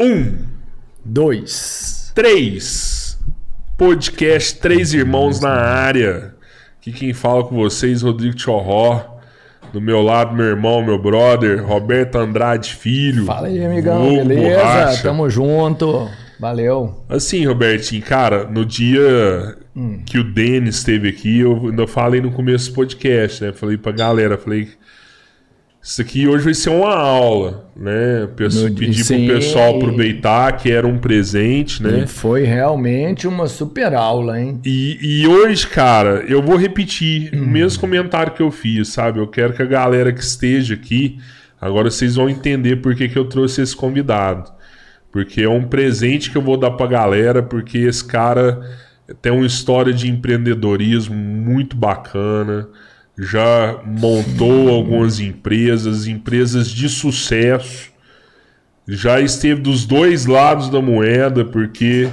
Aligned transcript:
Um, 0.00 0.36
Dois. 1.04 2.12
três. 2.14 3.18
Podcast 3.76 4.58
Três 4.60 4.92
Irmãos 4.92 5.40
na 5.40 5.50
área. 5.50 6.34
Aqui 6.80 6.92
quem 6.92 7.12
fala 7.12 7.44
com 7.44 7.54
vocês, 7.56 8.02
Rodrigo 8.02 8.38
Chorró. 8.38 9.18
Do 9.72 9.80
meu 9.80 10.00
lado, 10.00 10.34
meu 10.34 10.46
irmão, 10.46 10.82
meu 10.84 11.00
brother, 11.00 11.64
Roberto 11.64 12.16
Andrade 12.16 12.74
Filho. 12.74 13.26
Fala 13.26 13.48
aí, 13.48 13.62
amigão. 13.64 14.02
Beleza? 14.16 14.56
Borracha. 14.56 15.02
Tamo 15.02 15.28
junto. 15.28 16.08
Valeu. 16.40 17.04
Assim, 17.08 17.44
Robertinho, 17.46 18.02
cara, 18.02 18.44
no 18.44 18.64
dia 18.64 19.56
Hum. 19.76 20.00
que 20.06 20.18
o 20.18 20.24
Denis 20.24 20.76
esteve 20.76 21.08
aqui, 21.08 21.40
eu 21.40 21.66
ainda 21.68 21.86
falei 21.86 22.20
no 22.20 22.30
começo 22.32 22.70
do 22.70 22.74
podcast, 22.76 23.44
né? 23.44 23.52
Falei 23.52 23.76
pra 23.76 23.92
galera, 23.92 24.38
falei. 24.38 24.68
Isso 25.80 26.02
aqui 26.02 26.26
hoje 26.28 26.44
vai 26.44 26.54
ser 26.54 26.70
uma 26.70 26.92
aula, 26.94 27.70
né? 27.74 28.22
No- 28.22 28.74
pedir 28.74 29.04
sim. 29.04 29.26
pro 29.26 29.36
pessoal 29.36 29.76
aproveitar 29.76 30.52
que 30.56 30.70
era 30.70 30.86
um 30.86 30.98
presente, 30.98 31.82
né? 31.82 32.00
E 32.04 32.06
foi 32.06 32.42
realmente 32.42 33.26
uma 33.26 33.46
super 33.46 33.94
aula, 33.94 34.38
hein? 34.40 34.60
E, 34.66 34.98
e 35.22 35.26
hoje, 35.26 35.66
cara, 35.66 36.24
eu 36.28 36.42
vou 36.42 36.56
repetir 36.56 37.30
Hum. 37.34 37.44
o 37.44 37.46
mesmo 37.46 37.80
comentário 37.80 38.32
que 38.32 38.42
eu 38.42 38.50
fiz, 38.50 38.88
sabe? 38.88 39.18
Eu 39.20 39.28
quero 39.28 39.54
que 39.54 39.62
a 39.62 39.66
galera 39.66 40.12
que 40.12 40.20
esteja 40.22 40.74
aqui, 40.74 41.18
agora 41.60 41.90
vocês 41.90 42.16
vão 42.16 42.28
entender 42.28 42.76
por 42.76 42.94
que, 42.94 43.08
que 43.08 43.18
eu 43.18 43.24
trouxe 43.24 43.62
esse 43.62 43.74
convidado. 43.74 44.50
Porque 45.10 45.40
é 45.42 45.48
um 45.48 45.62
presente 45.64 46.30
que 46.30 46.36
eu 46.36 46.42
vou 46.42 46.56
dar 46.58 46.72
pra 46.72 46.86
galera, 46.86 47.42
porque 47.42 47.78
esse 47.78 48.04
cara 48.04 48.60
tem 49.22 49.32
uma 49.32 49.46
história 49.46 49.92
de 49.92 50.10
empreendedorismo 50.10 51.14
muito 51.14 51.74
bacana. 51.76 52.68
Já 53.18 53.80
montou 53.84 54.68
algumas 54.68 55.18
empresas, 55.18 56.06
empresas 56.06 56.68
de 56.68 56.88
sucesso 56.88 57.90
já 58.88 59.20
esteve 59.20 59.60
dos 59.60 59.84
dois 59.84 60.24
lados 60.24 60.70
da 60.70 60.80
moeda, 60.80 61.44
porque 61.44 62.08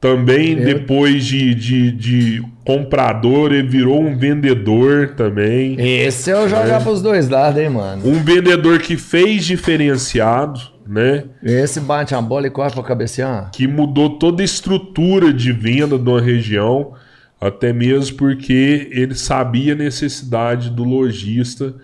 também 0.00 0.54
depois 0.54 1.24
de, 1.24 1.52
de, 1.52 1.90
de 1.90 2.42
comprador, 2.64 3.52
ele 3.52 3.66
virou 3.66 4.00
um 4.00 4.16
vendedor 4.16 5.14
também. 5.16 5.74
Esse 5.80 6.30
é 6.30 6.38
o 6.38 6.48
jogar 6.48 6.80
pros 6.80 7.02
dois 7.02 7.28
lados, 7.28 7.60
hein, 7.60 7.70
mano? 7.70 8.08
Um 8.08 8.22
vendedor 8.22 8.78
que 8.78 8.96
fez 8.96 9.44
diferenciado, 9.44 10.60
né? 10.86 11.24
Esse 11.42 11.80
bate 11.80 12.14
a 12.14 12.22
bola 12.22 12.46
e 12.46 12.50
corre 12.50 12.70
pra 12.70 12.84
cabecear. 12.84 13.50
Que 13.52 13.66
mudou 13.66 14.10
toda 14.10 14.42
a 14.42 14.44
estrutura 14.44 15.32
de 15.32 15.50
venda 15.50 15.98
de 15.98 16.08
uma 16.08 16.20
região, 16.20 16.92
até 17.42 17.72
mesmo 17.72 18.16
porque 18.16 18.88
ele 18.92 19.16
sabia 19.16 19.72
a 19.72 19.76
necessidade 19.76 20.70
do 20.70 20.84
lojista 20.84 21.74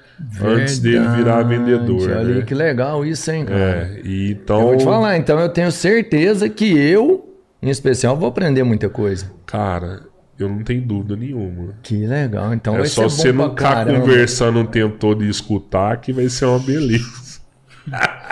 antes 0.40 0.78
dele 0.78 1.08
virar 1.16 1.42
vendedor. 1.42 2.10
Olha 2.12 2.36
né? 2.36 2.42
que 2.42 2.54
legal 2.54 3.04
isso, 3.04 3.28
hein, 3.32 3.44
cara? 3.44 3.58
É, 3.60 4.00
e 4.04 4.30
então. 4.30 4.60
Eu 4.60 4.66
vou 4.68 4.76
te 4.76 4.84
falar, 4.84 5.16
então 5.16 5.40
eu 5.40 5.48
tenho 5.48 5.72
certeza 5.72 6.48
que 6.48 6.78
eu, 6.78 7.34
em 7.60 7.70
especial, 7.70 8.16
vou 8.16 8.28
aprender 8.28 8.62
muita 8.62 8.88
coisa. 8.88 9.32
Cara, 9.46 10.02
eu 10.38 10.48
não 10.48 10.62
tenho 10.62 10.80
dúvida 10.80 11.16
nenhuma. 11.16 11.74
Que 11.82 12.06
legal. 12.06 12.54
Então 12.54 12.76
é 12.76 12.78
vai 12.78 12.86
só 12.86 13.08
ser 13.08 13.16
você 13.16 13.32
bom 13.32 13.48
não 13.48 13.54
pra 13.56 13.80
ficar 13.80 13.86
conversando 13.86 14.60
o 14.60 14.64
tempo 14.64 14.96
todo 14.96 15.24
e 15.24 15.28
escutar 15.28 15.96
que 15.96 16.12
vai 16.12 16.28
ser 16.28 16.44
uma 16.44 16.60
beleza. 16.60 17.27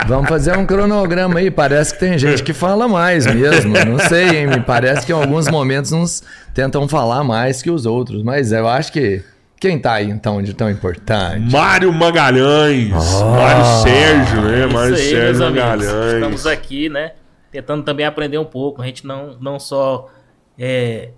Vamos 0.06 0.28
fazer 0.28 0.56
um 0.56 0.66
cronograma 0.66 1.40
aí. 1.40 1.50
Parece 1.50 1.94
que 1.94 2.00
tem 2.00 2.19
gente 2.19 2.43
que 2.43 2.52
fala 2.52 2.87
mais 2.87 3.26
mesmo. 3.26 3.72
Não 3.84 3.98
sei, 3.98 4.40
hein? 4.40 4.46
Me 4.46 4.60
parece 4.60 5.06
que 5.06 5.12
em 5.12 5.14
alguns 5.14 5.48
momentos 5.48 5.93
uns 5.93 6.22
tentam 6.54 6.87
falar 6.88 7.25
mais 7.25 7.62
que 7.62 7.70
os 7.70 7.87
outros. 7.87 8.22
Mas 8.22 8.52
eu 8.52 8.69
acho 8.69 8.93
que 8.93 9.22
quem 9.58 9.78
tá 9.78 9.94
aí 9.94 10.10
então 10.10 10.43
de 10.43 10.54
tão 10.54 10.70
importante? 10.70 11.50
Mário 11.50 11.93
Magalhães. 11.93 12.90
Mário 12.90 13.64
Sérgio, 13.82 14.43
né? 14.43 14.66
Mário 14.66 14.94
aí, 14.94 15.00
Sérgio 15.00 15.46
amigos. 15.46 15.64
Magalhães. 15.64 16.14
Estamos 16.14 16.46
aqui, 16.46 16.88
né? 16.88 17.12
Tentando 17.50 17.82
também 17.82 18.04
aprender 18.04 18.38
um 18.38 18.44
pouco. 18.44 18.82
A 18.82 18.87
gente 18.87 19.06
não, 19.06 19.37
não 19.40 19.58
só 19.58 20.10
é, 20.58 21.10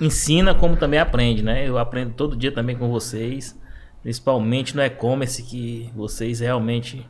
ensina, 0.00 0.54
como 0.54 0.76
também 0.76 1.00
aprende, 1.00 1.42
né? 1.42 1.68
Eu 1.68 1.78
aprendo 1.78 2.12
todo 2.12 2.36
dia 2.36 2.52
também 2.52 2.76
com 2.76 2.88
vocês. 2.88 3.58
Principalmente 4.02 4.74
no 4.74 4.82
e-commerce, 4.82 5.42
que 5.42 5.90
vocês 5.94 6.40
realmente 6.40 7.06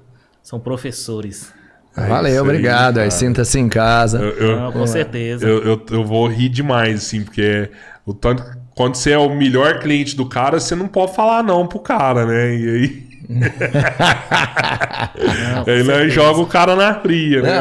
são 0.50 0.58
professores. 0.58 1.52
É 1.97 2.06
Valeu, 2.08 2.43
obrigado. 2.43 2.99
Aí, 2.99 3.08
sinta-se 3.11 3.56
em 3.58 3.69
casa. 3.69 4.19
Eu, 4.19 4.31
eu- 4.49 4.56
Não, 4.61 4.73
com 4.73 4.87
certeza. 4.87 5.47
eu, 5.47 5.62
eu, 5.62 5.87
eu 5.93 6.05
vou 6.05 6.26
rir 6.26 6.49
demais, 6.49 7.05
assim, 7.05 7.23
porque 7.23 7.70
o 8.05 8.12
tanto, 8.12 8.43
quando 8.75 8.97
você 8.97 9.12
é 9.12 9.19
o 9.19 9.32
melhor 9.32 9.79
cliente 9.79 10.17
do 10.17 10.26
cara, 10.26 10.58
você 10.58 10.75
não 10.75 10.88
pode 10.88 11.14
falar 11.14 11.44
não 11.44 11.67
pro 11.69 11.79
cara, 11.79 12.26
né? 12.26 12.56
E 12.56 12.69
aí. 12.69 13.11
Não, 13.29 13.47
aí 15.73 15.85
certeza. 15.85 16.08
joga 16.11 16.41
o 16.41 16.47
cara 16.47 16.75
na 16.75 16.94
fria, 17.00 17.43
né? 17.43 17.61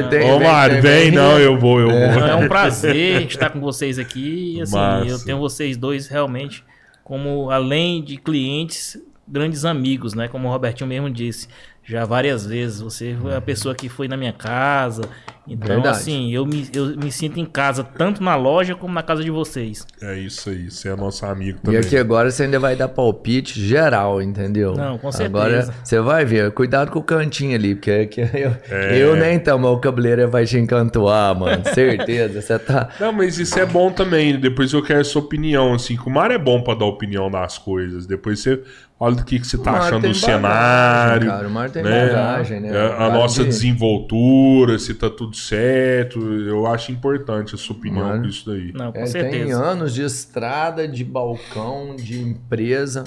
Não, 0.00 0.08
tem- 0.08 0.30
Ô, 0.30 0.38
vem- 0.38 0.48
Mário, 0.48 0.80
vem- 0.80 0.92
vem, 0.92 1.02
vem- 1.10 1.12
não, 1.12 1.38
eu 1.38 1.58
vou, 1.58 1.80
eu 1.80 1.90
vou. 1.90 1.98
Não, 1.98 2.26
é 2.28 2.34
um 2.36 2.48
prazer 2.48 3.22
estar 3.26 3.50
com 3.50 3.60
vocês 3.60 3.98
aqui. 3.98 4.60
Assim, 4.62 4.74
Massa. 4.74 5.06
eu 5.06 5.18
tenho 5.18 5.38
vocês 5.38 5.76
dois 5.76 6.08
realmente 6.08 6.64
como, 7.04 7.50
além 7.50 8.02
de 8.02 8.16
clientes, 8.16 8.96
grandes 9.28 9.64
amigos, 9.64 10.14
né? 10.14 10.28
Como 10.28 10.48
o 10.48 10.50
Robertinho 10.50 10.88
mesmo 10.88 11.10
disse, 11.10 11.48
já 11.84 12.04
várias 12.04 12.46
vezes. 12.46 12.80
Você 12.80 13.16
foi 13.20 13.34
a 13.34 13.40
pessoa 13.40 13.74
que 13.74 13.88
foi 13.88 14.08
na 14.08 14.16
minha 14.16 14.32
casa. 14.32 15.02
Então, 15.48 15.66
Verdade. 15.68 15.88
assim, 15.98 16.32
eu 16.32 16.46
me, 16.46 16.68
eu 16.72 16.96
me 16.96 17.10
sinto 17.10 17.40
em 17.40 17.44
casa 17.44 17.82
tanto 17.82 18.22
na 18.22 18.36
loja 18.36 18.76
como 18.76 18.94
na 18.94 19.02
casa 19.02 19.24
de 19.24 19.30
vocês. 19.30 19.84
É 20.00 20.16
isso 20.16 20.48
aí, 20.50 20.70
você 20.70 20.88
é 20.90 20.94
nosso 20.96 21.26
amigo 21.26 21.58
E 21.58 21.62
também. 21.66 21.80
aqui 21.80 21.96
agora 21.96 22.30
você 22.30 22.44
ainda 22.44 22.60
vai 22.60 22.76
dar 22.76 22.86
palpite 22.88 23.60
geral, 23.60 24.22
entendeu? 24.22 24.74
Não, 24.76 24.98
com 24.98 25.08
Agora 25.08 25.50
certeza. 25.62 25.74
você 25.82 26.00
vai 26.00 26.24
ver, 26.24 26.52
cuidado 26.52 26.92
com 26.92 27.00
o 27.00 27.02
cantinho 27.02 27.56
ali, 27.56 27.74
porque 27.74 28.06
que 28.06 28.20
eu, 28.20 28.56
É. 28.70 28.96
eu 28.96 29.16
nem 29.16 29.34
então, 29.34 29.58
mas 29.58 29.70
o 29.72 29.78
cabeleiro 29.78 30.30
vai 30.30 30.44
te 30.44 30.56
encantoar, 30.58 31.36
mano. 31.36 31.62
Certeza, 31.74 32.40
você 32.40 32.58
tá. 32.58 32.88
Não, 33.00 33.12
mas 33.12 33.38
isso 33.38 33.58
é 33.58 33.66
bom 33.66 33.90
também. 33.90 34.38
Depois 34.38 34.72
eu 34.72 34.82
quero 34.82 35.00
a 35.00 35.04
sua 35.04 35.22
opinião, 35.22 35.74
assim. 35.74 35.96
Que 35.96 36.06
o 36.06 36.10
Mário 36.10 36.34
é 36.34 36.38
bom 36.38 36.62
pra 36.62 36.74
dar 36.74 36.84
opinião 36.84 37.28
das 37.28 37.58
coisas. 37.58 38.06
Depois 38.06 38.38
você 38.40 38.62
olha 39.00 39.16
do 39.16 39.24
que, 39.24 39.40
que 39.40 39.46
você 39.46 39.58
tá 39.58 39.72
O 39.72 39.76
achando 39.76 39.90
do 40.02 40.08
bagagem, 40.08 40.20
cenário. 40.20 41.26
cara. 41.28 41.48
O 41.48 41.50
Mário 41.50 41.72
tem 41.72 41.82
né? 41.82 42.06
bagagem, 42.06 42.60
né? 42.60 42.68
É, 42.68 42.86
A, 42.86 42.90
Cara 42.96 43.12
nossa 43.14 43.42
de- 43.42 43.48
desenvoltura, 43.48 44.78
se 44.78 44.94
tá 44.94 45.10
tudo 45.10 45.31
certo. 45.36 46.20
Eu 46.20 46.66
acho 46.66 46.92
importante 46.92 47.54
a 47.54 47.58
sua 47.58 47.76
opinião 47.76 48.24
isso 48.24 48.50
daí. 48.50 48.72
Não, 48.72 48.86
com 48.86 48.98
tem 48.98 49.06
certeza. 49.06 49.62
anos 49.62 49.94
de 49.94 50.02
estrada, 50.02 50.86
de 50.86 51.04
balcão, 51.04 51.96
de 51.96 52.20
empresa. 52.20 53.04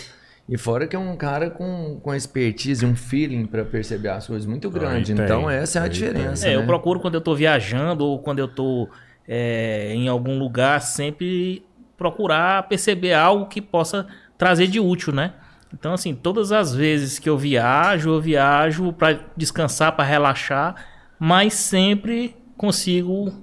E 0.48 0.57
fora 0.57 0.86
que 0.86 0.95
é 0.95 1.00
um 1.00 1.16
cara 1.16 1.50
com, 1.50 2.00
com 2.01 2.13
expertise, 2.13 2.86
um 2.86 2.95
feeling 2.95 3.45
pra 3.45 3.66
perceber 3.66 4.10
as 4.10 4.27
coisas 4.27 4.45
muito 4.45 4.69
grande. 4.69 5.13
tem, 5.13 5.25
então 5.25 5.50
essa 5.50 5.80
é 5.80 5.81
a 5.81 5.86
aí 5.86 5.89
diferença. 5.89 6.48
É, 6.48 6.50
né? 6.51 6.56
eu 6.56 6.66
procuro 6.66 7.00
quando 7.00 7.16
eu 7.16 7.22
tô 7.22 7.33
viajando 7.33 8.06
ou 8.06 8.19
quando 8.19 8.39
eu 8.39 8.48
tô 8.48 8.88
é, 9.27 9.92
em 9.94 10.07
algum 10.07 10.38
lugar, 10.38 10.81
sempre 10.81 11.66
procurar 11.98 12.68
perceber 12.68 13.13
algo 13.13 13.48
que 13.48 13.62
possa 13.62 14.06
trazer 14.38 14.68
de 14.68 14.80
útil, 14.80 15.13
né? 15.13 15.33
Então, 15.74 15.94
assim, 15.94 16.13
todas 16.13 16.51
as 16.51 16.74
vezes 16.74 17.19
que 17.19 17.30
eu 17.30 17.38
viajo, 17.38 18.10
eu 18.10 18.22
viajo 18.22 18.94
para 18.94 19.19
descansar, 19.36 19.94
para 19.94 20.06
relaxar, 20.06 20.75
mas 21.19 21.53
sempre 21.53 22.35
consigo 22.57 23.33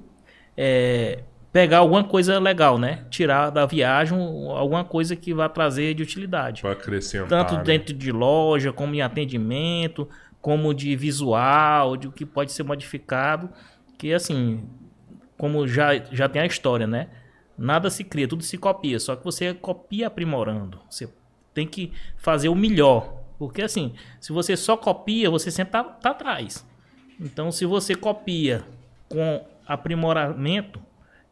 é, 0.56 1.22
pegar 1.52 1.78
alguma 1.78 2.04
coisa 2.04 2.38
legal, 2.38 2.78
né? 2.78 3.04
Tirar 3.10 3.50
da 3.50 3.66
viagem 3.66 4.18
alguma 4.56 4.84
coisa 4.84 5.14
que 5.14 5.34
vá 5.34 5.48
trazer 5.48 5.94
de 5.94 6.02
utilidade 6.02 6.62
Pra 6.62 6.72
acrescentar. 6.72 7.28
tanto 7.28 7.54
né? 7.56 7.62
dentro 7.62 7.94
de 7.94 8.10
loja, 8.10 8.72
como 8.72 8.94
em 8.94 9.02
atendimento, 9.02 10.08
como 10.40 10.74
de 10.74 10.96
visual, 10.96 11.96
de 11.96 12.08
o 12.08 12.12
que 12.12 12.24
pode 12.24 12.52
ser 12.52 12.62
modificado, 12.62 13.50
que 13.98 14.12
assim, 14.12 14.64
como 15.36 15.68
já, 15.68 15.96
já 16.10 16.28
tem 16.28 16.42
a 16.42 16.46
história, 16.46 16.86
né? 16.86 17.08
Nada 17.56 17.90
se 17.90 18.02
cria, 18.02 18.26
tudo 18.26 18.42
se 18.42 18.56
copia, 18.56 18.98
só 18.98 19.14
que 19.14 19.24
você 19.24 19.52
copia 19.54 20.06
aprimorando. 20.06 20.80
Você 20.90 21.08
tem 21.54 21.66
que 21.66 21.92
fazer 22.16 22.48
o 22.48 22.54
melhor, 22.54 23.22
porque 23.38 23.62
assim, 23.62 23.92
se 24.20 24.32
você 24.32 24.56
só 24.56 24.76
copia, 24.76 25.30
você 25.30 25.50
sempre 25.50 25.72
tá, 25.72 25.84
tá 25.84 26.10
atrás. 26.10 26.66
Então, 27.22 27.52
se 27.52 27.64
você 27.64 27.94
copia 27.94 28.62
com 29.08 29.44
aprimoramento, 29.66 30.82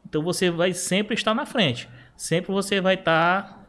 então 0.09 0.23
você 0.23 0.51
vai 0.51 0.73
sempre 0.73 1.15
estar 1.15 1.35
na 1.35 1.45
frente. 1.45 1.89
Sempre 2.17 2.53
você 2.53 2.81
vai 2.81 2.95
estar 2.95 3.67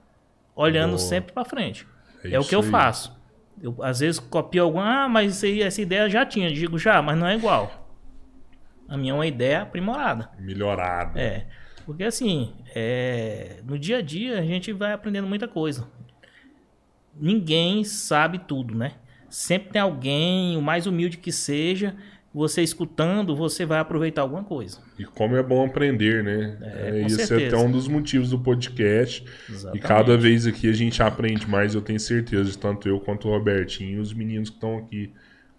olhando 0.55 0.91
Boa. 0.91 0.99
sempre 0.99 1.33
para 1.33 1.45
frente. 1.45 1.87
É 2.23 2.33
É, 2.33 2.39
o 2.39 2.43
que 2.43 2.53
eu 2.55 2.61
aí. 2.61 2.69
faço. 2.69 3.19
Eu 3.61 3.75
às 3.81 3.99
vezes 3.99 4.19
copio 4.19 4.63
alguma, 4.63 5.05
ah, 5.05 5.09
mas 5.09 5.35
isso 5.35 5.45
aí, 5.45 5.61
essa 5.61 5.81
ideia 5.81 6.01
eu 6.01 6.09
já 6.09 6.25
tinha. 6.25 6.51
Digo 6.51 6.77
já, 6.77 7.01
mas 7.01 7.17
não 7.17 7.27
é 7.27 7.35
igual. 7.35 7.89
A 8.87 8.97
minha 8.97 9.13
é 9.13 9.15
uma 9.15 9.25
ideia 9.27 9.61
aprimorada. 9.61 10.29
Melhorado. 10.37 11.17
É. 11.17 11.47
Porque 11.85 12.03
assim, 12.03 12.53
é, 12.75 13.57
no 13.63 13.77
dia 13.79 13.97
a 13.97 14.01
dia 14.01 14.39
a 14.39 14.43
gente 14.43 14.71
vai 14.71 14.93
aprendendo 14.93 15.27
muita 15.27 15.47
coisa. 15.47 15.87
Ninguém 17.15 17.83
sabe 17.83 18.39
tudo, 18.39 18.75
né? 18.75 18.93
Sempre 19.31 19.69
tem 19.71 19.81
alguém, 19.81 20.57
o 20.57 20.61
mais 20.61 20.85
humilde 20.85 21.17
que 21.17 21.31
seja, 21.31 21.95
você 22.33 22.61
escutando, 22.61 23.35
você 23.35 23.65
vai 23.65 23.79
aproveitar 23.79 24.21
alguma 24.21 24.43
coisa. 24.43 24.79
E 24.99 25.03
como 25.03 25.35
é 25.35 25.43
bom 25.43 25.65
aprender, 25.65 26.23
né? 26.23 26.57
É, 26.61 26.89
É, 26.89 27.05
isso 27.05 27.19
é 27.19 27.25
certeza. 27.25 27.55
até 27.55 27.65
um 27.65 27.71
dos 27.71 27.87
motivos 27.87 28.29
do 28.29 28.39
podcast. 28.39 29.23
E 29.49 29.51
Exatamente. 29.51 29.81
cada 29.87 30.17
vez 30.17 30.45
aqui 30.45 30.69
a 30.69 30.73
gente 30.73 31.01
aprende 31.01 31.47
mais, 31.49 31.73
eu 31.75 31.81
tenho 31.81 31.99
certeza, 31.99 32.57
tanto 32.57 32.87
eu 32.87 32.99
quanto 32.99 33.27
o 33.27 33.31
Robertinho 33.31 33.97
e 33.97 33.99
os 33.99 34.13
meninos 34.13 34.49
que 34.49 34.55
estão 34.57 34.77
aqui 34.77 35.11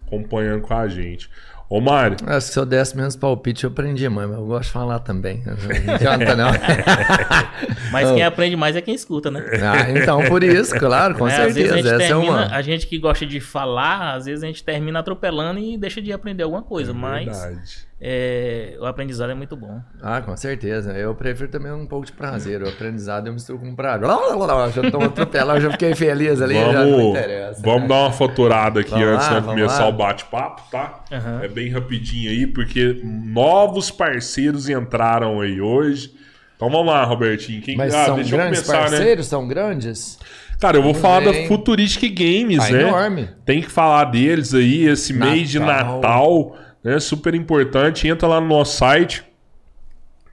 acompanhando 0.07 0.63
com 0.63 0.75
a 0.75 0.87
gente. 0.89 1.31
Ô, 1.73 1.81
Mário. 1.81 2.19
Acho 2.27 2.49
que 2.49 2.53
se 2.53 2.59
eu 2.59 2.67
desse 2.67 2.95
menos 2.95 3.17
palpite, 3.17 3.65
eu 3.65 3.71
aprendi, 3.71 4.07
mas 4.07 4.31
eu 4.31 4.45
gosto 4.45 4.65
de 4.67 4.73
falar 4.73 4.99
também. 4.99 5.43
Não 5.87 5.95
adianta, 5.95 6.37
não. 6.37 6.51
Mas 7.91 8.11
quem 8.11 8.23
aprende 8.23 8.57
mais 8.57 8.77
é 8.77 8.81
quem 8.83 8.95
escuta, 8.95 9.31
né? 9.31 9.43
Ah, 9.63 9.91
então, 9.91 10.23
por 10.29 10.43
isso, 10.43 10.75
claro, 10.79 11.15
com 11.15 11.27
É, 11.27 11.35
às 11.47 11.55
vezes 11.55 11.71
a 11.71 11.75
certeza. 11.75 11.77
gente 11.77 11.95
Essa 11.95 12.05
é 12.05 12.09
termina, 12.09 12.47
uma. 12.47 12.57
a 12.57 12.63
gente 12.63 12.87
que 12.87 12.99
gosta 12.99 13.25
de 13.25 13.41
falar, 13.41 14.15
às 14.17 14.27
vezes 14.27 14.43
a 14.45 14.47
gente 14.47 14.63
termina 14.63 14.99
atropelando 14.99 15.61
e 15.61 15.79
deixa 15.79 16.01
de 16.03 16.13
aprender 16.13 16.43
alguma 16.43 16.63
coisa, 16.63 16.93
mas 16.93 17.25
Verdade. 17.27 17.87
É, 18.05 18.77
o 18.81 18.85
aprendizado 18.85 19.31
é 19.31 19.35
muito 19.35 19.55
bom. 19.57 19.81
Ah, 20.03 20.21
com 20.21 20.37
certeza. 20.37 20.91
Eu 20.91 21.15
prefiro 21.15 21.49
também 21.49 21.71
um 21.71 21.87
pouco 21.87 22.05
de 22.05 22.11
prazer. 22.11 22.61
O 22.61 22.69
aprendizado 22.69 23.29
eu 23.29 23.33
misturo 23.33 23.61
com 23.61 23.77
prazer. 23.77 24.09
Lá, 24.09 24.17
lá, 24.17 24.35
lá, 24.35 24.55
lá, 24.55 24.71
Já 24.71 24.91
tô 24.91 25.01
atropelando, 25.01 25.61
já 25.61 25.71
fiquei 25.71 25.95
feliz 25.95 26.43
ali, 26.43 26.55
já 26.55 26.73
não 26.85 26.91
Vamos, 26.91 27.11
interessa. 27.11 27.63
vamos 27.63 27.89
dar 27.89 27.95
uma 27.95 28.11
faturada 28.13 28.81
aqui 28.81 28.91
Vamos 28.91 29.07
antes 29.07 29.27
lá, 29.29 29.35
de 29.35 29.41
vamos 29.47 29.55
começar 29.55 29.83
lá. 29.85 29.89
o 29.89 29.93
bate-papo, 29.93 30.63
tá? 30.69 31.05
Aham. 31.13 31.41
É 31.45 31.49
bem 31.49 31.71
rapidinho 31.71 32.29
aí, 32.29 32.45
porque 32.45 33.01
novos 33.05 33.89
parceiros 33.89 34.69
entraram 34.69 35.41
aí 35.41 35.61
hoje. 35.61 36.13
Então 36.57 36.69
vamos 36.69 36.87
lá, 36.93 37.05
Robertinho. 37.05 37.63
Quem... 37.63 37.77
Mas 37.77 37.95
ah, 37.95 38.07
são 38.07 38.17
deixa 38.17 38.35
eu 38.35 38.39
grandes 38.39 38.63
começar, 38.63 38.85
né? 38.91 38.97
parceiros? 38.97 39.27
São 39.27 39.47
grandes? 39.47 40.19
Cara, 40.59 40.77
eu 40.77 40.83
vou 40.83 40.95
falar 40.95 41.21
da. 41.21 41.33
Futuristic 41.47 42.13
Games, 42.19 42.59
Tá 42.59 42.73
né? 42.73 42.83
enorme. 42.83 43.29
Tem 43.45 43.63
que 43.63 43.71
falar 43.71 44.07
deles 44.07 44.53
aí, 44.55 44.87
esse 44.89 45.13
mês 45.13 45.49
de 45.49 45.61
Natal. 45.61 46.57
Né? 46.83 46.99
Super 47.01 47.35
importante. 47.35 48.09
Entra 48.09 48.29
lá 48.29 48.41
no 48.41 48.49
nosso 48.49 48.77
site. 48.77 49.25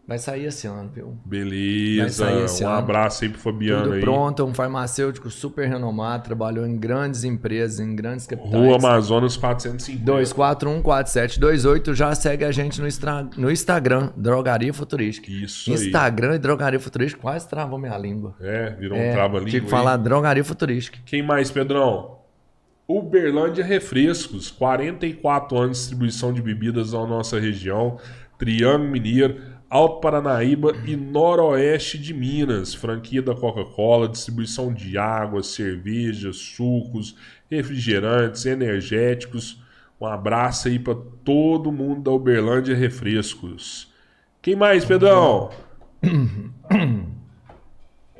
vai 0.08 0.18
sair 0.18 0.46
esse 0.46 0.66
ano, 0.68 0.90
viu? 0.94 1.18
Beleza. 1.26 2.26
Um 2.64 2.68
ano. 2.68 2.78
abraço 2.78 3.24
aí 3.26 3.30
pro 3.30 3.40
Fabiano 3.40 3.84
Tudo 3.84 3.94
aí. 3.96 4.00
pronto, 4.02 4.46
um 4.46 4.54
farmacêutico 4.54 5.30
super 5.30 5.68
renomado, 5.68 6.24
trabalhou 6.24 6.66
em 6.66 6.78
grandes 6.78 7.24
empresas, 7.26 7.80
em 7.80 7.94
grandes 7.96 8.26
capitais. 8.26 8.54
Rua 8.54 8.78
Amazonas 8.78 9.36
450. 9.36 10.10
2414728, 10.12 11.94
já 11.94 12.16
segue 12.16 12.46
a 12.46 12.52
gente 12.52 12.80
no, 12.82 12.88
Instra- 12.88 13.28
no 13.38 13.52
Instagram, 13.52 14.12
Drogaria 14.16 14.74
Futurística. 14.74 15.30
Isso 15.32 15.70
aí. 15.72 15.76
Instagram 15.76 16.36
e 16.36 16.40
Drogaria 16.40 16.80
Futurística, 16.80 17.22
quase 17.22 17.48
travou 17.48 17.78
minha 17.78 17.98
língua. 17.98 18.36
É, 18.40 18.70
virou 18.72 18.98
É, 18.98 19.10
um 19.10 19.14
trava-língua. 19.14 19.50
tinha 19.50 19.60
que 19.62 19.68
aí. 19.68 19.72
falar 19.72 19.98
Drogaria 19.98 20.44
Futurística. 20.44 20.98
Quem 21.06 21.22
mais, 21.22 21.52
Pedrão? 21.52 22.16
Uberlândia 22.88 23.66
Refrescos, 23.66 24.50
44 24.50 25.58
anos 25.58 25.78
de 25.78 25.82
distribuição 25.82 26.32
de 26.32 26.42
bebidas 26.42 26.94
na 26.94 27.06
nossa 27.06 27.38
região, 27.38 27.98
Triângulo 28.40 28.90
Mineiro, 28.90 29.42
Alto 29.70 30.00
Paranaíba 30.00 30.74
e 30.86 30.96
Noroeste 30.96 31.98
de 31.98 32.14
Minas. 32.14 32.74
Franquia 32.74 33.22
da 33.22 33.36
Coca-Cola, 33.36 34.08
distribuição 34.08 34.74
de 34.74 34.98
água, 34.98 35.44
cerveja, 35.44 36.32
sucos, 36.32 37.16
refrigerantes, 37.52 38.46
energéticos. 38.46 39.62
Um 40.00 40.06
abraço 40.06 40.68
aí 40.68 40.80
para 40.80 40.96
todo 41.24 41.72
mundo 41.72 42.02
da 42.02 42.12
Uberlândia 42.12 42.76
Refrescos. 42.76 43.92
Quem 44.42 44.56
mais, 44.56 44.86
Pedrão? 44.86 45.50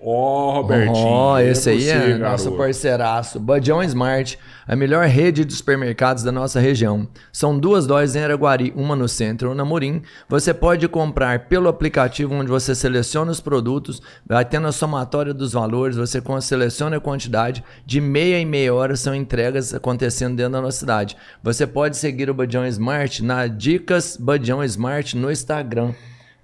Ó, 0.02 0.52
Robertinho. 0.54 1.06
Ó, 1.06 1.40
esse 1.40 1.70
aí 1.70 1.82
você, 1.82 1.92
é 1.92 2.18
nosso 2.18 2.46
garoto. 2.46 2.58
parceiraço. 2.58 3.40
Badião 3.40 3.84
Smart, 3.84 4.38
a 4.68 4.76
melhor 4.76 5.06
rede 5.08 5.46
de 5.46 5.54
supermercados 5.54 6.24
da 6.24 6.32
nossa 6.32 6.60
região. 6.60 7.08
São 7.32 7.58
duas 7.58 7.88
lojas 7.88 8.16
em 8.16 8.24
Araguari, 8.24 8.74
uma 8.76 8.96
no 8.96 9.08
centro 9.08 9.48
e 9.48 9.50
uma 9.50 9.56
na 9.56 9.64
Morim. 9.66 10.02
Você 10.28 10.54
pode 10.54 10.88
comprar 10.88 11.48
pelo 11.48 11.70
aplicativo 11.70 12.34
onde 12.34 12.50
você 12.50 12.76
seleciona 12.76 13.32
os 13.32 13.40
produtos, 13.40 14.02
vai 14.26 14.44
tendo 14.44 14.68
a 14.68 14.72
somatória 14.72 15.34
dos 15.34 15.54
valores, 15.54 15.96
você 15.96 16.22
seleciona 16.42 16.98
a 16.98 17.02
quantidade, 17.02 17.64
de 17.86 18.02
meia 18.02 18.40
em 18.40 18.46
meia 18.46 18.74
hora 18.74 18.96
são 18.96 19.16
entregas 19.16 19.74
acontecendo 19.74 20.36
dentro 20.36 20.54
da 20.54 20.62
nossa 20.62 20.80
cidade. 20.80 21.16
Você 21.42 21.66
pode 21.66 21.98
seguir 21.98 22.30
o 22.30 22.34
Badião 22.34 22.66
Smart 22.68 23.24
na 23.24 23.48
Dicas 23.48 24.18
Badião 24.18 24.64
Smart 24.64 25.16
no 25.16 25.32
Instagram. 25.32 25.94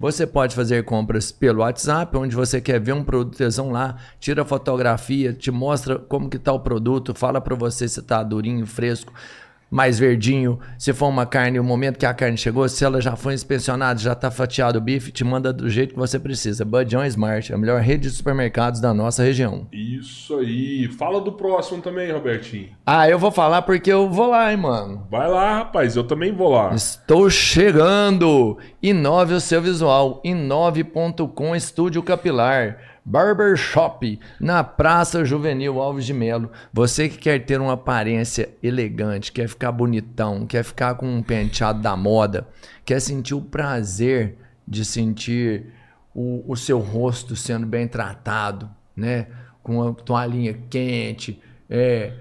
Você 0.04 0.26
pode 0.26 0.54
fazer 0.54 0.84
compras 0.84 1.32
pelo 1.32 1.60
WhatsApp, 1.60 2.14
onde 2.18 2.36
você 2.36 2.60
quer 2.60 2.78
ver 2.78 2.92
um 2.92 3.02
produto, 3.02 3.40
lá, 3.72 3.96
tira 4.20 4.44
fotografia, 4.44 5.32
te 5.32 5.50
mostra 5.50 5.98
como 5.98 6.28
que 6.28 6.38
tá 6.38 6.52
o 6.52 6.60
produto, 6.60 7.14
fala 7.14 7.40
para 7.40 7.54
você 7.54 7.88
se 7.88 8.02
tá 8.02 8.22
durinho, 8.22 8.66
fresco, 8.66 9.10
mais 9.74 9.98
verdinho, 9.98 10.60
se 10.78 10.92
for 10.92 11.08
uma 11.08 11.26
carne, 11.26 11.58
o 11.58 11.64
momento 11.64 11.98
que 11.98 12.06
a 12.06 12.14
carne 12.14 12.36
chegou, 12.36 12.68
se 12.68 12.84
ela 12.84 13.00
já 13.00 13.16
foi 13.16 13.34
inspecionada, 13.34 13.98
já 13.98 14.14
tá 14.14 14.30
fatiado 14.30 14.78
o 14.78 14.80
bife, 14.80 15.10
te 15.10 15.24
manda 15.24 15.52
do 15.52 15.68
jeito 15.68 15.94
que 15.94 15.98
você 15.98 16.16
precisa. 16.16 16.64
Budjão 16.64 17.04
Smart, 17.04 17.52
a 17.52 17.58
melhor 17.58 17.80
rede 17.80 18.08
de 18.08 18.14
supermercados 18.14 18.80
da 18.80 18.94
nossa 18.94 19.24
região. 19.24 19.66
Isso 19.72 20.38
aí. 20.38 20.86
Fala 20.96 21.20
do 21.20 21.32
próximo 21.32 21.82
também, 21.82 22.12
Robertinho. 22.12 22.68
Ah, 22.86 23.10
eu 23.10 23.18
vou 23.18 23.32
falar 23.32 23.62
porque 23.62 23.90
eu 23.90 24.08
vou 24.08 24.30
lá, 24.30 24.52
hein, 24.52 24.58
mano. 24.58 25.08
Vai 25.10 25.28
lá, 25.28 25.58
rapaz. 25.58 25.96
Eu 25.96 26.04
também 26.04 26.30
vou 26.30 26.52
lá. 26.52 26.72
Estou 26.72 27.28
chegando! 27.28 28.56
Inove 28.80 29.34
o 29.34 29.40
seu 29.40 29.60
visual. 29.60 30.20
Inove.com 30.22 31.56
Estúdio 31.56 32.00
Capilar. 32.00 32.93
Barbershop 33.04 34.18
na 34.40 34.64
Praça 34.64 35.24
Juvenil 35.24 35.80
Alves 35.80 36.06
de 36.06 36.14
Melo. 36.14 36.50
Você 36.72 37.08
que 37.08 37.18
quer 37.18 37.44
ter 37.44 37.60
uma 37.60 37.74
aparência 37.74 38.48
elegante, 38.62 39.30
quer 39.30 39.48
ficar 39.48 39.72
bonitão, 39.72 40.46
quer 40.46 40.64
ficar 40.64 40.94
com 40.94 41.06
um 41.06 41.22
penteado 41.22 41.82
da 41.82 41.96
moda, 41.96 42.48
quer 42.84 43.00
sentir 43.00 43.34
o 43.34 43.42
prazer 43.42 44.38
de 44.66 44.84
sentir 44.84 45.66
o, 46.14 46.42
o 46.50 46.56
seu 46.56 46.78
rosto 46.78 47.36
sendo 47.36 47.66
bem 47.66 47.86
tratado, 47.86 48.70
né? 48.96 49.26
Com 49.62 49.80
uma 49.80 49.92
toalhinha 49.92 50.54
quente, 50.70 51.40
é, 51.68 52.12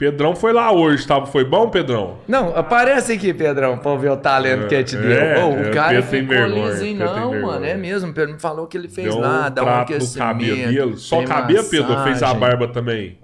Pedrão 0.00 0.34
foi 0.34 0.50
lá 0.50 0.72
hoje, 0.72 1.06
tá? 1.06 1.26
Foi 1.26 1.44
bom, 1.44 1.68
Pedrão? 1.68 2.16
não, 2.26 2.56
aparece 2.56 3.12
aqui, 3.12 3.34
Pedrão, 3.34 3.76
pra 3.76 3.94
ver 3.96 4.10
o 4.10 4.16
talento 4.16 4.66
que 4.66 4.74
ele 4.74 4.84
te 4.84 4.96
deu. 4.96 5.12
é, 5.12 5.44
Ô, 5.44 5.50
é, 5.58 5.68
o 5.68 5.74
cara 5.74 6.02
ficou 6.02 6.26
vergonha, 6.26 6.70
lisinho, 6.70 6.98
não, 7.04 7.42
mano. 7.42 7.66
É 7.66 7.74
mesmo, 7.76 8.10
Pedro 8.14 8.32
me 8.32 8.40
falou 8.40 8.66
que 8.66 8.78
ele 8.78 8.88
fez 8.88 9.08
Deu 9.08 9.18
um 9.18 9.20
dá 9.20 9.48
um 9.48 9.52
trato 9.52 9.92
no 9.92 10.14
cabelo. 10.14 10.96
Só 10.96 11.22
cabelo, 11.22 11.68
Pedro? 11.68 12.02
Fez 12.02 12.22
a 12.22 12.32
barba 12.32 12.66
também? 12.68 13.18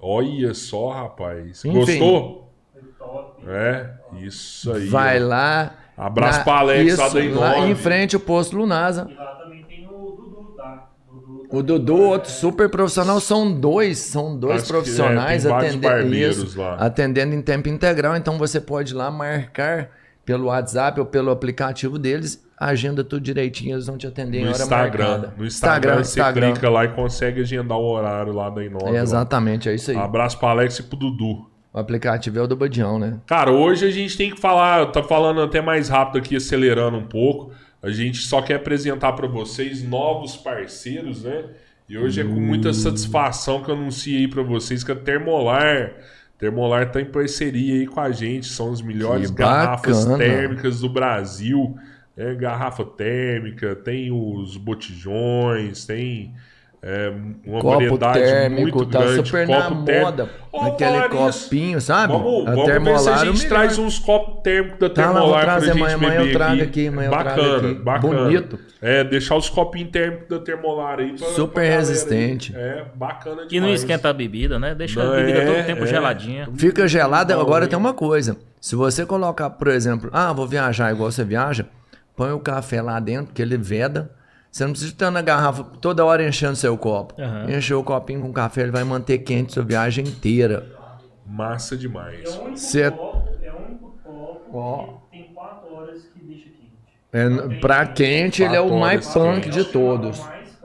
Olha 0.00 0.52
só, 0.52 0.90
rapaz. 0.90 1.64
Enfim. 1.64 1.78
Gostou? 1.78 2.52
É, 3.46 3.90
isso 4.20 4.72
aí. 4.72 4.86
Vai 4.88 5.22
ó. 5.22 5.28
lá. 5.28 5.74
Abraço 5.96 6.38
na- 6.38 6.44
pra 6.44 6.54
Alex 6.54 6.98
lá 6.98 7.06
isso, 7.06 7.38
lá 7.38 7.58
em 7.60 7.74
frente 7.76 8.16
o 8.16 8.20
posto 8.20 8.56
Lunasa. 8.56 9.06
E 9.08 9.14
lá 9.14 9.26
também 9.36 9.53
O 11.54 11.62
Dudu, 11.62 11.96
outro 11.96 12.30
super 12.30 12.68
profissional, 12.68 13.20
são 13.20 13.52
dois, 13.52 13.98
são 13.98 14.36
dois 14.36 14.56
Acho 14.56 14.64
que, 14.64 14.72
profissionais 14.72 15.46
é, 15.46 15.48
tem 15.60 15.78
vários 15.80 16.06
atendendo, 16.06 16.44
isso, 16.46 16.60
lá. 16.60 16.74
atendendo 16.76 17.34
em 17.34 17.42
tempo 17.42 17.68
integral. 17.68 18.16
Então 18.16 18.36
você 18.38 18.60
pode 18.60 18.92
ir 18.92 18.96
lá 18.96 19.10
marcar 19.10 19.90
pelo 20.24 20.46
WhatsApp 20.46 20.98
ou 21.00 21.06
pelo 21.06 21.30
aplicativo 21.30 21.98
deles, 21.98 22.42
agenda 22.58 23.04
tudo 23.04 23.20
direitinho, 23.22 23.74
eles 23.74 23.86
vão 23.86 23.98
te 23.98 24.06
atender 24.06 24.38
em 24.38 24.44
No 24.44 24.48
hora 24.52 24.62
Instagram. 24.62 25.04
marcada. 25.08 25.34
No 25.36 25.44
Instagram, 25.44 25.46
Instagram, 25.46 25.96
você 26.04 26.20
Instagram. 26.20 26.52
clica 26.52 26.70
lá 26.70 26.84
e 26.84 26.88
consegue 26.88 27.40
agendar 27.42 27.78
o 27.78 27.84
horário 27.84 28.32
lá 28.32 28.48
da 28.50 28.64
Inove. 28.64 28.96
É, 28.96 29.00
exatamente, 29.02 29.68
é 29.68 29.74
isso 29.74 29.90
aí. 29.90 29.96
Abraço 29.96 30.38
pra 30.38 30.48
Alex 30.50 30.78
e 30.78 30.82
pro 30.82 30.96
Dudu. 30.98 31.46
O 31.72 31.78
aplicativo 31.78 32.38
é 32.38 32.42
o 32.42 32.46
do 32.46 32.56
Badião, 32.56 32.98
né? 32.98 33.18
Cara, 33.26 33.50
hoje 33.50 33.84
a 33.86 33.90
gente 33.90 34.16
tem 34.16 34.30
que 34.30 34.40
falar, 34.40 34.86
tá 34.92 35.02
falando 35.02 35.42
até 35.42 35.60
mais 35.60 35.88
rápido 35.88 36.18
aqui, 36.18 36.36
acelerando 36.36 36.96
um 36.96 37.04
pouco. 37.06 37.50
A 37.84 37.90
gente 37.90 38.18
só 38.18 38.40
quer 38.40 38.54
apresentar 38.54 39.12
para 39.12 39.26
vocês 39.26 39.82
novos 39.82 40.36
parceiros, 40.36 41.24
né? 41.24 41.44
E 41.86 41.98
hoje 41.98 42.22
é 42.22 42.24
com 42.24 42.40
muita 42.40 42.72
satisfação 42.72 43.62
que 43.62 43.70
eu 43.70 43.74
anuncio 43.74 44.16
aí 44.16 44.26
para 44.26 44.42
vocês 44.42 44.82
que 44.82 44.90
a 44.90 44.96
Termolar, 44.96 45.92
Termolar 46.38 46.90
tá 46.90 46.98
em 46.98 47.04
parceria 47.04 47.74
aí 47.74 47.86
com 47.86 48.00
a 48.00 48.10
gente, 48.10 48.46
são 48.46 48.72
as 48.72 48.80
melhores 48.80 49.30
Que 49.30 49.36
garrafas 49.36 50.06
bacana. 50.06 50.16
térmicas 50.24 50.80
do 50.80 50.88
Brasil, 50.88 51.76
é, 52.16 52.34
garrafa 52.34 52.86
térmica, 52.86 53.76
tem 53.76 54.10
os 54.10 54.56
botijões, 54.56 55.84
tem 55.84 56.32
é, 56.86 57.10
uma 57.46 57.60
Copo 57.60 57.76
variedade 57.76 58.18
térmico, 58.18 58.62
muito 58.78 58.86
tá 58.90 58.98
grande. 58.98 59.14
super 59.26 59.46
copo 59.46 59.60
na 59.60 59.70
moda. 59.70 60.28
Nisso, 60.52 61.44
copinho, 61.44 61.80
sabe? 61.80 62.12
Vamos, 62.12 62.46
a 62.46 62.54
vamos 62.54 62.84
ver 62.84 62.98
se 62.98 63.08
a 63.08 63.12
é 63.12 63.18
gente 63.20 63.36
melhor. 63.38 63.48
traz 63.48 63.78
uns 63.78 63.98
copos 63.98 64.42
térmicos 64.42 64.78
da 64.78 64.90
Tá, 64.90 65.02
Termolar 65.02 65.40
pra 65.44 65.52
trazer 65.52 65.66
gente 65.72 65.76
amanhã, 65.78 65.94
amanhã 65.96 66.18
beber 66.18 66.26
eu 66.28 66.32
trago 66.34 66.52
aqui. 66.52 66.62
aqui, 66.62 66.86
amanhã 66.88 67.06
eu 67.06 67.10
trago 67.10 67.28
bacana, 67.30 67.56
aqui. 67.70 67.74
bacana. 67.82 68.22
Bonito. 68.24 68.58
É, 68.82 69.02
deixar 69.02 69.36
os 69.36 69.48
copinhos 69.48 69.90
térmicos 69.92 70.28
da 70.28 70.38
Termolar 70.44 70.98
aí. 71.00 71.16
Pra, 71.16 71.26
Super 71.28 71.52
pra 71.54 71.62
resistente. 71.78 72.54
É, 72.54 72.84
bacana 72.94 73.34
demais. 73.36 73.48
Que 73.50 73.60
não 73.60 73.72
esquenta 73.72 74.10
a 74.10 74.12
bebida, 74.12 74.58
né? 74.58 74.74
Deixa 74.74 75.02
Não, 75.02 75.10
a 75.10 75.16
bebida 75.16 75.38
é, 75.38 75.46
todo 75.46 75.60
o 75.62 75.64
tempo 75.64 75.84
é. 75.84 75.86
geladinha. 75.86 76.48
Fica 76.54 76.86
gelada. 76.86 77.34
Bom, 77.34 77.40
Agora 77.40 77.64
hein? 77.64 77.70
tem 77.70 77.78
uma 77.78 77.94
coisa. 77.94 78.36
Se 78.60 78.76
você 78.76 79.06
colocar, 79.06 79.48
por 79.48 79.68
exemplo, 79.68 80.10
ah, 80.12 80.34
vou 80.34 80.46
viajar 80.46 80.92
igual 80.92 81.10
você 81.10 81.24
viaja, 81.24 81.64
põe 82.14 82.30
o 82.32 82.38
café 82.40 82.82
lá 82.82 83.00
dentro, 83.00 83.32
que 83.32 83.40
ele 83.40 83.56
veda. 83.56 84.10
Você 84.54 84.62
não 84.62 84.70
precisa 84.70 84.92
estar 84.92 85.10
na 85.10 85.20
garrafa 85.20 85.64
toda 85.80 86.04
hora 86.04 86.24
enchendo 86.24 86.54
seu 86.54 86.78
copo. 86.78 87.20
Aham. 87.20 87.50
Encher 87.50 87.74
o 87.74 87.82
copinho 87.82 88.20
com 88.20 88.32
café, 88.32 88.62
ele 88.62 88.70
vai 88.70 88.84
manter 88.84 89.18
quente 89.18 89.52
sua 89.52 89.64
viagem 89.64 90.04
inteira. 90.06 90.64
Massa 91.26 91.74
É 91.74 91.78
demais. 91.78 92.36
o 92.36 92.42
único 92.42 92.56
Cê- 92.58 92.88
copo, 92.88 93.28
é 93.42 93.50
o 93.50 93.56
único 93.66 93.98
copo 94.04 94.56
Ó. 94.56 94.84
que 95.10 95.18
tem 95.18 95.34
4 95.34 95.74
horas 95.74 96.02
que 96.04 96.20
deixa 96.24 96.44
quente. 96.44 97.52
É, 97.52 97.58
pra 97.58 97.84
quente, 97.86 98.44
ele 98.44 98.54
é 98.54 98.60
o 98.60 98.78
mais 98.78 99.12
punk 99.12 99.40
quente. 99.42 99.50
de 99.50 99.64
todos. 99.64 100.22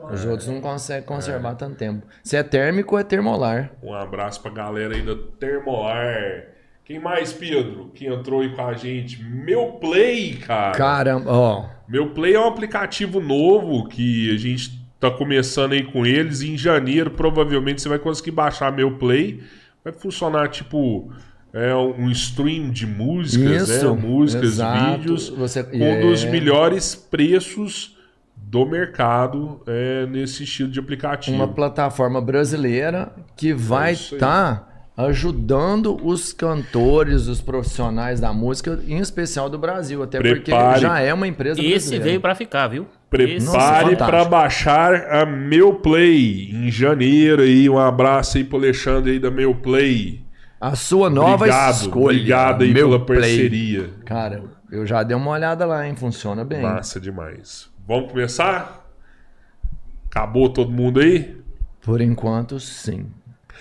Os 0.08 0.24
outros 0.24 0.46
não 0.48 0.60
conseguem 0.60 1.02
conservar 1.02 1.56
tanto 1.56 1.74
tempo. 1.74 2.06
Se 2.22 2.36
é 2.36 2.44
térmico, 2.44 2.96
é 2.96 3.02
termolar. 3.02 3.72
Um 3.82 3.92
abraço 3.92 4.40
pra 4.40 4.52
galera 4.52 4.94
aí 4.94 5.02
da 5.02 5.16
Termolar. 5.40 6.44
Quem 6.84 7.00
mais, 7.00 7.32
Pedro? 7.32 7.90
Que 7.94 8.06
entrou 8.06 8.40
aí 8.42 8.54
com 8.54 8.62
a 8.66 8.72
gente? 8.72 9.20
Meu 9.24 9.72
Play, 9.80 10.34
cara. 10.36 10.76
Caramba, 10.78 11.32
ó. 11.32 11.79
Meu 11.90 12.10
Play 12.10 12.34
é 12.34 12.40
um 12.40 12.46
aplicativo 12.46 13.20
novo 13.20 13.88
que 13.88 14.32
a 14.32 14.38
gente 14.38 14.80
tá 15.00 15.10
começando 15.10 15.72
aí 15.72 15.82
com 15.82 16.06
eles. 16.06 16.40
Em 16.40 16.56
janeiro, 16.56 17.10
provavelmente, 17.10 17.82
você 17.82 17.88
vai 17.88 17.98
conseguir 17.98 18.30
baixar 18.30 18.70
Meu 18.70 18.96
Play. 18.96 19.42
Vai 19.82 19.92
funcionar 19.92 20.48
tipo 20.48 21.10
é, 21.52 21.74
um 21.74 22.08
stream 22.10 22.70
de 22.70 22.86
músicas, 22.86 23.68
Isso, 23.68 23.92
né? 23.94 24.00
Músicas, 24.02 24.44
exato. 24.52 24.98
vídeos. 25.00 25.28
Você- 25.30 25.66
um 25.72 26.08
dos 26.08 26.24
é. 26.24 26.30
melhores 26.30 26.94
preços 26.94 27.96
do 28.36 28.64
mercado 28.64 29.60
é, 29.66 30.06
nesse 30.06 30.44
estilo 30.44 30.70
de 30.70 30.78
aplicativo. 30.78 31.36
Uma 31.36 31.48
plataforma 31.48 32.20
brasileira 32.20 33.12
que 33.36 33.52
vai 33.52 33.90
É 33.90 33.92
estar 33.94 34.69
ajudando 34.96 35.96
os 36.06 36.32
cantores, 36.32 37.26
os 37.26 37.40
profissionais 37.40 38.20
da 38.20 38.32
música, 38.32 38.78
em 38.86 38.98
especial 38.98 39.48
do 39.48 39.58
Brasil. 39.58 40.02
Até 40.02 40.18
porque 40.20 40.50
Prepare. 40.50 40.80
já 40.80 41.00
é 41.00 41.12
uma 41.14 41.26
empresa 41.26 41.60
Esse 41.60 41.70
brasileira. 41.70 42.04
veio 42.04 42.20
pra 42.20 42.34
ficar, 42.34 42.68
viu? 42.68 42.86
Prepare 43.08 43.96
para 43.96 44.24
baixar 44.24 44.94
a 45.10 45.26
Meu 45.26 45.74
Play 45.74 46.50
em 46.52 46.70
janeiro 46.70 47.42
aí. 47.42 47.68
Um 47.68 47.78
abraço 47.78 48.36
aí 48.36 48.44
pro 48.44 48.58
Alexandre 48.58 49.12
aí 49.12 49.18
da 49.18 49.30
Meu 49.30 49.54
Play. 49.54 50.22
A 50.60 50.76
sua 50.76 51.08
nova 51.08 51.36
obrigado, 51.46 51.74
escolha. 51.74 52.16
obrigado 52.18 52.62
aí 52.64 52.74
meu 52.74 52.88
pela 52.90 53.04
play. 53.06 53.18
parceria. 53.20 53.90
Cara, 54.04 54.42
eu 54.70 54.86
já 54.86 55.02
dei 55.02 55.16
uma 55.16 55.30
olhada 55.30 55.64
lá, 55.64 55.88
hein? 55.88 55.96
Funciona 55.96 56.44
bem. 56.44 56.60
Massa 56.60 57.00
demais. 57.00 57.70
Vamos 57.88 58.12
começar? 58.12 58.86
Acabou 60.10 60.50
todo 60.50 60.70
mundo 60.70 61.00
aí? 61.00 61.34
Por 61.80 62.00
enquanto, 62.02 62.60
sim. 62.60 63.06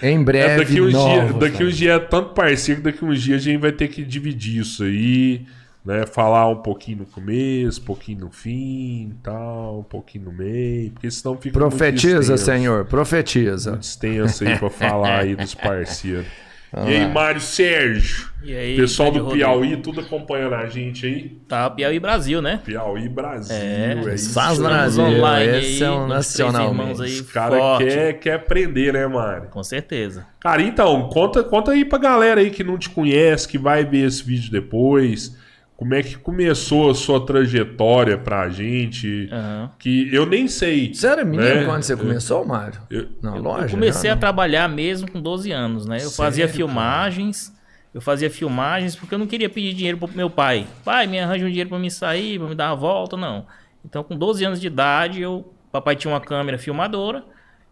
Em 0.01 0.19
É, 0.19 0.23
breve, 0.23 0.57
daqui 0.57 0.81
uns 0.81 0.93
novos, 0.93 1.27
dias, 1.27 1.35
daqui 1.39 1.63
uns 1.63 1.77
dias 1.77 1.95
é 1.95 1.99
tanto 1.99 2.33
parceiro 2.33 2.81
que 2.81 2.91
daqui 2.91 3.03
uns 3.05 3.21
dias 3.21 3.41
a 3.41 3.43
gente 3.45 3.59
vai 3.59 3.71
ter 3.71 3.87
que 3.89 4.03
dividir 4.03 4.61
isso 4.61 4.83
aí, 4.83 5.45
né? 5.85 6.05
Falar 6.05 6.47
um 6.49 6.57
pouquinho 6.61 6.99
no 6.99 7.05
começo, 7.05 7.81
um 7.81 7.85
pouquinho 7.85 8.19
no 8.21 8.31
fim, 8.31 9.13
tal, 9.21 9.79
um 9.79 9.83
pouquinho 9.83 10.25
no 10.25 10.31
meio, 10.33 10.91
porque 10.91 11.09
senão 11.11 11.35
fica 11.37 11.59
muito 11.59 11.69
Profetiza, 11.69 12.33
extenso. 12.33 12.45
Senhor, 12.45 12.85
profetiza. 12.85 13.71
muito 13.71 13.83
extenso 13.83 14.43
aí 14.45 14.57
pra 14.57 14.69
falar 14.69 15.19
aí 15.19 15.35
dos 15.35 15.53
parceiros. 15.55 16.25
Ah. 16.71 16.89
E 16.89 16.95
aí, 16.95 17.11
Mário 17.11 17.41
Sérgio? 17.41 18.29
E 18.43 18.55
aí, 18.55 18.77
pessoal 18.77 19.11
do 19.11 19.19
Rodrigo? 19.19 19.37
Piauí, 19.45 19.77
tudo 19.77 20.01
acompanhando 20.01 20.55
a 20.55 20.67
gente 20.67 21.05
aí. 21.05 21.37
Tá, 21.47 21.69
Piauí 21.69 21.99
Brasil, 21.99 22.41
né? 22.41 22.61
Piauí 22.63 23.09
Brasil, 23.09 23.55
É, 23.55 23.93
é, 23.93 24.13
isso. 24.13 24.27
Estamos 24.29 24.59
Brasil, 24.59 25.03
online 25.03 25.57
esse 25.57 25.83
aí, 25.83 25.89
é 25.89 25.91
um 25.91 26.63
irmãos 26.69 27.01
aí 27.01 27.11
Os 27.11 27.31
caras 27.31 27.59
forte. 27.59 27.85
quer, 27.85 28.13
quer 28.13 28.33
aprender, 28.35 28.93
né, 28.93 29.07
Mário? 29.07 29.49
Com 29.49 29.63
certeza. 29.63 30.25
Cara, 30.39 30.61
então, 30.61 31.09
conta, 31.09 31.43
conta 31.43 31.71
aí 31.71 31.83
pra 31.83 31.97
galera 31.97 32.39
aí 32.39 32.49
que 32.51 32.63
não 32.63 32.77
te 32.77 32.89
conhece, 32.89 33.47
que 33.47 33.57
vai 33.57 33.83
ver 33.83 34.05
esse 34.07 34.23
vídeo 34.23 34.51
depois. 34.51 35.35
Como 35.79 35.93
é 35.93 36.03
que 36.03 36.17
começou 36.17 36.89
a 36.89 36.93
sua 36.93 37.25
trajetória 37.25 38.17
pra 38.17 38.49
gente? 38.49 39.29
Aham. 39.31 39.71
Que 39.79 40.13
eu 40.13 40.25
nem 40.25 40.45
sei. 40.45 40.93
Você 40.93 41.07
era 41.07 41.23
menino 41.23 41.41
né? 41.61 41.63
quando 41.63 41.83
você 41.83 41.95
começou, 41.95 42.45
Mário? 42.45 42.81
Eu- 42.89 43.07
Na 43.23 43.37
Eu 43.37 43.41
loja? 43.41 43.69
comecei 43.69 44.09
já, 44.09 44.11
a 44.11 44.15
não? 44.15 44.19
trabalhar 44.19 44.67
mesmo 44.67 45.09
com 45.09 45.21
12 45.21 45.53
anos, 45.53 45.85
né? 45.85 45.95
Eu 46.03 46.11
fazia 46.11 46.47
Sério, 46.47 46.53
filmagens. 46.67 47.57
Eu 47.93 48.01
fazia 48.01 48.29
filmagens 48.29 48.93
porque 48.93 49.15
eu 49.15 49.19
não 49.19 49.25
queria 49.25 49.49
pedir 49.49 49.73
dinheiro 49.73 49.97
pro 49.97 50.09
meu 50.13 50.29
pai. 50.29 50.67
Pai, 50.83 51.07
me 51.07 51.17
arranja 51.17 51.45
um 51.45 51.47
dinheiro 51.47 51.69
pra 51.69 51.79
me 51.79 51.89
sair, 51.89 52.37
pra 52.37 52.49
me 52.49 52.55
dar 52.55 52.71
uma 52.71 52.75
volta, 52.75 53.15
não. 53.15 53.45
Então, 53.85 54.03
com 54.03 54.17
12 54.17 54.43
anos 54.43 54.59
de 54.59 54.67
idade, 54.67 55.21
eu, 55.21 55.49
papai 55.71 55.95
tinha 55.95 56.11
uma 56.13 56.19
câmera 56.19 56.57
filmadora. 56.57 57.23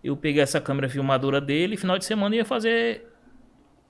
Eu 0.02 0.16
peguei 0.16 0.42
essa 0.42 0.62
câmera 0.62 0.88
filmadora 0.88 1.42
dele 1.42 1.74
e 1.74 1.78
final 1.78 1.98
de 1.98 2.06
semana 2.06 2.34
ia 2.38 2.46
fazer 2.46 3.06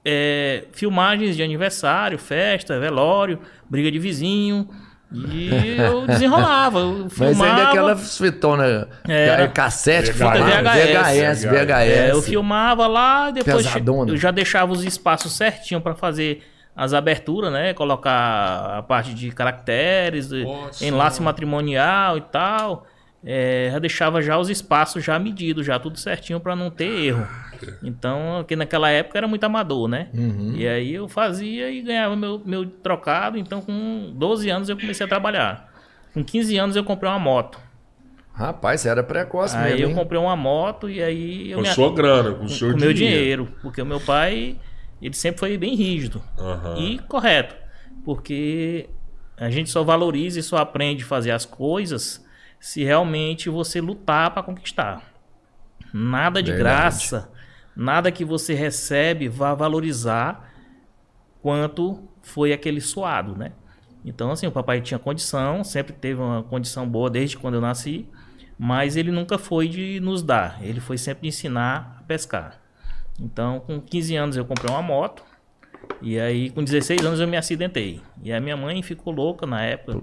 é, 0.09 0.63
filmagens 0.71 1.35
de 1.35 1.43
aniversário, 1.43 2.17
festa, 2.17 2.79
velório, 2.79 3.39
briga 3.69 3.91
de 3.91 3.99
vizinho. 3.99 4.69
E 5.11 5.75
eu 5.77 6.07
desenrolava. 6.07 6.79
Eu 6.79 7.03
Mas 7.03 7.13
filmava. 7.13 7.45
ainda 7.51 7.69
aquelas 7.69 8.17
fitonas 8.17 8.87
Era. 9.07 9.47
cassete, 9.49 10.11
VHS. 10.11 10.17
falava, 10.17 10.45
VHS, 10.61 11.43
VHS. 11.43 11.43
VHS. 11.45 11.69
É, 11.97 12.11
eu 12.11 12.21
filmava 12.21 12.87
lá, 12.87 13.31
depois 13.31 13.65
Pesadona. 13.67 14.11
eu 14.13 14.17
já 14.17 14.31
deixava 14.31 14.71
os 14.71 14.83
espaços 14.85 15.33
certinho 15.33 15.81
para 15.81 15.93
fazer 15.95 16.41
as 16.75 16.93
aberturas, 16.93 17.51
né? 17.51 17.73
Colocar 17.73 18.77
a 18.77 18.83
parte 18.83 19.13
de 19.13 19.31
caracteres, 19.31 20.29
Nossa. 20.31 20.85
enlace 20.85 21.21
matrimonial 21.21 22.17
e 22.17 22.21
tal. 22.21 22.85
É, 23.29 23.67
já 23.73 23.79
deixava 23.79 24.21
já 24.21 24.37
os 24.37 24.49
espaços 24.49 25.03
já 25.03 25.19
medidos, 25.19 25.65
já 25.65 25.77
tudo 25.77 25.99
certinho 25.99 26.39
para 26.39 26.55
não 26.55 26.71
ter 26.71 26.87
erro. 27.07 27.27
Então, 27.83 28.35
porque 28.37 28.55
naquela 28.55 28.89
época 28.89 29.17
era 29.17 29.27
muito 29.27 29.43
amador, 29.43 29.89
né? 29.89 30.07
Uhum. 30.13 30.53
E 30.55 30.65
aí 30.65 30.93
eu 30.93 31.09
fazia 31.09 31.69
e 31.69 31.81
ganhava 31.81 32.15
meu, 32.15 32.41
meu 32.45 32.65
trocado. 32.65 33.37
Então, 33.37 33.59
com 33.59 34.13
12 34.15 34.49
anos 34.49 34.69
eu 34.69 34.77
comecei 34.77 35.05
a 35.05 35.09
trabalhar. 35.09 35.69
Com 36.13 36.23
15 36.23 36.57
anos 36.57 36.75
eu 36.77 36.85
comprei 36.85 37.11
uma 37.11 37.19
moto. 37.19 37.59
Rapaz, 38.33 38.85
era 38.85 39.03
precoce 39.03 39.57
Aí 39.57 39.71
mesmo, 39.71 39.81
eu 39.85 39.89
hein? 39.89 39.95
comprei 39.95 40.19
uma 40.21 40.35
moto 40.37 40.89
e 40.89 41.01
aí 41.03 41.51
eu 41.51 41.57
Com 41.57 41.63
me 41.63 41.69
sua 41.73 41.93
grana, 41.93 42.31
com 42.33 42.45
o 42.45 42.49
seu 42.49 42.71
com 42.71 42.79
meu 42.79 42.93
dinheiro. 42.93 43.43
dinheiro, 43.43 43.53
porque 43.61 43.81
o 43.81 43.85
meu 43.85 43.99
pai, 43.99 44.55
ele 45.01 45.15
sempre 45.15 45.39
foi 45.39 45.57
bem 45.57 45.75
rígido 45.75 46.21
Aham. 46.39 46.77
e 46.77 46.99
correto, 46.99 47.55
porque 48.05 48.87
a 49.35 49.49
gente 49.49 49.69
só 49.69 49.83
valoriza 49.83 50.39
e 50.39 50.43
só 50.43 50.57
aprende 50.57 51.03
a 51.03 51.07
fazer 51.07 51.31
as 51.31 51.45
coisas 51.45 52.25
se 52.59 52.83
realmente 52.83 53.49
você 53.49 53.79
lutar 53.81 54.31
para 54.31 54.43
conquistar. 54.43 55.01
Nada 55.93 56.41
de 56.41 56.51
Verdade. 56.51 56.63
graça, 56.63 57.31
nada 57.75 58.11
que 58.11 58.25
você 58.25 58.53
recebe 58.53 59.27
vá 59.27 59.53
valorizar 59.53 60.51
quanto 61.41 62.07
foi 62.21 62.51
aquele 62.51 62.81
suado, 62.81 63.35
né? 63.37 63.53
Então, 64.03 64.31
assim, 64.31 64.47
o 64.47 64.51
papai 64.51 64.81
tinha 64.81 64.99
condição, 64.99 65.63
sempre 65.63 65.93
teve 65.93 66.21
uma 66.21 66.43
condição 66.43 66.87
boa 66.87 67.09
desde 67.09 67.37
quando 67.37 67.55
eu 67.55 67.61
nasci, 67.61 68.07
mas 68.57 68.95
ele 68.95 69.11
nunca 69.11 69.37
foi 69.37 69.67
de 69.67 69.99
nos 69.99 70.23
dar, 70.23 70.63
ele 70.63 70.79
foi 70.79 70.97
sempre 70.97 71.27
ensinar 71.27 71.97
a 71.99 72.03
pescar. 72.03 72.59
Então, 73.19 73.59
com 73.59 73.81
15 73.81 74.15
anos 74.15 74.37
eu 74.37 74.45
comprei 74.45 74.71
uma 74.71 74.81
moto, 74.81 75.23
e 76.01 76.19
aí 76.19 76.49
com 76.49 76.63
16 76.63 77.03
anos 77.05 77.19
eu 77.19 77.27
me 77.27 77.37
acidentei. 77.37 78.01
E 78.23 78.31
a 78.31 78.39
minha 78.39 78.55
mãe 78.57 78.81
ficou 78.83 79.13
louca 79.13 79.45
na 79.45 79.63
época. 79.63 80.01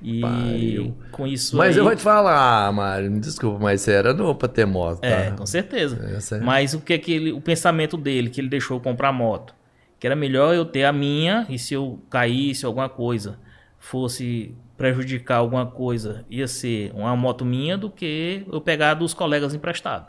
E 0.00 0.20
pariu. 0.20 0.96
com 1.10 1.26
isso 1.26 1.56
Mas 1.56 1.74
aí, 1.74 1.78
eu 1.78 1.84
vou 1.84 1.94
te 1.96 2.02
falar, 2.02 2.72
Mário, 2.72 3.10
me 3.10 3.18
desculpa, 3.20 3.58
mas 3.58 3.80
você 3.80 3.92
era 3.92 4.14
novo 4.14 4.34
pra 4.36 4.48
ter 4.48 4.64
moto, 4.64 5.00
tá? 5.00 5.06
É, 5.08 5.30
com 5.32 5.44
certeza. 5.44 5.98
Essa 6.16 6.36
é- 6.36 6.40
Mas 6.40 6.72
o 6.72 6.80
que 6.80 6.96
que 6.98 7.12
ele, 7.12 7.32
o 7.32 7.40
pensamento 7.40 7.96
dele 7.96 8.30
que 8.30 8.40
ele 8.40 8.48
deixou 8.48 8.76
eu 8.76 8.80
comprar 8.80 9.12
moto, 9.12 9.54
que 9.98 10.06
era 10.06 10.14
melhor 10.14 10.54
eu 10.54 10.64
ter 10.64 10.84
a 10.84 10.92
minha 10.92 11.44
e 11.48 11.58
se 11.58 11.74
eu 11.74 12.00
caísse 12.08 12.64
alguma 12.64 12.88
coisa, 12.88 13.38
fosse 13.78 14.54
prejudicar 14.76 15.36
alguma 15.38 15.66
coisa, 15.66 16.24
ia 16.30 16.46
ser 16.46 16.92
uma 16.94 17.16
moto 17.16 17.44
minha 17.44 17.76
do 17.76 17.90
que 17.90 18.44
eu 18.52 18.60
pegar 18.60 18.94
dos 18.94 19.12
colegas 19.14 19.54
emprestado. 19.54 20.06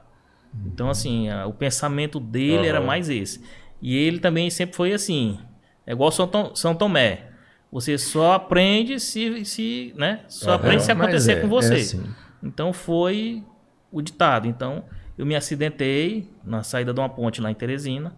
Então 0.65 0.89
assim, 0.89 1.27
o 1.47 1.53
pensamento 1.53 2.19
dele 2.19 2.67
era 2.67 2.77
Aham. 2.79 2.87
mais 2.87 3.09
esse. 3.09 3.41
E 3.81 3.95
ele 3.95 4.19
também 4.19 4.49
sempre 4.49 4.75
foi 4.75 4.93
assim, 4.93 5.39
é 5.85 5.91
igual 5.91 6.11
São, 6.11 6.27
Tom- 6.27 6.55
São 6.55 6.75
Tomé. 6.75 7.27
Você 7.71 7.97
só 7.97 8.33
aprende 8.33 8.99
se, 8.99 9.43
se 9.45 9.93
né? 9.95 10.21
Só 10.27 10.53
aprende 10.53 10.83
se 10.83 10.91
acontecer 10.91 11.33
é, 11.33 11.41
com 11.41 11.47
você. 11.47 11.73
é 11.73 11.77
assim. 11.77 12.03
Então 12.41 12.71
foi 12.71 13.43
o 13.91 14.01
ditado. 14.01 14.47
Então 14.47 14.83
eu 15.17 15.25
me 15.25 15.35
acidentei 15.35 16.29
na 16.43 16.63
saída 16.63 16.93
de 16.93 16.99
uma 16.99 17.09
ponte 17.09 17.41
lá 17.41 17.51
em 17.51 17.55
Teresina. 17.55 18.15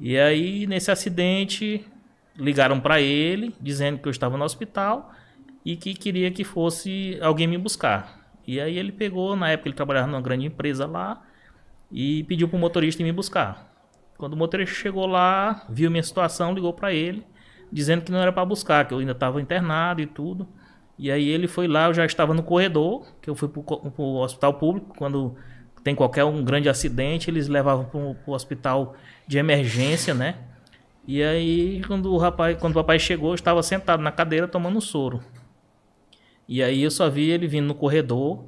E 0.00 0.18
aí 0.18 0.66
nesse 0.66 0.90
acidente 0.90 1.84
ligaram 2.36 2.80
para 2.80 3.00
ele 3.00 3.54
dizendo 3.60 3.98
que 3.98 4.08
eu 4.08 4.10
estava 4.10 4.36
no 4.36 4.44
hospital 4.44 5.12
e 5.64 5.76
que 5.76 5.94
queria 5.94 6.30
que 6.30 6.42
fosse 6.44 7.18
alguém 7.20 7.46
me 7.46 7.56
buscar. 7.56 8.20
E 8.46 8.60
aí 8.60 8.76
ele 8.76 8.90
pegou, 8.90 9.36
na 9.36 9.50
época 9.50 9.68
ele 9.68 9.76
trabalhava 9.76 10.08
numa 10.08 10.20
grande 10.20 10.46
empresa 10.46 10.86
lá, 10.86 11.22
e 11.90 12.24
pediu 12.24 12.48
pro 12.48 12.58
motorista 12.58 13.00
ir 13.00 13.04
me 13.04 13.12
buscar. 13.12 13.71
Quando 14.22 14.34
o 14.34 14.36
motorista 14.36 14.76
chegou 14.76 15.04
lá, 15.04 15.66
viu 15.68 15.90
minha 15.90 16.00
situação, 16.00 16.54
ligou 16.54 16.72
para 16.72 16.92
ele, 16.92 17.26
dizendo 17.72 18.02
que 18.04 18.12
não 18.12 18.20
era 18.20 18.30
para 18.32 18.44
buscar, 18.44 18.86
que 18.86 18.94
eu 18.94 18.98
ainda 19.00 19.10
estava 19.10 19.42
internado 19.42 20.00
e 20.00 20.06
tudo. 20.06 20.46
E 20.96 21.10
aí 21.10 21.28
ele 21.28 21.48
foi 21.48 21.66
lá, 21.66 21.88
eu 21.88 21.94
já 21.94 22.06
estava 22.06 22.32
no 22.32 22.44
corredor, 22.44 23.04
que 23.20 23.28
eu 23.28 23.34
fui 23.34 23.48
co- 23.48 23.78
pro 23.90 24.04
hospital 24.18 24.54
público, 24.54 24.94
quando 24.96 25.34
tem 25.82 25.92
qualquer 25.96 26.22
um 26.22 26.44
grande 26.44 26.68
acidente, 26.68 27.28
eles 27.28 27.48
levavam 27.48 27.84
pro, 27.86 28.14
pro 28.24 28.32
hospital 28.34 28.94
de 29.26 29.38
emergência, 29.38 30.14
né? 30.14 30.36
E 31.04 31.20
aí 31.20 31.82
quando 31.88 32.12
o 32.14 32.16
rapaz, 32.16 32.56
quando 32.58 32.74
o 32.74 32.76
papai 32.76 33.00
chegou, 33.00 33.30
eu 33.30 33.34
estava 33.34 33.60
sentado 33.60 34.04
na 34.04 34.12
cadeira 34.12 34.46
tomando 34.46 34.80
soro. 34.80 35.20
E 36.48 36.62
aí 36.62 36.80
eu 36.80 36.92
só 36.92 37.10
vi 37.10 37.28
ele 37.28 37.48
vindo 37.48 37.66
no 37.66 37.74
corredor, 37.74 38.44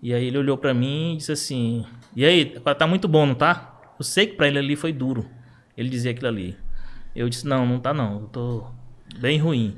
e 0.00 0.14
aí 0.14 0.26
ele 0.26 0.38
olhou 0.38 0.56
pra 0.56 0.72
mim 0.72 1.14
e 1.14 1.16
disse 1.16 1.32
assim: 1.32 1.84
"E 2.14 2.24
aí, 2.24 2.60
tá 2.78 2.86
muito 2.86 3.08
bom, 3.08 3.26
não 3.26 3.34
tá?" 3.34 3.75
Eu 3.98 4.04
sei 4.04 4.26
que 4.26 4.34
pra 4.36 4.48
ele 4.48 4.58
ali 4.58 4.76
foi 4.76 4.92
duro. 4.92 5.26
Ele 5.76 5.88
dizia 5.88 6.10
aquilo 6.10 6.28
ali. 6.28 6.56
Eu 7.14 7.28
disse: 7.28 7.46
"Não, 7.46 7.66
não 7.66 7.78
tá 7.78 7.92
não. 7.94 8.20
Eu 8.20 8.26
tô 8.28 8.66
bem 9.18 9.38
ruim." 9.38 9.76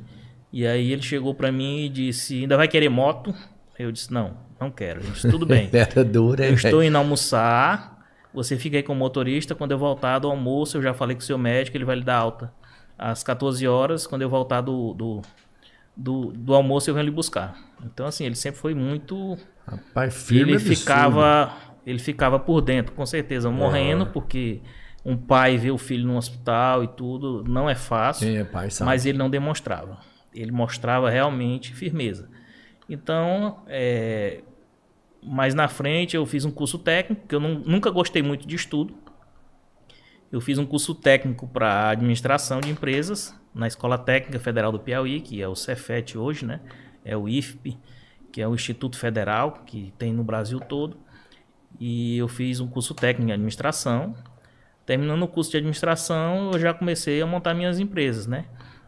E 0.53 0.67
aí 0.67 0.93
ele 0.93 1.03
chegou 1.03 1.35
pra 1.35 1.53
mim 1.53 1.85
e 1.85 1.89
disse: 1.89 2.41
"Ainda 2.41 2.57
vai 2.57 2.69
querer 2.69 2.89
moto?" 2.89 3.35
Eu 3.79 3.93
disse: 3.93 4.13
"Não, 4.13 4.37
não 4.61 4.71
quero." 4.71 5.01
Ele 5.01 5.11
disse: 5.11 5.31
"Tudo 5.31 5.47
bem. 5.47 5.69
Era 5.73 6.05
dura, 6.05 6.47
Eu 6.47 6.55
estou 6.55 6.83
indo 6.83 6.97
almoçar. 6.97 7.99
Você 8.33 8.57
fica 8.57 8.77
aí 8.77 8.83
com 8.83 8.93
o 8.93 8.97
motorista. 8.97 9.55
Quando 9.55 9.73
eu 9.73 9.79
voltar 9.79 10.19
do 10.19 10.29
almoço, 10.29 10.77
eu 10.77 10.83
já 10.83 10.93
falei 10.95 11.17
com 11.17 11.23
o 11.23 11.25
seu 11.25 11.39
médico, 11.39 11.77
ele 11.77 11.85
vai 11.85 11.97
lhe 11.97 12.05
dar 12.05 12.17
alta. 12.17 12.53
Às 12.99 13.23
14 13.23 13.67
horas, 13.67 14.07
quando 14.07 14.23
eu 14.23 14.29
voltar 14.29 14.61
do, 14.61 14.93
do, 14.93 15.23
do, 15.97 16.33
do 16.33 16.55
almoço, 16.55 16.91
eu 16.91 16.95
venho 16.95 17.07
lhe 17.07 17.11
buscar. 17.11 17.57
Então, 17.85 18.07
assim, 18.07 18.25
ele 18.25 18.35
sempre 18.35 18.61
foi 18.61 18.75
muito. 18.75 19.39
Rapaz, 19.67 20.15
firme 20.15 20.53
ele 20.53 20.57
absurdo. 20.57 20.77
ficava. 20.77 21.53
Ele 21.89 21.99
ficava 21.99 22.39
por 22.39 22.61
dentro, 22.61 22.95
com 22.95 23.07
certeza, 23.07 23.51
morrendo, 23.51 24.07
porque 24.07 24.61
um 25.05 25.17
pai 25.17 25.57
vê 25.57 25.71
o 25.71 25.79
filho 25.79 26.07
no 26.07 26.17
hospital 26.17 26.85
e 26.85 26.89
tudo, 26.89 27.43
não 27.49 27.69
é 27.71 27.75
fácil. 27.75 28.29
É 28.37 28.45
pai 28.45 28.71
sabe. 28.71 28.87
Mas 28.91 29.07
ele 29.07 29.17
não 29.17 29.31
demonstrava. 29.31 29.99
Ele 30.35 30.53
mostrava 30.53 31.09
realmente 31.09 31.73
firmeza. 31.75 32.29
Então, 32.89 33.63
é, 33.67 34.43
mais 35.23 35.55
na 35.55 35.67
frente 35.69 36.15
eu 36.17 36.27
fiz 36.27 36.45
um 36.45 36.51
curso 36.51 36.79
técnico, 36.79 37.27
que 37.27 37.35
eu 37.35 37.41
não- 37.41 37.55
nunca 37.65 37.91
gostei 37.91 38.23
muito 38.23 38.47
de 38.47 38.55
estudo. 38.55 38.95
Eu 40.31 40.41
fiz 40.41 40.59
um 40.59 40.67
curso 40.67 40.95
técnico 40.95 41.47
para 41.49 41.89
administração 41.89 42.61
de 42.61 42.69
empresas 42.71 43.35
na 43.55 43.67
Escola 43.67 43.97
Técnica 43.97 44.39
Federal 44.39 44.71
do 44.71 44.79
Piauí, 44.79 45.21
que 45.21 45.41
é 45.41 45.49
o 45.49 45.55
Cefet 45.55 46.19
hoje, 46.19 46.45
né? 46.45 46.61
É 47.03 47.17
o 47.17 47.27
IFP, 47.29 47.79
que 48.31 48.43
é 48.43 48.47
o 48.47 48.55
Instituto 48.55 48.99
Federal, 48.99 49.63
que 49.65 49.93
tem 49.99 50.13
no 50.13 50.23
Brasil 50.23 50.61
todo. 50.61 50.99
E 51.81 52.19
eu 52.19 52.29
fiz 52.29 52.61
um 52.61 52.67
curso 52.67 52.95
técnico 52.95 53.31
em 53.31 53.33
administração. 53.33 54.15
Terminando 54.85 55.23
o 55.23 55.29
curso 55.29 55.51
de 55.51 55.59
administração, 55.59 56.51
eu 56.53 56.59
já 56.59 56.73
comecei 56.73 57.21
a 57.21 57.27
montar 57.27 57.55
minhas 57.55 57.79
empresas, 57.79 58.27
né? 58.27 58.47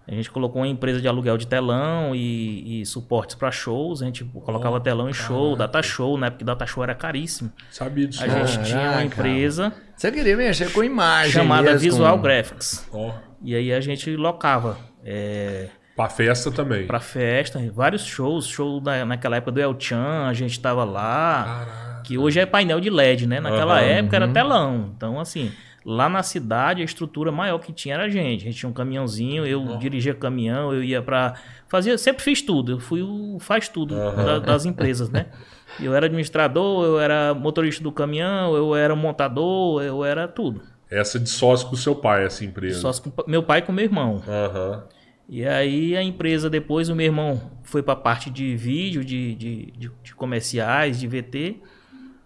A 0.09 0.13
gente 0.15 0.29
colocou 0.31 0.63
uma 0.63 0.67
empresa 0.67 1.01
de 1.01 1.07
aluguel 1.07 1.37
de 1.37 1.47
telão 1.47 2.17
e, 2.17 2.81
e 2.81 2.87
suportes 2.87 3.37
para 3.37 3.51
shows. 3.53 4.03
A 4.03 4.07
gente 4.07 4.25
colocava 4.25 4.81
telão 4.81 5.09
em 5.09 5.13
show, 5.13 5.55
data 5.55 5.81
show, 5.83 6.19
na 6.19 6.27
época 6.27 6.39
que 6.39 6.45
data 6.45 6.67
show 6.67 6.83
era 6.83 6.95
caríssimo. 6.97 7.53
Sabia 7.71 8.09
disso. 8.09 8.25
A 8.25 8.29
gente 8.29 8.65
tinha 8.67 8.91
uma 8.91 9.05
empresa 9.05 9.73
Você 9.95 10.11
queria 10.11 10.37
mexer 10.37 10.73
com 10.73 10.83
imagem 10.83 11.31
chamada 11.33 11.63
mesmo, 11.73 11.79
Visual 11.79 12.17
com- 12.17 12.23
Graphics. 12.23 12.89
Ó, 12.93 13.13
E 13.45 13.55
aí 13.55 13.73
a 13.73 13.81
gente 13.81 14.17
locava 14.17 14.79
é, 15.05 15.69
pra 15.95 16.09
festa 16.09 16.51
também. 16.51 16.87
para 16.89 16.99
festa, 16.99 17.61
vários 17.73 18.05
shows. 18.05 18.47
Show 18.49 18.81
da, 18.81 19.05
naquela 19.05 19.37
época 19.37 19.53
do 19.53 19.61
El 19.61 19.77
Chan, 19.79 20.27
a 20.27 20.33
gente 20.33 20.59
tava 20.59 20.83
lá. 20.83 21.45
Caraca. 21.45 21.90
Que 22.11 22.19
hoje 22.19 22.41
é 22.41 22.45
painel 22.47 22.81
de 22.81 22.91
LED, 22.91 23.25
né? 23.29 23.39
Naquela 23.39 23.75
Aham, 23.79 23.85
época 23.87 24.17
era 24.17 24.27
telão. 24.27 24.93
Então, 24.97 25.21
assim, 25.21 25.53
lá 25.85 26.09
na 26.09 26.25
cidade 26.25 26.83
a 26.83 26.85
estrutura 26.85 27.31
maior 27.31 27.59
que 27.61 27.73
tinha 27.73 27.95
era 27.95 28.07
a 28.07 28.09
gente. 28.09 28.41
A 28.43 28.45
gente 28.51 28.59
tinha 28.59 28.69
um 28.69 28.73
caminhãozinho, 28.73 29.47
eu 29.47 29.77
dirigia 29.79 30.13
caminhão, 30.13 30.75
eu 30.75 30.83
ia 30.83 31.01
pra. 31.01 31.35
Fazia, 31.69 31.97
sempre 31.97 32.25
fiz 32.25 32.43
tudo. 32.43 32.73
Eu 32.73 32.81
fui 32.81 33.01
o 33.01 33.39
faz 33.39 33.69
tudo 33.69 33.95
da- 33.95 34.41
das 34.41 34.65
empresas, 34.65 35.09
né? 35.09 35.27
Eu 35.81 35.95
era 35.95 36.07
administrador, 36.07 36.85
eu 36.85 36.99
era 36.99 37.33
motorista 37.33 37.81
do 37.81 37.93
caminhão, 37.93 38.57
eu 38.57 38.75
era 38.75 38.95
montador, 38.97 39.81
eu 39.81 40.05
era 40.05 40.27
tudo. 40.27 40.63
Essa 40.91 41.19
de 41.19 41.29
sócio 41.31 41.69
com 41.69 41.75
o 41.75 41.79
seu 41.79 41.95
pai, 41.95 42.25
essa 42.27 42.45
empresa. 42.45 42.93
Só 42.93 43.01
com 43.01 43.13
meu 43.31 43.41
pai 43.45 43.61
e 43.61 43.63
com 43.63 43.71
meu 43.71 43.85
irmão. 43.85 44.21
Aham. 44.27 44.83
E 45.29 45.47
aí 45.47 45.97
a 45.97 46.03
empresa, 46.03 46.51
depois 46.51 46.89
o 46.89 46.97
meu 46.97 47.07
irmão 47.07 47.41
foi 47.63 47.85
para 47.85 47.93
a 47.93 47.97
parte 47.97 48.29
de 48.31 48.57
vídeo, 48.57 49.05
de, 49.05 49.33
de, 49.37 49.67
de- 49.79 49.91
de 50.03 50.15
comerciais, 50.17 50.99
de 50.99 51.07
VT, 51.07 51.61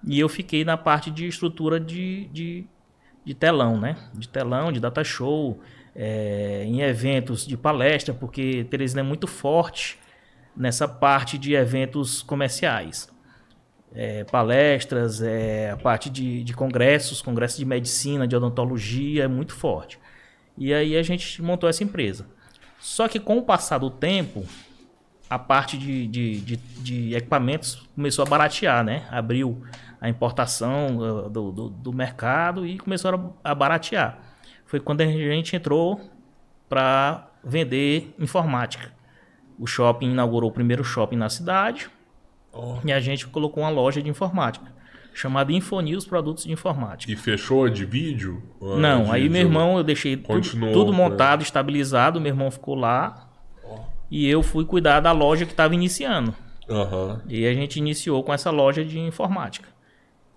e 0.06 0.20
eu 0.20 0.28
fiquei 0.28 0.64
na 0.64 0.76
parte 0.76 1.10
de 1.10 1.26
estrutura 1.26 1.80
de, 1.80 2.26
de, 2.26 2.64
de 3.24 3.34
telão, 3.34 3.80
né? 3.80 3.96
De 4.12 4.28
telão, 4.28 4.70
de 4.70 4.80
data 4.80 5.02
show, 5.02 5.60
é, 5.94 6.64
em 6.66 6.80
eventos 6.80 7.46
de 7.46 7.56
palestra, 7.56 8.12
porque 8.12 8.64
Teresina 8.68 9.00
é 9.00 9.04
muito 9.04 9.26
forte 9.26 9.98
nessa 10.56 10.86
parte 10.86 11.38
de 11.38 11.54
eventos 11.54 12.22
comerciais. 12.22 13.08
É, 13.94 14.24
palestras, 14.24 15.22
é, 15.22 15.70
a 15.70 15.76
parte 15.76 16.10
de, 16.10 16.42
de 16.42 16.52
congressos, 16.52 17.22
congressos 17.22 17.58
de 17.58 17.64
medicina, 17.64 18.26
de 18.26 18.34
odontologia, 18.34 19.24
é 19.24 19.28
muito 19.28 19.54
forte. 19.54 19.98
E 20.58 20.74
aí 20.74 20.96
a 20.96 21.02
gente 21.02 21.40
montou 21.40 21.68
essa 21.68 21.82
empresa. 21.82 22.26
Só 22.78 23.08
que 23.08 23.18
com 23.18 23.38
o 23.38 23.42
passar 23.42 23.78
do 23.78 23.88
tempo, 23.88 24.44
a 25.30 25.38
parte 25.38 25.78
de, 25.78 26.06
de, 26.06 26.40
de, 26.40 26.56
de 26.56 27.14
equipamentos 27.14 27.88
começou 27.94 28.24
a 28.24 28.28
baratear, 28.28 28.84
né? 28.84 29.06
Abriu 29.10 29.62
a 30.04 30.08
importação 30.10 30.98
uh, 30.98 31.30
do, 31.30 31.50
do, 31.50 31.68
do 31.70 31.90
mercado 31.90 32.66
e 32.66 32.76
começou 32.76 33.34
a, 33.42 33.54
baratear. 33.54 34.18
Foi 34.66 34.78
quando 34.78 35.00
a 35.00 35.06
gente 35.06 35.56
entrou 35.56 35.98
para 36.68 37.26
vender 37.42 38.14
informática. 38.18 38.92
O 39.58 39.66
shopping 39.66 40.10
inaugurou 40.10 40.50
o 40.50 40.52
primeiro 40.52 40.84
shopping 40.84 41.16
na 41.16 41.30
cidade 41.30 41.88
Ó. 42.52 42.80
e 42.84 42.92
a 42.92 43.00
gente 43.00 43.26
colocou 43.26 43.62
uma 43.62 43.70
loja 43.70 44.02
de 44.02 44.10
informática 44.10 44.74
chamada 45.14 45.50
Infonews 45.52 46.04
Produtos 46.04 46.44
de 46.44 46.52
Informática. 46.52 47.10
E 47.10 47.16
fechou 47.16 47.66
de 47.70 47.86
vídeo? 47.86 48.42
A 48.60 48.76
Não, 48.76 49.04
de 49.04 49.10
aí 49.12 49.30
meu 49.30 49.40
irmão, 49.40 49.78
eu 49.78 49.84
deixei 49.84 50.18
tudo, 50.18 50.26
Continuou, 50.26 50.72
tudo 50.74 50.92
né? 50.92 50.98
montado, 50.98 51.42
estabilizado, 51.42 52.20
meu 52.20 52.30
irmão 52.30 52.50
ficou 52.50 52.74
lá. 52.74 53.30
E 54.10 54.28
eu 54.28 54.42
fui 54.42 54.66
cuidar 54.66 55.00
da 55.00 55.12
loja 55.12 55.46
que 55.46 55.52
estava 55.52 55.74
iniciando. 55.74 56.34
Aham. 56.68 57.22
E 57.26 57.46
a 57.46 57.54
gente 57.54 57.76
iniciou 57.76 58.22
com 58.22 58.34
essa 58.34 58.50
loja 58.50 58.84
de 58.84 58.98
informática. 58.98 59.73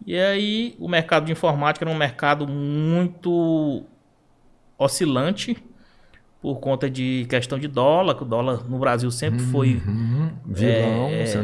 E 0.06 0.18
aí 0.18 0.76
o 0.80 0.88
mercado 0.88 1.26
de 1.26 1.32
informática 1.32 1.84
era 1.86 1.94
um 1.94 1.98
mercado 1.98 2.48
muito 2.48 3.84
oscilante 4.78 5.58
por 6.42 6.60
conta 6.60 6.90
de 6.90 7.26
questão 7.30 7.58
de 7.58 7.68
dólar, 7.68 8.16
que 8.16 8.24
o 8.24 8.26
dólar 8.26 8.64
no 8.70 8.78
Brasil 8.78 9.10
sempre 9.12 9.40
foi 9.40 9.82
Uhum. 9.86 10.32
Vilão, 10.46 11.10
é, 11.10 11.26
você 11.26 11.40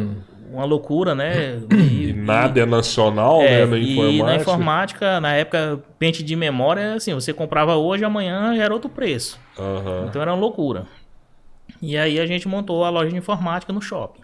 uma 0.54 0.66
loucura, 0.66 1.16
né? 1.16 1.60
E 1.92 2.13
nada 2.13 2.60
é 2.62 2.66
nacional, 2.66 3.42
É, 3.42 3.66
né? 3.66 3.66
Na 3.66 3.78
e 3.78 3.92
informática. 3.94 4.26
na 4.26 4.36
informática, 4.36 5.20
na 5.20 5.34
época, 5.34 5.84
pente 5.98 6.22
de 6.24 6.36
memória, 6.36 6.94
assim, 6.94 7.13
você 7.13 7.34
comprava 7.34 7.76
hoje, 7.76 8.06
amanhã 8.06 8.56
era 8.56 8.72
outro 8.74 8.89
preço. 8.89 9.39
Aham. 9.58 10.06
Então 10.08 10.22
era 10.22 10.32
uma 10.32 10.39
loucura. 10.39 10.86
E 11.82 11.98
aí 11.98 12.20
a 12.20 12.26
gente 12.26 12.48
montou 12.48 12.84
a 12.86 12.89
loja 12.89 13.10
de 13.10 13.18
informática 13.18 13.74
no 13.74 13.82
shopping. 13.82 14.22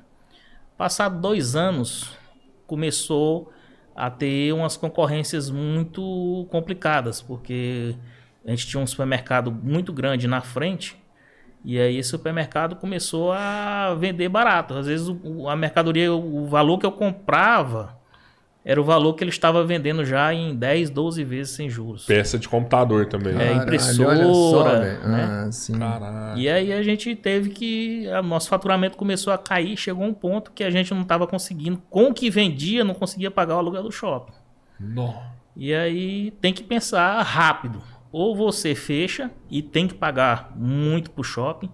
Passado 0.78 1.20
dois 1.20 1.56
anos, 1.56 2.12
começou 2.68 3.52
a 4.00 4.10
ter 4.10 4.54
umas 4.54 4.78
concorrências 4.78 5.50
muito 5.50 6.48
complicadas, 6.50 7.22
porque 7.22 7.96
a 8.46 8.50
gente 8.52 8.66
tinha 8.66 8.82
um 8.82 8.88
supermercado 8.88 9.52
muito 9.52 9.92
grande 9.92 10.26
na 10.26 10.40
frente, 10.40 10.98
e 11.66 11.78
aí 11.78 11.98
esse 11.98 12.10
supermercado 12.10 12.78
começou 12.78 13.34
a 13.34 13.94
vender 13.96 14.30
barato. 14.30 14.74
Às 14.76 14.88
vezes 14.88 15.10
o- 15.10 15.50
a 15.50 15.56
mercadoria, 15.56 16.14
o 16.14 16.48
valor 16.48 16.78
que 16.80 16.86
eu 16.86 16.92
comprava 16.94 17.99
era 18.64 18.80
o 18.80 18.84
valor 18.84 19.14
que 19.14 19.24
ele 19.24 19.32
estava 19.32 19.64
vendendo 19.64 20.04
já 20.04 20.34
em 20.34 20.54
10, 20.56 20.90
12 20.90 21.24
vezes 21.24 21.56
sem 21.56 21.70
juros. 21.70 22.06
Peça 22.06 22.38
de 22.38 22.48
computador 22.48 23.06
também. 23.06 23.34
É, 23.34 23.38
né? 23.38 23.46
Caralho, 23.46 23.64
impressora, 23.64 24.10
olha 24.10 24.34
só, 24.34 24.80
né? 24.80 25.00
Ah, 25.04 25.52
sim. 25.52 25.80
Caralho. 25.80 26.40
E 26.40 26.50
aí 26.50 26.74
a 26.74 26.84
gente 26.84 27.16
teve 27.16 27.50
que. 27.50 28.06
O 28.08 28.24
nosso 28.24 28.50
faturamento 28.50 28.98
começou 28.98 29.32
a 29.32 29.38
cair, 29.38 29.78
chegou 29.78 30.04
um 30.04 30.14
ponto 30.14 30.52
que 30.52 30.64
a 30.64 30.70
gente 30.70 30.94
não 30.94 31.02
estava 31.02 31.26
conseguindo, 31.26 31.82
com 31.90 32.10
o 32.10 32.14
que 32.14 32.30
vendia, 32.30 32.84
não 32.84 32.94
conseguia 32.94 33.32
pagar 33.32 33.56
o 33.56 33.60
aluguel 33.60 33.84
do 33.84 33.92
shopping. 33.92 34.34
Nó. 34.80 35.14
E 35.56 35.74
aí 35.74 36.32
tem 36.42 36.54
que 36.54 36.64
pensar 36.64 37.22
rápido. 37.22 37.82
Ou 38.12 38.36
você 38.36 38.74
fecha 38.74 39.30
e 39.50 39.62
tem 39.62 39.88
que 39.88 39.94
pagar 39.94 40.52
muito 40.56 41.12
pro 41.12 41.24
shopping, 41.24 41.70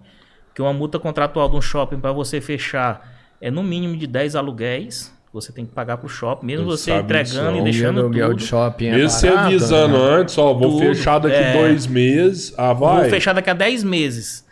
que 0.54 0.60
uma 0.60 0.72
multa 0.72 0.98
contratual 0.98 1.48
de 1.48 1.56
um 1.56 1.60
shopping 1.60 1.98
para 1.98 2.12
você 2.12 2.40
fechar 2.40 3.16
é 3.40 3.50
no 3.50 3.62
mínimo 3.62 3.96
de 3.96 4.06
10 4.06 4.36
aluguéis. 4.36 5.15
Você 5.36 5.52
tem 5.52 5.66
que 5.66 5.72
pagar 5.72 5.98
pro 5.98 6.08
shopping, 6.08 6.46
mesmo 6.46 6.64
você 6.64 6.92
entregando 6.92 7.52
disso, 7.52 7.60
e 7.60 7.64
deixando 7.64 8.00
aluguel 8.00 8.28
tudo. 8.28 8.38
de 8.38 8.44
shopping 8.46 8.86
é 8.86 8.96
Mesmo 8.96 9.10
você 9.10 9.28
avisando 9.28 9.98
né? 9.98 10.14
antes, 10.16 10.38
ó, 10.38 10.54
vou 10.54 10.70
Tudo, 10.70 10.78
fechar 10.78 11.18
daqui 11.18 11.36
é. 11.36 11.52
dois 11.52 11.86
meses. 11.86 12.54
Ah, 12.56 12.72
vai. 12.72 13.02
Vou 13.02 13.10
fechar 13.10 13.34
daqui 13.34 13.50
a 13.50 13.54
10 13.54 13.84
meses. 13.84 14.46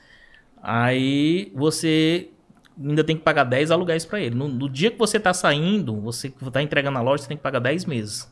Aí 0.63 1.51
você 1.55 2.29
ainda 2.79 3.03
tem 3.03 3.17
que 3.17 3.23
pagar 3.23 3.45
10 3.45 3.71
aluguéis 3.71 4.05
para 4.05 4.21
ele. 4.21 4.35
No, 4.35 4.47
no 4.47 4.69
dia 4.69 4.91
que 4.91 4.99
você 4.99 5.19
tá 5.19 5.33
saindo, 5.33 6.01
você 6.01 6.33
tá 6.53 6.63
entregando 6.63 6.95
na 6.95 7.03
loja, 7.03 7.23
você 7.23 7.29
tem 7.29 7.37
que 7.37 7.43
pagar 7.43 7.61
10 7.61 7.87
meses. 7.87 8.31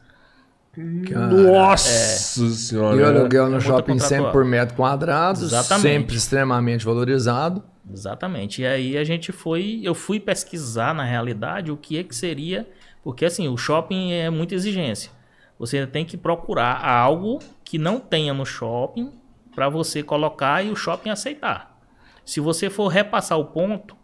Nossa 0.76 2.48
senhora. 2.50 2.96
E 2.96 3.00
o 3.00 3.06
aluguel 3.06 3.44
no 3.44 3.50
multa 3.52 3.66
shopping 3.66 3.98
sempre 3.98 4.32
por 4.32 4.44
metro 4.44 4.74
quadrado, 4.74 5.44
Exatamente. 5.44 5.82
sempre 5.82 6.16
extremamente 6.16 6.84
valorizado. 6.84 7.62
Exatamente. 7.90 8.62
E 8.62 8.66
aí 8.66 8.96
a 8.96 9.04
gente 9.04 9.32
foi, 9.32 9.80
eu 9.82 9.94
fui 9.94 10.18
pesquisar 10.18 10.94
na 10.94 11.04
realidade 11.04 11.70
o 11.70 11.76
que 11.76 11.98
é 11.98 12.02
que 12.02 12.14
seria, 12.14 12.66
porque 13.02 13.24
assim, 13.24 13.48
o 13.48 13.56
shopping 13.56 14.12
é 14.12 14.30
muita 14.30 14.54
exigência. 14.54 15.10
Você 15.58 15.86
tem 15.86 16.04
que 16.04 16.16
procurar 16.16 16.82
algo 16.82 17.38
que 17.62 17.76
não 17.76 18.00
tenha 18.00 18.32
no 18.32 18.46
shopping 18.46 19.12
para 19.54 19.68
você 19.68 20.02
colocar 20.02 20.64
e 20.64 20.70
o 20.70 20.76
shopping 20.76 21.10
aceitar. 21.10 21.78
Se 22.24 22.40
você 22.40 22.70
for 22.70 22.88
repassar 22.88 23.38
o 23.38 23.44
ponto, 23.44 23.96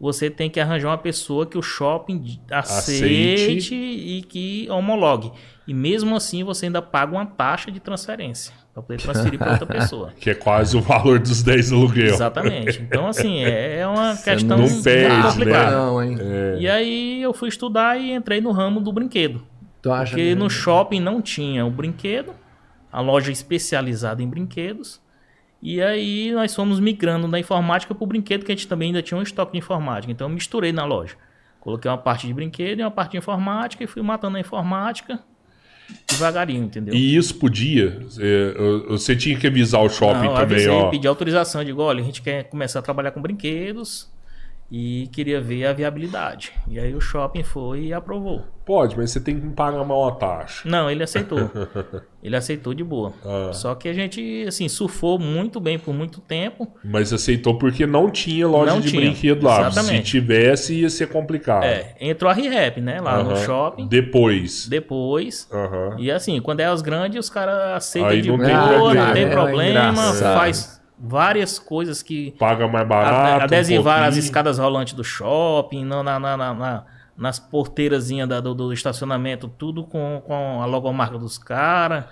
você 0.00 0.30
tem 0.30 0.48
que 0.48 0.60
arranjar 0.60 0.88
uma 0.90 0.98
pessoa 0.98 1.44
que 1.46 1.58
o 1.58 1.62
shopping 1.62 2.38
aceite, 2.50 3.56
Aceite. 3.58 3.74
e 3.74 4.22
que 4.22 4.68
homologue. 4.70 5.32
E 5.66 5.74
mesmo 5.74 6.14
assim 6.16 6.42
você 6.44 6.66
ainda 6.66 6.80
paga 6.80 7.12
uma 7.12 7.26
taxa 7.26 7.70
de 7.70 7.78
transferência 7.80 8.54
para 8.72 8.82
poder 8.82 9.02
transferir 9.02 9.38
para 9.38 9.50
outra 9.52 9.66
pessoa. 9.68 10.12
Que 10.18 10.30
é 10.30 10.34
quase 10.34 10.76
o 10.76 10.80
valor 10.80 11.18
dos 11.18 11.42
10 11.42 11.72
aluguel. 11.72 12.06
Exatamente. 12.14 12.80
Então, 12.80 13.06
assim, 13.06 13.42
é 13.44 13.86
uma 13.86 14.14
Você 14.14 14.30
questão 14.30 14.56
não 14.56 14.66
muito 14.68 14.82
perde, 14.82 15.14
né? 15.16 15.22
complicada. 15.22 15.70
Não, 15.76 16.02
hein? 16.02 16.16
E 16.58 16.68
aí 16.68 17.20
eu 17.22 17.34
fui 17.34 17.48
estudar 17.48 18.00
e 18.00 18.12
entrei 18.12 18.40
no 18.40 18.50
ramo 18.52 18.80
do 18.80 18.92
brinquedo. 18.92 19.42
Tu 19.82 19.90
acha 19.92 20.12
Porque 20.12 20.28
que- 20.30 20.34
no 20.34 20.48
shopping 20.48 21.00
não 21.00 21.20
tinha 21.20 21.66
o 21.66 21.70
brinquedo, 21.70 22.32
a 22.90 23.00
loja 23.00 23.30
especializada 23.30 24.22
em 24.22 24.28
brinquedos. 24.28 25.00
E 25.60 25.82
aí 25.82 26.32
nós 26.32 26.54
fomos 26.54 26.78
migrando 26.78 27.26
da 27.28 27.38
informática 27.38 27.94
para 27.94 28.04
o 28.04 28.06
brinquedo, 28.06 28.44
que 28.44 28.52
a 28.52 28.54
gente 28.54 28.68
também 28.68 28.88
ainda 28.88 29.02
tinha 29.02 29.18
um 29.18 29.22
estoque 29.22 29.52
de 29.52 29.58
informática. 29.58 30.10
Então 30.12 30.28
eu 30.28 30.34
misturei 30.34 30.72
na 30.72 30.84
loja. 30.84 31.16
Coloquei 31.60 31.90
uma 31.90 31.98
parte 31.98 32.26
de 32.26 32.32
brinquedo 32.32 32.78
e 32.78 32.82
uma 32.82 32.90
parte 32.90 33.12
de 33.12 33.18
informática 33.18 33.82
e 33.82 33.86
fui 33.86 34.02
matando 34.02 34.36
a 34.36 34.40
informática 34.40 35.18
devagarinho, 36.06 36.64
entendeu? 36.64 36.94
E 36.94 37.16
isso 37.16 37.34
podia? 37.36 37.98
é, 38.20 38.88
Você 38.88 39.16
tinha 39.16 39.38
que 39.38 39.46
avisar 39.46 39.82
o 39.82 39.88
shopping 39.88 40.26
Não, 40.26 40.34
eu 40.36 40.46
também, 40.46 40.68
ó. 40.68 40.90
pedi 40.90 41.08
autorização, 41.08 41.64
digo, 41.64 41.82
olha, 41.82 42.02
a 42.02 42.04
gente 42.04 42.22
quer 42.22 42.44
começar 42.44 42.78
a 42.78 42.82
trabalhar 42.82 43.10
com 43.10 43.20
brinquedos 43.20 44.10
e 44.70 45.08
queria 45.12 45.40
ver 45.40 45.64
a 45.66 45.72
viabilidade. 45.72 46.52
E 46.68 46.78
aí 46.78 46.94
o 46.94 47.00
shopping 47.00 47.42
foi 47.42 47.84
e 47.86 47.92
aprovou. 47.92 48.44
Pode, 48.66 48.98
mas 48.98 49.10
você 49.10 49.18
tem 49.18 49.40
que 49.40 49.48
pagar 49.48 49.80
uma 49.80 50.12
taxa. 50.16 50.68
Não, 50.68 50.90
ele 50.90 51.02
aceitou. 51.02 51.50
ele 52.22 52.36
aceitou 52.36 52.74
de 52.74 52.84
boa. 52.84 53.14
Ah. 53.24 53.50
Só 53.54 53.74
que 53.74 53.88
a 53.88 53.94
gente, 53.94 54.44
assim, 54.46 54.68
surfou 54.68 55.18
muito 55.18 55.58
bem 55.58 55.78
por 55.78 55.94
muito 55.94 56.20
tempo. 56.20 56.70
Mas 56.84 57.10
aceitou 57.14 57.56
porque 57.56 57.86
não 57.86 58.10
tinha 58.10 58.46
loja 58.46 58.72
Não 58.74 58.80
de 58.80 58.90
tinha, 58.90 59.00
brinquedo 59.00 59.42
lá. 59.42 59.68
exatamente. 59.68 60.04
Se 60.04 60.10
tivesse, 60.12 60.74
ia 60.82 60.90
ser 60.90 61.08
complicado. 61.08 61.64
É, 61.64 61.94
entrou 61.98 62.30
a 62.30 62.34
ReHap, 62.34 62.78
né, 62.82 63.00
lá 63.00 63.22
no 63.22 63.34
shopping. 63.38 63.88
Depois. 63.88 64.68
Depois. 64.68 65.48
Aham. 65.50 65.96
E 65.98 66.10
assim, 66.10 66.38
quando 66.42 66.60
é 66.60 66.66
as 66.66 66.82
grandes, 66.82 67.18
os 67.20 67.30
caras 67.30 67.56
aceitam 67.74 68.20
de 68.20 68.28
não 68.28 68.36
boa, 68.36 68.46
tem 68.46 68.54
não 68.54 68.68
problema. 68.74 69.12
tem 69.14 69.22
É 69.24 69.30
problema, 69.30 69.80
engraçado. 69.92 70.38
faz 70.38 70.77
várias 71.00 71.58
coisas 71.58 72.02
que 72.02 72.32
Paga 72.32 72.66
mais 72.68 72.86
barato. 72.86 73.40
um 73.40 73.44
adesivar 73.44 73.98
as 74.00 74.04
pouquinho. 74.06 74.24
escadas 74.24 74.58
rolantes 74.58 74.94
do 74.94 75.04
shopping, 75.04 75.84
na, 75.84 76.02
na, 76.02 76.18
na- 76.18 76.36
na- 76.36 76.54
na- 76.54 76.84
nas 77.16 77.38
porteirazinhas 77.38 78.28
do, 78.42 78.54
do 78.54 78.72
estacionamento, 78.72 79.48
tudo 79.48 79.82
com, 79.84 80.22
com 80.24 80.62
a 80.62 80.66
logomarca 80.66 81.18
dos 81.18 81.36
caras. 81.38 82.04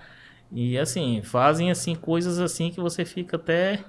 E 0.53 0.77
assim, 0.79 1.23
fazem 1.23 1.71
assim 1.71 1.95
coisas 1.95 2.39
assim 2.41 2.71
que 2.71 2.81
você 2.81 3.05
fica 3.05 3.37
até 3.37 3.81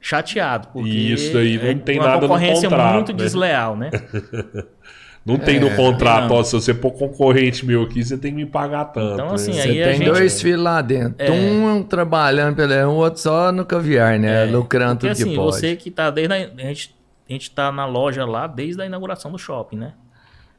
chateado. 0.00 0.68
Porque 0.72 0.88
E 0.88 1.12
isso 1.12 1.36
aí 1.38 1.58
não 1.58 1.66
é 1.66 1.74
tem 1.74 1.98
uma 1.98 2.06
nada 2.08 2.20
no 2.22 2.28
concorrência 2.28 2.68
contrato, 2.68 2.94
muito 2.94 3.12
né? 3.12 3.18
desleal, 3.18 3.76
né? 3.76 3.90
Não 5.24 5.38
tem 5.38 5.60
no 5.60 5.68
É, 5.68 5.76
contrato, 5.76 6.28
não. 6.28 6.36
ó, 6.36 6.42
se 6.42 6.52
você 6.52 6.74
pôr 6.74 6.90
concorrente 6.92 7.64
meu 7.64 7.82
aqui, 7.82 8.04
você 8.04 8.18
tem 8.18 8.32
que 8.32 8.36
me 8.38 8.46
pagar 8.46 8.86
tanto. 8.86 9.14
Então, 9.14 9.28
né? 9.28 9.34
assim, 9.34 9.52
Você 9.52 9.60
aí 9.68 9.82
a 9.82 9.86
tem 9.88 9.96
gente- 9.98 10.10
dois 10.10 10.42
filhos 10.42 10.60
lá 10.60 10.82
dentro. 10.82 11.14
É. 11.18 11.30
Um 11.30 11.82
trabalhando 11.82 12.56
pelo 12.56 12.72
o 12.90 12.94
outro 12.96 13.20
só 13.20 13.52
no 13.52 13.64
caviar, 13.64 14.18
né? 14.18 14.44
Lucrando 14.46 14.98
Porque 14.98 15.06
tudo 15.14 15.22
assim, 15.22 15.30
que 15.30 15.36
pode. 15.36 15.56
você 15.56 15.76
que 15.76 15.90
tá 15.90 16.10
desde 16.10 16.34
a, 16.34 16.36
a 16.36 16.64
gente 16.68 16.94
a 17.28 17.32
gente 17.32 17.50
tá 17.52 17.70
na 17.70 17.86
loja 17.86 18.24
lá 18.26 18.46
desde 18.48 18.82
a 18.82 18.86
inauguração 18.86 19.30
do 19.30 19.38
shopping, 19.38 19.76
né? 19.76 19.92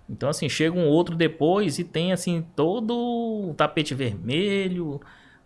Então 0.09 0.29
assim, 0.29 0.47
chega 0.47 0.77
um 0.77 0.87
outro 0.87 1.13
depois 1.15 1.77
e 1.77 1.83
tem 1.83 2.11
assim 2.13 2.43
todo 2.55 2.93
o 2.95 3.53
tapete 3.55 3.93
vermelho, 3.93 4.99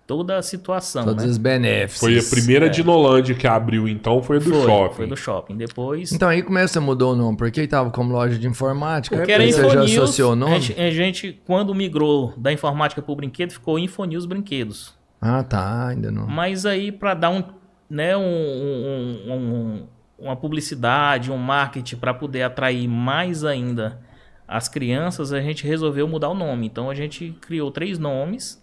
toda 0.07 0.37
a 0.37 0.41
situação, 0.41 1.03
Todos 1.03 1.25
né? 1.25 1.29
os 1.29 1.37
benefícios. 1.37 1.99
Foi 1.99 2.17
a 2.17 2.23
primeira 2.41 2.69
de 2.69 2.81
Nolândia 2.83 3.35
que 3.35 3.45
abriu, 3.45 3.87
então, 3.89 4.23
foi 4.23 4.37
a 4.37 4.39
do 4.39 4.49
Foi, 4.49 4.61
shopping. 4.65 4.95
foi 4.95 5.07
do 5.07 5.17
shopping. 5.17 5.57
Depois 5.57 6.11
Então 6.13 6.29
aí 6.29 6.39
é 6.39 6.41
que 6.41 6.49
você 6.49 6.79
mudou 6.79 7.11
o 7.11 7.15
nome? 7.15 7.35
Porque 7.37 7.67
tava 7.67 7.91
como 7.91 8.13
loja 8.13 8.39
de 8.39 8.47
informática. 8.47 9.15
porque 9.17 9.31
era 9.31 9.43
você 9.45 9.69
já 9.69 9.83
associou 9.83 10.29
o 10.29 10.33
a 10.33 10.35
nome? 10.37 10.61
gente, 10.61 10.79
a 10.81 10.89
gente, 10.89 11.41
quando 11.45 11.75
migrou 11.75 12.33
da 12.37 12.51
informática 12.53 13.01
para 13.01 13.11
o 13.11 13.15
brinquedo, 13.15 13.51
ficou 13.51 13.77
Infonews 13.77 14.25
Brinquedos. 14.25 14.95
Ah, 15.21 15.43
tá, 15.43 15.89
ainda 15.89 16.09
não. 16.09 16.25
Mas 16.25 16.65
aí 16.65 16.91
para 16.91 17.13
dar 17.13 17.29
um, 17.29 17.43
né, 17.89 18.15
um, 18.15 18.21
um- 18.21 19.33
um- 19.33 19.87
uma 20.19 20.35
publicidade, 20.35 21.31
um 21.31 21.37
marketing 21.37 21.97
para 21.97 22.13
poder 22.13 22.43
atrair 22.43 22.87
mais 22.87 23.43
ainda 23.43 23.99
as 24.47 24.69
crianças, 24.69 25.33
a 25.33 25.41
gente 25.41 25.67
resolveu 25.67 26.07
mudar 26.07 26.29
o 26.29 26.33
nome. 26.33 26.65
Então 26.65 26.89
a 26.89 26.95
gente 26.95 27.35
criou 27.41 27.69
três 27.71 27.99
nomes 27.99 28.61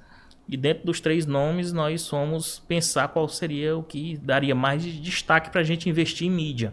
e 0.48 0.57
dentro 0.57 0.85
dos 0.87 1.00
três 1.00 1.26
nomes 1.26 1.72
nós 1.72 2.09
fomos 2.09 2.62
pensar 2.68 3.09
qual 3.09 3.28
seria 3.28 3.76
o 3.76 3.83
que 3.83 4.18
daria 4.22 4.54
mais 4.54 4.83
de 4.83 5.00
destaque 5.00 5.50
para 5.50 5.61
a 5.61 5.64
gente 5.64 5.88
investir 5.88 6.26
em 6.26 6.30
mídia. 6.30 6.72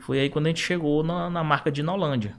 Foi 0.00 0.18
aí 0.20 0.28
quando 0.28 0.46
a 0.46 0.48
gente 0.50 0.62
chegou 0.62 1.02
na, 1.02 1.30
na 1.30 1.44
marca 1.44 1.70
de 1.70 1.82
Nolândia. 1.82 2.34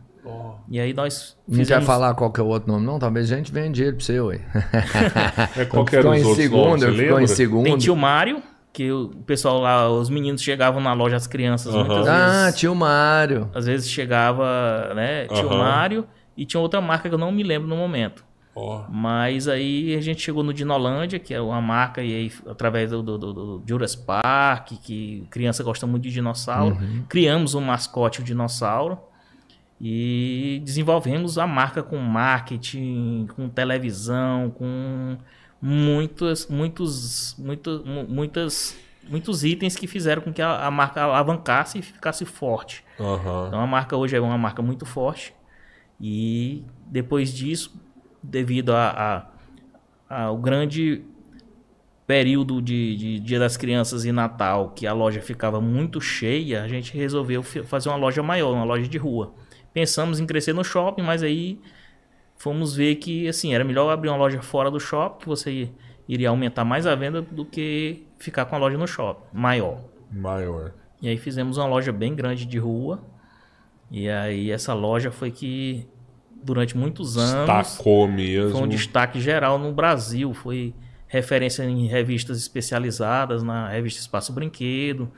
E 0.69 0.79
aí 0.79 0.93
nós 0.93 1.37
Não 1.45 1.57
quer 1.57 1.63
fizemos... 1.63 1.85
falar 1.85 2.13
qual 2.13 2.31
que 2.31 2.39
é 2.39 2.43
o 2.43 2.47
outro 2.47 2.71
nome, 2.71 2.85
não? 2.85 2.97
Talvez 2.97 3.29
a 3.31 3.35
gente 3.35 3.51
vende 3.51 3.83
ele 3.83 3.93
pra 3.97 4.05
você, 4.05 4.19
ué. 4.21 4.39
É, 5.57 5.65
qual 5.65 5.83
que 5.83 5.95
era 5.95 6.03
ficou 6.03 6.13
os 6.15 6.21
em 6.21 6.25
outros 6.25 6.43
segundo, 6.45 6.81
nomes, 6.85 6.99
ficou 6.99 7.19
em 7.19 7.27
segundo. 7.27 7.63
Tem 7.65 7.77
tio 7.77 7.95
Mário, 7.95 8.41
que 8.71 8.89
o 8.89 9.09
pessoal 9.25 9.59
lá, 9.59 9.89
os 9.89 10.09
meninos 10.09 10.41
chegavam 10.41 10.81
na 10.81 10.93
loja, 10.93 11.17
as 11.17 11.27
crianças, 11.27 11.75
muitas 11.75 12.07
Ah, 12.07 12.45
vezes... 12.45 12.59
tio 12.59 12.73
Mário. 12.73 13.49
Às 13.53 13.65
vezes 13.65 13.89
chegava, 13.89 14.93
né, 14.95 15.27
tio 15.27 15.47
Aham. 15.49 15.57
Mário 15.57 16.07
e 16.37 16.45
tinha 16.45 16.59
outra 16.61 16.79
marca 16.79 17.09
que 17.09 17.15
eu 17.15 17.19
não 17.19 17.31
me 17.31 17.43
lembro 17.43 17.67
no 17.67 17.75
momento. 17.75 18.23
Ó, 18.55 18.85
Mas 18.89 19.47
aí 19.47 19.95
a 19.95 20.01
gente 20.01 20.21
chegou 20.21 20.43
no 20.43 20.53
Dinolândia, 20.53 21.17
que 21.19 21.33
é 21.33 21.41
uma 21.41 21.59
marca, 21.61 22.03
e 22.03 22.13
aí 22.13 22.31
através 22.47 22.91
do, 22.91 23.01
do, 23.01 23.17
do, 23.17 23.33
do 23.33 23.63
Jurassic 23.67 24.03
Park, 24.05 24.73
que 24.83 25.25
criança 25.31 25.63
gosta 25.63 25.87
muito 25.87 26.03
de 26.03 26.11
dinossauro, 26.11 26.75
criamos 27.09 27.55
um 27.55 27.61
mascote, 27.61 28.21
o 28.21 28.23
dinossauro, 28.23 28.99
e 29.81 30.61
desenvolvemos 30.63 31.37
a 31.37 31.45
marca 31.47 31.81
com 31.83 31.97
marketing, 31.97 33.27
com 33.35 33.49
televisão, 33.49 34.51
com 34.51 35.17
muitos, 35.61 36.45
muito, 37.37 37.83
mu- 37.85 38.07
muitas, 38.07 38.77
muitos 39.09 39.43
itens 39.43 39.75
que 39.75 39.87
fizeram 39.87 40.21
com 40.21 40.31
que 40.31 40.41
a, 40.41 40.67
a 40.67 40.71
marca 40.71 41.01
alavancasse 41.03 41.79
e 41.79 41.81
ficasse 41.81 42.25
forte. 42.25 42.83
aham. 42.99 43.47
Então 43.47 43.59
a 43.59 43.67
marca 43.67 43.97
hoje 43.97 44.15
é 44.15 44.21
uma 44.21 44.37
marca 44.37 44.61
muito 44.61 44.85
forte. 44.85 45.33
E 45.99 46.63
depois 46.87 47.33
disso, 47.33 47.73
devido 48.23 48.73
a, 48.73 49.27
a- 50.09 50.23
ao 50.25 50.37
grande 50.37 51.03
período 52.05 52.61
de, 52.61 52.95
de 52.97 53.19
Dia 53.19 53.39
das 53.39 53.55
Crianças 53.55 54.05
e 54.05 54.11
Natal, 54.11 54.71
que 54.71 54.85
a 54.85 54.93
loja 54.93 55.21
ficava 55.21 55.61
muito 55.61 56.01
cheia, 56.01 56.63
a 56.63 56.67
gente 56.67 56.95
resolveu 56.97 57.41
fazer 57.43 57.89
uma 57.89 57.95
loja 57.97 58.21
maior, 58.21 58.53
uma 58.53 58.65
loja 58.65 58.87
de 58.87 58.97
rua. 58.97 59.33
Pensamos 59.73 60.19
em 60.19 60.25
crescer 60.25 60.53
no 60.53 60.63
shopping, 60.63 61.01
mas 61.01 61.23
aí 61.23 61.59
fomos 62.37 62.75
ver 62.75 62.95
que 62.95 63.27
assim 63.27 63.53
era 63.53 63.63
melhor 63.63 63.89
abrir 63.89 64.09
uma 64.09 64.17
loja 64.17 64.41
fora 64.41 64.69
do 64.69 64.79
shopping, 64.79 65.21
que 65.21 65.27
você 65.27 65.69
iria 66.07 66.29
aumentar 66.29 66.65
mais 66.65 66.85
a 66.85 66.95
venda 66.95 67.21
do 67.21 67.45
que 67.45 68.05
ficar 68.19 68.45
com 68.45 68.55
a 68.55 68.59
loja 68.59 68.77
no 68.77 68.87
shopping, 68.87 69.23
maior. 69.33 69.79
Maior. 70.11 70.73
E 71.01 71.09
aí 71.09 71.17
fizemos 71.17 71.57
uma 71.57 71.65
loja 71.67 71.91
bem 71.91 72.15
grande 72.15 72.45
de 72.45 72.57
rua. 72.57 73.03
E 73.91 74.09
aí 74.09 74.51
essa 74.51 74.73
loja 74.73 75.11
foi 75.11 75.31
que 75.31 75.87
durante 76.43 76.77
muitos 76.77 77.17
anos 77.17 77.47
Destacou 77.65 78.07
mesmo. 78.07 78.51
foi 78.51 78.61
um 78.61 78.67
destaque 78.67 79.19
geral 79.19 79.57
no 79.57 79.71
Brasil, 79.71 80.33
foi 80.33 80.73
referência 81.07 81.63
em 81.63 81.85
revistas 81.87 82.37
especializadas, 82.39 83.43
na 83.43 83.69
revista 83.69 83.99
Espaço 84.01 84.33
Brinquedo. 84.33 85.11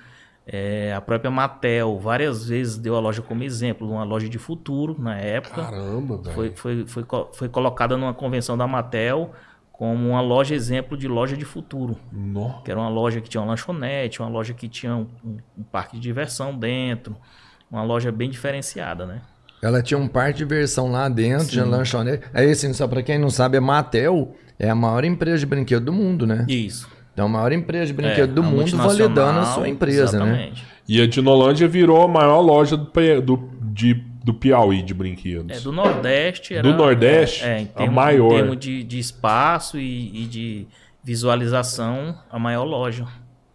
É, 0.48 0.94
a 0.94 1.02
própria 1.02 1.32
Mattel 1.32 1.98
várias 1.98 2.48
vezes 2.48 2.78
deu 2.78 2.96
a 2.96 3.00
loja 3.00 3.22
como 3.22 3.42
exemplo, 3.44 3.90
uma 3.90 4.04
loja 4.04 4.30
de 4.30 4.38
futuro 4.38 4.96
na 5.00 5.18
época. 5.18 5.64
Caramba, 5.64 6.18
velho. 6.18 6.36
Foi, 6.36 6.54
foi, 6.56 6.86
foi, 6.86 7.06
foi 7.34 7.50
colocada 7.50 7.98
numa 7.98 8.14
convenção 8.14 8.56
da 8.56 8.68
Mattel 8.68 9.32
como 9.72 10.10
uma 10.10 10.22
loja 10.22 10.54
exemplo 10.54 10.96
de 10.98 11.08
loja 11.08 11.36
de 11.36 11.44
futuro 11.44 11.98
Nó. 12.12 12.62
que 12.62 12.70
era 12.72 12.80
uma 12.80 12.88
loja 12.90 13.20
que 13.20 13.28
tinha 13.28 13.42
uma 13.42 13.50
lanchonete, 13.50 14.22
uma 14.22 14.30
loja 14.30 14.54
que 14.54 14.70
tinha 14.70 14.96
um, 14.96 15.08
um- 15.24 15.38
um 15.58 15.64
parque 15.64 15.96
de 15.98 16.02
diversão 16.02 16.56
dentro, 16.58 17.18
uma 17.70 17.84
loja 17.84 18.12
bem 18.12 18.30
diferenciada, 18.30 19.06
né? 19.06 19.22
Ela 19.66 19.82
tinha 19.82 19.98
um 19.98 20.08
parque 20.08 20.34
de 20.34 20.38
diversão 20.40 20.92
lá 20.92 21.10
dentro, 21.10 21.48
tinha 21.48 21.66
lanchonete. 21.66 22.24
Aí, 22.32 22.52
assim, 22.52 22.72
só 22.72 22.88
pra 22.88 23.02
quem 23.02 23.18
não 23.18 23.32
sabe, 23.32 23.58
a 23.58 23.62
Mattel 23.62 24.36
é 24.60 24.70
a 24.70 24.76
maior 24.76 25.04
empresa 25.04 25.40
de 25.40 25.46
brinquedo 25.48 25.86
do 25.86 25.92
mundo, 25.92 26.28
né? 26.28 26.46
Isso. 26.48 26.88
Então, 27.12 27.26
a 27.26 27.30
maior 27.30 27.52
empresa 27.52 27.88
de 27.88 27.94
brinquedo 27.94 28.30
É, 28.30 28.34
do 28.34 28.44
mundo 28.44 28.78
validando 28.78 29.40
a 29.40 29.46
sua 29.46 29.68
empresa, 29.68 30.20
né? 30.20 30.26
exatamente. 30.26 30.66
E 30.88 31.02
a 31.02 31.08
Dinolândia 31.08 31.68
virou 31.68 32.04
a 32.04 32.08
maior 32.08 32.42
loja 32.42 32.78
do, 32.78 32.92
do, 33.22 33.50
de, 33.74 33.96
do 34.24 34.36
Piauí 34.36 34.84
de 34.84 34.94
brinquedos. 34.94 35.58
É, 35.58 35.60
do 35.62 35.72
Nordeste 35.72 36.54
era. 36.54 36.62
Do 36.62 36.76
Nordeste? 36.78 37.44
É, 37.44 37.62
em 37.62 37.64
A 37.74 37.78
termos, 37.80 37.96
maior. 37.96 38.34
Em 38.34 38.36
termos 38.36 38.58
de, 38.60 38.84
de 38.84 39.00
espaço 39.00 39.80
e, 39.80 40.24
e 40.24 40.28
de 40.28 40.68
visualização, 41.04 42.16
a 42.30 42.38
maior 42.38 42.66
loja. 42.66 43.06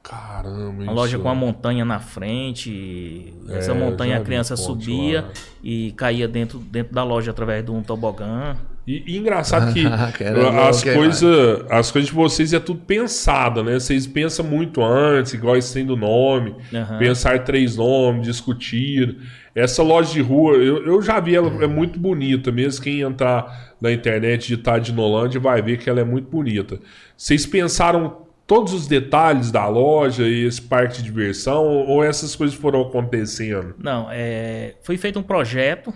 Caramba, 0.02 0.82
Uma 0.82 0.92
loja 0.92 1.16
isso- 1.16 1.22
com 1.22 1.28
uma 1.28 1.34
montanha 1.34 1.84
na 1.84 2.00
frente. 2.00 3.34
Essa 3.50 3.72
É, 3.72 3.74
montanha 3.74 4.16
a 4.16 4.20
criança 4.20 4.56
subia 4.56 5.22
lá. 5.22 5.28
e 5.62 5.92
caía 5.92 6.26
dentro, 6.26 6.58
dentro 6.58 6.94
da 6.94 7.04
loja 7.04 7.30
através 7.30 7.64
de 7.64 7.70
um 7.70 7.82
tobogã. 7.82 8.56
E, 8.86 9.04
e 9.06 9.18
engraçado 9.18 9.72
que 9.74 9.84
Caramba, 10.18 10.68
as 10.68 10.82
coisas 10.82 11.64
as 11.70 11.90
coisas 11.90 12.08
de 12.08 12.14
vocês 12.16 12.52
é 12.54 12.58
tudo 12.58 12.80
pensado, 12.80 13.62
né? 13.62 13.74
Vocês 13.78 14.06
pensam 14.06 14.44
muito 14.44 14.82
antes, 14.82 15.34
igual 15.34 15.56
esse 15.56 15.84
do 15.84 15.96
nome, 15.96 16.54
Aham. 16.74 16.98
pensar 16.98 17.44
três 17.44 17.76
nomes, 17.76 18.26
discutir. 18.26 19.16
Essa 19.54 19.82
loja 19.82 20.12
de 20.12 20.20
rua, 20.22 20.54
eu, 20.54 20.86
eu 20.86 21.02
já 21.02 21.20
vi 21.20 21.34
ela, 21.34 21.62
é 21.62 21.66
muito 21.66 21.98
bonita, 21.98 22.50
mesmo 22.50 22.82
quem 22.82 23.00
entrar 23.00 23.74
na 23.80 23.92
internet 23.92 24.40
de 24.42 24.48
digitar 24.48 24.80
de 24.80 24.92
Nolândia 24.92 25.38
vai 25.40 25.60
ver 25.60 25.76
que 25.76 25.90
ela 25.90 26.00
é 26.00 26.04
muito 26.04 26.30
bonita. 26.30 26.78
Vocês 27.16 27.44
pensaram 27.44 28.29
todos 28.50 28.72
os 28.72 28.88
detalhes 28.88 29.52
da 29.52 29.68
loja 29.68 30.26
e 30.26 30.44
esse 30.44 30.60
parque 30.60 30.96
de 30.96 31.04
diversão, 31.04 31.64
ou 31.86 32.02
essas 32.02 32.34
coisas 32.34 32.56
foram 32.56 32.80
acontecendo? 32.82 33.76
Não, 33.78 34.08
é, 34.10 34.74
foi 34.82 34.96
feito 34.96 35.20
um 35.20 35.22
projeto. 35.22 35.94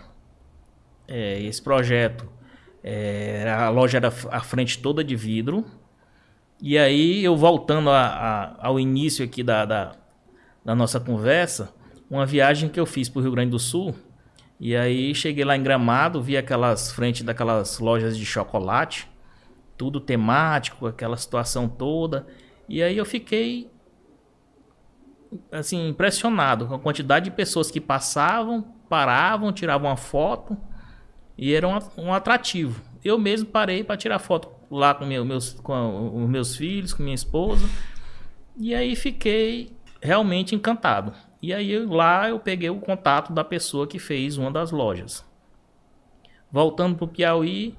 é, 1.08 1.40
esse 1.42 1.60
projeto, 1.60 2.26
é, 2.82 3.44
a 3.58 3.68
loja 3.70 3.98
era 3.98 4.12
a 4.30 4.40
frente 4.40 4.78
toda 4.78 5.02
de 5.02 5.16
vidro. 5.16 5.64
E 6.62 6.78
aí, 6.78 7.22
eu 7.24 7.36
voltando 7.36 7.90
a- 7.90 8.06
a- 8.06 8.56
ao 8.68 8.78
início 8.78 9.24
aqui 9.24 9.42
da, 9.42 9.64
da, 9.64 9.92
da 10.64 10.74
nossa 10.76 10.98
conversa, 11.00 11.74
uma 12.08 12.24
viagem 12.24 12.68
que 12.68 12.78
eu 12.80 12.86
fiz 12.86 13.08
para 13.08 13.18
o 13.18 13.22
Rio 13.22 13.32
Grande 13.32 13.50
do 13.50 13.58
Sul. 13.58 13.94
E 14.60 14.74
aí, 14.76 15.12
cheguei 15.14 15.44
lá 15.44 15.56
em 15.56 15.62
Gramado, 15.62 16.22
vi 16.22 16.36
aquelas 16.36 16.90
frentes 16.92 17.22
daquelas 17.22 17.80
lojas 17.80 18.16
de 18.16 18.24
chocolate, 18.24 19.06
tudo 19.76 20.00
temático, 20.00 20.86
aquela 20.86 21.16
situação 21.16 21.68
toda. 21.68 22.26
E 22.68 22.82
aí, 22.82 22.96
eu 22.96 23.04
fiquei 23.04 23.70
assim, 25.50 25.88
impressionado 25.88 26.66
com 26.66 26.74
a 26.74 26.78
quantidade 26.78 27.26
de 27.26 27.30
pessoas 27.30 27.70
que 27.70 27.80
passavam, 27.80 28.62
paravam, 28.88 29.52
tiravam 29.52 29.88
uma 29.90 29.96
foto 29.96 30.56
e 31.36 31.52
era 31.52 31.66
um, 31.66 31.78
um 31.98 32.14
atrativo. 32.14 32.82
Eu 33.04 33.18
mesmo 33.18 33.46
parei 33.48 33.82
para 33.84 33.96
tirar 33.96 34.18
foto 34.18 34.48
lá 34.70 34.94
com, 34.94 35.04
meu- 35.04 35.24
meus, 35.24 35.54
com 35.54 36.22
os 36.22 36.28
meus 36.28 36.56
filhos, 36.56 36.92
com 36.92 37.02
minha 37.02 37.14
esposa, 37.14 37.68
e 38.56 38.74
aí 38.74 38.94
fiquei 38.96 39.76
realmente 40.00 40.54
encantado. 40.54 41.12
E 41.42 41.52
aí 41.52 41.78
lá 41.84 42.28
eu 42.28 42.38
peguei 42.38 42.70
o 42.70 42.80
contato 42.80 43.32
da 43.32 43.44
pessoa 43.44 43.86
que 43.86 43.98
fez 43.98 44.38
uma 44.38 44.50
das 44.50 44.70
lojas. 44.70 45.24
Voltando 46.50 46.96
para 46.96 47.04
o 47.04 47.08
Piauí, 47.08 47.76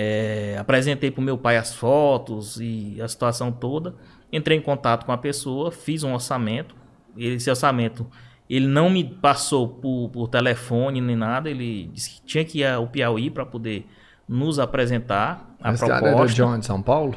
é, 0.00 0.56
apresentei 0.56 1.10
para 1.10 1.20
o 1.20 1.24
meu 1.24 1.36
pai 1.36 1.56
as 1.56 1.74
fotos 1.74 2.60
e 2.60 3.00
a 3.02 3.08
situação 3.08 3.50
toda. 3.50 3.96
Entrei 4.32 4.56
em 4.56 4.60
contato 4.60 5.04
com 5.04 5.10
a 5.10 5.18
pessoa, 5.18 5.72
fiz 5.72 6.04
um 6.04 6.14
orçamento. 6.14 6.76
Esse 7.16 7.50
orçamento 7.50 8.06
ele 8.48 8.68
não 8.68 8.88
me 8.88 9.02
passou 9.02 9.66
por, 9.68 10.08
por 10.10 10.28
telefone 10.28 11.00
nem 11.00 11.16
nada. 11.16 11.50
Ele 11.50 11.90
disse 11.92 12.10
que 12.10 12.22
tinha 12.22 12.44
que 12.44 12.58
ir 12.60 12.64
ao 12.66 12.86
Piauí 12.86 13.28
para 13.28 13.44
poder 13.44 13.86
nos 14.28 14.60
apresentar 14.60 15.52
a 15.60 15.72
Esse 15.72 15.84
cara 15.84 15.94
era 15.98 16.06
proposta. 16.10 16.34
de 16.36 16.42
onde? 16.42 16.64
São 16.66 16.80
Paulo? 16.80 17.16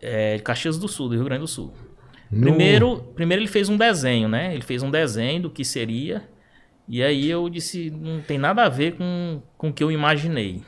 É, 0.00 0.38
Caxias 0.38 0.78
do 0.78 0.86
Sul, 0.86 1.08
do 1.08 1.14
Rio 1.16 1.24
Grande 1.24 1.40
do 1.40 1.48
Sul. 1.48 1.72
No- 2.30 2.42
Primeiro, 2.42 2.98
primeiro 3.16 3.42
ele 3.42 3.48
fez 3.50 3.68
um 3.68 3.76
desenho, 3.76 4.28
né? 4.28 4.54
Ele 4.54 4.62
fez 4.62 4.82
um 4.82 4.90
desenho 4.92 5.42
do 5.42 5.50
que 5.50 5.64
seria. 5.64 6.22
E 6.88 7.02
aí 7.02 7.28
eu 7.28 7.48
disse, 7.48 7.90
não 7.90 8.20
tem 8.20 8.38
nada 8.38 8.62
a 8.64 8.68
ver 8.68 8.92
com, 8.96 9.42
com 9.56 9.68
o 9.70 9.72
que 9.72 9.82
eu 9.82 9.90
imaginei. 9.90 10.62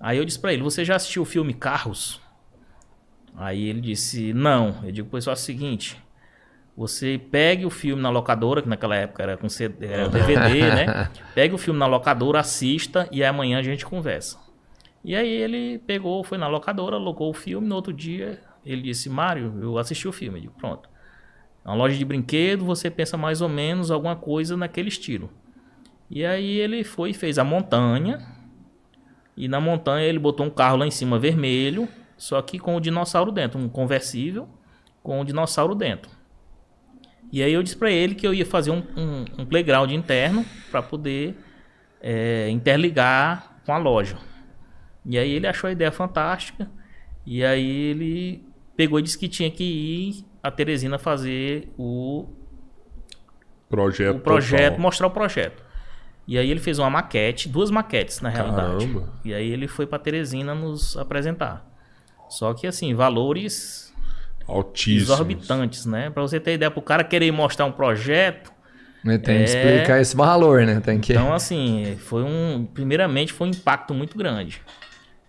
Aí 0.00 0.18
eu 0.18 0.24
disse 0.24 0.38
pra 0.38 0.52
ele, 0.52 0.62
você 0.62 0.84
já 0.84 0.96
assistiu 0.96 1.22
o 1.22 1.24
filme 1.24 1.54
Carros? 1.54 2.20
Aí 3.36 3.68
ele 3.68 3.80
disse, 3.80 4.32
não. 4.32 4.80
Eu 4.84 4.92
digo, 4.92 5.08
pois 5.10 5.24
só 5.24 5.30
é 5.30 5.34
o 5.34 5.36
seguinte, 5.36 6.00
você 6.76 7.18
pegue 7.30 7.64
o 7.64 7.70
filme 7.70 8.02
na 8.02 8.10
locadora, 8.10 8.60
que 8.60 8.68
naquela 8.68 8.96
época 8.96 9.22
era 9.22 9.36
com 9.36 9.48
CD, 9.48 9.86
era 9.86 10.08
DVD, 10.08 10.60
né? 10.60 11.10
Pegue 11.34 11.54
o 11.54 11.58
filme 11.58 11.80
na 11.80 11.86
locadora, 11.86 12.40
assista 12.40 13.08
e 13.10 13.24
amanhã 13.24 13.58
a 13.58 13.62
gente 13.62 13.86
conversa. 13.86 14.38
E 15.02 15.16
aí 15.16 15.28
ele 15.28 15.78
pegou, 15.78 16.22
foi 16.22 16.36
na 16.36 16.48
locadora, 16.48 16.96
alocou 16.96 17.30
o 17.30 17.34
filme, 17.34 17.66
no 17.66 17.74
outro 17.74 17.92
dia 17.92 18.40
ele 18.64 18.82
disse, 18.82 19.08
Mário, 19.08 19.54
eu 19.62 19.78
assisti 19.78 20.06
o 20.06 20.12
filme. 20.12 20.38
Eu 20.38 20.42
digo, 20.42 20.54
pronto. 20.58 20.88
É 21.64 21.68
uma 21.68 21.76
loja 21.76 21.96
de 21.96 22.04
brinquedo, 22.04 22.64
você 22.64 22.90
pensa 22.90 23.16
mais 23.16 23.40
ou 23.40 23.48
menos 23.48 23.90
alguma 23.90 24.16
coisa 24.16 24.56
naquele 24.56 24.88
estilo. 24.88 25.30
E 26.10 26.26
aí 26.26 26.58
ele 26.58 26.84
foi 26.84 27.10
e 27.10 27.14
fez 27.14 27.38
a 27.38 27.44
montanha. 27.44 28.18
E 29.36 29.48
na 29.48 29.60
montanha 29.60 30.06
ele 30.06 30.18
botou 30.18 30.46
um 30.46 30.50
carro 30.50 30.76
lá 30.76 30.86
em 30.86 30.90
cima 30.90 31.18
vermelho, 31.18 31.88
só 32.16 32.40
que 32.40 32.58
com 32.58 32.76
o 32.76 32.80
dinossauro 32.80 33.30
dentro, 33.30 33.58
um 33.58 33.68
conversível 33.68 34.48
com 35.02 35.20
o 35.20 35.24
dinossauro 35.24 35.74
dentro. 35.74 36.10
E 37.30 37.42
aí 37.42 37.52
eu 37.52 37.62
disse 37.62 37.76
pra 37.76 37.90
ele 37.90 38.14
que 38.14 38.26
eu 38.26 38.32
ia 38.32 38.46
fazer 38.46 38.70
um, 38.70 38.82
um, 38.96 39.24
um 39.38 39.46
playground 39.46 39.90
interno 39.90 40.44
para 40.70 40.80
poder 40.80 41.36
é, 42.00 42.48
interligar 42.50 43.60
com 43.64 43.72
a 43.72 43.78
loja. 43.78 44.16
E 45.04 45.18
aí 45.18 45.32
ele 45.32 45.46
achou 45.46 45.68
a 45.68 45.72
ideia 45.72 45.92
fantástica. 45.92 46.70
E 47.24 47.44
aí 47.44 47.68
ele 47.90 48.44
pegou 48.76 48.98
e 48.98 49.02
disse 49.02 49.18
que 49.18 49.28
tinha 49.28 49.50
que 49.50 49.64
ir 49.64 50.24
a 50.42 50.50
Teresina 50.50 50.98
fazer 50.98 51.68
o, 51.76 52.26
Projeto 53.68 54.16
o 54.16 54.20
projeto, 54.20 54.62
total. 54.62 54.80
mostrar 54.80 55.06
o 55.08 55.10
projeto. 55.10 55.65
E 56.26 56.36
aí 56.36 56.50
ele 56.50 56.58
fez 56.60 56.78
uma 56.78 56.90
maquete, 56.90 57.48
duas 57.48 57.70
maquetes 57.70 58.20
na 58.20 58.28
realidade. 58.28 58.84
Caramba. 58.86 59.08
E 59.24 59.32
aí 59.32 59.48
ele 59.50 59.68
foi 59.68 59.86
para 59.86 59.98
Teresina 59.98 60.54
nos 60.54 60.96
apresentar. 60.96 61.64
Só 62.28 62.52
que 62.52 62.66
assim, 62.66 62.94
valores 62.94 63.94
Altíssimos. 64.48 65.02
exorbitantes, 65.10 65.86
né? 65.86 66.10
Para 66.10 66.22
você 66.22 66.40
ter 66.40 66.54
ideia, 66.54 66.70
pro 66.70 66.82
cara 66.82 67.04
querer 67.04 67.30
mostrar 67.32 67.64
um 67.66 67.72
projeto, 67.72 68.52
Mas 69.04 69.20
Tem 69.22 69.36
É. 69.36 69.44
que 69.44 69.50
explicar 69.50 70.00
esse 70.00 70.16
valor, 70.16 70.66
né? 70.66 70.80
Tem 70.80 70.98
que. 70.98 71.12
Então, 71.12 71.32
assim, 71.32 71.96
foi 72.00 72.24
um. 72.24 72.66
Primeiramente, 72.74 73.32
foi 73.32 73.46
um 73.46 73.50
impacto 73.50 73.94
muito 73.94 74.18
grande. 74.18 74.60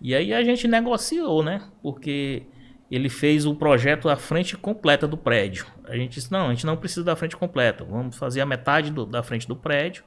E 0.00 0.16
aí 0.16 0.32
a 0.34 0.42
gente 0.42 0.66
negociou, 0.66 1.44
né? 1.44 1.62
Porque 1.80 2.42
ele 2.90 3.08
fez 3.08 3.46
o 3.46 3.54
projeto 3.54 4.08
à 4.08 4.16
frente 4.16 4.56
completa 4.56 5.06
do 5.06 5.16
prédio. 5.16 5.64
A 5.84 5.94
gente 5.96 6.14
disse: 6.14 6.32
não, 6.32 6.46
a 6.46 6.50
gente 6.50 6.66
não 6.66 6.76
precisa 6.76 7.04
da 7.04 7.14
frente 7.14 7.36
completa, 7.36 7.84
vamos 7.84 8.16
fazer 8.16 8.40
a 8.40 8.46
metade 8.46 8.90
do- 8.90 9.06
da 9.06 9.22
frente 9.22 9.46
do 9.46 9.54
prédio. 9.54 10.02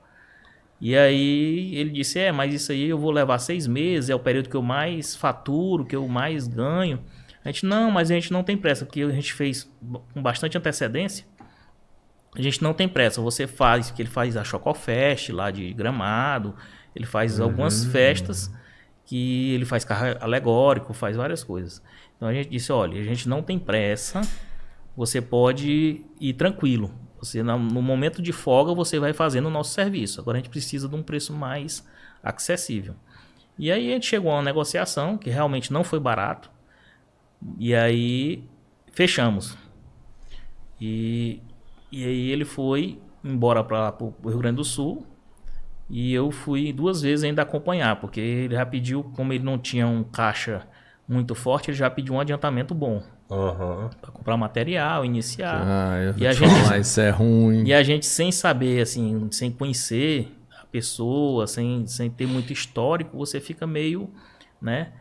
E 0.81 0.97
aí 0.97 1.75
ele 1.75 1.91
disse: 1.91 2.17
é, 2.17 2.31
mas 2.31 2.53
isso 2.53 2.71
aí 2.71 2.89
eu 2.89 2.97
vou 2.97 3.11
levar 3.11 3.37
seis 3.37 3.67
meses, 3.67 4.09
é 4.09 4.15
o 4.15 4.19
período 4.19 4.49
que 4.49 4.55
eu 4.55 4.63
mais 4.63 5.15
faturo, 5.15 5.85
que 5.85 5.95
eu 5.95 6.07
mais 6.07 6.47
ganho. 6.47 6.99
A 7.45 7.49
gente, 7.49 7.65
não, 7.65 7.91
mas 7.91 8.09
a 8.09 8.15
gente 8.15 8.33
não 8.33 8.43
tem 8.43 8.57
pressa, 8.57 8.85
porque 8.85 9.01
a 9.01 9.09
gente 9.09 9.33
fez 9.33 9.71
com 10.13 10.21
bastante 10.21 10.57
antecedência. 10.57 11.25
A 12.35 12.41
gente 12.41 12.63
não 12.63 12.73
tem 12.73 12.87
pressa. 12.87 13.21
Você 13.21 13.45
faz, 13.45 13.89
porque 13.89 14.01
ele 14.01 14.09
faz 14.09 14.35
a 14.35 14.43
Chocofest 14.43 15.29
lá 15.31 15.51
de 15.51 15.71
Gramado, 15.73 16.55
ele 16.95 17.05
faz 17.05 17.39
algumas 17.39 17.85
festas 17.85 18.51
que 19.05 19.53
ele 19.53 19.65
faz 19.65 19.83
carro 19.83 20.17
alegórico, 20.19 20.93
faz 20.93 21.15
várias 21.17 21.43
coisas. 21.43 21.81
Então 22.15 22.27
a 22.27 22.33
gente 22.33 22.49
disse, 22.49 22.71
olha, 22.71 22.99
a 22.99 23.03
gente 23.03 23.27
não 23.27 23.41
tem 23.41 23.59
pressa, 23.59 24.21
você 24.95 25.21
pode 25.21 26.01
ir 26.19 26.33
tranquilo. 26.33 26.91
Você 27.21 27.43
no 27.43 27.81
momento 27.81 28.19
de 28.19 28.31
folga 28.31 28.73
você 28.73 28.99
vai 28.99 29.13
fazendo 29.13 29.45
o 29.45 29.51
nosso 29.51 29.73
serviço. 29.73 30.19
Agora 30.19 30.37
a 30.37 30.41
gente 30.41 30.49
precisa 30.49 30.89
de 30.89 30.95
um 30.95 31.03
preço 31.03 31.31
mais 31.31 31.87
acessível. 32.23 32.95
E 33.57 33.71
aí 33.71 33.91
a 33.91 33.93
gente 33.93 34.07
chegou 34.07 34.31
a 34.31 34.35
uma 34.35 34.41
negociação 34.41 35.17
que 35.17 35.29
realmente 35.29 35.71
não 35.71 35.83
foi 35.83 35.99
barato. 35.99 36.49
E 37.59 37.75
aí 37.75 38.43
fechamos. 38.91 39.55
E, 40.79 41.39
e 41.91 42.03
aí 42.03 42.31
ele 42.31 42.43
foi 42.43 42.99
embora 43.23 43.63
para 43.63 43.95
o 44.01 44.27
Rio 44.27 44.39
Grande 44.39 44.55
do 44.55 44.63
Sul. 44.63 45.05
E 45.87 46.11
eu 46.13 46.31
fui 46.31 46.73
duas 46.73 47.01
vezes 47.01 47.23
ainda 47.23 47.43
acompanhar, 47.43 47.99
porque 47.99 48.19
ele 48.19 48.55
já 48.55 48.65
pediu, 48.65 49.03
como 49.15 49.33
ele 49.33 49.43
não 49.43 49.59
tinha 49.59 49.85
um 49.85 50.03
caixa 50.03 50.65
muito 51.07 51.35
forte, 51.35 51.69
ele 51.69 51.77
já 51.77 51.89
pediu 51.89 52.15
um 52.15 52.19
adiantamento 52.19 52.73
bom 52.73 53.03
Aham. 53.31 53.89
para 54.01 54.11
comprar 54.11 54.35
material, 54.37 55.05
iniciar. 55.05 55.61
Ah, 55.65 55.97
eu 56.03 56.13
E 56.17 56.27
a 56.27 56.31
te 56.33 56.39
gente- 56.39 56.61
falar, 56.63 56.79
isso 56.79 56.99
é 56.99 57.09
ruim. 57.09 57.63
E 57.65 57.73
a 57.73 57.81
gente 57.81 58.05
sem 58.05 58.31
saber, 58.31 58.81
assim, 58.81 59.29
sem 59.31 59.49
conhecer 59.49 60.35
a 60.61 60.65
pessoa, 60.65 61.47
sem, 61.47 61.87
sem 61.87 62.09
ter 62.09 62.27
muito 62.27 62.51
histórico, 62.51 63.17
você 63.17 63.39
fica 63.39 63.65
meio, 63.65 64.09
né? 64.61 64.91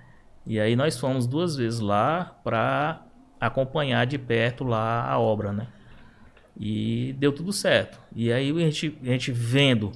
E 0.47 0.59
aí 0.61 0.77
nós 0.77 0.99
fomos 0.99 1.27
duas 1.27 1.57
vezes 1.57 1.81
lá 1.81 2.39
para 2.45 3.03
acompanhar 3.41 4.07
de 4.07 4.17
perto 4.19 4.65
lá 4.65 5.05
a 5.11 5.19
obra, 5.19 5.53
né? 5.53 5.67
E 6.59 7.15
deu 7.19 7.33
tudo 7.33 7.53
certo. 7.53 7.99
E 8.15 8.33
aí 8.33 8.51
a 8.51 8.71
gente, 8.71 8.99
a 9.03 9.07
gente 9.07 9.33
vendo 9.33 9.93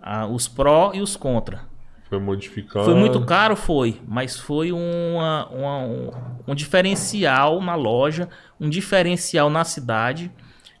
ah, 0.00 0.26
os 0.26 0.46
pró 0.48 0.92
e 0.94 1.00
os 1.00 1.16
contra. 1.16 1.62
Foi 2.08 2.18
modificando. 2.18 2.84
Foi 2.86 2.94
muito 2.94 3.24
caro, 3.26 3.54
foi, 3.54 4.00
mas 4.06 4.38
foi 4.38 4.72
uma, 4.72 5.46
uma- 5.48 5.78
um, 5.80 6.10
um 6.48 6.54
diferencial 6.54 7.60
na 7.60 7.74
loja, 7.74 8.28
um 8.58 8.68
diferencial 8.70 9.50
na 9.50 9.62
cidade. 9.64 10.32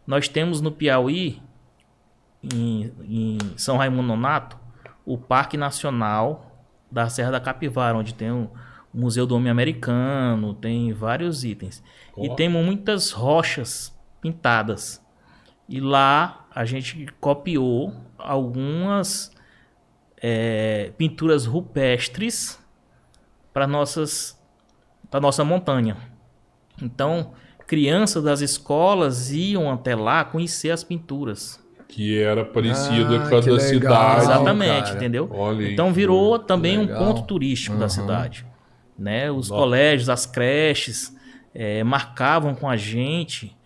Nós 0.06 0.26
temos 0.26 0.60
no 0.62 0.72
Piauí 0.72 1.42
em, 2.42 2.92
em 3.02 3.38
São 3.56 3.76
Raimundo 3.76 4.02
Nonato 4.08 4.56
o 5.04 5.18
Parque 5.18 5.56
Nacional 5.56 6.64
da 6.90 7.08
Serra 7.08 7.32
da 7.32 7.40
Capivara, 7.40 7.96
onde 7.98 8.14
tem 8.14 8.30
o 8.30 8.50
Museu 8.92 9.26
do 9.26 9.36
Homem 9.36 9.50
Americano, 9.50 10.54
tem 10.54 10.92
vários 10.92 11.44
itens. 11.44 11.82
E 12.16 12.28
Ó. 12.30 12.34
temos 12.34 12.64
muitas 12.64 13.10
rochas 13.10 13.94
pintadas. 14.20 15.04
E 15.68 15.78
lá 15.80 16.46
a 16.54 16.64
gente 16.64 17.06
copiou 17.20 17.94
algumas 18.16 19.30
é, 20.22 20.92
pinturas 20.98 21.46
rupestres 21.46 22.58
para 23.52 23.66
nossas 23.66 24.36
para 25.10 25.20
nossa 25.20 25.42
montanha. 25.44 25.96
Então, 26.82 27.32
crianças 27.66 28.22
das 28.22 28.40
escolas 28.40 29.32
iam 29.32 29.70
até 29.72 29.94
lá 29.96 30.22
conhecer 30.24 30.70
as 30.70 30.84
pinturas. 30.84 31.58
Que 31.88 32.18
era 32.20 32.44
parecida 32.44 33.16
Ah, 33.24 33.28
com 33.30 33.36
a 33.36 33.40
que 33.42 33.46
da 33.48 33.56
legal. 33.56 33.60
cidade. 33.60 34.20
Exatamente, 34.22 34.82
cara. 34.84 34.96
entendeu? 34.96 35.30
Olha 35.32 35.72
então 35.72 35.88
que 35.88 35.94
virou 35.94 36.38
também 36.38 36.76
um 36.78 36.86
ponto 36.86 37.22
turístico 37.22 37.76
da 37.76 37.84
Uhum. 37.84 37.88
cidade. 37.88 38.44
Né? 38.98 39.30
Os 39.30 39.48
Nossa. 39.48 39.62
colégios, 39.62 40.08
as 40.10 40.26
creches 40.26 41.16
eh, 41.54 41.82
marcavam 41.82 42.54
com 42.54 42.68
a 42.68 42.76
gente 42.76 43.56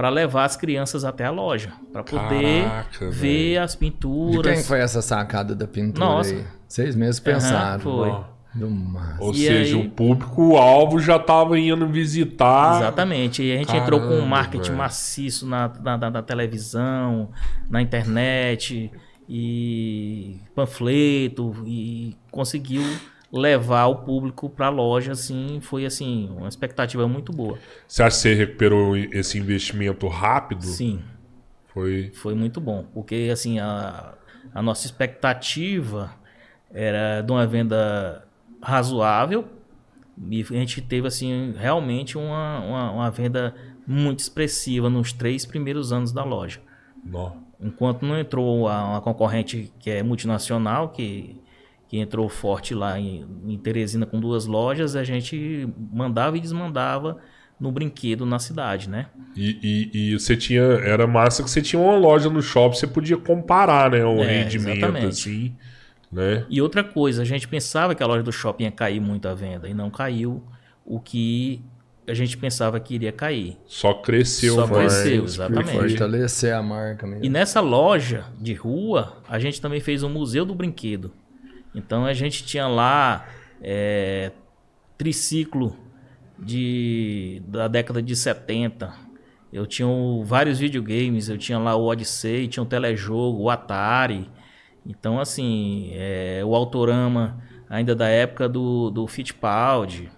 para 0.00 0.08
levar 0.08 0.46
as 0.46 0.56
crianças 0.56 1.04
até 1.04 1.26
a 1.26 1.30
loja, 1.30 1.74
para 1.92 2.02
poder 2.02 2.64
Caraca, 2.64 3.10
ver 3.10 3.58
as 3.58 3.72
De 3.72 3.76
pinturas. 3.76 4.54
quem 4.54 4.64
foi 4.64 4.80
essa 4.80 5.02
sacada 5.02 5.54
da 5.54 5.66
pintura 5.66 6.06
Nossa. 6.06 6.32
aí? 6.34 6.42
Vocês 6.66 6.96
mesmos 6.96 7.20
pensaram. 7.20 7.80
foi. 7.80 8.08
Ó. 8.08 8.24
Do 8.54 8.70
massa. 8.70 9.22
Ou 9.22 9.32
E 9.32 9.36
seja, 9.36 9.76
aí- 9.76 9.86
o 9.86 9.90
público-alvo 9.90 10.98
já 11.00 11.16
estava 11.16 11.58
indo 11.58 11.86
visitar. 11.86 12.78
Exatamente. 12.78 13.42
E 13.42 13.52
a 13.52 13.58
gente 13.58 13.76
entrou 13.76 14.00
com 14.00 14.06
Caramba, 14.06 14.24
um 14.24 14.26
marketing 14.26 14.62
velho. 14.68 14.78
maciço 14.78 15.46
na, 15.46 15.70
na, 15.82 15.98
na- 15.98 16.10
na 16.10 16.22
televisão, 16.22 17.28
na 17.68 17.82
internet, 17.82 18.90
e 19.28 20.38
panfleto, 20.54 21.54
e 21.66 22.16
conseguiu 22.30 22.82
levar 23.32 23.86
o 23.86 23.96
público 23.96 24.48
para 24.50 24.66
a 24.66 24.70
loja, 24.70 25.12
assim, 25.12 25.60
foi 25.60 25.84
assim, 25.86 26.28
uma 26.36 26.48
expectativa 26.48 27.06
muito 27.06 27.32
boa. 27.32 27.58
Você 27.86 28.02
acha 28.02 28.16
que 28.16 28.22
você 28.22 28.34
recuperou 28.34 28.96
esse 28.96 29.38
investimento 29.38 30.08
rápido? 30.08 30.62
Sim, 30.64 31.00
Foi. 31.72 32.10
foi 32.14 32.34
muito 32.34 32.60
bom, 32.60 32.84
porque 32.92 33.28
assim, 33.32 33.58
a, 33.60 34.14
a 34.52 34.60
nossa 34.62 34.86
expectativa 34.86 36.12
era 36.72 37.20
de 37.22 37.30
uma 37.30 37.46
venda 37.46 38.26
razoável, 38.62 39.46
e 40.30 40.42
a 40.42 40.52
gente 40.54 40.82
teve 40.82 41.06
assim 41.06 41.54
realmente 41.56 42.18
uma, 42.18 42.60
uma, 42.60 42.90
uma 42.92 43.10
venda 43.10 43.54
muito 43.86 44.18
expressiva 44.18 44.90
nos 44.90 45.12
três 45.12 45.46
primeiros 45.46 45.92
anos 45.92 46.12
da 46.12 46.24
loja. 46.24 46.60
Nó. 47.04 47.32
Enquanto 47.60 48.04
não 48.04 48.18
entrou 48.18 48.68
a- 48.68 48.84
uma 48.90 49.00
concorrente 49.00 49.72
que 49.78 49.90
é 49.90 50.02
multinacional, 50.02 50.90
que, 50.90 51.40
que 51.90 51.98
entrou 51.98 52.28
forte 52.28 52.72
lá 52.72 53.00
em, 53.00 53.26
em 53.48 53.58
Teresina 53.58 54.06
com 54.06 54.20
duas 54.20 54.46
lojas, 54.46 54.94
a 54.94 55.02
gente 55.02 55.68
mandava 55.92 56.36
e 56.36 56.40
desmandava 56.40 57.16
no 57.58 57.72
brinquedo 57.72 58.24
na 58.24 58.38
cidade, 58.38 58.88
né? 58.88 59.06
E, 59.36 59.58
e, 59.92 60.12
e 60.12 60.18
você 60.20 60.36
tinha. 60.36 60.62
Era 60.62 61.04
massa 61.04 61.42
que 61.42 61.50
você 61.50 61.60
tinha 61.60 61.82
uma 61.82 61.96
loja 61.96 62.30
no 62.30 62.40
shopping, 62.40 62.76
você 62.76 62.86
podia 62.86 63.16
comparar, 63.16 63.90
né? 63.90 64.04
O 64.04 64.20
É, 64.22 64.44
rendimento, 64.44 64.76
exatamente. 64.78 65.06
assim. 65.08 65.52
Né? 66.12 66.46
E 66.48 66.62
outra 66.62 66.84
coisa, 66.84 67.22
a 67.22 67.24
gente 67.24 67.48
pensava 67.48 67.92
que 67.92 68.02
a 68.04 68.06
loja 68.06 68.22
do 68.22 68.30
shopping 68.32 68.64
ia 68.64 68.70
cair 68.70 69.00
muito 69.00 69.26
a 69.26 69.34
venda 69.34 69.68
e 69.68 69.74
não 69.74 69.90
caiu 69.90 70.40
o 70.86 71.00
que 71.00 71.60
a 72.06 72.14
gente 72.14 72.36
pensava 72.38 72.78
que 72.78 72.94
iria 72.94 73.10
cair. 73.12 73.56
Só 73.66 73.94
cresceu 73.94 74.54
Só 74.54 74.66
mais. 74.68 74.92
cresceu, 74.94 75.18
porque- 75.22 75.24
exatamente. 75.24 75.72
Fortalecer 75.72 76.54
a 76.54 76.62
marca 76.62 77.04
mesmo. 77.06 77.24
E 77.24 77.28
nessa 77.28 77.60
loja 77.60 78.26
de 78.40 78.54
rua, 78.54 79.18
a 79.28 79.40
gente 79.40 79.60
também 79.60 79.80
fez 79.80 80.04
um 80.04 80.08
museu 80.08 80.44
do 80.44 80.54
brinquedo. 80.54 81.12
Então 81.74 82.04
a 82.04 82.12
gente 82.12 82.44
tinha 82.44 82.66
lá 82.66 83.26
é, 83.62 84.32
triciclo 84.98 85.76
de, 86.38 87.42
da 87.46 87.68
década 87.68 88.02
de 88.02 88.14
70. 88.16 88.92
Eu 89.52 89.66
tinha 89.66 89.86
o- 89.88 90.24
vários 90.24 90.58
videogames, 90.58 91.28
eu 91.28 91.36
tinha 91.36 91.58
lá 91.58 91.74
o 91.74 91.84
Odyssey, 91.86 92.48
tinha 92.48 92.62
o 92.62 92.66
telejogo, 92.66 93.42
o 93.42 93.50
Atari. 93.50 94.30
Então, 94.86 95.20
assim, 95.20 95.90
é, 95.92 96.40
o 96.44 96.54
Autorama 96.54 97.42
ainda 97.68 97.94
da 97.94 98.08
época 98.08 98.48
do, 98.48 98.90
do 98.90 99.06
Fittipaldi. 99.06 100.10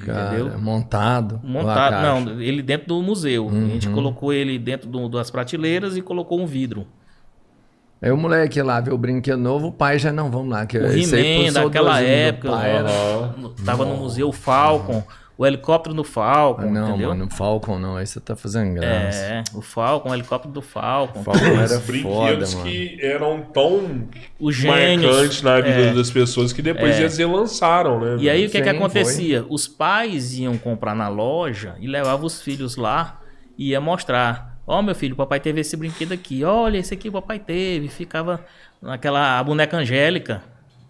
Cara, 0.00 0.28
entendeu? 0.36 0.58
montado. 0.60 1.40
Montado, 1.42 1.92
não, 2.30 2.40
ele 2.40 2.62
dentro 2.62 2.86
do 2.88 3.02
museu. 3.02 3.48
A 3.48 3.52
gente 3.68 3.88
colocou 3.88 4.32
ele 4.32 4.58
dentro 4.58 4.88
do- 4.88 5.08
das 5.08 5.30
prateleiras 5.30 5.96
e 5.96 6.02
colocou 6.02 6.40
um 6.40 6.46
vidro. 6.46 6.86
Aí 8.00 8.10
o 8.12 8.16
moleque 8.16 8.62
lá 8.62 8.80
vê 8.80 8.92
o 8.92 8.98
brinquedo 8.98 9.38
novo, 9.38 9.68
o 9.68 9.72
pai 9.72 9.98
já 9.98 10.12
não, 10.12 10.30
vamos 10.30 10.50
lá. 10.50 10.64
Que 10.66 10.78
O 10.78 10.86
He-Man 10.86 11.52
daquela 11.52 12.00
época, 12.00 12.50
pai 12.50 12.70
era- 12.76 12.88
Aham. 12.90 13.52
tava 13.64 13.84
no 13.84 13.96
museu 13.96 14.30
Falcon, 14.30 15.02
o 15.36 15.44
helicóptero 15.46 15.94
do 15.94 16.04
Falcon, 16.04 16.62
Ah, 16.62 16.66
não, 16.66 16.88
entendeu? 16.90 17.08
mano, 17.10 17.28
Falcon 17.30 17.78
não, 17.78 17.96
aí 17.96 18.06
você 18.06 18.20
tá 18.20 18.36
fazendo 18.36 18.74
graça. 18.74 19.18
É, 19.18 19.44
o 19.52 19.60
Falcon, 19.60 20.10
o 20.10 20.14
helicóptero 20.14 20.52
do 20.54 20.62
Falcon. 20.62 21.22
Falcon 21.24 21.44
era 21.44 21.64
Os 21.64 21.72
foda, 21.72 21.86
brinquedos 21.86 22.54
mano. 22.54 22.66
que 22.66 22.98
eram 23.02 23.42
tão 23.42 24.08
Os 24.38 24.54
gênios. 24.54 25.10
marcantes 25.12 25.42
na 25.42 25.56
vida 25.60 25.80
é. 25.90 25.92
das 25.92 26.10
pessoas 26.10 26.52
que 26.52 26.62
depois 26.62 26.96
É. 26.96 27.00
eles 27.00 27.18
relançaram, 27.18 27.98
né? 28.00 28.16
E 28.20 28.30
aí 28.30 28.46
o 28.46 28.50
que, 28.50 28.60
que 28.60 28.70
Sim, 28.70 28.76
acontecia? 28.76 29.44
Os 29.48 29.66
pais 29.66 30.34
iam 30.38 30.56
comprar 30.56 30.94
na 30.94 31.08
loja 31.08 31.74
e 31.80 31.86
levavam 31.88 32.26
os 32.26 32.40
filhos 32.40 32.76
lá 32.76 33.20
e 33.56 33.70
ia 33.70 33.80
mostrar. 33.80 34.47
Ó, 34.68 34.82
meu 34.82 34.94
filho, 34.94 35.14
o 35.14 35.16
papai 35.16 35.40
teve 35.40 35.60
esse 35.62 35.74
brinquedo 35.76 36.12
aqui. 36.12 36.44
Olha, 36.44 36.76
esse 36.76 36.92
aqui 36.92 37.08
o 37.08 37.12
papai 37.12 37.38
teve. 37.38 37.88
Ficava 37.88 38.44
naquela 38.82 39.38
a 39.38 39.42
boneca 39.42 39.78
angélica. 39.78 40.42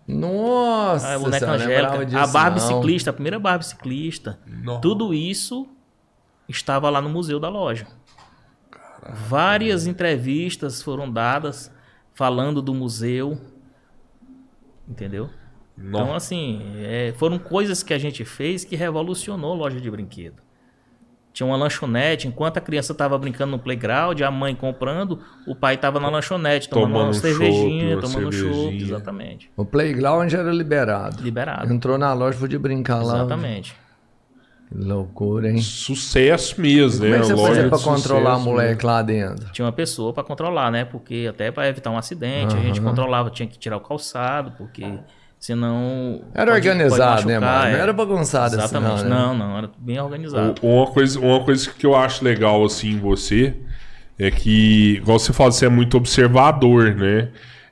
Nossa, 0.07 1.14
A 1.14 1.18
boneca 1.18 1.51
angélica. 1.53 2.05
disso, 2.07 2.18
A 2.18 2.26
Barbie 2.26 2.61
não. 2.61 2.66
ciclista, 2.66 3.11
a 3.11 3.12
primeira 3.12 3.39
Barbie 3.39 3.64
ciclista. 3.66 4.39
Nossa. 4.47 4.81
Tudo 4.81 5.14
isso 5.14 5.68
estava 6.49 6.91
lá 6.91 7.01
no 7.01 7.09
museu 7.09 7.39
da 7.39 7.49
loja. 7.49 7.87
Várias 9.29 9.87
entrevistas 9.87 10.83
foram 10.83 11.09
dadas 11.11 11.70
falando 12.14 12.61
do 12.61 12.74
museu. 12.74 13.39
Entendeu? 14.89 15.31
Então, 15.76 16.01
Nossa. 16.07 16.16
assim, 16.16 16.61
é, 16.79 17.12
foram 17.16 17.39
coisas 17.39 17.83
que 17.83 17.95
a 17.95 17.99
gente 17.99 18.24
fez 18.24 18.64
que 18.64 18.74
revolucionou 18.74 19.53
a 19.53 19.57
loja 19.57 19.81
de 19.81 19.91
brinquedo. 19.91 20.43
Tinha 21.39 21.47
uma 21.47 21.57
lanchonete, 21.57 22.26
enquanto 22.26 22.57
a 22.57 22.61
criança 22.61 22.91
estava 22.91 23.16
brincando 23.16 23.53
no 23.53 23.61
playground, 23.61 24.20
a 24.22 24.28
mãe 24.28 24.57
comprando, 24.57 25.20
o 25.47 25.55
pai 25.55 25.76
estava 25.76 26.01
na 26.01 26.09
lanchonete, 26.09 26.68
tomando, 26.68 26.89
Tomando 26.89 27.05
uma 27.05 27.11
um 27.11 27.14
cervejinha, 27.14 27.95
chopp, 27.95 27.95
uma 27.95 28.03
tomando 28.03 28.32
chopp, 28.32 28.82
exatamente. 28.82 29.51
O 29.57 29.64
playground 29.64 30.32
era 30.32 30.51
liberado. 30.51 31.22
Liberado. 31.22 31.72
Entrou 31.72 31.97
na 31.97 32.12
loja, 32.12 32.36
podia 32.36 32.59
brincar 32.59 33.05
lá. 33.05 33.18
Exatamente. 33.18 33.76
Que 34.68 34.74
loucura, 34.78 35.49
hein? 35.49 35.59
Sucesso 35.59 36.61
mesmo, 36.61 37.03
Como 37.03 37.11
né? 37.12 37.18
é 37.18 37.20
que 37.20 37.26
você 37.28 37.36
fazia 37.36 37.68
pra 37.68 37.78
controlar 37.78 38.32
o 38.32 38.39
sucesso, 38.39 38.51
moleque 38.51 38.84
lá 38.84 39.01
dentro? 39.01 39.53
Tinha 39.53 39.64
uma 39.64 39.72
pessoa 39.72 40.12
para 40.12 40.24
controlar, 40.24 40.72
né? 40.72 40.84
Porque 40.86 41.28
até 41.30 41.53
para 41.53 41.68
evitar 41.68 41.93
um 41.93 41.97
acidente, 41.97 42.57
a 42.57 42.61
gente 42.61 42.80
controlava, 42.80 43.30
tinha 43.30 43.47
que 43.47 43.57
tirar 43.57 43.76
o 43.76 43.80
calçado, 43.80 44.55
porque 44.59 44.82
senão. 45.39 46.20
Era 46.34 46.53
pode- 46.53 46.68
organizado, 46.68 47.22
pode 47.22 47.26
né, 47.26 47.39
machucar, 47.39 47.59
mano? 47.61 47.70
Não 47.72 47.78
é. 47.78 47.82
era 47.82 47.93
bagunçado 47.93 48.57
assim, 48.57 48.64
Exatamente. 48.76 49.05
não, 49.05 49.09
né? 49.09 49.16
não, 49.16 49.34
não, 49.51 49.59
era 49.59 49.70
bem 49.78 50.01
organizado. 50.01 50.55
Uma 50.62 50.86
coisa, 50.86 51.20
uma 51.20 51.45
coisa 51.45 51.70
que 51.70 51.86
eu 51.86 51.95
acho 51.97 52.24
legal 52.24 52.64
assim 52.64 52.93
em 52.93 52.99
você 52.99 53.55
é 54.18 54.30
que, 54.30 54.95
igual 54.97 55.18
você 55.18 55.32
fala, 55.32 55.53
você 55.53 55.66
é 55.66 55.68
muito 55.68 55.97
observador, 55.97 56.95
né? 56.95 57.28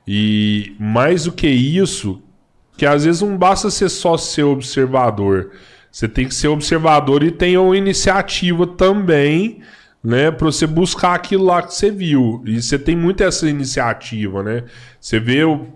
E 0.07 0.75
mais 0.79 1.25
do 1.25 1.31
que 1.33 1.47
isso, 1.47 2.21
que 2.77 2.85
às 2.85 3.03
vezes 3.03 3.21
não 3.21 3.37
basta 3.37 3.69
ser 3.69 3.89
só 3.89 4.15
ser 4.15 4.43
observador. 4.43 5.51
Você 5.91 6.07
tem 6.07 6.27
que 6.27 6.35
ser 6.35 6.47
observador 6.47 7.23
e 7.23 7.31
ter 7.31 7.57
uma 7.57 7.75
iniciativa 7.75 8.65
também, 8.65 9.59
né? 10.01 10.31
Pra 10.31 10.45
você 10.45 10.65
buscar 10.65 11.15
aquilo 11.15 11.43
lá 11.43 11.61
que 11.61 11.73
você 11.73 11.91
viu. 11.91 12.41
E 12.45 12.61
você 12.61 12.77
tem 12.79 12.95
muito 12.95 13.23
essa 13.23 13.49
iniciativa, 13.49 14.41
né? 14.43 14.63
Você 15.01 15.19
vê 15.19 15.43
o. 15.43 15.67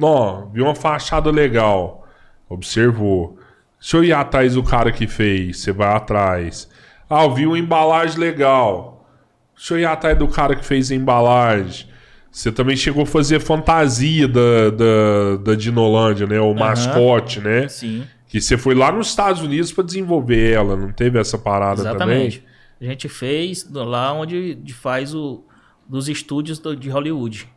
Ó, 0.00 0.46
viu 0.52 0.64
uma 0.64 0.74
fachada 0.74 1.30
legal. 1.30 2.06
Observou. 2.48 3.38
Deixa 3.80 3.96
eu 3.96 4.04
ir 4.04 4.12
atrás 4.12 4.54
do 4.54 4.62
cara 4.62 4.90
que 4.92 5.06
fez. 5.06 5.60
Você 5.60 5.72
vai 5.72 5.94
atrás. 5.94 6.68
Ah, 7.08 7.24
eu 7.24 7.34
vi 7.34 7.46
uma 7.46 7.58
embalagem 7.58 8.18
legal. 8.18 9.06
Deixa 9.54 9.74
eu 9.74 9.78
ir 9.80 9.84
atrás 9.84 10.18
do 10.18 10.26
cara 10.28 10.56
que 10.56 10.64
fez 10.64 10.90
a 10.90 10.94
embalagem. 10.94 11.86
Você 12.30 12.50
também 12.50 12.76
chegou 12.76 13.04
a 13.04 13.06
fazer 13.06 13.38
fantasia 13.40 14.26
da, 14.26 14.70
da, 14.70 15.36
da 15.44 15.54
Dinolândia, 15.54 16.26
né? 16.26 16.40
O 16.40 16.52
mascote, 16.54 17.40
né? 17.40 17.68
Sim, 17.68 18.04
Que 18.26 18.40
você 18.40 18.56
foi 18.58 18.74
lá 18.74 18.90
nos 18.90 19.08
Estados 19.08 19.42
Unidos 19.42 19.70
para 19.70 19.84
desenvolver 19.84 20.52
ela. 20.52 20.74
Não 20.76 20.90
teve 20.90 21.18
essa 21.20 21.38
parada 21.38 21.82
exatamente. 21.82 22.38
também? 22.40 22.54
A 22.80 22.84
gente 22.92 23.08
fez 23.08 23.64
lá 23.72 24.12
onde 24.12 24.56
de- 24.56 24.74
faz 24.74 25.14
o 25.14 25.44
dos 25.88 26.08
estúdios 26.08 26.58
do- 26.58 26.74
de 26.74 26.88
Hollywood. 26.90 27.48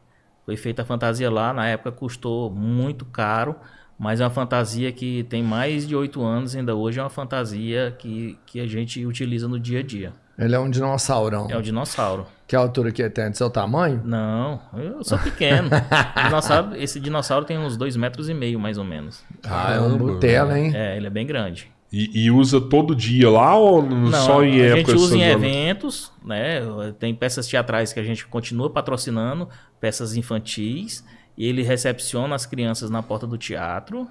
Foi 0.48 0.56
feita 0.56 0.82
a 0.82 0.86
fantasia 0.86 1.30
lá, 1.30 1.52
na 1.54 1.68
época 1.68 1.92
custou 1.92 2.50
muito 2.50 3.04
caro, 3.04 3.54
mas 4.00 4.22
é 4.22 4.24
uma 4.24 4.30
fantasia 4.30 4.94
que 4.94 5.24
tem 5.26 5.44
mais 5.44 5.86
de 5.86 5.94
oito 5.94 6.24
anos, 6.24 6.56
ainda 6.56 6.74
hoje 6.74 7.00
é 7.02 7.04
uma 7.04 7.10
fantasia 7.10 7.94
que, 8.00 8.40
que 8.46 8.62
a 8.62 8.66
gente 8.66 9.06
utiliza 9.06 9.46
no 9.46 9.60
dia 9.60 9.80
a 9.82 9.84
dia. 9.84 10.14
Ele 10.40 10.56
é 10.56 10.60
um 10.60 10.70
dinossaurão. 10.70 11.48
É 11.50 11.58
o 11.58 11.62
dinossauro. 11.62 12.26
Que 12.48 12.56
altura 12.56 12.94
que 12.94 13.02
ele 13.02 13.10
tem? 13.10 13.30
Do 13.30 13.36
seu 13.36 13.50
tamanho? 13.50 14.02
Não, 14.06 14.62
eu 14.78 15.04
sou 15.04 15.18
pequeno. 15.20 15.68
Dinossauro- 16.24 16.76
esse 16.78 16.98
dinossauro 16.98 17.44
tem 17.44 17.58
uns 17.58 17.76
dois 17.76 17.98
metros 17.98 18.30
e 18.30 18.34
meio, 18.34 18.58
mais 18.58 18.78
ou 18.78 18.86
menos. 18.86 19.26
Ah, 19.44 19.74
é 19.74 19.82
um 19.82 19.98
Nutella, 19.98 20.58
hein? 20.58 20.72
É, 20.74 20.96
ele 20.96 21.08
é 21.08 21.10
bem 21.10 21.28
grande. 21.28 21.70
E, 21.92 22.26
e 22.26 22.32
usa 22.32 22.60
todo 22.60 22.94
dia 22.94 23.30
lá 23.30 23.56
ou 23.58 23.82
Não, 23.82 24.12
só 24.12 24.44
em 24.44 24.62
a 24.62 24.66
época 24.66 24.92
gente 24.92 24.96
usa 24.96 25.18
em 25.18 25.24
eventos, 25.24 26.12
né? 26.24 26.62
Tem 27.00 27.16
peças 27.16 27.48
teatrais 27.48 27.94
que 27.94 28.00
a 28.00 28.04
gente 28.04 28.26
continua 28.28 28.70
patrocinando, 28.70 29.48
peças 29.80 30.16
infantis, 30.18 31.06
e 31.38 31.46
ele 31.46 31.64
recepciona 31.64 32.36
as 32.36 32.46
crianças 32.46 32.90
na 32.90 33.02
porta 33.02 33.26
do 33.26 33.38
teatro 33.38 34.08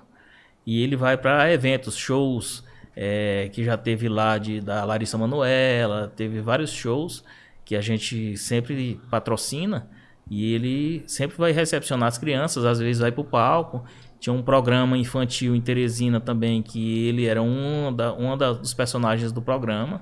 e 0.67 0.83
ele 0.83 0.97
vai 0.97 1.17
para 1.17 1.53
eventos, 1.53 1.97
shows 1.97 2.65
é, 2.95 3.51
que 3.53 3.63
já 3.63 3.77
teve 3.77 4.09
lá 4.09 4.39
de 4.39 4.61
da 4.61 4.85
Larissa 4.85 5.19
Manoela, 5.19 6.13
teve 6.17 6.41
vários 6.41 6.71
shows 6.71 7.23
que 7.65 7.77
a 7.77 7.81
gente 7.81 8.37
sempre 8.37 9.01
patrocina 9.11 9.89
e 10.31 10.55
ele 10.55 11.05
sempre 11.07 11.37
vai 11.37 11.53
recepcionar 11.53 12.09
as 12.09 12.19
crianças, 12.19 12.65
às 12.65 12.79
vezes 12.79 13.01
vai 13.01 13.13
para 13.13 13.21
o 13.21 13.25
palco. 13.25 13.85
Tinha 14.19 14.33
um 14.33 14.43
programa 14.43 14.97
infantil 14.97 15.55
em 15.55 15.61
Teresina 15.61 16.21
também 16.21 16.63
que 16.63 17.07
ele 17.09 17.27
era 17.27 17.43
um 17.43 17.93
da, 17.95 18.13
uma 18.13 18.37
da- 18.37 18.53
dos 18.53 18.73
personagens 18.75 19.31
do 19.33 19.43
programa. 19.43 20.01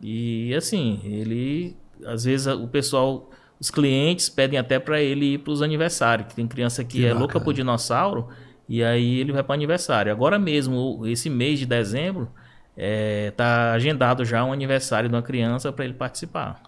E 0.00 0.54
assim, 0.54 1.00
ele 1.04 1.76
às 2.06 2.24
vezes 2.24 2.46
o 2.46 2.68
pessoal, 2.68 3.30
os 3.58 3.70
clientes 3.70 4.28
pedem 4.28 4.58
até 4.58 4.78
para 4.78 5.00
ele 5.00 5.34
ir 5.34 5.38
para 5.38 5.52
os 5.52 5.62
aniversários, 5.62 6.28
que 6.28 6.34
tem 6.34 6.46
criança 6.46 6.84
que, 6.84 6.98
Que 6.98 7.04
é 7.04 7.08
bacana. 7.08 7.20
louca 7.20 7.40
por 7.40 7.52
dinossauro 7.52 8.28
e 8.68 8.84
aí 8.84 9.18
ele 9.18 9.32
vai 9.32 9.42
para 9.42 9.54
aniversário. 9.54 10.12
Agora 10.12 10.38
mesmo, 10.38 11.04
esse 11.06 11.28
mês 11.30 11.58
de 11.58 11.66
dezembro, 11.66 12.28
é, 12.76 13.32
tá 13.36 13.72
agendado 13.72 14.24
já 14.24 14.44
um 14.44 14.52
aniversário 14.52 15.08
de 15.08 15.14
uma 15.14 15.22
criança 15.22 15.72
para 15.72 15.84
ele 15.84 15.94
participar. 15.94 16.62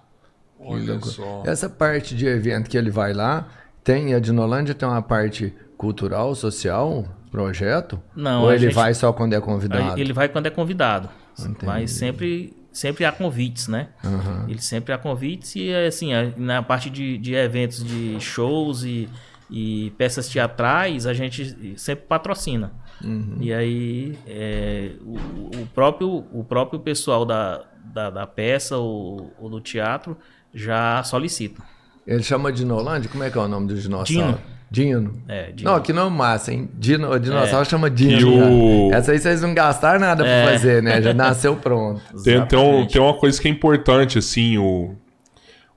Olha 0.59 0.99
só. 1.01 1.43
Essa 1.47 1.69
parte 1.71 2.15
de 2.15 2.27
evento 2.27 2.69
que 2.69 2.77
ele 2.77 2.91
vai 2.91 3.13
lá, 3.13 3.49
tem 3.85 4.13
a 4.15 4.19
Dinolândia 4.19 4.75
tem 4.75 4.89
uma 4.89 5.01
parte 5.03 5.55
cultural, 5.81 6.35
social, 6.35 7.07
projeto? 7.31 7.99
Não, 8.15 8.43
Ou 8.43 8.51
ele 8.53 8.67
gente- 8.67 8.75
vai 8.75 8.93
só 8.93 9.15
quando 9.15 9.33
é 9.33 9.41
convidado? 9.41 9.99
Ele 9.99 10.13
vai 10.13 10.29
quando 10.29 10.45
é 10.45 10.51
convidado, 10.51 11.09
Entendi. 11.39 11.65
mas 11.65 11.93
sempre 11.93 12.55
sempre 12.71 13.07
há 13.07 13.11
convites, 13.11 13.67
né? 13.67 13.89
Aham. 14.05 14.45
Ele 14.47 14.61
sempre 14.61 14.93
há 14.93 14.99
convites 14.99 15.57
e 15.57 15.75
assim, 15.75 16.11
na 16.37 16.63
parte 16.63 16.91
de, 16.91 17.17
de 17.17 17.35
eventos 17.35 17.83
de 17.83 18.21
shows 18.21 18.85
e, 18.85 19.09
e 19.51 19.91
peças 19.97 20.29
teatrais, 20.29 21.07
a 21.07 21.15
gente 21.15 21.75
sempre 21.79 22.05
patrocina. 22.07 22.73
Uhum. 23.03 23.39
E 23.41 23.51
aí 23.51 24.19
é, 24.27 24.93
o, 25.01 25.15
o 25.63 25.67
próprio, 25.75 26.27
o 26.31 26.45
próprio 26.45 26.79
pessoal 26.79 27.25
da, 27.25 27.63
da, 27.83 28.11
da 28.11 28.27
peça 28.27 28.77
ou, 28.77 29.33
ou 29.41 29.49
do 29.49 29.63
teatro 29.63 30.15
já 30.53 31.03
solicita. 31.05 31.63
Ele 32.07 32.23
chama 32.23 32.53
Dinolândia? 32.53 33.09
Como 33.11 33.25
é 33.25 33.31
que 33.31 33.39
é 33.39 33.41
o 33.41 33.49
nome 33.49 33.67
do 33.69 33.75
dinossauro? 33.81 34.37
Dino. 34.37 34.60
Dino. 34.71 35.15
É, 35.27 35.51
de- 35.51 35.65
Não, 35.65 35.81
que 35.81 35.93
não 35.93 36.07
é 36.07 36.11
massa, 36.11 36.53
hein? 36.53 36.69
Dino, 36.75 37.11
o 37.11 37.19
dinossauro 37.19 37.69
chama 37.69 37.89
E 37.89 37.91
Dino. 37.91 38.87
o- 38.87 38.91
já. 38.91 38.99
Essa 38.99 39.13
aí 39.13 39.19
vocês 39.19 39.43
não 39.43 39.53
gastaram 39.53 39.99
nada 40.01 40.25
É. 40.27 40.43
pra 40.45 40.53
fazer, 40.53 40.83
né? 40.83 41.03
Já 41.03 41.13
nasceu 41.13 41.57
pronto. 41.57 42.01
Tem, 42.23 42.45
tem, 42.47 42.59
um- 42.59 42.87
tem 42.87 43.01
uma 43.03 43.15
coisa 43.15 43.41
que 43.41 43.49
é 43.49 43.51
importante, 43.51 44.17
assim, 44.19 44.59
o, 44.59 44.95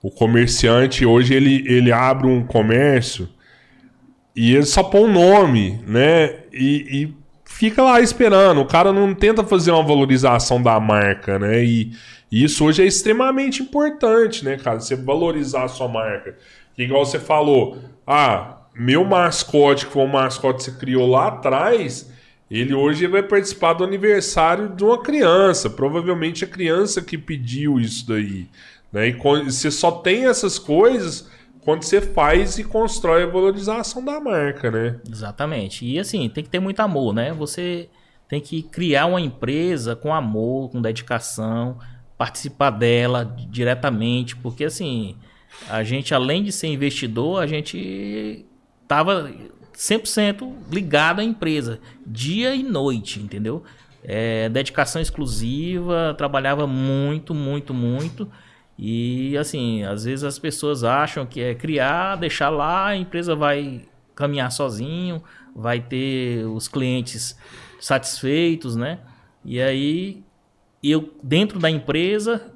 o 0.01 0.11
comerciante 0.11 1.05
hoje 1.05 1.33
ele, 1.33 1.63
ele 1.67 1.91
abre 1.91 2.27
um 2.27 2.45
comércio 2.45 3.27
e 4.35 4.53
ele 4.55 4.65
só 4.65 4.83
põe 4.83 5.01
um 5.01 5.11
nome, 5.11 5.79
né? 5.87 6.35
E, 6.51 7.03
e 7.03 7.13
fica 7.45 7.81
lá 7.81 7.99
esperando. 7.99 8.61
O 8.61 8.65
cara 8.65 8.91
não 8.93 9.13
tenta 9.15 9.43
fazer 9.43 9.71
uma 9.71 9.83
valorização 9.83 10.61
da 10.61 10.79
marca, 10.79 11.39
né? 11.39 11.63
E, 11.63 11.91
e 12.31 12.43
isso 12.43 12.63
hoje 12.65 12.83
é 12.83 12.85
extremamente 12.85 13.63
importante, 13.63 14.43
né, 14.45 14.55
cara? 14.57 14.79
Você 14.79 14.95
valorizar 14.95 15.63
a 15.63 15.67
sua 15.67 15.87
marca. 15.87 16.35
Igual 16.77 17.05
você 17.05 17.19
falou, 17.19 17.77
ah, 18.05 18.57
meu 18.75 19.03
mascote, 19.03 19.85
que 19.85 19.91
foi 19.91 20.03
um 20.03 20.07
mascote 20.07 20.57
que 20.57 20.63
você 20.63 20.79
criou 20.79 21.07
lá 21.07 21.27
atrás, 21.27 22.11
ele 22.49 22.73
hoje 22.73 23.07
vai 23.07 23.23
participar 23.23 23.73
do 23.73 23.83
aniversário 23.83 24.69
de 24.69 24.83
uma 24.83 25.01
criança. 25.01 25.69
Provavelmente 25.69 26.43
a 26.43 26.47
criança 26.47 27.01
que 27.01 27.17
pediu 27.17 27.79
isso 27.79 28.07
daí. 28.07 28.47
Né? 28.91 29.09
E 29.09 29.13
você 29.45 29.71
só 29.71 29.91
tem 29.91 30.25
essas 30.25 30.59
coisas 30.59 31.27
quando 31.61 31.83
você 31.83 32.01
faz 32.01 32.59
e 32.59 32.63
constrói 32.63 33.23
a 33.23 33.27
valorização 33.27 34.03
da 34.03 34.19
marca, 34.19 34.69
né? 34.69 34.99
Exatamente. 35.09 35.85
E 35.85 35.97
assim, 35.97 36.27
tem 36.29 36.43
que 36.43 36.49
ter 36.49 36.59
muito 36.59 36.79
amor, 36.81 37.13
né? 37.13 37.31
Você 37.33 37.89
tem 38.27 38.41
que 38.41 38.61
criar 38.61 39.05
uma 39.05 39.21
empresa 39.21 39.95
com 39.95 40.13
amor, 40.13 40.69
com 40.69 40.81
dedicação, 40.81 41.79
participar 42.17 42.69
dela 42.69 43.23
diretamente, 43.49 44.35
porque 44.35 44.65
assim, 44.65 45.15
a 45.69 45.83
gente 45.83 46.13
além 46.13 46.43
de 46.43 46.51
ser 46.51 46.67
investidor, 46.67 47.41
a 47.41 47.47
gente 47.47 48.45
tava 48.93 49.31
100% 49.73 50.53
ligado 50.71 51.19
à 51.19 51.23
empresa, 51.23 51.79
dia 52.05 52.53
e 52.53 52.61
noite, 52.61 53.19
entendeu? 53.19 53.63
É, 54.03 54.47
dedicação 54.49 55.01
exclusiva, 55.01 56.13
trabalhava 56.15 56.67
muito, 56.67 57.33
muito, 57.33 57.73
muito. 57.73 58.29
E 58.77 59.35
assim, 59.35 59.81
às 59.83 60.03
vezes 60.03 60.23
as 60.23 60.37
pessoas 60.37 60.83
acham 60.83 61.25
que 61.25 61.41
é 61.41 61.55
criar, 61.55 62.17
deixar 62.17 62.51
lá, 62.51 62.89
a 62.89 62.95
empresa 62.95 63.35
vai 63.35 63.81
caminhar 64.13 64.51
sozinho, 64.51 65.23
vai 65.55 65.79
ter 65.79 66.45
os 66.45 66.67
clientes 66.67 67.35
satisfeitos, 67.79 68.75
né? 68.75 68.99
E 69.43 69.59
aí 69.59 70.23
eu 70.83 71.11
dentro 71.23 71.57
da 71.57 71.71
empresa 71.71 72.53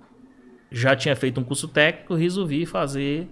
já 0.71 0.95
tinha 0.95 1.15
feito 1.15 1.39
um 1.39 1.43
curso 1.43 1.67
técnico, 1.67 2.13
resolvi 2.13 2.67
fazer 2.67 3.27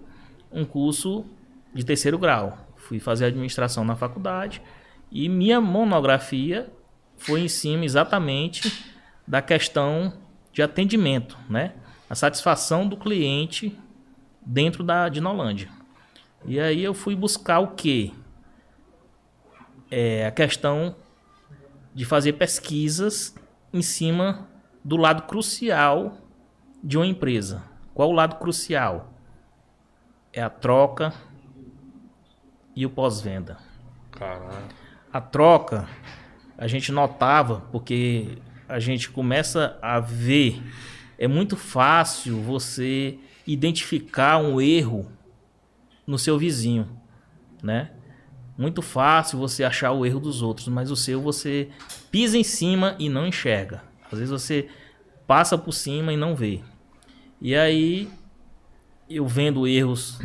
um 0.52 0.66
curso 0.66 1.24
de 1.72 1.86
terceiro 1.86 2.18
grau. 2.18 2.65
Fui 2.86 3.00
fazer 3.00 3.26
administração 3.26 3.84
na 3.84 3.96
faculdade 3.96 4.62
e 5.12 5.28
minha 5.28 5.60
monografia 5.60 6.72
foi 7.18 7.42
em 7.42 7.48
cima 7.48 7.84
exatamente 7.84 8.86
da 9.28 9.42
questão 9.42 10.14
de 10.54 10.62
atendimento, 10.62 11.36
né? 11.50 11.74
A 12.08 12.14
satisfação 12.14 12.88
do 12.88 12.96
cliente 12.96 13.76
dentro 14.46 14.84
da 14.84 15.10
Dinolândia. 15.10 15.68
E 16.46 16.60
aí 16.60 16.84
eu 16.84 16.94
fui 16.94 17.16
buscar 17.16 17.58
o 17.58 17.70
quê? 17.70 18.12
É 19.90 20.28
a 20.28 20.32
questão 20.32 20.96
de 21.92 22.06
fazer 22.06 22.34
pesquisas 22.34 23.34
em 23.74 23.82
cima 23.82 24.48
do 24.84 24.96
lado 24.96 25.24
crucial 25.24 26.20
de 26.84 26.98
uma 26.98 27.08
empresa. 27.08 27.64
Qual 27.96 28.10
o 28.10 28.14
lado 28.14 28.36
crucial? 28.36 29.12
É 30.32 30.44
a 30.44 30.52
troca 30.52 31.12
e 32.76 32.86
o 32.86 32.90
pós-venda. 32.90 33.58
A 35.12 35.22
troca 35.22 35.88
a 36.58 36.68
gente 36.68 36.92
notava 36.92 37.62
porque 37.72 38.38
a 38.68 38.80
gente 38.80 39.10
começa 39.10 39.78
a 39.82 40.00
ver 40.00 40.62
é 41.18 41.28
muito 41.28 41.56
fácil 41.56 42.42
você 42.42 43.18
identificar 43.48 44.38
um 44.38 44.60
erro 44.60 45.10
no 46.06 46.18
seu 46.18 46.38
vizinho, 46.38 46.90
né? 47.64 47.92
Muito 48.58 48.82
fácil 48.82 49.38
você 49.38 49.64
achar 49.64 49.92
o 49.92 50.06
erro 50.06 50.20
dos 50.20 50.42
outros, 50.42 50.68
mas 50.68 50.90
o 50.92 50.96
seu 50.96 51.22
você 51.22 51.70
pisa 52.12 52.38
em 52.38 52.44
cima 52.44 52.96
e 52.98 53.10
não 53.10 53.28
enxerga. 53.28 53.84
Às 54.12 54.20
vezes 54.20 54.30
você 54.30 54.70
passa 55.28 55.58
por 55.58 55.74
cima 55.74 56.14
e 56.14 56.18
não 56.18 56.36
vê. 56.36 56.62
E 57.42 57.56
aí 57.56 58.10
eu 59.10 59.28
vendo 59.28 59.68
erros 59.68 60.20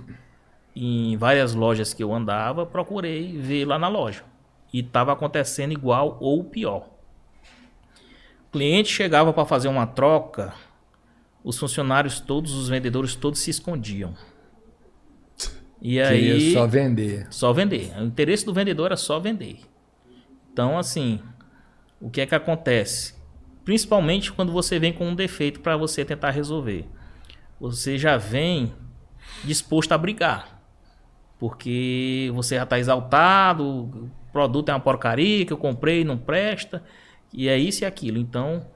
em 0.83 1.17
várias 1.17 1.55
lojas 1.55 1.93
que 1.93 2.03
eu 2.03 2.15
andava, 2.15 2.65
procurei 2.65 3.37
ver 3.37 3.67
lá 3.67 3.79
na 3.79 3.89
loja. 3.89 4.25
E 4.73 4.81
estava 4.81 5.13
acontecendo 5.13 5.73
igual 5.73 6.17
ou 6.21 6.43
pior. 6.45 6.89
O 8.49 8.53
cliente 8.53 8.89
chegava 8.89 9.33
para 9.33 9.45
fazer 9.45 9.69
uma 9.69 9.87
troca, 9.87 10.55
os 11.45 11.59
funcionários 11.59 12.19
todos, 12.19 12.55
os 12.55 12.69
vendedores 12.69 13.15
todos 13.15 13.41
se 13.41 13.51
escondiam. 13.51 14.15
E 15.83 16.01
aí 16.01 16.53
só 16.53 16.67
vender. 16.67 17.27
só 17.31 17.53
vender. 17.53 17.93
O 17.99 18.05
interesse 18.05 18.45
do 18.45 18.55
vendedor 18.55 18.87
era 18.87 18.97
só 18.97 19.19
vender. 19.19 19.61
Então, 20.53 20.79
assim, 20.79 21.21
o 22.01 22.11
que 22.11 22.23
é 22.23 22.27
que 22.27 22.35
acontece? 22.35 23.15
Principalmente 23.65 24.33
quando 24.33 24.51
você 24.51 24.79
vem 24.79 24.93
com 24.93 25.09
um 25.09 25.15
defeito 25.15 25.61
para 25.61 25.77
você 25.77 26.05
tentar 26.05 26.31
resolver. 26.31 26.87
Você 27.61 27.99
já 27.99 28.17
vem 28.17 28.73
disposto 29.45 29.93
a 29.93 29.99
brigar. 29.99 30.60
Porque 31.41 32.31
você 32.35 32.57
já 32.57 32.65
está 32.65 32.79
exaltado, 32.79 33.65
o 33.67 34.11
produto 34.31 34.69
é 34.69 34.73
uma 34.73 34.79
porcaria 34.79 35.47
que 35.47 35.53
eu 35.53 35.57
comprei, 35.57 36.05
não 36.05 36.19
presta, 36.19 36.85
e 37.33 37.49
é 37.49 37.59
isso 37.59 37.83
e 37.83 37.87
aquilo. 37.87 38.19
Então, 38.19 38.67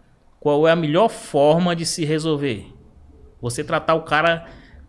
qual 0.41 0.67
é 0.67 0.73
a 0.73 0.77
melhor 0.77 1.11
forma 1.11 1.77
de 1.77 1.85
se 1.85 2.07
resolver? 2.07 2.67
Você 3.41 3.63
tratar 3.63 3.95
o 3.95 4.03
cara 4.03 4.49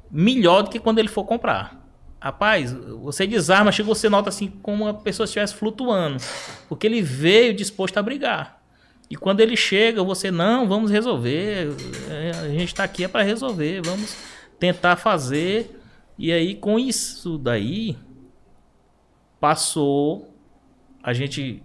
melhor 0.10 0.64
do 0.64 0.70
que 0.70 0.80
quando 0.80 1.00
ele 1.00 1.10
for 1.10 1.26
comprar. 1.26 1.86
Rapaz, 2.20 2.72
você 2.72 3.28
desarma, 3.28 3.72
chega 3.72 3.88
você 3.88 4.10
nota 4.10 4.30
assim 4.30 4.48
como 4.48 4.88
a 4.88 4.94
pessoa 4.94 5.26
estivesse 5.26 5.54
flutuando, 5.54 6.18
porque 6.70 6.88
ele 6.88 7.02
veio 7.02 7.54
disposto 7.54 7.98
a 7.98 8.02
brigar. 8.02 8.62
E 9.10 9.16
quando 9.16 9.42
ele 9.42 9.56
chega, 9.56 10.02
você, 10.02 10.32
não, 10.32 10.68
vamos 10.68 10.90
resolver. 10.90 11.76
é, 12.10 12.32
A 12.32 12.50
gente 12.50 12.70
está 12.70 12.84
aqui 12.84 13.04
é 13.04 13.08
para 13.08 13.22
resolver, 13.22 13.82
vamos 13.84 14.16
tentar 14.58 14.96
fazer. 14.96 15.80
E 16.18 16.32
aí, 16.32 16.56
com 16.56 16.80
isso 16.80 17.38
daí, 17.38 17.98
passou 19.40 20.34
a 21.04 21.14
gente 21.14 21.62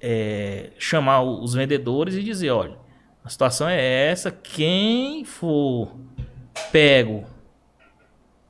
é, 0.00 0.70
chamar 0.78 1.22
os 1.22 1.54
vendedores 1.54 2.14
e 2.14 2.22
dizer, 2.22 2.50
olha, 2.50 2.76
a 3.24 3.28
situação 3.28 3.68
é 3.68 4.10
essa, 4.10 4.30
quem 4.30 5.24
for 5.24 5.96
pego 6.70 7.24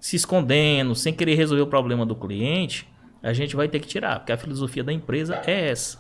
se 0.01 0.17
escondendo, 0.17 0.95
sem 0.95 1.15
querer 1.15 1.35
resolver 1.35 1.63
o 1.63 1.67
problema 1.67 2.05
do 2.05 2.15
cliente, 2.15 2.87
a 3.23 3.33
gente 3.33 3.57
vai 3.57 3.69
ter 3.69 3.81
que 3.81 3.87
tirar, 3.87 4.19
porque 4.19 4.33
a 4.33 4.37
filosofia 4.37 4.85
da 4.85 4.93
empresa 4.93 5.41
é 5.47 5.71
essa. 5.71 5.99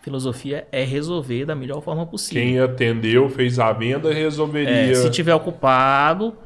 A 0.00 0.02
filosofia 0.02 0.66
é 0.72 0.82
resolver 0.82 1.44
da 1.44 1.54
melhor 1.54 1.82
forma 1.82 2.06
possível. 2.06 2.42
Quem 2.42 2.58
atendeu, 2.58 3.28
fez 3.28 3.58
a 3.58 3.72
venda, 3.72 4.10
resolveria. 4.10 4.70
É, 4.70 4.94
se 4.94 5.10
tiver 5.10 5.34
ocupado, 5.34 6.38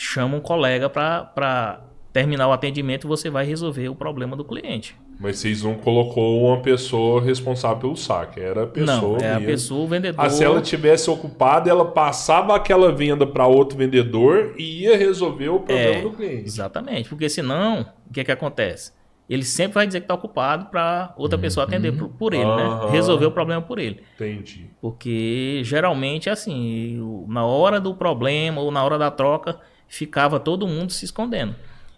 chama 0.00 0.36
um 0.36 0.40
colega 0.40 0.88
para 0.88 1.80
terminar 2.12 2.48
o 2.48 2.52
atendimento 2.52 3.06
e 3.06 3.08
você 3.08 3.28
vai 3.28 3.44
resolver 3.44 3.88
o 3.88 3.94
problema 3.94 4.36
do 4.36 4.44
cliente. 4.44 4.96
Mas 5.20 5.38
vocês 5.38 5.64
não 5.64 5.74
colocou 5.74 6.44
uma 6.46 6.60
pessoa 6.60 7.20
responsável 7.20 7.78
pelo 7.78 7.96
saque. 7.96 8.38
Era 8.40 8.62
a 8.62 8.66
pessoa. 8.68 9.18
Não, 9.18 9.24
é 9.24 9.30
a 9.32 9.34
mesmo. 9.40 9.46
pessoa, 9.46 9.84
o 9.84 9.88
vendedor. 9.88 10.24
Ah, 10.24 10.30
se 10.30 10.44
ela 10.44 10.60
tivesse 10.62 11.10
ocupada, 11.10 11.68
ela 11.68 11.84
passava 11.84 12.54
aquela 12.54 12.92
venda 12.92 13.26
para 13.26 13.44
outro 13.46 13.76
vendedor 13.76 14.54
e 14.56 14.82
ia 14.84 14.96
resolver 14.96 15.48
o 15.48 15.58
problema 15.60 15.96
É, 15.98 16.02
do 16.02 16.12
cliente. 16.12 16.44
Exatamente, 16.46 17.08
porque 17.08 17.28
senão, 17.28 17.84
o 18.08 18.12
que 18.12 18.20
é 18.20 18.24
que 18.24 18.30
acontece? 18.30 18.92
Ele 19.28 19.44
sempre 19.44 19.74
vai 19.74 19.86
dizer 19.86 20.00
que 20.00 20.04
está 20.04 20.14
ocupado 20.14 20.66
para 20.66 21.12
outra 21.18 21.36
pessoa 21.36 21.66
atender 21.66 21.92
por, 21.92 22.08
por 22.10 22.32
ele, 22.32 22.44
né? 22.46 22.88
Resolver 22.90 23.26
o 23.26 23.30
problema 23.32 23.60
por 23.60 23.78
ele. 23.78 24.00
Entendi. 24.14 24.70
Porque 24.80 25.60
geralmente, 25.64 26.30
assim, 26.30 26.98
o- 27.00 27.26
na 27.28 27.44
hora 27.44 27.78
do 27.80 27.94
problema 27.94 28.60
ou 28.62 28.70
na 28.70 28.82
hora 28.82 28.96
da 28.96 29.10
troca, 29.10 29.58
ficava 29.88 30.38
todo 30.38 30.66
mundo 30.68 30.92
se 30.92 31.04
escondendo. 31.04 31.54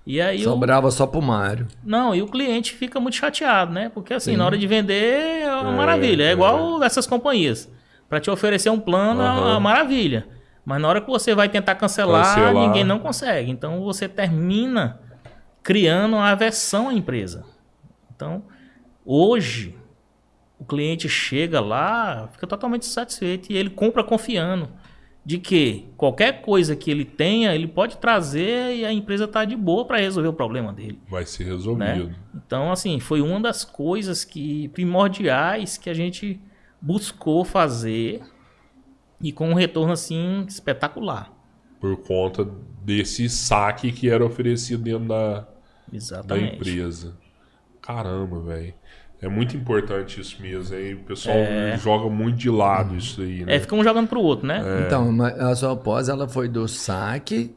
E 0.06 0.20
aí 0.20 0.42
Sobrava 0.42 0.90
só 0.90 1.06
pro 1.06 1.20
Mário. 1.20 1.68
Não, 1.84 2.14
e 2.14 2.22
o 2.22 2.26
cliente 2.26 2.72
fica 2.72 2.98
muito 2.98 3.16
chateado, 3.16 3.72
né? 3.72 3.90
Porque 3.90 4.14
assim, 4.14 4.36
na 4.36 4.46
hora 4.46 4.56
de 4.56 4.66
vender 4.66 5.42
é 5.42 5.54
uma 5.54 5.72
É, 5.72 5.76
maravilha. 5.76 6.22
É, 6.24 6.28
é. 6.28 6.32
igual 6.32 6.82
essas 6.82 7.06
companhias. 7.06 7.70
Para 8.08 8.18
te 8.18 8.30
oferecer 8.30 8.70
um 8.70 8.80
plano 8.80 9.22
é 9.22 9.30
uma 9.30 9.60
maravilha. 9.60 10.26
Mas 10.64 10.80
na 10.80 10.88
hora 10.88 11.00
que 11.00 11.08
você 11.08 11.34
vai 11.34 11.48
tentar 11.48 11.74
cancelar, 11.74 12.24
Cancelar. 12.34 12.54
ninguém 12.54 12.82
não 12.84 12.98
consegue. 12.98 13.50
Então 13.50 13.82
você 13.82 14.08
termina 14.08 15.00
criando 15.62 16.16
uma 16.16 16.30
aversão 16.30 16.88
à 16.88 16.94
empresa. 16.94 17.44
Então, 18.14 18.42
hoje, 19.04 19.76
o 20.58 20.64
cliente 20.64 21.08
chega 21.08 21.60
lá, 21.60 22.28
fica 22.32 22.46
totalmente 22.46 22.86
satisfeito 22.86 23.50
e 23.52 23.56
ele 23.56 23.70
compra 23.70 24.02
confiando 24.02 24.68
de 25.24 25.38
que 25.38 25.88
qualquer 25.96 26.40
coisa 26.40 26.74
que 26.74 26.90
ele 26.90 27.04
tenha, 27.04 27.54
ele 27.54 27.68
pode 27.68 27.98
trazer 27.98 28.74
e 28.76 28.84
a 28.84 28.92
empresa 28.92 29.24
está 29.24 29.44
de 29.44 29.54
boa 29.54 29.84
para 29.84 29.98
resolver 29.98 30.28
o 30.28 30.32
problema 30.32 30.72
dele 30.72 30.98
Vai 31.08 31.26
ser 31.26 31.44
né? 31.44 31.50
resolvido. 31.50 32.14
Então, 32.34 32.72
assim, 32.72 32.98
foi 32.98 33.20
uma 33.20 33.38
das 33.38 33.64
coisas 33.64 34.24
que 34.24 34.68
primordiais 34.68 35.76
que 35.76 35.90
a 35.90 35.94
gente 35.94 36.40
buscou 36.80 37.44
fazer 37.44 38.22
e 39.22 39.30
com 39.30 39.50
um 39.50 39.54
retorno 39.54 39.92
assim 39.92 40.44
espetacular. 40.48 41.30
Por 41.78 41.96
conta 41.98 42.48
desse 42.82 43.28
saque 43.28 43.92
que 43.92 44.08
era 44.08 44.24
oferecido 44.24 44.82
dentro 44.82 45.08
da, 45.08 45.40
da 45.40 45.48
Exatamente. 45.92 46.56
empresa. 46.56 47.16
Caramba, 47.82 48.40
velho. 48.40 48.74
É 49.22 49.28
muito 49.28 49.56
importante 49.56 50.20
isso 50.20 50.40
mesmo. 50.40 50.74
Aí 50.74 50.94
o 50.94 51.00
pessoal 51.00 51.36
É. 51.36 51.76
joga 51.78 52.08
muito 52.08 52.36
de 52.38 52.48
lado 52.48 52.96
isso 52.96 53.20
aí, 53.20 53.44
né? 53.44 53.56
É, 53.56 53.58
fica 53.60 53.74
um 53.74 53.84
jogando 53.84 54.08
pro 54.08 54.20
outro, 54.20 54.46
né? 54.46 54.62
É. 54.64 54.86
Então, 54.86 55.12
mas 55.12 55.38
a 55.38 55.54
sua 55.54 55.76
pós, 55.76 56.08
ela 56.08 56.26
foi 56.28 56.48
do 56.48 56.66
saque... 56.66 57.54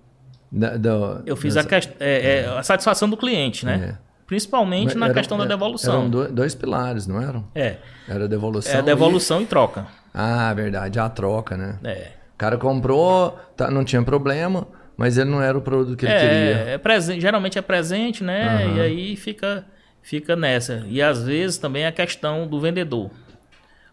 Da, 0.51 0.77
do- 0.77 1.23
Eu 1.25 1.35
fiz 1.35 1.55
dessa- 1.55 1.65
a, 1.65 1.69
quest- 1.69 1.91
é, 1.99 2.41
é, 2.41 2.57
a 2.57 2.61
satisfação 2.61 3.09
do 3.09 3.17
cliente, 3.17 3.65
né? 3.65 3.97
Principalmente 4.27 4.87
Mas 4.89 4.95
na 4.95 5.05
eram- 5.07 5.15
questão 5.15 5.37
da 5.37 5.45
é- 5.45 5.47
devolução. 5.47 5.93
Eram 6.01 6.09
do- 6.09 6.27
dois 6.31 6.53
pilares, 6.53 7.07
não 7.07 7.21
eram? 7.21 7.45
É, 7.55 7.77
Era 8.07 8.27
devolução 8.27 8.73
é 8.73 8.77
a 8.77 8.81
devolução 8.81 9.41
e 9.41 9.45
troca. 9.45 9.81
e- 9.81 10.09
Ah, 10.13 10.53
verdade, 10.53 10.99
a 10.99 11.09
troca, 11.09 11.57
né? 11.57 11.79
É. 11.83 12.11
O 12.35 12.37
cara 12.37 12.57
comprou, 12.57 13.31
tá, 13.57 13.71
não 13.71 13.83
tinha 13.83 14.01
problema, 14.03 14.67
mas 14.97 15.17
ele 15.17 15.29
não 15.29 15.41
era 15.41 15.57
o 15.57 15.61
produto 15.61 15.97
que 15.97 16.05
ele 16.05 16.13
queria. 16.13 16.29
É, 16.69 16.73
é 16.73 16.77
presente, 16.77 17.21
geralmente 17.21 17.57
é 17.57 17.61
presente, 17.61 18.23
né? 18.23 18.47
Aham. 18.65 18.75
E 18.77 18.81
aí 18.81 19.15
fica, 19.15 19.65
fica 20.03 20.35
nessa. 20.35 20.85
E 20.87 21.01
às 21.01 21.23
vezes 21.23 21.57
também 21.57 21.85
a 21.85 21.91
questão 21.91 22.45
do 22.45 22.59
vendedor. 22.59 23.09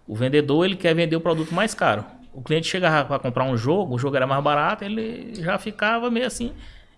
O 0.07 0.15
vendedor 0.15 0.67
ele 0.67 0.77
quer 0.77 0.95
vender 0.95 1.17
o 1.17 1.21
produto 1.21 1.55
mais 1.55 1.73
caro. 1.73 2.05
O 2.35 2.43
cliente 2.43 2.67
chegava 2.67 3.09
para 3.09 3.19
comprar 3.19 3.45
um 3.45 3.57
jogo, 3.57 3.95
o 3.95 3.99
jogo 3.99 4.17
era 4.17 4.27
mais 4.27 4.43
barato, 4.43 4.85
ele 4.85 5.35
já 5.37 5.57
ficava 5.57 6.11
meio 6.11 6.27
assim. 6.27 6.53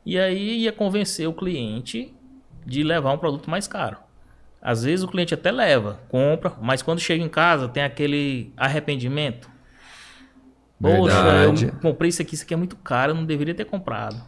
E 0.04 0.18
aí 0.18 0.62
ia 0.62 0.72
convencer 0.72 1.28
o 1.28 1.32
cliente 1.32 2.12
de 2.66 2.82
levar 2.82 3.12
um 3.12 3.18
produto 3.18 3.48
mais 3.48 3.68
caro. 3.68 3.98
Às 4.60 4.84
vezes 4.84 5.04
o 5.04 5.08
cliente 5.08 5.34
até 5.34 5.50
leva, 5.50 6.00
compra, 6.08 6.54
mas 6.60 6.82
quando 6.82 7.00
chega 7.00 7.22
em 7.22 7.28
casa 7.28 7.68
tem 7.68 7.82
aquele 7.82 8.52
arrependimento. 8.56 9.50
Poxa, 10.80 11.22
Verdade. 11.22 11.66
eu 11.66 11.72
comprei 11.80 12.08
isso 12.08 12.22
aqui, 12.22 12.34
isso 12.34 12.44
aqui 12.44 12.54
é 12.54 12.56
muito 12.56 12.76
caro, 12.76 13.12
eu 13.12 13.16
não 13.16 13.24
deveria 13.24 13.54
ter 13.54 13.64
comprado. 13.64 14.20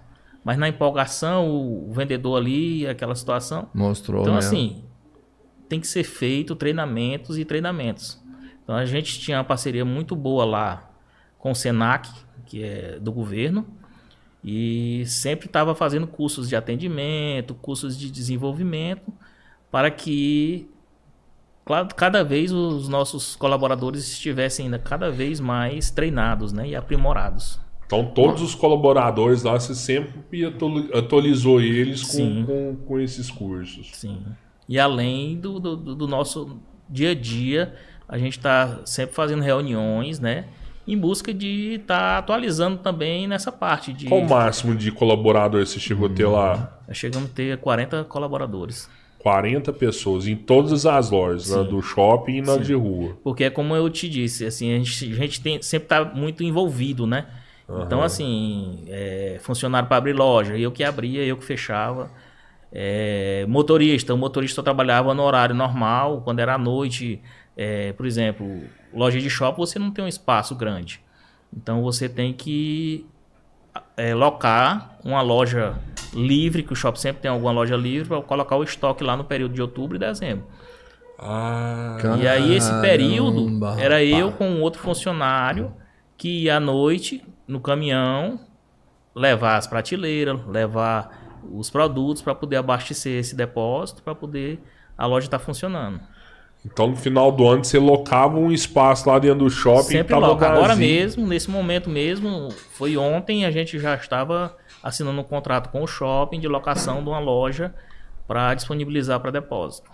Mas 0.45 0.59
na 0.59 0.69
empolgação, 0.69 1.49
o 1.49 1.91
vendedor 1.93 2.37
ali, 2.37 2.87
aquela 2.87 3.15
situação. 3.15 3.69
Mostrou 3.73 4.23
Então, 4.23 4.35
mesmo. 4.35 4.49
assim, 4.49 4.85
tem 5.69 5.81
que 5.81 5.87
ser 5.87 6.05
feito 6.05 6.55
treinamentos 6.55 7.39
e 7.39 7.45
treinamentos. 7.45 8.23
Então, 8.63 8.77
a 8.77 8.85
gente 8.85 9.19
tinha 9.19 9.39
uma 9.39 9.45
parceria 9.45 9.85
muito 9.85 10.15
boa 10.15 10.45
lá 10.45 10.91
com 11.39 11.51
o 11.51 11.55
Senac, 11.55 12.11
que 12.47 12.63
é 12.63 12.99
do 13.01 13.11
governo, 13.11 13.67
e 14.43 15.05
sempre 15.07 15.47
estava 15.47 15.75
fazendo 15.75 16.07
cursos 16.07 16.49
de 16.49 16.57
atendimento, 16.57 17.55
cursos 17.55 17.99
de 17.99 18.11
desenvolvimento, 18.11 19.11
para 19.71 19.91
que 19.91 20.69
cada 21.97 22.23
vez 22.23 22.53
os 22.53 22.89
nossos 22.89 23.35
colaboradores 23.37 24.07
estivessem 24.07 24.67
ainda 24.67 24.79
cada 24.79 25.11
vez 25.11 25.41
mais 25.41 25.91
treinados 25.91 26.53
né, 26.53 26.69
e 26.69 26.77
aprimorados. 26.77 27.59
Então 27.87 28.05
todos 28.05 28.43
os 28.43 28.55
colaboradores 28.55 29.43
lá, 29.43 29.59
você 29.59 29.75
sempre 29.75 30.45
atu- 30.45 30.91
atualizou 30.93 31.61
eles 31.61 32.03
com, 32.03 32.45
com, 32.45 32.77
com 32.87 33.01
esses 33.01 33.31
cursos. 33.31 33.91
Sim. 33.93 34.19
E 34.69 34.79
além 34.79 35.37
do, 35.37 35.61
do, 35.61 35.77
do 35.77 36.09
nosso 36.09 36.59
dia 36.89 37.11
a 37.11 37.15
dia, 37.15 37.75
a 38.09 38.17
gente 38.19 38.39
está 38.39 38.81
sempre 38.85 39.15
fazendo 39.15 39.43
reuniões, 39.43 40.19
né? 40.19 40.47
Em 40.87 40.97
busca 40.99 41.33
de 41.33 41.75
estar 41.81 42.19
atualizando 42.19 42.79
também 42.79 43.27
nessa 43.27 43.51
parte 43.53 43.93
de. 43.93 44.07
Qual 44.07 44.21
o 44.21 44.29
máximo 44.29 44.75
de 44.75 44.91
colaboradores 44.93 45.71
você 45.71 45.81
chegou 45.81 46.07
a 46.09 46.11
ter 46.11 46.27
lá? 46.27 46.79
Nós 46.87 46.97
chegamos 46.97 47.31
a 47.31 47.33
ter 47.33 47.59
40 47.59 48.05
colaboradores. 48.05 48.89
40 49.19 49.73
pessoas 49.73 50.27
em 50.27 50.37
todas 50.37 50.85
as 50.85 51.11
lojas, 51.11 51.45
Sim. 51.47 51.65
do 51.65 51.81
shopping 51.81 52.37
e 52.37 52.43
na 52.43 52.55
Sim. 52.57 52.61
de 52.61 52.75
rua. 52.75 53.17
Porque 53.25 53.45
é 53.45 53.51
como 53.51 53.75
eu 53.75 53.89
te 53.89 54.07
disse, 54.07 54.45
assim, 54.45 54.75
a 54.75 54.77
gente, 54.77 55.13
a 55.13 55.17
gente 55.17 55.41
tem, 55.41 55.63
sempre 55.63 55.87
está 55.87 56.05
muito 56.05 56.45
envolvido, 56.45 57.07
né? 57.07 57.27
Então, 57.73 57.99
Aham. 57.99 58.07
assim, 58.07 58.85
é, 58.89 59.39
funcionário 59.41 59.89
para 59.89 59.97
abrir 59.97 60.13
loja, 60.13 60.57
eu 60.57 60.71
que 60.71 60.85
abria, 60.85 61.25
eu 61.25 61.37
que 61.37 61.45
fechava. 61.45 62.11
É, 62.73 63.47
motorista, 63.49 64.13
o 64.15 64.19
motorista 64.19 64.63
trabalhava 64.63 65.15
no 65.15 65.23
horário 65.23 65.55
normal, 65.55 66.23
quando 66.23 66.41
era 66.41 66.55
à 66.55 66.59
noite, 66.59 67.23
é, 67.57 67.93
por 67.93 68.07
exemplo, 68.07 68.47
loja 68.93 69.21
de 69.21 69.31
shopping 69.31 69.59
você 69.59 69.79
não 69.79 69.91
tem 69.91 70.05
um 70.05 70.09
espaço 70.09 70.55
grande. 70.57 71.01
Então 71.53 71.83
você 71.83 72.09
tem 72.09 72.33
que 72.33 73.07
é, 73.97 74.15
locar 74.15 74.99
uma 75.05 75.23
loja 75.23 75.77
livre, 76.13 76.63
que 76.63 76.73
o 76.73 76.77
shopping 76.77 76.99
sempre 77.01 77.23
tem 77.23 77.31
alguma 77.31 77.53
loja 77.53 77.77
livre, 77.77 78.09
para 78.09 78.23
colocar 78.23 78.57
o 78.57 78.65
estoque 78.65 79.05
lá 79.05 79.17
no 79.17 79.25
período 79.25 79.55
de 79.55 79.63
outubro 79.63 79.97
e 79.97 80.01
dezembro. 80.01 80.47
Ah, 81.19 81.99
E 82.17 82.27
aí 82.27 82.53
esse 82.53 82.75
período 82.75 83.45
Caramba, 83.47 83.75
era 83.77 84.03
eu 84.05 84.33
com 84.33 84.61
outro 84.61 84.81
funcionário 84.81 85.73
que 86.17 86.45
ia 86.45 86.57
à 86.57 86.61
noite 86.61 87.23
no 87.47 87.61
caminhão 87.61 88.41
levar 89.15 89.57
as 89.57 89.67
prateleiras, 89.67 90.45
levar 90.47 91.43
os 91.53 91.71
produtos 91.71 92.23
para 92.23 92.35
poder 92.35 92.57
abastecer 92.57 93.19
esse 93.19 93.35
depósito, 93.35 94.03
para 94.03 94.15
poder 94.15 94.61
a 94.97 95.07
loja 95.07 95.27
estar 95.27 95.39
funcionando. 95.39 96.01
então 96.65 96.89
no 96.89 96.97
final 96.97 97.31
do 97.31 97.47
ano 97.47 97.65
você 97.65 97.79
locava 97.79 98.39
um 98.39 98.51
espaço 98.51 99.09
lá 99.09 99.19
dentro 99.19 99.41
do 99.41 99.51
shopping 99.51 99.83
Sempre 99.83 100.15
logo. 100.15 100.45
Agora 100.45 100.75
mesmo, 100.75 101.27
nesse 101.27 101.51
momento 101.51 101.91
mesmo, 101.91 102.51
foi 102.73 102.97
ontem, 102.97 103.45
a 103.45 103.51
gente 103.51 103.79
já 103.79 103.95
estava 103.95 104.57
assinando 104.83 105.21
um 105.21 105.25
contrato 105.25 105.69
com 105.71 105.83
o 105.83 105.87
shopping 105.87 106.41
de 106.41 106.49
locação 106.49 107.03
de 107.03 107.09
uma 107.09 107.19
loja 107.19 107.75
para 108.27 108.55
disponibilizar 108.55 109.21
para 109.21 109.31
depósito. 109.31 109.91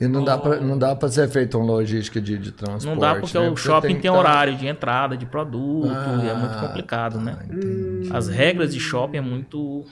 E 0.00 0.06
não 0.06 0.22
dá, 0.24 0.38
pra, 0.38 0.60
não 0.60 0.78
dá 0.78 0.94
pra 0.94 1.08
ser 1.08 1.28
feito 1.28 1.58
uma 1.58 1.66
logística 1.72 2.20
de, 2.20 2.38
de 2.38 2.52
transporte. 2.52 2.86
Não 2.86 2.96
dá 2.98 3.16
porque 3.16 3.38
né? 3.38 3.48
o 3.50 3.56
shopping 3.56 3.96
que 3.96 4.02
tem 4.02 4.10
tá- 4.12 4.16
horário 4.18 4.56
de 4.56 4.66
entrada 4.66 5.16
de 5.16 5.26
produto 5.26 5.86
e 5.88 6.28
é 6.28 6.34
muito 6.34 6.52
Ah, 6.54 6.66
complicado, 6.68 7.20
né? 7.20 7.36
entendi. 7.44 8.08
As 8.12 8.28
regras 8.28 8.72
de 8.72 8.78
shopping 8.80 9.16
é 9.18 9.20
muito 9.20 9.84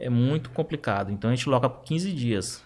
é 0.00 0.08
muito 0.10 0.50
complicado. 0.50 1.10
Então 1.12 1.30
a 1.30 1.34
gente 1.34 1.48
loca 1.48 1.68
por 1.68 1.84
15 1.84 2.10
dias. 2.12 2.62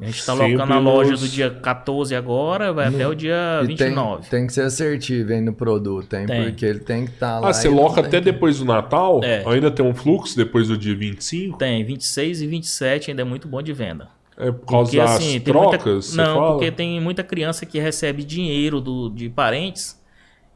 A 0.00 0.06
gente 0.06 0.18
está 0.18 0.34
colocando 0.36 0.72
a 0.72 0.78
loja 0.80 1.12
nos- 1.12 1.20
do 1.20 1.28
dia 1.28 1.48
14 1.50 2.16
agora, 2.16 2.72
vai 2.72 2.88
até 2.88 3.06
o 3.06 3.14
dia 3.14 3.60
E 3.62 3.66
tem, 3.68 3.76
29. 3.90 4.28
tem 4.28 4.44
que 4.46 4.52
ser 4.52 4.62
assertivo 4.62 5.32
hein, 5.32 5.40
no 5.40 5.52
produto, 5.52 6.12
hein? 6.14 6.26
Tem. 6.26 6.44
Porque 6.44 6.64
ele 6.66 6.80
tem 6.80 7.04
que 7.04 7.12
estar 7.12 7.38
lá. 7.38 7.48
Ah, 7.50 7.52
você 7.52 7.68
e 7.68 7.70
não 7.70 7.76
loca 7.76 7.96
tem 8.00 8.06
até 8.06 8.18
que- 8.18 8.24
depois 8.24 8.58
do 8.58 8.64
Natal? 8.64 9.20
É. 9.22 9.44
Ainda 9.46 9.70
tem 9.70 9.86
um 9.86 9.94
fluxo 9.94 10.36
depois 10.36 10.66
do 10.66 10.76
dia 10.76 10.96
25? 10.96 11.58
Tem 11.58 11.84
26 11.84 12.42
e 12.42 12.46
27 12.48 13.10
ainda 13.12 13.22
é 13.22 13.24
muito 13.24 13.46
bom 13.46 13.62
de 13.62 13.72
venda. 13.72 14.08
É 14.36 14.50
por 14.50 14.66
causa 14.66 14.90
Porque 14.90 14.96
das 14.96 15.16
assim, 15.16 15.40
trocas? 15.40 16.08
muita... 16.08 16.22
Não, 16.22 16.34
fala? 16.34 16.52
porque 16.52 16.70
tem 16.70 17.00
muita 17.00 17.22
criança 17.22 17.64
que 17.64 17.78
recebe 17.78 18.24
dinheiro 18.24 18.80
do, 18.80 19.08
de 19.08 19.28
parentes 19.28 20.02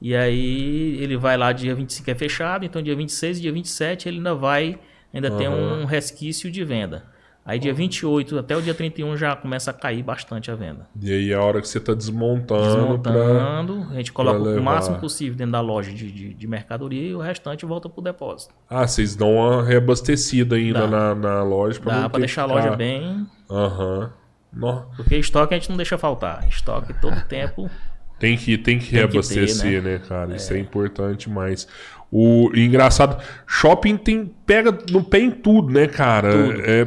e 0.01 0.14
aí 0.14 0.97
ele 1.01 1.16
vai 1.16 1.37
lá 1.37 1.53
dia 1.53 1.74
25 1.74 2.11
é 2.11 2.14
fechado, 2.14 2.64
então 2.64 2.81
dia 2.81 2.95
26 2.95 3.39
e 3.39 3.41
dia 3.43 3.53
27 3.53 4.09
ele 4.09 4.18
ainda 4.18 4.35
vai, 4.35 4.79
ainda 5.12 5.31
tem 5.31 5.49
um 5.49 5.85
resquício 5.85 6.51
de 6.51 6.64
venda. 6.64 7.05
Aí 7.49 7.59
dia 7.59 7.72
28 7.72 8.38
até 8.38 8.55
o 8.55 8.61
dia 8.61 8.74
31 8.74 9.16
já 9.16 9.34
começa 9.34 9.70
a 9.70 9.74
cair 9.74 10.03
bastante 10.03 10.51
a 10.51 10.55
venda. 10.55 10.86
E 11.01 11.11
aí 11.11 11.32
é 11.32 11.34
a 11.34 11.40
hora 11.42 11.62
que 11.62 11.66
você 11.68 11.80
tá 11.80 11.94
desmontando, 11.94 12.99
pra... 12.99 13.11
Desmontando, 13.12 13.86
a 13.90 13.94
gente 13.94 14.12
coloca 14.12 14.38
o 14.38 14.62
máximo 14.62 14.99
possível 14.99 15.34
dentro 15.34 15.53
da 15.53 15.61
loja 15.62 15.90
de, 15.90 16.12
de, 16.12 16.34
de 16.34 16.46
mercadoria 16.46 17.03
e 17.03 17.14
o 17.14 17.18
restante 17.20 17.64
volta 17.64 17.88
pro 17.88 18.03
depósito. 18.03 18.53
Ah, 18.68 18.86
vocês 18.86 19.16
dão 19.16 19.32
uma 19.36 19.64
reabastecida 19.64 20.57
ainda 20.57 20.86
na, 20.86 21.14
na 21.14 21.42
loja 21.42 21.80
pra 21.80 21.94
Dá 21.94 22.01
pra 22.03 22.11
ter 22.11 22.26
deixar 22.26 22.44
a 22.44 22.46
que 22.49 22.53
loja 22.53 22.64
ficar- 22.64 22.76
bem, 22.76 23.26
Aham. 23.51 24.12
Nó. 24.53 24.82
porque 24.96 25.16
estoque 25.16 25.55
a 25.55 25.59
gente 25.59 25.70
não 25.70 25.76
deixa 25.78 25.96
faltar. 25.96 26.46
Estoque 26.49 26.92
todo 27.01 27.18
tempo. 27.28 27.70
Tem 28.18 28.36
que, 28.36 28.59
tem 28.59 28.78
que 28.78 28.86
Tem 28.86 28.90
que 28.90 28.94
reabastecer, 28.96 29.82
ter, 29.82 29.82
né? 29.82 29.99
cara? 30.07 30.36
Isso 30.36 30.53
é 30.53 30.59
importante 30.59 31.30
mais. 31.30 31.66
O 32.11 32.51
engraçado, 32.55 33.22
shopping 33.46 33.96
tem 33.96 34.26
pega 34.44 34.76
no 34.90 35.03
pé 35.05 35.20
em 35.20 35.30
tudo, 35.30 35.72
né, 35.72 35.86
cara? 35.86 36.30
Tudo. 36.32 36.61
É 36.62 36.86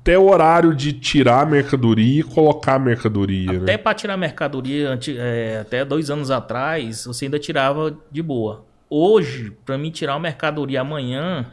até 0.00 0.18
o 0.18 0.30
horário 0.30 0.74
de 0.74 0.92
tirar 0.92 1.42
a 1.42 1.46
mercadoria 1.46 2.20
e 2.20 2.22
colocar 2.22 2.74
a 2.76 2.78
mercadoria, 2.78 3.50
Até 3.50 3.72
né? 3.72 3.76
para 3.78 3.94
tirar 3.94 4.16
mercadoria, 4.16 4.90
anti- 4.90 5.16
é, 5.18 5.58
até 5.60 5.84
dois 5.84 6.08
anos 6.10 6.30
atrás, 6.30 7.04
você 7.04 7.26
ainda 7.26 7.38
tirava 7.38 7.94
de 8.10 8.22
boa. 8.22 8.64
Hoje, 8.88 9.50
para 9.66 9.76
mim 9.76 9.90
tirar 9.90 10.14
uma 10.14 10.20
mercadoria 10.20 10.80
amanhã, 10.80 11.46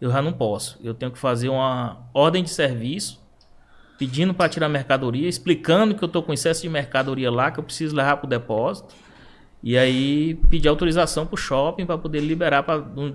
eu 0.00 0.10
já 0.10 0.22
não 0.22 0.32
posso. 0.32 0.78
Eu 0.84 0.94
tenho 0.94 1.10
que 1.10 1.18
fazer 1.18 1.48
uma 1.48 1.98
ordem 2.14 2.44
de 2.44 2.50
serviço, 2.50 3.20
pedindo 3.98 4.32
para 4.32 4.48
tirar 4.48 4.68
mercadoria, 4.68 5.28
explicando 5.28 5.94
que 5.94 6.04
eu 6.04 6.06
estou 6.06 6.22
com 6.22 6.32
excesso 6.32 6.62
de 6.62 6.68
mercadoria 6.68 7.30
lá, 7.30 7.50
que 7.50 7.58
eu 7.58 7.64
preciso 7.64 7.96
levar 7.96 8.18
para 8.18 8.26
o 8.26 8.30
depósito. 8.30 8.94
E 9.64 9.76
aí 9.76 10.34
pedir 10.48 10.68
autorização 10.68 11.26
para 11.26 11.34
o 11.34 11.38
shopping 11.38 11.86
para 11.86 11.98
poder 11.98 12.20
liberar 12.20 12.62
para 12.62 12.78
depois 12.78 13.14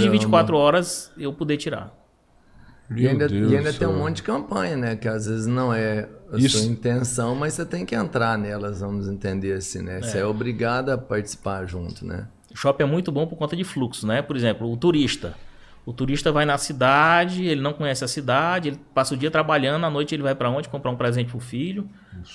de 0.00 0.08
Caramba. 0.08 0.10
24 0.12 0.56
horas 0.56 1.12
eu 1.18 1.30
poder 1.32 1.58
tirar. 1.58 1.92
E 2.96 3.08
ainda, 3.08 3.28
Deus 3.28 3.50
e 3.50 3.56
ainda 3.56 3.72
tem 3.72 3.86
um 3.88 3.98
monte 3.98 4.16
de 4.16 4.22
campanha, 4.22 4.76
né? 4.76 4.96
Que 4.96 5.08
às 5.08 5.26
vezes 5.26 5.46
não 5.46 5.72
é 5.72 6.08
a 6.32 6.36
Isso. 6.36 6.58
sua 6.58 6.66
intenção, 6.66 7.34
mas 7.34 7.54
você 7.54 7.64
tem 7.64 7.84
que 7.86 7.94
entrar 7.94 8.36
nelas, 8.38 8.80
vamos 8.80 9.08
entender 9.08 9.52
assim, 9.52 9.82
né? 9.82 10.00
Você 10.02 10.18
é 10.18 10.24
obrigado 10.26 10.90
a 10.90 10.98
participar 10.98 11.64
junto, 11.66 12.06
né? 12.06 12.26
O 12.52 12.56
shopping 12.56 12.82
é 12.84 12.86
muito 12.86 13.10
bom 13.10 13.26
por 13.26 13.36
conta 13.36 13.56
de 13.56 13.64
fluxo, 13.64 14.06
né? 14.06 14.20
Por 14.22 14.36
exemplo, 14.36 14.70
o 14.70 14.76
turista. 14.76 15.34
O 15.84 15.92
turista 15.92 16.30
vai 16.30 16.44
na 16.44 16.56
cidade, 16.58 17.44
ele 17.44 17.60
não 17.60 17.72
conhece 17.72 18.04
a 18.04 18.08
cidade, 18.08 18.68
ele 18.68 18.80
passa 18.94 19.14
o 19.14 19.16
dia 19.16 19.30
trabalhando, 19.30 19.84
à 19.84 19.90
noite 19.90 20.14
ele 20.14 20.22
vai 20.22 20.34
para 20.34 20.48
onde? 20.48 20.68
Comprar 20.68 20.90
um 20.90 20.96
presente 20.96 21.30
pro 21.30 21.40
filho, 21.40 21.88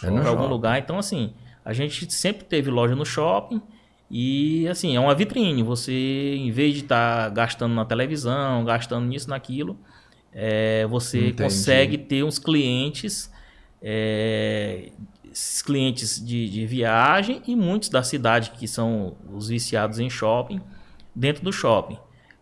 É 0.03 0.07
para 0.07 0.09
algum 0.09 0.23
shopping. 0.23 0.49
lugar. 0.49 0.79
Então, 0.79 0.97
assim, 0.99 1.33
a 1.63 1.71
gente 1.71 2.11
sempre 2.13 2.43
teve 2.43 2.69
loja 2.69 2.93
no 2.93 3.05
shopping 3.05 3.61
e, 4.11 4.67
assim, 4.67 4.95
é 4.97 4.99
uma 4.99 5.15
vitrine. 5.15 5.63
Você, 5.63 6.35
em 6.35 6.51
vez 6.51 6.73
de 6.73 6.81
estar 6.81 7.29
gastando 7.29 7.73
na 7.73 7.85
televisão, 7.85 8.65
gastando 8.65 9.05
nisso, 9.05 9.29
naquilo, 9.29 9.77
é, 10.39 10.85
você 10.85 11.29
Entendi. 11.29 11.43
consegue 11.43 11.97
ter 11.97 12.23
uns 12.23 12.37
clientes, 12.37 13.33
é, 13.81 14.91
clientes 15.65 16.23
de, 16.23 16.47
de 16.47 16.63
viagem 16.67 17.41
e 17.47 17.55
muitos 17.55 17.89
da 17.89 18.03
cidade 18.03 18.51
que 18.51 18.67
são 18.67 19.17
os 19.33 19.47
viciados 19.47 19.97
em 19.97 20.11
shopping, 20.11 20.61
dentro 21.15 21.43
do 21.43 21.51
shopping. 21.51 21.97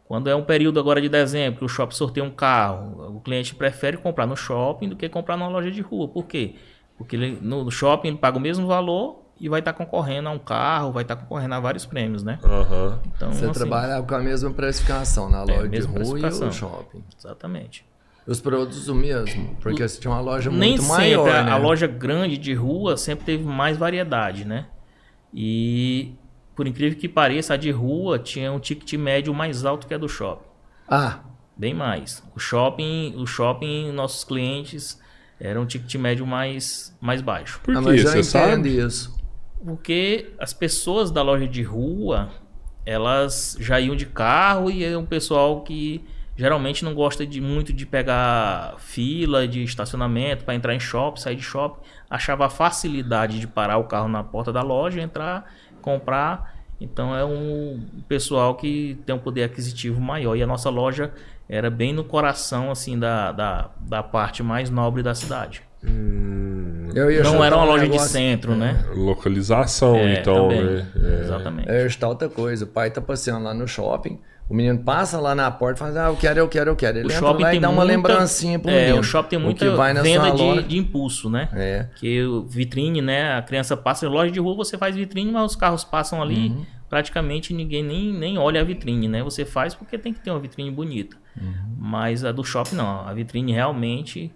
Quando 0.09 0.29
é 0.29 0.35
um 0.35 0.43
período 0.43 0.77
agora 0.77 0.99
de 0.99 1.07
dezembro, 1.07 1.59
que 1.59 1.65
o 1.65 1.69
shopping 1.69 1.95
sorteia 1.95 2.25
um 2.25 2.29
carro, 2.29 3.15
o 3.15 3.21
cliente 3.21 3.55
prefere 3.55 3.95
comprar 3.95 4.27
no 4.27 4.35
shopping 4.35 4.89
do 4.89 4.97
que 4.97 5.07
comprar 5.07 5.37
numa 5.37 5.47
loja 5.47 5.71
de 5.71 5.79
rua. 5.79 6.09
Por 6.09 6.25
quê? 6.25 6.55
Porque 6.97 7.15
ele, 7.15 7.39
no 7.41 7.71
shopping 7.71 8.09
ele 8.09 8.17
paga 8.17 8.37
o 8.37 8.41
mesmo 8.41 8.67
valor 8.67 9.24
e 9.39 9.49
vai 9.49 9.59
estar 9.59 9.73
concorrendo 9.73 10.29
a 10.29 10.31
um 10.31 10.39
carro, 10.39 10.91
vai 10.91 11.03
estar 11.03 11.15
concorrendo 11.15 11.55
a 11.55 11.59
vários 11.59 11.85
prêmios, 11.85 12.23
né? 12.23 12.39
Aham. 12.43 12.99
Então, 13.15 13.31
Você 13.33 13.45
assim, 13.45 13.53
trabalha 13.53 14.01
com 14.01 14.15
a 14.15 14.19
mesma 14.19 14.51
precificação 14.51 15.29
na 15.29 15.43
loja 15.43 15.63
de 15.63 15.69
mesma 15.69 15.91
rua 15.91 16.17
e 16.17 16.21
precificação. 16.21 16.47
o 16.47 16.51
shopping. 16.51 17.03
Exatamente. 17.17 17.85
Os 18.25 18.39
produtos 18.41 18.87
o 18.87 18.95
mesmo, 18.95 19.55
porque 19.61 19.87
você 19.87 19.99
tinha 19.99 20.11
uma 20.11 20.21
loja 20.21 20.49
Nem 20.49 20.71
muito 20.71 20.81
sempre 20.81 20.97
maior, 20.97 21.29
a, 21.29 21.43
né? 21.43 21.51
a 21.51 21.57
loja 21.57 21.85
grande 21.85 22.37
de 22.37 22.53
rua 22.53 22.97
sempre 22.97 23.23
teve 23.25 23.43
mais 23.43 23.77
variedade, 23.77 24.45
né? 24.45 24.65
E 25.33 26.13
por 26.55 26.65
incrível 26.65 26.97
que 26.97 27.07
pareça, 27.07 27.53
a 27.53 27.57
de 27.57 27.69
rua 27.69 28.17
tinha 28.17 28.51
um 28.51 28.59
ticket 28.59 28.93
médio 28.93 29.33
mais 29.33 29.63
alto 29.65 29.85
que 29.85 29.93
a 29.93 29.97
do 29.97 30.07
shopping. 30.09 30.45
Ah, 30.87 31.19
Bem 31.57 31.73
mais. 31.73 32.21
O 32.35 32.39
shopping, 32.39 33.13
o 33.17 33.25
shopping, 33.25 33.89
nossos 33.91 34.23
clientes 34.25 34.99
eram 35.39 35.61
um 35.61 35.65
ticket 35.65 35.95
médio 35.95 36.25
mais, 36.25 36.93
mais 36.99 37.21
baixo. 37.21 37.61
Por 37.63 37.75
ah, 37.77 37.81
mas 37.81 38.03
eu 38.03 38.09
Você 38.09 38.19
entendo 38.19 38.65
sabe? 38.67 38.77
isso. 38.77 39.14
Porque 39.65 40.31
as 40.37 40.53
pessoas 40.53 41.09
da 41.09 41.23
loja 41.23 41.47
de 41.47 41.63
rua, 41.63 42.29
elas 42.85 43.57
já 43.59 43.79
iam 43.79 43.95
de 43.95 44.05
carro 44.05 44.69
e 44.69 44.83
é 44.83 44.95
um 44.95 45.05
pessoal 45.05 45.61
que 45.61 46.05
geralmente 46.37 46.85
não 46.85 46.93
gosta 46.93 47.25
de 47.25 47.41
muito 47.41 47.73
de 47.73 47.83
pegar 47.83 48.75
fila 48.77 49.47
de 49.47 49.63
estacionamento 49.63 50.43
para 50.43 50.53
entrar 50.53 50.75
em 50.75 50.79
shopping, 50.79 51.19
sair 51.19 51.35
de 51.35 51.41
shopping. 51.41 51.81
Achava 52.07 52.45
a 52.45 52.49
facilidade 52.49 53.39
de 53.39 53.47
parar 53.47 53.77
o 53.77 53.85
carro 53.85 54.07
na 54.07 54.23
porta 54.23 54.53
da 54.53 54.61
loja, 54.61 55.01
entrar, 55.01 55.51
comprar. 55.81 56.55
Então 56.79 57.15
é 57.15 57.25
um 57.25 57.83
pessoal 58.07 58.53
que 58.53 58.99
tem 59.03 59.15
um 59.15 59.19
poder 59.19 59.45
aquisitivo 59.45 59.99
maior. 59.99 60.35
E 60.35 60.43
a 60.43 60.47
nossa 60.47 60.69
loja 60.69 61.11
era 61.49 61.71
bem 61.71 61.91
no 61.91 62.03
coração 62.03 62.69
assim 62.69 62.99
da, 62.99 63.31
da, 63.31 63.71
da 63.79 64.03
parte 64.03 64.43
mais 64.43 64.69
nobre 64.69 65.01
da 65.01 65.15
cidade. 65.15 65.63
Eu 66.93 67.11
ia 67.11 67.23
Não 67.23 67.43
era 67.43 67.55
uma 67.57 67.65
um 67.65 67.67
loja 67.67 67.83
negócio- 67.83 68.05
de 68.07 68.11
centro, 68.13 68.55
né? 68.55 68.83
Localização, 68.95 69.95
É, 69.97 70.19
então, 70.19 70.47
também. 70.49 70.63
né? 70.63 70.87
É. 70.95 71.19
Exatamente. 71.21 71.69
É, 71.69 71.85
está 71.85 72.07
outra 72.07 72.29
coisa. 72.29 72.63
O 72.63 72.67
pai 72.67 72.89
tá 72.89 73.01
passeando 73.01 73.43
lá 73.43 73.53
no 73.53 73.67
shopping. 73.67 74.17
O 74.47 74.53
menino 74.53 74.79
passa 74.79 75.19
lá 75.19 75.33
na 75.35 75.49
porta 75.51 75.75
e 75.75 75.79
fala, 75.79 76.05
ah, 76.05 76.09
eu 76.11 76.15
quero, 76.15 76.39
eu 76.39 76.47
quero, 76.47 76.69
eu 76.69 76.75
quero. 76.75 76.99
Ele 76.99 77.07
O 77.07 77.11
entra 77.11 77.31
lá 77.31 77.49
e 77.49 77.51
tem 77.51 77.59
dá 77.61 77.67
uma 77.69 77.83
muita- 77.83 77.95
lembrancinha 77.97 78.59
pro 78.59 78.69
é, 78.71 78.81
menino. 78.85 78.99
o 78.99 79.03
shopping 79.03 79.29
tem 79.29 79.39
muita 79.39 79.65
que 79.65 79.71
vai 79.75 79.91
na 79.91 80.03
venda 80.03 80.31
de, 80.31 80.63
de 80.63 80.77
impulso, 80.77 81.29
né? 81.29 81.49
É. 81.53 81.87
Que 81.95 82.21
vitrine, 82.47 83.01
né? 83.01 83.33
A 83.37 83.41
criança 83.41 83.75
passa 83.75 84.05
em 84.05 84.09
loja 84.09 84.31
de 84.31 84.39
rua, 84.39 84.55
você 84.55 84.77
faz 84.77 84.95
vitrine, 84.95 85.31
mas 85.31 85.51
os 85.51 85.55
carros 85.55 85.83
passam 85.83 86.21
ali, 86.21 86.49
Uhum. 86.49 86.63
praticamente 86.87 87.53
ninguém 87.55 87.83
nem, 87.83 88.13
nem 88.13 88.37
olha 88.37 88.61
a 88.61 88.63
vitrine, 88.63 89.07
né? 89.07 89.23
Você 89.23 89.43
faz 89.45 89.73
porque 89.73 89.97
tem 89.97 90.13
que 90.13 90.19
ter 90.21 90.29
uma 90.29 90.39
vitrine 90.39 90.69
bonita. 90.69 91.17
Uhum. 91.41 91.51
Mas 91.79 92.23
a 92.23 92.31
do 92.31 92.43
shopping 92.43 92.75
não, 92.75 93.01
a 93.05 93.11
vitrine 93.13 93.51
realmente 93.51 94.31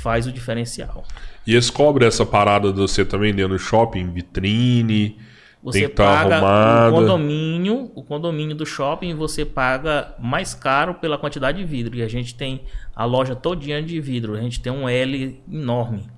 faz 0.00 0.26
o 0.26 0.32
diferencial. 0.32 1.04
E 1.46 1.52
eles 1.52 1.70
cobram 1.70 2.06
essa 2.06 2.24
parada 2.26 2.72
de 2.72 2.78
você 2.78 3.04
também 3.04 3.34
dentro 3.34 3.52
do 3.54 3.58
shopping, 3.58 4.10
vitrine, 4.12 5.18
Você 5.62 5.84
estar 5.86 6.04
paga 6.24 6.36
arrumada. 6.36 6.90
o 6.90 6.98
condomínio, 6.98 7.92
o 7.94 8.02
condomínio 8.02 8.56
do 8.56 8.64
shopping, 8.66 9.14
você 9.14 9.44
paga 9.44 10.14
mais 10.18 10.54
caro 10.54 10.94
pela 10.94 11.18
quantidade 11.18 11.58
de 11.58 11.64
vidro. 11.64 11.96
E 11.96 12.02
a 12.02 12.08
gente 12.08 12.34
tem 12.34 12.62
a 12.94 13.04
loja 13.04 13.34
todinha 13.36 13.82
de 13.82 14.00
vidro. 14.00 14.34
A 14.34 14.40
gente 14.40 14.60
tem 14.60 14.72
um 14.72 14.88
L 14.88 15.40
enorme. 15.50 16.08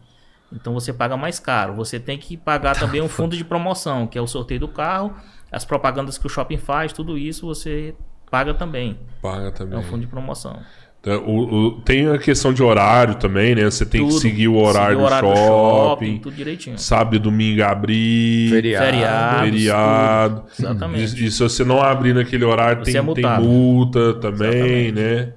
Então 0.52 0.74
você 0.74 0.92
paga 0.92 1.16
mais 1.16 1.38
caro. 1.40 1.74
Você 1.74 1.98
tem 1.98 2.18
que 2.18 2.36
pagar 2.36 2.76
também 2.78 3.00
um 3.00 3.08
fundo 3.08 3.36
de 3.36 3.44
promoção, 3.44 4.06
que 4.06 4.18
é 4.18 4.20
o 4.20 4.26
sorteio 4.26 4.60
do 4.60 4.68
carro, 4.68 5.14
as 5.50 5.64
propagandas 5.64 6.18
que 6.18 6.26
o 6.26 6.30
shopping 6.30 6.58
faz, 6.58 6.92
tudo 6.92 7.16
isso 7.18 7.46
você 7.46 7.94
paga 8.30 8.54
também. 8.54 8.98
Paga 9.20 9.48
É 9.48 9.50
também. 9.50 9.78
um 9.78 9.82
fundo 9.82 10.00
de 10.02 10.06
promoção. 10.06 10.60
Então, 11.04 11.20
o- 11.26 11.54
o- 11.66 11.70
tem 11.80 12.06
a 12.08 12.16
questão 12.16 12.52
de 12.54 12.62
horário 12.62 13.16
também, 13.16 13.56
né? 13.56 13.64
Você 13.64 13.84
tem 13.84 14.02
que 14.04 14.08
Tudo. 14.10 14.20
seguir 14.20 14.46
o 14.46 14.54
horário, 14.56 15.00
Seguir 15.00 15.20
do, 15.20 15.34
shopping, 15.36 16.18
tudo 16.18 16.36
direitinho. 16.36 16.78
Sábado 16.78 17.16
e 17.16 17.18
domingo 17.18 17.60
abrir. 17.64 18.48
Feriado. 18.50 19.44
Feriado. 19.44 20.44
Exatamente. 20.56 21.20
E, 21.20 21.26
e 21.26 21.30
se 21.32 21.42
você 21.42 21.64
não 21.64 21.82
abrir 21.82 22.14
naquele 22.14 22.44
horário, 22.44 22.84
tem, 22.84 22.96
é 22.96 23.02
tem 23.02 23.24
multa 23.40 24.14
também, 24.14 24.48
Exatamente. 24.86 24.92
né? 24.92 25.32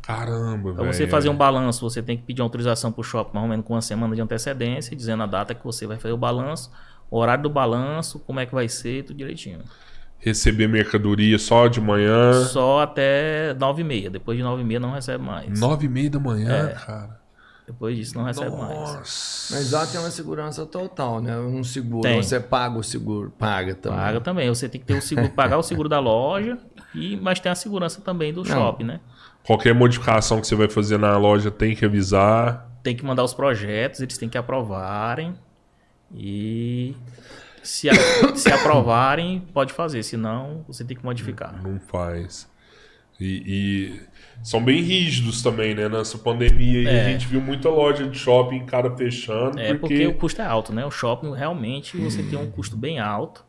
Caramba, 0.00 0.72
Para 0.72 0.82
velho. 0.84 0.94
você 0.94 1.06
fazer 1.06 1.28
um 1.28 1.36
balanço, 1.36 1.88
você 1.88 2.02
tem 2.02 2.16
que 2.16 2.22
pedir 2.22 2.40
autorização 2.40 2.90
para 2.90 3.00
o 3.00 3.04
shopping 3.04 3.34
mais 3.34 3.44
ou 3.44 3.50
menos 3.50 3.66
com 3.66 3.74
uma 3.74 3.82
semana 3.82 4.14
de 4.16 4.22
antecedência, 4.22 4.96
dizendo 4.96 5.22
a 5.22 5.26
data 5.26 5.54
que 5.54 5.62
você 5.62 5.86
vai 5.86 5.98
fazer 5.98 6.14
o 6.14 6.16
balanço, 6.16 6.70
o 7.10 7.18
horário 7.18 7.42
do 7.42 7.50
balanço, 7.50 8.18
como 8.20 8.40
é 8.40 8.46
que 8.46 8.54
vai 8.54 8.68
ser, 8.70 9.04
tudo 9.04 9.18
direitinho. 9.18 9.58
Receber 10.20 10.68
mercadoria 10.68 11.38
só 11.38 11.66
de 11.66 11.80
manhã. 11.80 12.44
Só 12.44 12.80
até 12.82 13.54
9h30. 13.54 14.10
Depois 14.10 14.36
de 14.36 14.44
9h30 14.44 14.78
não 14.78 14.92
recebe 14.92 15.24
mais. 15.24 15.58
Nove 15.58 15.86
e 15.86 15.88
meia 15.88 16.10
da 16.10 16.20
manhã, 16.20 16.68
É. 16.68 16.74
cara. 16.74 17.20
Depois 17.66 17.96
disso 17.96 18.18
não 18.18 18.24
recebe 18.24 18.50
mais. 18.50 18.68
Nossa. 18.78 19.54
Mas 19.54 19.70
lá 19.70 19.86
tem 19.86 20.00
uma 20.00 20.10
segurança 20.10 20.66
total, 20.66 21.20
né? 21.22 21.38
Um 21.38 21.62
seguro. 21.64 22.02
Tem. 22.02 22.20
Você 22.22 22.38
paga 22.40 22.76
o 22.76 22.82
seguro. 22.82 23.32
Paga 23.38 23.74
também. 23.76 23.98
Paga 23.98 24.20
também. 24.20 24.48
Você 24.48 24.68
tem 24.68 24.80
que 24.80 24.86
ter 24.86 24.94
o 24.98 25.00
seguro, 25.02 25.30
pagar 25.32 25.56
o 25.56 25.62
seguro 25.62 25.88
da 25.88 26.00
loja, 26.00 26.58
e, 26.94 27.16
mas 27.16 27.38
tem 27.40 27.50
a 27.50 27.54
segurança 27.54 28.00
também 28.00 28.32
do 28.32 28.44
shopping, 28.44 28.84
né? 28.84 29.00
Qualquer 29.44 29.72
modificação 29.72 30.40
que 30.40 30.46
você 30.48 30.54
vai 30.56 30.68
fazer 30.68 30.98
na 30.98 31.16
loja 31.16 31.50
tem 31.50 31.74
que 31.74 31.84
avisar. 31.84 32.68
tem 32.82 32.94
que 32.96 33.04
mandar 33.04 33.22
os 33.24 33.32
projetos, 33.32 34.00
eles 34.00 34.18
têm 34.18 34.28
que 34.28 34.36
aprovarem 34.36 35.34
e 36.14 36.94
se, 37.70 37.88
a- 37.88 38.34
se 38.36 38.50
aprovarem, 38.52 39.40
pode 39.52 39.72
fazer, 39.72 40.02
senão 40.02 40.64
você 40.66 40.84
tem 40.84 40.96
que 40.96 41.04
modificar. 41.04 41.62
Não 41.62 41.78
faz. 41.80 42.48
E, 43.18 43.42
e 43.46 44.00
são 44.42 44.64
bem 44.64 44.80
rígidos 44.82 45.42
também, 45.42 45.74
né? 45.74 45.88
Nessa 45.88 46.16
pandemia 46.16 46.88
É. 46.88 47.00
a 47.06 47.08
gente 47.10 47.26
viu 47.26 47.40
muita 47.40 47.68
loja 47.68 48.08
de 48.08 48.18
shopping, 48.18 48.64
cara, 48.64 48.96
fechando. 48.96 49.58
É 49.60 49.74
porque 49.74 49.80
porque 49.94 50.06
o 50.06 50.14
custo 50.14 50.40
é 50.40 50.46
alto, 50.46 50.72
né? 50.72 50.84
O 50.86 50.90
shopping 50.90 51.34
realmente 51.34 51.98
você 51.98 52.22
tem 52.22 52.38
um 52.38 52.50
custo 52.50 52.76
bem 52.76 52.98
alto. 52.98 53.44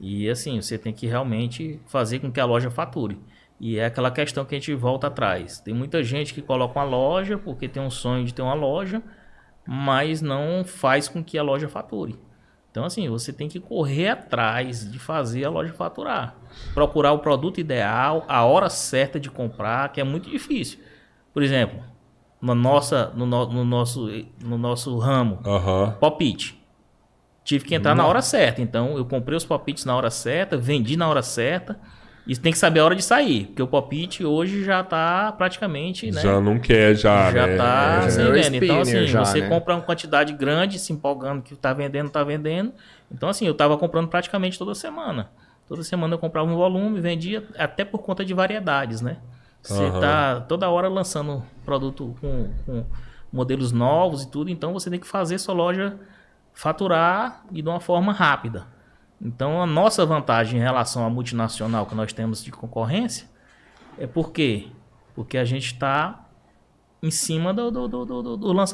E 0.00 0.28
assim, 0.30 0.60
você 0.60 0.78
tem 0.78 0.92
que 0.92 1.06
realmente 1.06 1.78
fazer 1.86 2.18
com 2.20 2.32
que 2.32 2.40
a 2.40 2.44
loja 2.46 2.70
fature. 2.70 3.18
E 3.60 3.78
é 3.78 3.84
aquela 3.84 4.10
questão 4.10 4.44
que 4.46 4.54
a 4.54 4.58
gente 4.58 4.74
volta 4.74 5.06
atrás. 5.06 5.60
Tem 5.60 5.72
muita 5.74 6.02
gente 6.02 6.32
que 6.34 6.40
coloca 6.42 6.78
uma 6.80 6.84
loja 6.84 7.36
porque 7.38 7.68
tem 7.68 7.80
um 7.82 7.90
sonho 7.90 8.24
de 8.24 8.32
ter 8.34 8.42
uma 8.42 8.54
loja, 8.54 9.00
mas 9.66 10.20
não 10.22 10.64
faz 10.64 11.06
com 11.06 11.22
que 11.22 11.38
a 11.38 11.42
loja 11.42 11.68
fature. 11.68 12.18
Então, 12.72 12.84
assim, 12.86 13.06
você 13.06 13.32
tem 13.34 13.48
que 13.50 13.60
correr 13.60 14.08
atrás 14.08 14.90
de 14.90 14.98
fazer 14.98 15.44
a 15.44 15.50
loja 15.50 15.74
faturar. 15.74 16.34
Procurar 16.72 17.12
o 17.12 17.18
produto 17.18 17.60
ideal, 17.60 18.24
a 18.26 18.44
hora 18.46 18.70
certa 18.70 19.20
de 19.20 19.30
comprar, 19.30 19.92
que 19.92 20.00
é 20.00 20.04
muito 20.04 20.30
difícil. 20.30 20.80
Por 21.34 21.42
exemplo, 21.42 21.82
na 22.40 22.54
nossa, 22.54 23.12
no, 23.14 23.26
no- 23.26 23.46
no 23.52 23.64
nosso, 23.64 24.08
no 24.42 24.56
nosso 24.56 24.96
ramo, 24.98 25.38
Aham. 25.44 25.98
palpite. 26.00 26.58
Tive 27.44 27.64
que 27.66 27.74
entrar 27.74 27.94
na 27.94 28.06
hora 28.06 28.22
certa. 28.22 28.62
Então, 28.62 28.96
eu 28.96 29.04
comprei 29.04 29.36
os 29.36 29.44
palpites 29.44 29.84
na 29.84 29.94
hora 29.94 30.10
certa, 30.10 30.56
vendi 30.56 30.96
na 30.96 31.06
hora 31.08 31.22
certa. 31.22 31.78
E 32.26 32.36
tem 32.36 32.52
que 32.52 32.58
saber 32.58 32.80
a 32.80 32.84
hora 32.84 32.94
de 32.94 33.02
sair. 33.02 33.46
Porque 33.46 33.62
o 33.62 33.66
palpite 33.66 34.24
hoje 34.24 34.64
já 34.64 34.82
tá 34.84 35.32
praticamente, 35.32 36.10
né? 36.10 36.20
Já 36.20 36.40
não 36.40 36.58
quer, 36.58 36.94
já, 36.94 37.32
já 37.32 37.46
né? 37.46 37.56
tá 37.56 38.02
É. 38.04 38.10
sem 38.10 38.26
É 38.26 38.30
venda. 38.30 38.56
Então, 38.56 38.80
assim, 38.80 39.06
já, 39.06 39.24
você 39.24 39.40
né? 39.40 39.48
compra 39.48 39.74
uma 39.74 39.82
quantidade 39.82 40.32
grande, 40.32 40.78
se 40.78 40.92
empolgando 40.92 41.42
que 41.42 41.56
tá 41.56 41.72
vendendo, 41.72 42.10
tá 42.10 42.22
vendendo. 42.22 42.72
Então, 43.10 43.28
assim, 43.28 43.46
eu 43.46 43.54
tava 43.54 43.76
comprando 43.76 44.08
praticamente 44.08 44.56
toda 44.56 44.74
semana. 44.74 45.30
Toda 45.68 45.82
semana 45.82 46.14
eu 46.14 46.18
comprava 46.18 46.48
um 46.48 46.54
volume, 46.54 47.00
vendia, 47.00 47.44
até 47.58 47.84
por 47.84 48.02
conta 48.02 48.24
de 48.24 48.34
variedades, 48.34 49.00
né? 49.00 49.16
Você 49.60 49.82
Aham. 49.84 50.00
tá 50.00 50.40
toda 50.40 50.68
hora 50.68 50.88
lançando 50.88 51.42
produto 51.64 52.16
com, 52.20 52.50
com 52.66 52.84
modelos 53.32 53.72
novos 53.72 54.24
e 54.24 54.30
tudo, 54.30 54.50
então 54.50 54.72
você 54.72 54.90
tem 54.90 54.98
que 54.98 55.06
fazer 55.06 55.38
sua 55.38 55.54
loja 55.54 55.96
faturar 56.52 57.44
e 57.50 57.62
de 57.62 57.68
uma 57.68 57.80
forma 57.80 58.12
rápida. 58.12 58.66
Então, 59.24 59.62
a 59.62 59.66
nossa 59.66 60.04
vantagem 60.04 60.58
em 60.58 60.62
relação 60.62 61.06
à 61.06 61.10
multinacional 61.10 61.86
que 61.86 61.94
nós 61.94 62.12
temos 62.12 62.42
de 62.42 62.50
concorrência 62.50 63.28
é 63.96 64.06
por 64.06 64.32
quê? 64.32 64.66
Porque 65.14 65.38
a 65.38 65.44
gente 65.44 65.66
está 65.66 66.28
em 67.00 67.10
cima 67.10 67.54
do, 67.54 67.70
do, 67.70 67.86
do, 67.86 68.04
do, 68.04 68.36
do. 68.36 68.64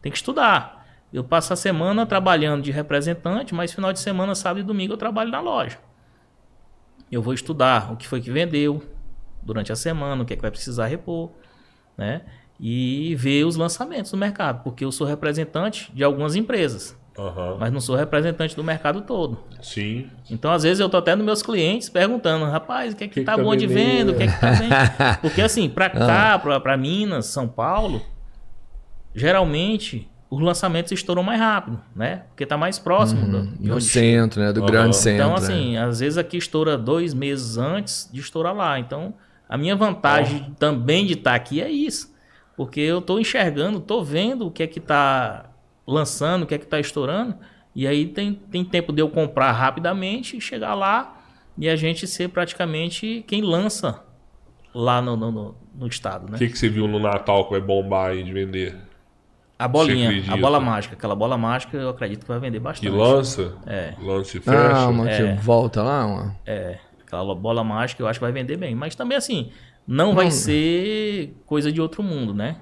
Tem 0.00 0.10
que 0.10 0.16
estudar. 0.16 0.86
Eu 1.12 1.24
passo 1.24 1.52
a 1.52 1.56
semana 1.56 2.06
trabalhando 2.06 2.62
de 2.62 2.70
representante, 2.70 3.54
mas 3.54 3.72
final 3.72 3.92
de 3.92 4.00
semana, 4.00 4.34
sábado 4.34 4.60
e 4.60 4.62
domingo 4.62 4.94
eu 4.94 4.96
trabalho 4.96 5.30
na 5.30 5.40
loja. 5.40 5.78
Eu 7.10 7.20
vou 7.20 7.34
estudar 7.34 7.92
o 7.92 7.96
que 7.96 8.06
foi 8.06 8.20
que 8.20 8.30
vendeu 8.30 8.82
durante 9.42 9.72
a 9.72 9.76
semana, 9.76 10.22
o 10.22 10.26
que 10.26 10.32
é 10.32 10.36
que 10.36 10.42
vai 10.42 10.50
precisar 10.50 10.86
repor, 10.86 11.30
né? 11.98 12.22
E 12.58 13.14
ver 13.16 13.44
os 13.44 13.56
lançamentos 13.56 14.12
no 14.12 14.18
mercado, 14.18 14.62
porque 14.62 14.84
eu 14.84 14.92
sou 14.92 15.06
representante 15.06 15.90
de 15.92 16.04
algumas 16.04 16.36
empresas, 16.36 16.96
Aham. 17.18 17.56
mas 17.58 17.72
não 17.72 17.80
sou 17.80 17.96
representante 17.96 18.54
do 18.56 18.62
mercado 18.64 19.02
todo. 19.02 19.38
Sim. 19.60 20.08
Então, 20.30 20.52
às 20.52 20.62
vezes, 20.62 20.80
eu 20.80 20.88
tô 20.88 20.96
até 20.96 21.14
nos 21.14 21.24
meus 21.24 21.42
clientes 21.42 21.88
perguntando, 21.88 22.44
rapaz, 22.46 22.92
o 22.92 22.96
que 22.96 23.04
é 23.04 23.08
que, 23.08 23.14
Que 23.14 23.20
que 23.20 23.26
tá, 23.26 23.36
tá 23.36 23.42
bom 23.42 23.54
de 23.54 23.66
venda? 23.66 24.12
O 24.12 24.16
que 24.16 24.22
é 24.22 24.26
que 24.26 24.40
tá 24.40 24.52
vendo? 24.52 24.74
Porque, 25.20 25.42
assim, 25.42 25.68
pra 25.68 25.90
cá, 25.90 26.38
pra, 26.38 26.60
pra 26.60 26.76
Minas, 26.76 27.26
São 27.26 27.46
Paulo, 27.48 28.02
geralmente 29.14 30.08
os 30.30 30.40
lançamentos 30.40 30.92
estouram 30.92 31.24
mais 31.24 31.40
rápido, 31.40 31.80
né? 31.94 32.22
Porque 32.28 32.46
tá 32.46 32.56
mais 32.56 32.78
próximo 32.78 33.26
do, 33.26 33.42
No 33.58 33.74
onde 33.74 33.84
centro, 33.84 34.40
né? 34.40 34.52
Do 34.52 34.60
Aham. 34.60 34.70
grande 34.70 34.96
centro. 34.96 35.24
Então, 35.24 35.34
assim, 35.34 35.76
às 35.76 35.98
vezes 35.98 36.16
aqui 36.16 36.36
estoura 36.36 36.78
dois 36.78 37.12
meses 37.12 37.58
antes 37.58 38.08
de 38.12 38.20
estourar 38.20 38.54
lá. 38.54 38.78
Então, 38.78 39.14
a 39.48 39.58
minha 39.58 39.74
vantagem 39.74 40.54
também 40.58 41.04
de 41.04 41.14
estar 41.14 41.34
aqui 41.34 41.60
é 41.60 41.68
isso. 41.68 42.14
Porque 42.56 42.80
eu 42.80 43.00
tô 43.00 43.18
enxergando, 43.18 43.80
tô 43.80 44.04
vendo 44.04 44.46
o 44.46 44.50
que 44.52 44.62
é 44.62 44.66
que 44.68 44.78
tá 44.78 45.49
lançando, 45.92 46.42
o 46.44 46.46
que 46.46 46.54
é 46.54 46.58
que 46.58 46.66
tá 46.66 46.78
estourando. 46.80 47.34
E 47.74 47.86
aí 47.86 48.06
tem, 48.06 48.32
tem 48.34 48.64
tempo 48.64 48.92
de 48.92 49.00
eu 49.00 49.08
comprar 49.08 49.52
rapidamente, 49.52 50.40
chegar 50.40 50.74
lá 50.74 51.16
e 51.56 51.68
a 51.68 51.76
gente 51.76 52.06
ser 52.06 52.28
praticamente 52.28 53.24
quem 53.26 53.42
lança 53.42 54.02
lá 54.74 55.00
no, 55.02 55.16
no, 55.16 55.30
no- 55.30 55.54
no 55.74 55.86
estado, 55.86 56.26
O 56.28 56.30
né? 56.32 56.38
que, 56.38 56.48
que 56.48 56.58
você 56.58 56.68
viu 56.68 56.86
no 56.88 56.98
Natal 56.98 57.44
que 57.44 57.50
vai 57.52 57.60
bombar 57.60 58.10
aí 58.10 58.22
de 58.22 58.32
vender? 58.32 58.76
A 59.58 59.68
bolinha, 59.68 60.10
a 60.32 60.36
bola 60.36 60.58
mágica. 60.58 60.94
Aquela 60.94 61.14
bola 61.14 61.36
mágica 61.36 61.76
eu 61.76 61.90
acredito 61.90 62.22
que 62.22 62.28
vai 62.28 62.38
vender 62.38 62.58
Que 62.58 62.64
bastante. 62.64 62.90
lança? 62.90 63.54
É. 63.66 63.94
Lança 64.00 64.36
e 64.38 64.40
fecha? 64.40 64.74
Ah, 64.76 64.88
uma 64.88 65.04
que 65.04 65.10
É. 65.12 65.34
volta 65.36 65.82
lá, 65.82 66.06
uma. 66.06 66.36
É, 66.46 66.78
aquela 67.04 67.34
bola 67.34 67.62
mágica 67.62 68.02
eu 68.02 68.06
acho 68.08 68.18
que 68.18 68.24
vai 68.24 68.32
vender 68.32 68.56
bem. 68.56 68.74
Mas 68.74 68.94
também 68.94 69.18
assim, 69.18 69.50
não 69.86 70.14
vai 70.14 70.30
ser 70.30 71.36
coisa 71.44 71.70
de 71.70 71.78
outro 71.80 72.02
mundo, 72.02 72.32
né? 72.32 72.56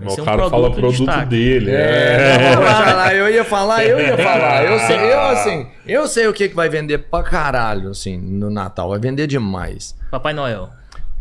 Mas 0.00 0.14
ser 0.14 0.20
o 0.20 0.22
um 0.22 0.26
cara 0.26 0.50
fala 0.50 0.70
produto 0.70 0.74
de 0.74 0.80
produto 0.80 1.06
destaque. 1.06 1.28
dele. 1.28 1.70
É, 1.70 2.52
É. 2.52 2.56
lá, 2.58 3.14
eu 3.14 3.28
ia 3.28 3.44
falar, 3.44 3.84
eu 3.84 4.00
ia 4.00 4.16
falar. 4.22 4.64
Eu 4.64 4.78
sei, 4.78 4.96
eu 5.12 5.20
assim, 5.20 5.66
eu 5.86 6.08
sei 6.08 6.26
o 6.26 6.32
que, 6.32 6.48
que 6.48 6.54
vai 6.54 6.68
vender 6.68 6.98
pra 6.98 7.22
caralho, 7.22 7.90
assim, 7.90 8.16
no 8.18 8.50
Natal. 8.50 8.88
Vai 8.90 8.98
vender 8.98 9.26
demais. 9.26 9.94
Papai 10.10 10.32
Noel. 10.32 10.70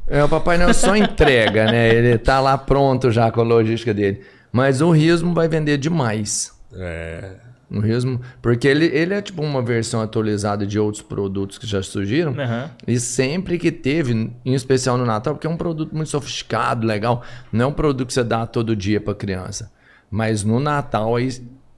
É, 0.07 0.24
o 0.24 0.28
Papai 0.30 0.57
Noel 0.57 0.74
só 0.74 0.95
entrega, 0.95 1.65
né? 1.72 1.89
Ele 1.89 2.17
tá 2.17 2.39
lá 2.39 2.57
pronto 2.57 3.11
já 3.11 3.32
com 3.32 3.41
a 3.41 3.43
logística 3.43 3.93
dele. 3.93 4.22
Mas 4.51 4.82
o 4.82 4.91
Rismo 4.91 5.34
vai 5.34 5.47
vender 5.47 5.78
demais. 5.78 6.51
É. 6.76 7.30
O 7.72 7.80
Rismo, 7.80 8.19
porque 8.41 8.67
ele, 8.67 8.86
ele 8.86 9.13
é 9.13 9.22
tipo 9.22 9.41
uma 9.41 9.61
versão 9.61 10.01
atualizada 10.01 10.67
de 10.67 10.78
outros 10.78 11.01
produtos 11.01 11.57
que 11.57 11.65
já 11.65 11.82
surgiram. 11.82 12.34
Aham. 12.34 12.69
E 12.86 12.99
sempre 12.99 13.57
que 13.57 13.72
teve, 13.72 14.11
em 14.43 14.53
especial 14.53 14.97
no 14.97 15.05
Natal, 15.05 15.36
porque 15.36 15.47
é 15.47 15.49
um 15.49 15.55
produto 15.55 15.95
muito 15.95 16.09
sofisticado, 16.09 16.86
legal. 16.86 17.24
Não 17.49 17.65
é 17.65 17.67
um 17.67 17.72
produto 17.72 18.07
que 18.07 18.13
você 18.13 18.26
dá 18.26 18.45
todo 18.45 18.76
dia 18.76 18.99
para 18.99 19.15
criança. 19.15 19.72
Mas 20.09 20.43
no 20.43 20.59
Natal, 20.59 21.15
aí, 21.15 21.30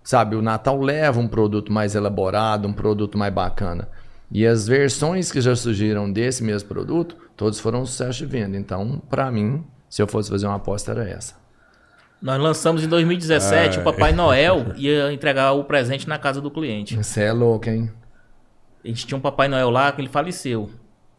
sabe, 0.03 0.35
o 0.35 0.41
Natal 0.41 0.81
leva 0.81 1.19
um 1.19 1.27
produto 1.27 1.71
mais 1.71 1.93
elaborado, 1.93 2.67
um 2.67 2.73
produto 2.73 3.15
mais 3.15 3.31
bacana. 3.31 3.87
E 4.31 4.47
as 4.47 4.67
versões 4.67 5.31
que 5.31 5.39
já 5.39 5.55
surgiram 5.55 6.11
desse 6.11 6.43
mesmo 6.43 6.67
produto, 6.67 7.15
todos 7.37 7.59
foram 7.59 7.83
um 7.83 7.85
sucesso 7.85 8.17
de 8.17 8.25
venda. 8.25 8.57
Então, 8.57 8.99
para 9.07 9.31
mim, 9.31 9.63
se 9.87 10.01
eu 10.01 10.07
fosse 10.07 10.31
fazer 10.31 10.47
uma 10.47 10.55
aposta, 10.55 10.91
era 10.91 11.07
essa. 11.07 11.42
Nós 12.23 12.39
lançamos 12.41 12.81
em 12.81 12.87
2017, 12.87 13.77
Ah, 13.77 13.81
o 13.81 13.83
Papai 13.83 14.13
Noel 14.13 14.67
ia 14.77 15.11
entregar 15.11 15.51
o 15.51 15.65
presente 15.65 16.07
na 16.07 16.17
casa 16.17 16.39
do 16.39 16.49
cliente. 16.49 16.95
Você 16.95 17.23
é 17.23 17.33
louco, 17.33 17.69
hein? 17.69 17.91
A 18.81 18.87
gente 18.87 19.05
tinha 19.05 19.17
um 19.17 19.21
Papai 19.21 19.49
Noel 19.49 19.69
lá 19.69 19.91
que 19.91 19.99
ele 19.99 20.07
faleceu. 20.07 20.69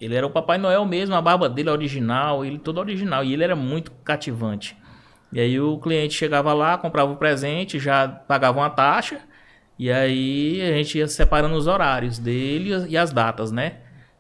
Ele 0.01 0.15
era 0.15 0.27
o 0.27 0.31
Papai 0.31 0.57
Noel 0.57 0.83
mesmo, 0.87 1.15
a 1.15 1.21
barba 1.21 1.47
dele 1.47 1.69
é 1.69 1.73
original, 1.73 2.43
ele 2.43 2.59
todo 2.59 2.79
original. 2.79 3.23
E 3.23 3.35
ele 3.35 3.45
era 3.45 3.55
muito 3.55 3.93
cativante. 4.03 4.75
E 5.31 5.39
aí 5.39 5.61
o 5.61 5.77
cliente 5.77 6.15
chegava 6.15 6.55
lá, 6.55 6.79
comprava 6.79 7.13
o 7.13 7.17
presente, 7.17 7.79
já 7.79 8.09
pagava 8.09 8.59
uma 8.61 8.71
taxa. 8.71 9.19
E 9.79 9.93
aí 9.93 10.63
a 10.63 10.73
gente 10.79 10.97
ia 10.97 11.07
separando 11.07 11.55
os 11.55 11.67
horários 11.67 12.19
dele 12.19 12.87
e 12.89 12.97
as 12.97 13.13
datas, 13.13 13.53
né? 13.53 13.75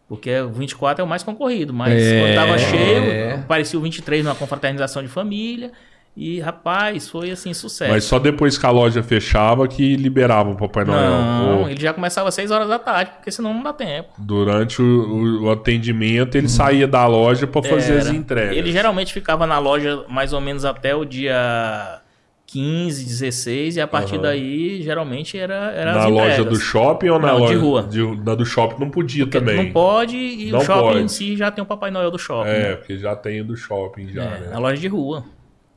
Porque 0.06 0.38
o 0.40 0.50
24 0.50 1.00
é 1.00 1.04
o 1.04 1.08
mais 1.08 1.22
concorrido, 1.22 1.72
mas 1.72 1.94
É. 1.94 2.20
quando 2.20 2.34
tava 2.34 2.58
cheio, 2.58 3.34
aparecia 3.36 3.78
o 3.78 3.82
23 3.82 4.22
numa 4.22 4.34
confraternização 4.34 5.02
de 5.02 5.08
família. 5.08 5.72
E 6.16 6.38
rapaz, 6.38 7.08
foi 7.08 7.32
assim, 7.32 7.52
sucesso. 7.52 7.90
Mas 7.90 8.04
só 8.04 8.20
depois 8.20 8.56
que 8.56 8.64
a 8.64 8.70
loja 8.70 9.02
fechava 9.02 9.66
que 9.66 9.96
liberava 9.96 10.48
o 10.50 10.56
Papai 10.56 10.84
Noel. 10.84 11.10
Não, 11.10 11.58
Ou 11.62 11.68
ele 11.68 11.80
já 11.80 11.92
começava 11.92 12.28
às 12.28 12.34
6 12.36 12.52
horas 12.52 12.68
da 12.68 12.78
tarde, 12.78 13.10
porque 13.16 13.32
senão 13.32 13.52
não 13.52 13.64
dá 13.64 13.72
tempo. 13.72 14.10
Durante 14.16 14.80
o, 14.80 15.42
o- 15.44 15.50
atendimento, 15.50 16.36
ele 16.36 16.48
saía 16.48 16.86
da 16.86 17.04
loja 17.06 17.48
para 17.48 17.62
fazer 17.64 17.98
as 17.98 18.06
entregas. 18.08 18.56
Ele 18.56 18.70
geralmente 18.70 19.12
ficava 19.12 19.44
na 19.44 19.58
loja 19.58 20.04
mais 20.08 20.32
ou 20.32 20.40
menos 20.40 20.64
até 20.64 20.94
o 20.94 21.04
dia 21.04 22.00
15, 22.46 23.04
16, 23.04 23.76
e 23.76 23.80
a 23.80 23.86
partir 23.88 24.14
Aham. 24.14 24.22
daí 24.22 24.82
geralmente 24.82 25.36
era, 25.36 25.72
era 25.72 25.94
Na 25.94 26.06
loja 26.06 26.44
do 26.44 26.54
shopping 26.54 27.08
ou 27.08 27.18
na 27.18 27.26
Não, 27.28 27.34
de 27.34 27.40
loja 27.42 27.58
rua. 27.58 27.82
de- 27.82 28.22
na 28.22 28.36
do 28.36 28.46
shopping 28.46 28.78
não 28.80 28.88
podia 28.90 29.24
Porque 29.26 29.40
também. 29.40 29.56
Não 29.56 29.72
pode 29.72 30.16
e 30.16 30.52
Não 30.52 30.60
o 30.60 30.64
shopping 30.64 30.80
pode. 30.92 31.00
em 31.02 31.08
si 31.08 31.36
já 31.36 31.50
tem 31.50 31.62
o 31.64 31.66
Papai 31.66 31.90
Noel 31.90 32.12
do 32.12 32.18
shopping. 32.20 32.50
É, 32.50 32.58
né? 32.70 32.76
porque 32.76 32.96
já 32.98 33.16
tem 33.16 33.40
o 33.40 33.44
do 33.44 33.56
shopping 33.56 34.08
já, 34.12 34.22
É, 34.22 34.40
né? 34.42 34.48
na 34.52 34.60
loja 34.60 34.80
de 34.80 34.86
rua. 34.86 35.24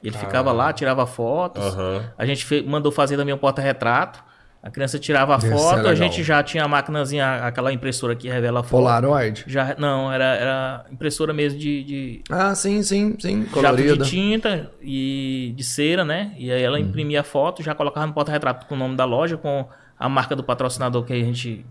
Ele 0.03 0.15
ficava 0.17 0.51
lá, 0.51 0.71
tirava 0.73 1.05
fotos. 1.07 1.63
Aham. 1.63 2.03
A 2.17 2.25
gente 2.25 2.45
fe- 2.45 2.61
mandou 2.61 2.91
fazer 2.91 3.17
também 3.17 3.33
um 3.33 3.37
porta-retrato. 3.37 4.23
A 4.61 4.69
criança 4.71 4.99
tirava 4.99 5.33
a 5.35 5.37
é 5.37 5.41
foto, 5.51 5.87
a 5.87 5.95
gente 5.95 6.23
já 6.23 6.41
tinha 6.43 6.63
a 6.63 6.67
maquinazinha, 6.67 7.45
aquela 7.45 7.71
impressora 7.71 8.15
que 8.15 8.27
revela 8.27 8.59
a 8.59 8.63
foto. 8.63 8.71
Polaroid? 8.81 9.43
Já, 9.47 9.75
não, 9.77 10.11
era, 10.11 10.23
era 10.35 10.85
impressora 10.91 11.31
mesmo 11.33 11.57
de- 11.59 11.83
de, 11.83 12.23
Ah, 12.29 12.53
sim, 12.53 12.81
sim, 12.83 13.15
sim. 13.19 13.41
jato 13.43 13.51
Colorida. 13.53 14.03
de 14.03 14.09
tinta 14.09 14.71
e 14.81 15.53
de 15.55 15.63
cera, 15.63 16.03
né? 16.03 16.33
E 16.37 16.51
aí 16.51 16.61
ela 16.61 16.79
imprimia 16.79 17.21
a 17.21 17.23
foto, 17.23 17.63
já 17.63 17.73
colocava 17.75 18.05
no 18.07 18.13
porta-retrato 18.13 18.65
com 18.65 18.75
o 18.75 18.77
nome 18.77 18.95
da 18.97 19.05
loja, 19.05 19.37
com 19.37 19.67
a 19.97 20.09
marca 20.09 20.35
do 20.35 20.43
patrocinador 20.43 21.03
que 21.05 21.13
a 21.13 21.15
gente 21.19 21.65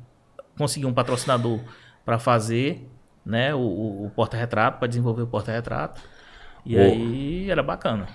conseguiu 0.56 0.88
um 0.88 0.94
patrocinador 0.94 1.60
para 2.04 2.18
fazer, 2.18 2.88
né? 3.26 3.52
O, 3.54 3.58
o- 3.58 4.06
o 4.06 4.10
porta-retrato, 4.10 4.78
para 4.78 4.88
desenvolver 4.88 5.22
o 5.22 5.26
porta-retrato. 5.26 6.00
E 6.66 6.76
aí 6.76 7.50
era 7.50 7.62
bacana. 7.62 8.06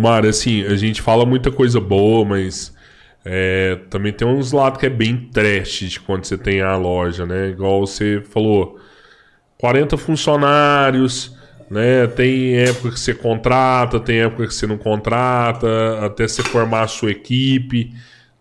Mário, 0.00 0.30
assim, 0.30 0.64
a 0.64 0.74
gente 0.76 1.02
fala 1.02 1.26
muita 1.26 1.50
coisa 1.50 1.78
boa, 1.78 2.24
mas 2.24 2.74
é, 3.24 3.78
também 3.90 4.12
tem 4.12 4.26
uns 4.26 4.52
lados 4.52 4.78
que 4.78 4.86
é 4.86 4.90
bem 4.90 5.28
trash 5.30 5.90
de 5.90 6.00
quando 6.00 6.24
você 6.24 6.38
tem 6.38 6.62
a 6.62 6.76
loja, 6.76 7.26
né? 7.26 7.48
Igual 7.48 7.86
você 7.86 8.22
falou, 8.22 8.80
40 9.58 9.96
funcionários, 9.98 11.36
né? 11.70 12.06
Tem 12.06 12.56
época 12.56 12.90
que 12.90 13.00
você 13.00 13.14
contrata, 13.14 14.00
tem 14.00 14.20
época 14.20 14.46
que 14.46 14.54
você 14.54 14.66
não 14.66 14.78
contrata, 14.78 16.04
até 16.04 16.26
você 16.26 16.42
formar 16.42 16.82
a 16.82 16.88
sua 16.88 17.10
equipe, 17.10 17.92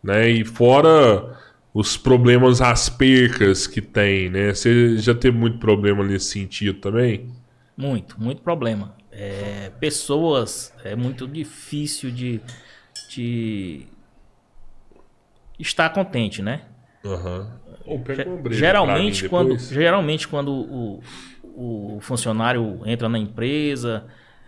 né? 0.02 0.30
E 0.30 0.46
fora 0.46 1.38
os 1.74 1.98
problemas, 1.98 2.62
as 2.62 2.90
percas 2.90 3.68
que 3.68 3.82
tem, 3.82 4.30
né? 4.30 4.54
Você 4.54 4.98
já 4.98 5.14
teve 5.16 5.38
muito 5.38 5.58
problema 5.58 6.04
nesse 6.04 6.28
sentido 6.28 6.80
também? 6.80 7.30
Muito, 7.76 8.22
muito 8.22 8.42
problema. 8.42 8.94
É, 9.16 9.72
pessoas, 9.80 10.74
é 10.84 10.96
muito 10.96 11.28
difícil 11.28 12.10
de, 12.10 12.42
de 13.10 13.86
estar 15.60 15.90
contente, 15.92 16.42
né? 16.42 16.62
Ge- 18.16 18.24
geralmente, 18.58 19.30
quando, 19.30 19.50
geralmente, 19.74 20.28
quando 20.28 20.52
o, 20.52 21.04
o 21.44 22.00
funcionário 22.02 22.82
entra 22.86 23.08
na 23.08 23.20
empresa, 23.20 24.06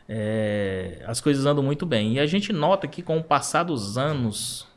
é, 0.10 1.04
as 1.06 1.22
coisas 1.22 1.46
andam 1.46 1.64
muito 1.64 1.86
bem. 1.86 2.14
E 2.14 2.20
a 2.20 2.26
gente 2.26 2.52
nota 2.52 2.88
que 2.88 3.02
com 3.02 3.18
o 3.18 3.24
passar 3.24 3.64
dos 3.64 3.98
anos, 3.98 4.68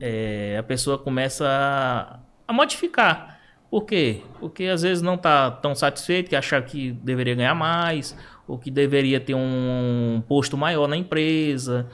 é, 0.00 0.56
a 0.58 0.62
pessoa 0.62 0.98
começa 0.98 1.46
a, 1.48 2.20
a 2.46 2.52
modificar. 2.52 3.40
Por 3.70 3.84
quê? 3.84 4.22
Porque 4.40 4.64
às 4.64 4.82
vezes 4.82 5.02
não 5.02 5.14
está 5.14 5.50
tão 5.50 5.74
satisfeito, 5.74 6.30
que 6.30 6.36
achar 6.36 6.62
que 6.62 6.92
deveria 6.92 7.34
ganhar 7.34 7.54
mais, 7.54 8.16
ou 8.48 8.58
que 8.58 8.70
deveria 8.70 9.20
ter 9.20 9.34
um 9.34 10.22
posto 10.26 10.56
maior 10.56 10.88
na 10.88 10.96
empresa, 10.96 11.86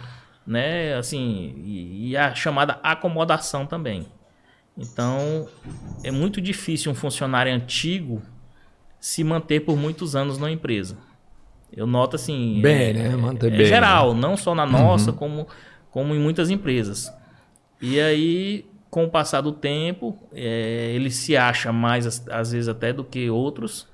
né? 0.47 0.95
Assim, 0.95 1.53
e, 1.59 2.11
e 2.11 2.17
a 2.17 2.35
chamada 2.35 2.79
acomodação 2.83 3.67
também. 3.67 4.07
Então, 4.79 5.49
é 6.03 6.11
muito 6.11 6.41
difícil 6.41 6.93
um 6.93 6.95
funcionário 6.95 7.53
antigo 7.53 8.23
se 9.01 9.23
manter 9.23 9.61
por 9.61 9.77
muitos 9.77 10.15
anos 10.15 10.39
na 10.39 10.51
empresa. 10.51 10.97
Eu 11.77 11.87
noto 11.87 12.17
assim. 12.17 12.61
Bem, 12.63 12.91
é, 12.91 12.93
né? 12.93 13.17
Manter 13.17 13.53
é 13.53 13.57
bem, 13.57 13.67
geral, 13.67 14.15
não 14.15 14.37
só 14.37 14.55
na 14.55 14.65
nossa, 14.65 15.13
como, 15.13 15.49
como 15.91 16.15
em 16.15 16.19
muitas 16.21 16.51
empresas. 16.51 17.13
E 17.83 18.01
aí, 18.01 18.65
com 18.89 19.05
o 19.05 19.11
passar 19.11 19.41
do 19.41 19.53
tempo, 19.53 20.17
é, 20.33 20.93
ele 20.95 21.11
se 21.11 21.37
acha 21.37 21.73
mais, 21.73 22.27
às 22.31 22.53
vezes, 22.53 22.69
até 22.69 22.93
do 22.93 23.03
que 23.03 23.29
outros 23.29 23.89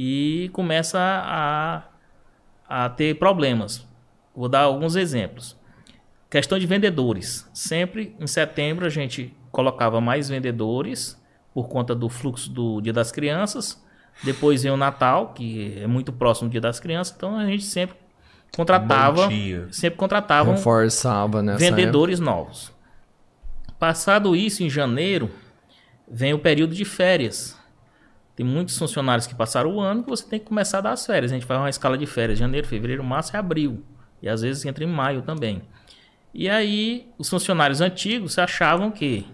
e 0.00 0.48
começa 0.52 1.00
a, 1.00 1.82
a 2.68 2.88
ter 2.88 3.18
problemas. 3.18 3.84
Vou 4.32 4.48
dar 4.48 4.60
alguns 4.60 4.94
exemplos. 4.94 5.56
Questão 6.30 6.56
de 6.56 6.68
vendedores. 6.68 7.50
Sempre 7.52 8.14
em 8.20 8.26
setembro 8.28 8.86
a 8.86 8.88
gente 8.88 9.34
colocava 9.50 10.00
mais 10.00 10.28
vendedores 10.28 11.20
por 11.52 11.68
conta 11.68 11.96
do 11.96 12.08
fluxo 12.08 12.48
do 12.48 12.80
Dia 12.80 12.92
das 12.92 13.10
Crianças. 13.10 13.84
Depois 14.22 14.62
vem 14.62 14.70
o 14.70 14.76
Natal, 14.76 15.32
que 15.32 15.76
é 15.80 15.86
muito 15.88 16.12
próximo 16.12 16.48
do 16.48 16.52
Dia 16.52 16.60
das 16.60 16.78
Crianças, 16.78 17.14
então 17.16 17.36
a 17.36 17.44
gente 17.46 17.64
sempre 17.64 17.96
contratava, 18.54 19.28
sempre 19.72 19.98
contratava 19.98 20.52
Reforçava 20.52 21.42
vendedores 21.56 22.20
novos. 22.20 22.72
Passado 23.80 24.36
isso, 24.36 24.62
em 24.62 24.70
janeiro, 24.70 25.28
vem 26.08 26.34
o 26.34 26.38
período 26.38 26.74
de 26.74 26.84
férias. 26.84 27.57
Tem 28.38 28.46
muitos 28.46 28.78
funcionários 28.78 29.26
que 29.26 29.34
passaram 29.34 29.74
o 29.74 29.80
ano 29.80 30.04
que 30.04 30.10
você 30.10 30.24
tem 30.24 30.38
que 30.38 30.46
começar 30.46 30.78
a 30.78 30.82
dar 30.82 30.92
as 30.92 31.04
férias. 31.04 31.32
A 31.32 31.34
gente 31.34 31.44
faz 31.44 31.58
uma 31.58 31.68
escala 31.68 31.98
de 31.98 32.06
férias, 32.06 32.38
janeiro, 32.38 32.68
fevereiro, 32.68 33.02
março 33.02 33.34
e 33.34 33.36
abril. 33.36 33.82
E 34.22 34.28
às 34.28 34.42
vezes 34.42 34.64
entra 34.64 34.84
em 34.84 34.86
maio 34.86 35.22
também. 35.22 35.60
E 36.32 36.48
aí, 36.48 37.10
os 37.18 37.28
funcionários 37.28 37.80
antigos 37.80 38.38
achavam 38.38 38.92
que 38.92 39.26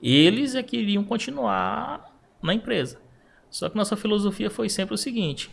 eles 0.00 0.54
é 0.54 0.62
que 0.62 0.76
iriam 0.76 1.02
continuar 1.02 2.16
na 2.40 2.54
empresa. 2.54 3.00
Só 3.50 3.68
que 3.68 3.76
nossa 3.76 3.96
filosofia 3.96 4.48
foi 4.48 4.68
sempre 4.68 4.94
o 4.94 4.98
seguinte: 4.98 5.50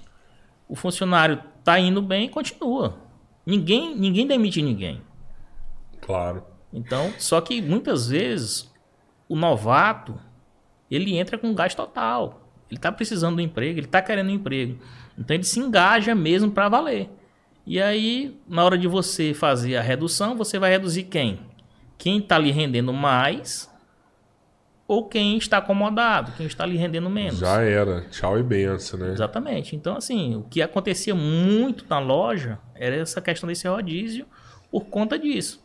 o 0.70 0.76
funcionário 0.76 1.42
tá 1.64 1.80
indo 1.80 2.04
bem, 2.04 2.30
continua. 2.30 3.00
Ninguém, 3.44 3.96
ninguém 3.96 4.28
demite 4.28 4.62
ninguém. 4.62 5.02
Claro. 6.02 6.44
Então, 6.72 7.12
só 7.18 7.42
que 7.42 7.64
muitas 7.64 8.10
vezes 8.10 8.72
o 9.28 9.36
novato 9.36 10.20
ele 10.88 11.18
entra 11.18 11.36
com 11.36 11.52
gás 11.56 11.74
total. 11.74 12.41
Ele 12.72 12.78
está 12.78 12.90
precisando 12.90 13.36
do 13.36 13.42
emprego, 13.42 13.80
ele 13.80 13.86
está 13.86 14.02
querendo 14.02 14.30
um 14.30 14.34
emprego. 14.34 14.80
Então 15.20 15.36
ele 15.36 15.44
se 15.44 15.60
engaja 15.60 16.16
mesmo 16.16 16.50
para 16.50 16.70
valer. 16.70 17.10
E 17.68 17.82
aí, 17.82 18.40
na 18.48 18.64
hora 18.64 18.78
de 18.78 18.88
você 18.88 19.34
fazer 19.34 19.76
a 19.76 19.82
redução, 19.82 20.38
você 20.38 20.58
vai 20.58 20.72
reduzir 20.72 21.04
quem? 21.04 21.42
Quem 21.98 22.18
está 22.18 22.40
lhe 22.40 22.50
rendendo 22.50 22.94
mais 22.94 23.70
ou 24.88 25.06
quem 25.06 25.38
está 25.38 25.58
acomodado, 25.58 26.32
quem 26.34 26.46
está 26.46 26.66
lhe 26.66 26.78
rendendo 26.78 27.10
menos. 27.10 27.40
Já 27.40 27.62
era. 27.62 28.02
Tchau 28.10 28.40
e 28.40 28.44
benção, 28.44 29.00
né? 29.00 29.12
Exatamente. 29.12 29.76
Então, 29.76 29.96
assim, 29.96 30.36
o 30.36 30.44
que 30.44 30.62
acontecia 30.62 31.14
muito 31.14 31.86
na 31.90 32.00
loja 32.00 32.58
era 32.74 32.96
essa 32.96 33.22
questão 33.22 33.48
desse 33.48 33.68
rodízio 33.68 34.26
por 34.72 34.86
conta 34.86 35.20
disso. 35.20 35.64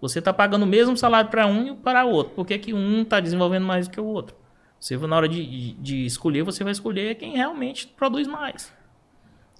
Você 0.00 0.18
está 0.18 0.32
pagando 0.32 0.64
o 0.64 0.66
mesmo 0.66 0.96
salário 0.96 1.30
para 1.30 1.46
um 1.46 1.68
e 1.68 1.76
para 1.76 2.04
outro. 2.04 2.34
Por 2.34 2.44
que, 2.44 2.58
que 2.58 2.74
um 2.74 3.02
está 3.02 3.20
desenvolvendo 3.20 3.64
mais 3.64 3.86
do 3.86 3.92
que 3.92 4.00
o 4.00 4.04
outro? 4.04 4.36
Você, 4.82 4.96
na 4.96 5.14
hora 5.16 5.28
de, 5.28 5.74
de- 5.74 6.04
escolher, 6.04 6.42
você 6.42 6.64
vai 6.64 6.72
escolher 6.72 7.14
quem 7.14 7.36
realmente 7.36 7.86
produz 7.86 8.26
mais. 8.26 8.72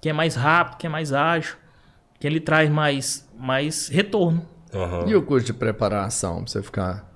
Quem 0.01 0.09
é 0.09 0.13
mais 0.13 0.35
rápido, 0.35 0.77
quem 0.77 0.89
é 0.89 0.91
mais 0.91 1.13
ágil, 1.13 1.55
quem 2.19 2.29
lhe 2.29 2.41
traz 2.41 2.69
mais, 2.69 3.25
mais 3.39 3.87
retorno. 3.87 4.45
Aham. 4.73 5.07
E 5.07 5.15
o 5.15 5.23
custo 5.23 5.45
de 5.47 5.53
preparação 5.53 6.43
pra 6.43 6.51
você 6.51 6.61
ficar 6.61 7.09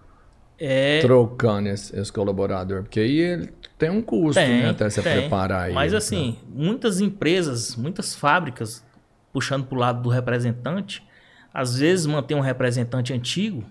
É, 0.58 1.02
trocando 1.02 1.68
esse, 1.68 1.94
esse 2.00 2.14
colaborador? 2.14 2.84
Porque 2.84 3.02
aí 3.02 3.18
ele 3.20 3.54
tem 3.78 3.90
um 3.90 4.02
custo, 4.02 4.42
Tem, 4.42 4.62
né? 4.62 4.70
Até 4.70 4.90
você 4.90 5.02
tem. 5.02 5.20
preparar 5.24 5.66
ele. 5.66 5.76
Mas 5.76 5.94
assim, 5.94 6.40
muitas 6.48 7.02
empresas, 7.02 7.76
muitas 7.76 8.16
fábricas, 8.16 8.86
puxando 9.34 9.66
para 9.66 9.76
o 9.76 9.80
lado 9.82 10.02
do 10.02 10.08
representante, 10.10 11.06
às 11.54 11.76
vezes 11.78 12.06
mantém 12.06 12.38
um 12.38 12.42
representante 12.42 13.12
antigo 13.12 13.66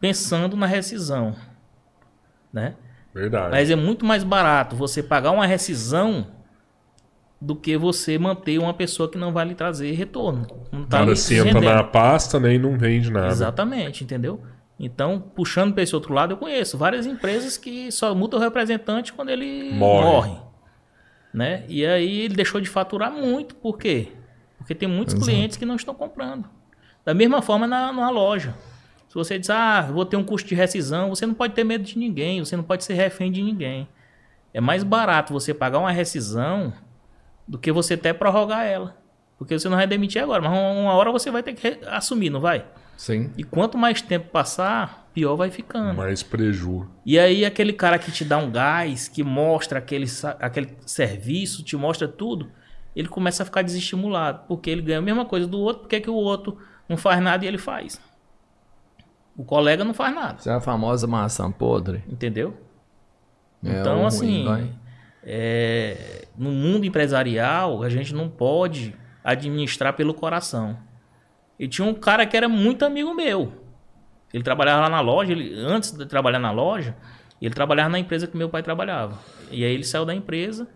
pensando 0.00 0.56
na 0.56 0.64
rescisão, 0.66 1.36
né? 2.50 2.74
Verdade. 3.16 3.50
Mas 3.50 3.70
é 3.70 3.74
muito 3.74 4.04
mais 4.04 4.22
barato 4.22 4.76
você 4.76 5.02
pagar 5.02 5.30
uma 5.30 5.46
rescisão 5.46 6.26
do 7.40 7.56
que 7.56 7.74
você 7.78 8.18
manter 8.18 8.58
uma 8.58 8.74
pessoa 8.74 9.10
que 9.10 9.16
não 9.16 9.32
vai 9.32 9.46
lhe 9.46 9.54
trazer 9.54 9.90
retorno. 9.92 10.46
Não 10.70 10.84
tá 10.84 11.00
lhe 11.02 11.16
senta 11.16 11.58
na 11.58 11.82
pasta 11.82 12.38
né, 12.38 12.54
e 12.54 12.58
não 12.58 12.76
vende 12.76 13.10
nada. 13.10 13.28
Exatamente, 13.28 14.04
entendeu? 14.04 14.42
Então, 14.78 15.18
puxando 15.34 15.72
para 15.72 15.82
esse 15.82 15.94
outro 15.94 16.12
lado, 16.12 16.34
eu 16.34 16.36
conheço 16.36 16.76
várias 16.76 17.06
empresas 17.06 17.56
que 17.56 17.90
só 17.90 18.14
mudam 18.14 18.38
o 18.38 18.42
representante 18.42 19.14
quando 19.14 19.30
ele 19.30 19.72
Morre. 19.72 20.04
morre. 20.04 20.40
né? 21.32 21.64
E 21.68 21.86
aí 21.86 22.20
ele 22.20 22.34
deixou 22.34 22.60
de 22.60 22.68
faturar 22.68 23.10
muito. 23.10 23.54
Por 23.54 23.78
quê? 23.78 24.08
Porque 24.58 24.74
tem 24.74 24.86
muitos 24.86 25.14
clientes 25.14 25.56
que 25.56 25.64
não 25.64 25.76
estão 25.76 25.94
comprando. 25.94 26.44
Da 27.02 27.14
mesma 27.14 27.40
forma 27.40 27.66
na, 27.66 27.90
na 27.94 28.10
loja. 28.10 28.54
Se 29.16 29.30
você 29.30 29.38
diz, 29.38 29.48
ah, 29.48 29.80
vou 29.80 30.04
ter 30.04 30.18
um 30.18 30.22
custo 30.22 30.46
de 30.46 30.54
rescisão, 30.54 31.08
você 31.08 31.24
não 31.24 31.32
pode 31.32 31.54
ter 31.54 31.64
medo 31.64 31.82
de 31.82 31.98
ninguém, 31.98 32.44
você 32.44 32.54
não 32.54 32.62
pode 32.62 32.84
ser 32.84 32.92
refém 32.92 33.32
de 33.32 33.42
ninguém. 33.42 33.88
É 34.52 34.60
mais 34.60 34.84
barato 34.84 35.32
você 35.32 35.54
pagar 35.54 35.78
uma 35.78 35.90
rescisão 35.90 36.70
do 37.48 37.56
que 37.56 37.72
você 37.72 37.94
até 37.94 38.12
prorrogar 38.12 38.66
ela. 38.66 38.94
Porque 39.38 39.58
você 39.58 39.70
não 39.70 39.78
vai 39.78 39.86
demitir 39.86 40.22
agora, 40.22 40.42
mas 40.42 40.52
uma 40.52 40.92
hora 40.92 41.10
você 41.10 41.30
vai 41.30 41.42
ter 41.42 41.54
que 41.54 41.78
assumir, 41.86 42.28
não 42.28 42.40
vai? 42.40 42.66
Sim. 42.94 43.32
E 43.38 43.42
quanto 43.42 43.78
mais 43.78 44.02
tempo 44.02 44.28
passar, 44.28 45.08
pior 45.14 45.34
vai 45.34 45.50
ficando. 45.50 45.96
Mais 45.96 46.22
preju. 46.22 46.86
E 47.04 47.18
aí 47.18 47.46
aquele 47.46 47.72
cara 47.72 47.98
que 47.98 48.12
te 48.12 48.22
dá 48.22 48.36
um 48.36 48.50
gás, 48.50 49.08
que 49.08 49.22
mostra 49.22 49.78
aquele, 49.78 50.06
aquele 50.40 50.76
serviço, 50.84 51.62
te 51.62 51.74
mostra 51.74 52.06
tudo, 52.06 52.50
ele 52.94 53.08
começa 53.08 53.42
a 53.42 53.46
ficar 53.46 53.62
desestimulado. 53.62 54.42
Porque 54.46 54.68
ele 54.68 54.82
ganha 54.82 54.98
a 54.98 55.02
mesma 55.02 55.24
coisa 55.24 55.46
do 55.46 55.58
outro, 55.58 55.84
porque 55.84 56.00
que 56.00 56.10
o 56.10 56.14
outro 56.14 56.58
não 56.86 56.98
faz 56.98 57.18
nada 57.22 57.46
e 57.46 57.48
ele 57.48 57.56
faz? 57.56 57.98
O 59.36 59.44
colega 59.44 59.84
não 59.84 59.92
faz 59.92 60.14
nada, 60.14 60.38
Isso 60.38 60.48
é 60.50 60.54
a 60.54 60.60
famosa 60.60 61.06
maçã 61.06 61.50
podre. 61.50 62.02
entendeu? 62.08 62.54
É, 63.64 63.80
Então, 63.80 63.96
ruim, 63.96 64.06
assim, 64.06 64.74
é, 65.22 66.26
no 66.36 66.50
mundo 66.50 66.84
empresarial, 66.86 67.82
a 67.82 67.88
gente 67.88 68.14
não 68.14 68.28
pode 68.28 68.94
administrar 69.24 69.92
pelo 69.94 70.14
coração. 70.14 70.78
E 71.58 71.66
tinha 71.66 71.86
um 71.86 71.94
cara 71.94 72.24
que 72.26 72.36
era 72.36 72.48
muito 72.48 72.84
amigo 72.84 73.12
meu. 73.14 73.52
Ele 74.32 74.42
trabalhava 74.42 74.82
lá 74.82 74.88
na 74.88 75.00
loja, 75.00 75.32
ele, 75.32 75.54
antes 75.58 75.90
de 75.90 76.06
trabalhar 76.06 76.38
na 76.38 76.50
loja, 76.50 76.94
ele 77.40 77.54
trabalhava 77.54 77.88
na 77.88 77.98
empresa 77.98 78.26
que 78.26 78.36
meu 78.36 78.48
pai 78.48 78.62
trabalhava. 78.62 79.18
E 79.50 79.64
aí 79.64 79.72
ele 79.72 79.84
saiu 79.84 80.04
da 80.04 80.14
empresa. 80.14 80.68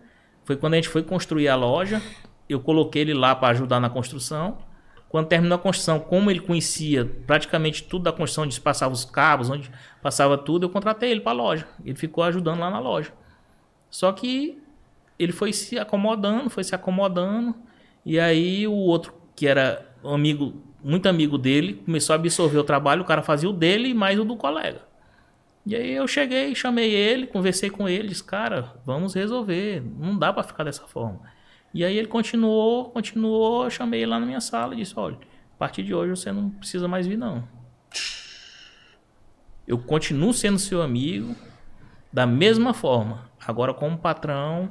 Foi 0.43 0.55
quando 0.55 0.73
a 0.73 0.75
gente 0.77 0.89
foi 0.89 1.03
construir 1.03 1.47
a 1.47 1.55
loja, 1.55 2.01
eu 2.49 2.59
coloquei 2.59 3.03
ele 3.03 3.13
lá 3.13 3.35
para 3.35 3.49
ajudar 3.49 3.79
na 3.79 3.89
construção. 3.89 4.57
Quando 5.11 5.27
terminou 5.27 5.57
a 5.57 5.59
construção, 5.59 5.99
como 5.99 6.31
ele 6.31 6.39
conhecia 6.39 7.05
praticamente 7.27 7.83
tudo 7.83 8.03
da 8.03 8.13
construção, 8.13 8.45
onde 8.45 8.61
passava 8.61 8.93
os 8.93 9.03
cabos, 9.03 9.49
onde 9.49 9.69
passava 10.01 10.37
tudo, 10.37 10.65
eu 10.65 10.69
contratei 10.69 11.11
ele 11.11 11.19
para 11.19 11.33
a 11.33 11.35
loja. 11.35 11.67
Ele 11.83 11.95
ficou 11.97 12.23
ajudando 12.23 12.61
lá 12.61 12.71
na 12.71 12.79
loja. 12.79 13.11
Só 13.89 14.09
que 14.13 14.57
ele 15.19 15.33
foi 15.33 15.51
se 15.51 15.77
acomodando, 15.77 16.49
foi 16.49 16.63
se 16.63 16.73
acomodando, 16.73 17.53
e 18.05 18.17
aí 18.17 18.65
o 18.65 18.71
outro 18.71 19.13
que 19.35 19.45
era 19.45 19.85
amigo, 20.01 20.53
muito 20.81 21.09
amigo 21.09 21.37
dele, 21.37 21.73
começou 21.85 22.13
a 22.13 22.15
absorver 22.15 22.59
o 22.59 22.63
trabalho, 22.63 23.01
o 23.01 23.05
cara 23.05 23.21
fazia 23.21 23.49
o 23.49 23.53
dele 23.53 23.89
e 23.89 23.93
mais 23.93 24.17
o 24.17 24.23
do 24.23 24.37
colega. 24.37 24.79
E 25.65 25.75
aí 25.75 25.91
eu 25.91 26.07
cheguei, 26.07 26.55
chamei 26.55 26.89
ele, 26.89 27.27
conversei 27.27 27.69
com 27.69 27.89
ele, 27.89 28.07
disse, 28.07 28.23
cara, 28.23 28.75
vamos 28.85 29.13
resolver, 29.13 29.83
não 29.99 30.17
dá 30.17 30.31
para 30.31 30.43
ficar 30.43 30.63
dessa 30.63 30.87
forma. 30.87 31.19
E 31.73 31.85
aí 31.85 31.97
ele 31.97 32.07
continuou, 32.07 32.89
continuou, 32.89 33.63
eu 33.65 33.69
chamei 33.69 34.01
ele 34.01 34.11
lá 34.11 34.19
na 34.19 34.25
minha 34.25 34.41
sala 34.41 34.73
e 34.73 34.77
disse, 34.77 34.93
olha, 34.97 35.15
a 35.55 35.57
partir 35.57 35.83
de 35.83 35.93
hoje 35.93 36.09
você 36.11 36.31
não 36.31 36.49
precisa 36.49 36.87
mais 36.87 37.07
vir 37.07 37.17
não. 37.17 37.43
Eu 39.67 39.77
continuo 39.77 40.33
sendo 40.33 40.59
seu 40.59 40.81
amigo 40.81 41.35
da 42.11 42.25
mesma 42.25 42.73
forma. 42.73 43.29
Agora, 43.47 43.73
como 43.73 43.97
patrão, 43.97 44.69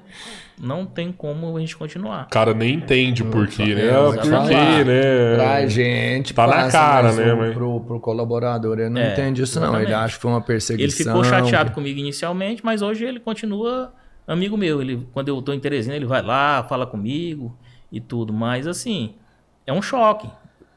não 0.60 0.86
tem 0.86 1.10
como 1.10 1.56
a 1.56 1.60
gente 1.60 1.76
continuar. 1.76 2.26
O 2.26 2.30
cara 2.30 2.54
nem 2.54 2.74
entende 2.74 3.24
por 3.24 3.48
quê, 3.48 3.74
né? 3.74 3.90
Por 3.92 4.20
quê, 4.20 4.84
né? 4.84 5.34
Pra 5.36 5.66
gente, 5.66 6.32
Tá 6.34 6.46
na 6.46 6.70
cara, 6.70 7.12
né, 7.12 7.32
o- 7.32 7.36
mas- 7.38 7.54
Pro, 7.54 7.80
pro 7.80 7.98
colaborador, 7.98 8.78
ele 8.78 8.90
não 8.90 9.00
É, 9.00 9.12
entende 9.12 9.42
isso, 9.42 9.58
não. 9.58 9.68
Ele 9.74 9.86
exatamente. 9.86 10.04
acha 10.04 10.14
que 10.16 10.22
foi 10.22 10.30
uma 10.30 10.36
Ele 10.38 10.46
perseguição. 10.46 11.04
ficou 11.04 11.24
chateado 11.24 11.72
comigo 11.72 11.98
inicialmente, 11.98 12.64
mas 12.64 12.80
hoje 12.80 13.04
ele 13.04 13.18
continua 13.18 13.92
amigo 14.32 14.56
meu. 14.56 14.80
Ele, 14.80 15.06
quando 15.12 15.28
eu 15.28 15.40
tô 15.42 15.52
em 15.52 15.60
Teresina, 15.60 15.96
ele 15.96 16.06
vai 16.06 16.22
lá, 16.22 16.64
fala 16.64 16.86
comigo 16.86 17.56
e 17.90 18.00
tudo. 18.00 18.32
Mas 18.32 18.66
assim, 18.66 19.14
é 19.66 19.72
um 19.72 19.82
choque. 19.82 20.28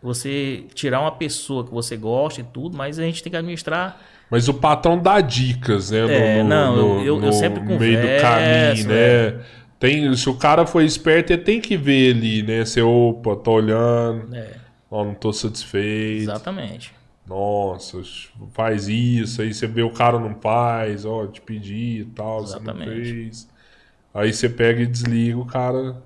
Você 0.01 0.65
tirar 0.73 0.99
uma 0.99 1.11
pessoa 1.11 1.63
que 1.63 1.71
você 1.71 1.95
gosta 1.95 2.41
e 2.41 2.43
tudo, 2.43 2.77
mas 2.77 2.99
a 2.99 3.03
gente 3.03 3.23
tem 3.23 3.31
que 3.31 3.37
administrar. 3.37 3.99
Mas 4.29 4.49
o 4.49 4.53
patrão 4.53 4.97
dá 5.01 5.21
dicas, 5.21 5.91
né? 5.91 5.99
É, 5.99 6.43
não, 6.43 6.75
eu- 6.77 7.05
eu- 7.05 7.23
eu 7.23 7.31
sempre 7.31 7.61
no 7.61 7.79
meio 7.79 8.01
do 8.01 8.01
converso, 8.07 8.21
caminho, 8.21 8.87
né? 8.89 9.43
Tem, 9.79 10.15
se 10.15 10.29
o 10.29 10.35
cara 10.35 10.65
for 10.65 10.81
esperto, 10.81 11.31
ele 11.31 11.41
tem 11.41 11.61
que 11.61 11.77
ver 11.77 12.15
ali, 12.15 12.41
né? 12.41 12.65
Você, 12.65 12.81
opa, 12.81 13.35
tô 13.35 13.51
olhando, 13.51 14.33
É, 14.35 14.55
ó, 14.89 15.03
não 15.05 15.13
tô 15.13 15.31
satisfeito. 15.31 16.21
exatamente. 16.23 16.93
Nossa, 17.25 18.01
faz 18.51 18.87
isso, 18.89 19.41
aí 19.41 19.53
você 19.53 19.65
vê 19.65 19.81
o 19.81 19.91
cara 19.91 20.19
não 20.19 20.35
faz, 20.35 21.05
ó, 21.05 21.25
te 21.25 21.39
pedi 21.39 22.01
e 22.01 22.05
tal, 22.05 22.41
você 22.41 22.55
não 22.55 22.63
Exatamente. 22.63 23.11
fez. 23.11 23.49
Aí 24.13 24.33
você 24.33 24.49
pega 24.49 24.81
e 24.81 24.85
desliga, 24.85 25.37
o 25.37 25.45
cara 25.45 26.03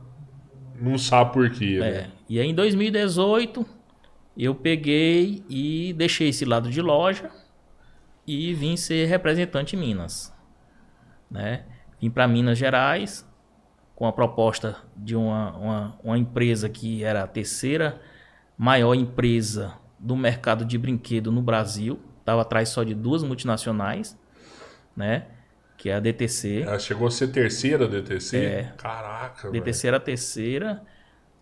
não 0.79 0.97
sabe 0.97 1.33
por 1.33 1.49
quê, 1.49 1.79
né? 1.79 1.89
É. 1.89 2.07
E 2.29 2.39
aí 2.39 2.47
em 2.47 2.53
2018 2.53 3.65
eu 4.37 4.53
peguei 4.53 5.43
e 5.49 5.93
deixei 5.93 6.29
esse 6.29 6.45
lado 6.45 6.69
de 6.69 6.81
loja 6.81 7.31
e 8.25 8.53
vim 8.53 8.77
ser 8.77 9.07
representante 9.07 9.75
em 9.75 9.79
Minas, 9.79 10.33
né? 11.31 11.65
Vim 11.99 12.11
para 12.11 12.27
Minas 12.27 12.57
Gerais 12.57 13.27
com 13.95 14.05
a 14.05 14.13
proposta 14.13 14.77
de 14.95 15.15
uma, 15.15 15.57
uma, 15.57 15.99
uma 16.03 16.17
empresa 16.17 16.69
que 16.69 17.03
era 17.03 17.23
a 17.23 17.27
terceira 17.27 17.99
maior 18.55 18.93
empresa 18.93 19.73
do 19.99 20.15
mercado 20.15 20.65
de 20.65 20.77
brinquedo 20.77 21.31
no 21.31 21.41
Brasil. 21.41 21.99
Estava 22.19 22.41
atrás 22.41 22.69
só 22.69 22.83
de 22.83 22.93
duas 22.93 23.23
multinacionais, 23.23 24.17
né? 24.95 25.27
Que 25.77 25.89
é 25.89 25.95
a 25.95 25.99
DTC. 25.99 26.63
Ela 26.63 26.79
chegou 26.79 27.07
a 27.07 27.11
ser 27.11 27.27
terceira 27.27 27.87
DTC? 27.87 28.37
É. 28.37 28.73
Caraca. 28.77 29.49
DTC 29.51 29.87
era 29.87 29.97
a 29.97 29.99
terceira 29.99 30.83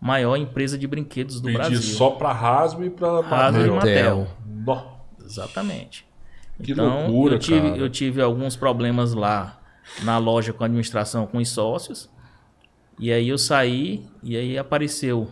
maior 0.00 0.36
empresa 0.36 0.76
de 0.76 0.86
brinquedos 0.86 1.40
do 1.40 1.46
Pedi 1.46 1.56
Brasil. 1.56 1.80
só 1.80 2.10
pra 2.10 2.32
Rasmo 2.32 2.84
e 2.84 2.90
pra 2.90 3.20
Rasmo 3.20 3.62
e 3.62 3.70
Mattel. 3.70 4.28
Mattel. 4.50 5.00
Exatamente. 5.24 6.06
Que 6.62 6.72
então, 6.72 7.06
loucura, 7.06 7.34
eu 7.34 7.38
tive, 7.38 7.68
cara. 7.68 7.76
eu 7.76 7.90
tive 7.90 8.22
alguns 8.22 8.56
problemas 8.56 9.12
lá 9.12 9.60
na 10.02 10.18
loja 10.18 10.52
com 10.52 10.62
a 10.64 10.66
administração, 10.66 11.26
com 11.26 11.38
os 11.38 11.48
sócios. 11.48 12.10
E 12.98 13.12
aí 13.12 13.28
eu 13.28 13.36
saí 13.36 14.06
e 14.22 14.36
aí 14.36 14.56
apareceu 14.56 15.28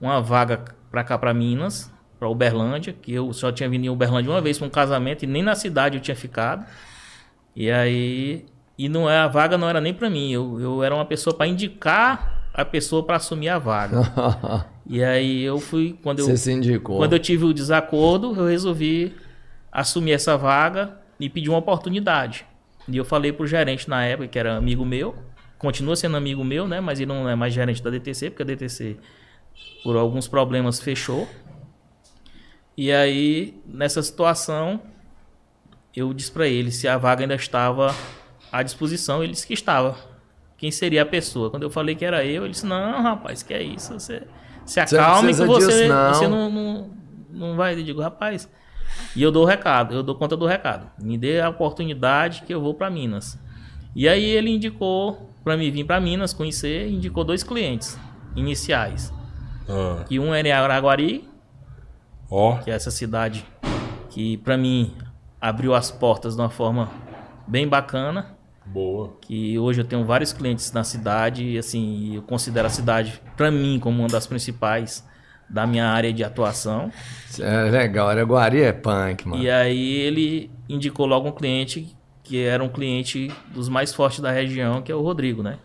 uma 0.00 0.20
vaga 0.20 0.64
pra 0.90 1.02
cá, 1.02 1.18
pra 1.18 1.34
Minas, 1.34 1.90
pra 2.18 2.28
Uberlândia, 2.28 2.92
que 2.92 3.12
eu 3.12 3.32
só 3.32 3.52
tinha 3.52 3.68
vindo 3.68 3.84
em 3.84 3.90
Uberlândia 3.90 4.30
uma 4.30 4.40
vez 4.40 4.58
pra 4.58 4.66
um 4.66 4.70
casamento 4.70 5.22
e 5.22 5.26
nem 5.26 5.42
na 5.42 5.54
cidade 5.54 5.96
eu 5.96 6.02
tinha 6.02 6.16
ficado. 6.16 6.66
E 7.54 7.70
aí 7.70 8.44
e 8.78 8.88
não 8.88 9.10
é 9.10 9.18
a 9.18 9.26
vaga 9.26 9.58
não 9.58 9.68
era 9.68 9.80
nem 9.80 9.92
pra 9.92 10.08
mim, 10.08 10.30
eu, 10.30 10.60
eu 10.60 10.82
era 10.84 10.94
uma 10.94 11.04
pessoa 11.04 11.34
pra 11.34 11.46
indicar 11.46 12.50
a 12.54 12.64
pessoa 12.64 13.02
pra 13.02 13.16
assumir 13.16 13.48
a 13.48 13.58
vaga. 13.58 14.02
e 14.86 15.02
aí 15.02 15.42
eu 15.42 15.58
fui 15.58 15.98
quando 16.02 16.20
eu 16.20 16.26
Você 16.26 16.36
se 16.36 16.52
indicou. 16.52 16.96
quando 16.96 17.12
eu 17.12 17.18
tive 17.18 17.44
o 17.44 17.52
desacordo, 17.52 18.34
eu 18.36 18.46
resolvi 18.46 19.14
assumir 19.70 20.12
essa 20.12 20.36
vaga 20.36 20.96
e 21.18 21.28
pedir 21.28 21.48
uma 21.48 21.58
oportunidade. 21.58 22.46
E 22.88 22.96
eu 22.96 23.04
falei 23.04 23.32
pro 23.32 23.46
gerente 23.46 23.88
na 23.88 24.04
época, 24.04 24.28
que 24.28 24.38
era 24.38 24.56
amigo 24.56 24.84
meu, 24.84 25.14
continua 25.58 25.94
sendo 25.94 26.16
amigo 26.16 26.42
meu, 26.42 26.66
né? 26.66 26.80
Mas 26.80 27.00
ele 27.00 27.08
não 27.12 27.28
é 27.28 27.34
mais 27.34 27.52
gerente 27.52 27.82
da 27.82 27.90
DTC, 27.90 28.30
porque 28.30 28.42
a 28.42 28.46
DTC, 28.46 28.96
por 29.82 29.96
alguns 29.96 30.26
problemas, 30.26 30.80
fechou. 30.80 31.28
E 32.78 32.92
aí, 32.92 33.60
nessa 33.66 34.00
situação, 34.00 34.80
eu 35.96 36.14
disse 36.14 36.30
pra 36.30 36.46
ele 36.46 36.70
se 36.70 36.86
a 36.86 36.96
vaga 36.96 37.24
ainda 37.24 37.34
estava 37.34 37.92
à 38.52 38.62
disposição. 38.62 39.20
Ele 39.20 39.32
disse 39.32 39.44
que 39.44 39.52
estava. 39.52 39.96
Quem 40.56 40.70
seria 40.70 41.02
a 41.02 41.06
pessoa? 41.06 41.50
Quando 41.50 41.64
eu 41.64 41.70
falei 41.70 41.96
que 41.96 42.04
era 42.04 42.24
eu, 42.24 42.44
ele 42.44 42.52
disse: 42.52 42.64
Não, 42.64 43.02
rapaz, 43.02 43.42
que 43.42 43.52
é 43.52 43.60
isso? 43.60 43.94
Você 43.94 44.22
se 44.64 44.74
Você 44.86 44.96
acalme 44.96 45.34
que 45.34 45.44
você, 45.44 45.66
disso, 45.66 45.88
não." 45.88 46.14
você 46.14 46.28
não, 46.28 46.50
não, 46.50 46.90
não 47.30 47.56
vai. 47.56 47.74
Eu 47.74 47.82
digo, 47.82 48.00
rapaz. 48.00 48.48
E 49.16 49.22
eu 49.24 49.32
dou 49.32 49.42
o 49.42 49.46
recado, 49.46 49.96
eu 49.96 50.02
dou 50.04 50.14
conta 50.14 50.36
do 50.36 50.46
recado. 50.46 50.88
Me 51.02 51.18
dê 51.18 51.40
a 51.40 51.48
oportunidade 51.48 52.42
que 52.42 52.54
eu 52.54 52.60
vou 52.60 52.74
para 52.74 52.88
Minas. 52.88 53.36
E 53.94 54.08
aí 54.08 54.24
ele 54.24 54.50
indicou 54.50 55.28
para 55.42 55.56
mim 55.56 55.68
vir 55.70 55.84
para 55.84 56.00
Minas, 56.00 56.32
conhecer, 56.32 56.88
indicou 56.88 57.24
dois 57.24 57.42
clientes 57.42 57.98
iniciais. 58.36 59.12
Ah, 59.68 60.04
Que 60.06 60.20
um 60.20 60.32
era 60.32 60.46
em 60.46 60.52
Araguari, 60.52 61.28
ó, 62.30 62.56
que 62.58 62.70
é 62.70 62.74
essa 62.74 62.90
cidade 62.90 63.44
que 64.10 64.36
para 64.38 64.56
mim 64.56 64.92
abriu 65.40 65.74
as 65.74 65.90
portas 65.90 66.34
de 66.34 66.40
uma 66.42 66.50
forma 66.50 66.88
bem 67.46 67.66
bacana. 67.68 68.34
boa. 68.66 69.12
Que 69.22 69.58
hoje 69.58 69.80
eu 69.80 69.84
tenho 69.84 70.04
vários 70.04 70.32
clientes 70.32 70.72
na 70.72 70.84
cidade 70.84 71.44
e 71.44 71.58
assim, 71.58 72.14
eu 72.16 72.22
considero 72.22 72.66
a 72.66 72.70
cidade 72.70 73.20
para 73.36 73.50
mim 73.50 73.78
como 73.80 74.00
uma 74.00 74.08
das 74.08 74.26
principais 74.26 75.06
da 75.48 75.66
minha 75.66 75.86
área 75.86 76.12
de 76.12 76.22
atuação. 76.22 76.90
É 77.40 77.62
legal, 77.70 78.08
Araguari 78.08 78.60
é 78.60 78.72
punk, 78.72 79.26
mano. 79.26 79.42
E 79.42 79.50
aí 79.50 79.94
ele 80.00 80.50
indicou 80.68 81.06
logo 81.06 81.28
um 81.28 81.32
cliente 81.32 81.96
que 82.22 82.44
era 82.44 82.62
um 82.62 82.68
cliente 82.68 83.30
dos 83.54 83.70
mais 83.70 83.94
fortes 83.94 84.20
da 84.20 84.30
região, 84.30 84.82
que 84.82 84.92
é 84.92 84.94
o 84.94 85.00
Rodrigo, 85.00 85.42
né? 85.42 85.56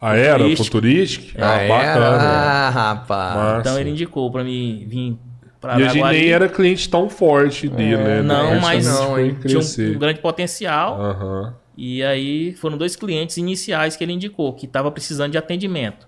Ah, 0.00 0.14
era? 0.16 0.34
Futurístico. 0.38 0.64
Futurístico? 0.66 1.38
Ah, 1.42 1.54
Ah, 1.56 1.68
bacana. 1.68 2.16
Ah, 2.20 2.70
rapaz. 2.70 3.34
Massa. 3.36 3.60
Então 3.60 3.80
ele 3.80 3.90
indicou 3.90 4.30
para 4.30 4.44
mim 4.44 4.84
vir 4.86 5.18
para 5.64 5.80
E 5.80 5.84
a 5.84 5.88
gente 5.88 6.04
nem 6.04 6.28
era 6.30 6.46
cliente 6.48 6.88
tão 6.90 7.08
forte 7.08 7.68
dele, 7.68 7.96
né? 7.96 8.18
É, 8.18 8.22
Não, 8.22 8.60
mas 8.60 8.86
não, 8.86 9.14
tinha 9.40 9.58
um, 9.58 9.94
um 9.94 9.98
grande 9.98 10.20
potencial. 10.20 11.00
Aham. 11.00 11.54
E 11.76 12.02
aí 12.04 12.54
foram 12.54 12.76
dois 12.76 12.94
clientes 12.94 13.36
iniciais 13.38 13.96
que 13.96 14.04
ele 14.04 14.12
indicou, 14.12 14.52
que 14.52 14.66
estava 14.66 14.90
precisando 14.90 15.32
de 15.32 15.38
atendimento. 15.38 16.06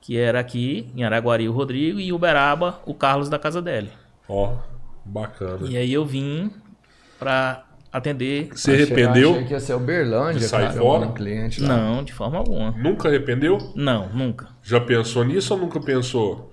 Que 0.00 0.18
era 0.18 0.40
aqui, 0.40 0.90
em 0.96 1.04
Araguari, 1.04 1.48
o 1.48 1.52
Rodrigo, 1.52 2.00
e 2.00 2.12
Uberaba, 2.12 2.80
o 2.84 2.92
Carlos 2.92 3.28
da 3.28 3.38
casa 3.38 3.62
dele. 3.62 3.90
Ó, 4.28 4.54
bacana. 5.04 5.60
E 5.68 5.76
aí 5.76 5.92
eu 5.92 6.04
vim 6.04 6.50
para 7.18 7.64
atender. 7.92 8.48
Você 8.52 8.72
Achei- 8.72 8.84
arrependeu? 8.84 9.30
Achei 9.32 9.44
que 9.44 9.52
ia 9.52 9.60
ser 9.60 9.74
Uberlândia, 9.74 10.40
De 10.40 10.46
sair 10.46 10.68
cara, 10.68 10.80
fora? 10.80 11.06
um 11.06 11.12
cliente 11.12 11.62
lá. 11.62 11.68
Não, 11.68 12.02
de 12.04 12.12
forma 12.12 12.36
alguma. 12.38 12.72
Nunca 12.72 13.08
arrependeu? 13.08 13.58
Não, 13.74 14.08
nunca. 14.10 14.48
Já 14.62 14.80
pensou 14.80 15.24
nisso 15.24 15.54
ou 15.54 15.60
nunca 15.60 15.80
pensou? 15.80 16.47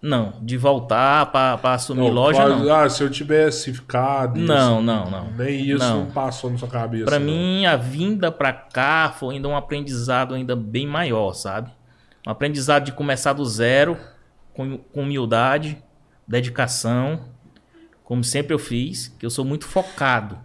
Não, 0.00 0.34
de 0.40 0.56
voltar 0.56 1.26
para 1.32 1.72
assumir 1.74 2.08
loja, 2.08 2.40
faz- 2.40 2.62
não. 2.62 2.72
Ah, 2.72 2.88
se 2.88 3.02
eu 3.02 3.10
tivesse 3.10 3.72
ficado. 3.72 4.38
Não, 4.38 4.74
isso, 4.76 4.82
não, 4.82 5.10
não. 5.10 5.30
Nem 5.32 5.60
isso 5.70 5.78
não, 5.78 6.04
Não. 6.04 6.10
passou 6.12 6.50
na 6.50 6.56
sua 6.58 6.68
cabeça. 6.68 7.04
Para 7.06 7.18
não. 7.18 7.26
mim, 7.26 7.66
a 7.66 7.74
vinda 7.74 8.30
para 8.30 8.52
cá 8.52 9.12
foi 9.18 9.34
ainda 9.34 9.48
um 9.48 9.56
aprendizado 9.56 10.34
ainda 10.34 10.54
bem 10.54 10.86
maior, 10.86 11.32
sabe? 11.34 11.70
Um 12.26 12.30
aprendizado 12.30 12.84
de 12.84 12.92
começar 12.92 13.32
do 13.32 13.44
zero, 13.44 13.98
com, 14.54 14.78
com 14.78 15.02
humildade, 15.02 15.76
dedicação, 16.26 17.20
como 18.04 18.22
sempre 18.22 18.54
eu 18.54 18.58
fiz, 18.58 19.08
que 19.18 19.26
eu 19.26 19.30
sou 19.30 19.44
muito 19.44 19.66
focado. 19.66 20.38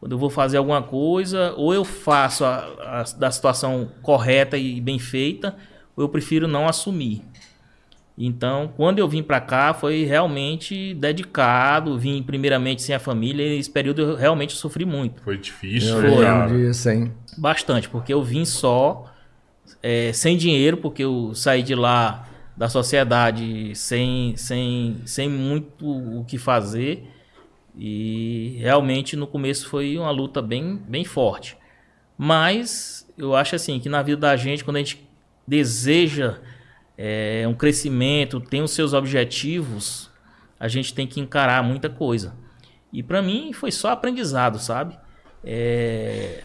Quando 0.00 0.12
eu 0.12 0.18
vou 0.18 0.28
fazer 0.30 0.56
alguma 0.56 0.82
coisa, 0.82 1.54
ou 1.56 1.72
eu 1.72 1.84
faço 1.84 2.44
a, 2.44 2.58
a- 3.00 3.04
da 3.16 3.30
situação 3.30 3.88
correta 4.02 4.56
e 4.58 4.80
bem 4.80 4.98
feita, 4.98 5.54
ou 5.96 6.02
eu 6.04 6.08
prefiro 6.08 6.48
não 6.48 6.66
assumir. 6.68 7.22
Então, 8.18 8.72
quando 8.76 8.98
eu 8.98 9.06
vim 9.06 9.22
para 9.22 9.40
cá, 9.40 9.74
foi 9.74 10.04
realmente 10.04 10.94
dedicado. 10.94 11.98
Vim 11.98 12.22
primeiramente 12.22 12.82
sem 12.82 12.94
a 12.94 12.98
família. 12.98 13.44
E 13.44 13.58
esse 13.58 13.70
período 13.70 14.02
eu 14.02 14.16
realmente 14.16 14.54
sofri 14.54 14.86
muito. 14.86 15.22
Foi 15.22 15.36
difícil, 15.36 16.00
né, 16.00 16.16
cara? 16.22 16.46
lembro 16.46 16.66
disso, 16.66 16.88
hein? 16.88 17.12
Bastante, 17.36 17.88
porque 17.90 18.14
eu 18.14 18.22
vim 18.22 18.46
só, 18.46 19.12
é, 19.82 20.12
sem 20.14 20.36
dinheiro, 20.36 20.78
porque 20.78 21.04
eu 21.04 21.34
saí 21.34 21.62
de 21.62 21.74
lá 21.74 22.26
da 22.56 22.70
sociedade 22.70 23.74
sem, 23.74 24.34
sem, 24.36 25.02
sem 25.04 25.28
muito 25.28 25.86
o 25.86 26.24
que 26.24 26.38
fazer. 26.38 27.06
E 27.76 28.56
realmente 28.60 29.14
no 29.14 29.26
começo 29.26 29.68
foi 29.68 29.98
uma 29.98 30.10
luta 30.10 30.40
bem, 30.40 30.80
bem 30.88 31.04
forte. 31.04 31.58
Mas 32.16 33.06
eu 33.18 33.36
acho 33.36 33.54
assim 33.54 33.78
que 33.78 33.90
na 33.90 34.00
vida 34.02 34.22
da 34.22 34.36
gente, 34.36 34.64
quando 34.64 34.76
a 34.76 34.78
gente 34.78 35.06
deseja 35.46 36.38
é 36.96 37.44
um 37.46 37.54
crescimento, 37.54 38.40
tem 38.40 38.62
os 38.62 38.70
seus 38.70 38.92
objetivos, 38.92 40.10
a 40.58 40.68
gente 40.68 40.94
tem 40.94 41.06
que 41.06 41.20
encarar 41.20 41.62
muita 41.62 41.88
coisa. 41.88 42.34
E 42.92 43.02
para 43.02 43.20
mim 43.20 43.52
foi 43.52 43.70
só 43.70 43.90
aprendizado, 43.90 44.58
sabe? 44.58 44.98
É, 45.44 46.44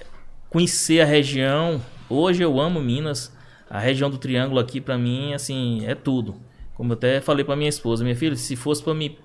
conhecer 0.49 1.01
a 1.01 1.05
região. 1.05 1.81
Hoje 2.09 2.43
eu 2.43 2.59
amo 2.59 2.81
Minas. 2.81 3.35
A 3.69 3.79
região 3.79 4.09
do 4.09 4.17
Triângulo 4.17 4.59
aqui 4.59 4.81
para 4.81 4.97
mim 4.97 5.33
assim 5.33 5.85
é 5.85 5.95
tudo. 5.95 6.41
Como 6.73 6.91
eu 6.91 6.97
até 6.97 7.21
falei 7.21 7.45
para 7.45 7.55
minha 7.55 7.69
esposa, 7.69 8.03
minha 8.03 8.15
filha, 8.15 8.35
se 8.35 8.55
fosse 8.55 8.83
para 8.83 8.93
mim 8.93 9.17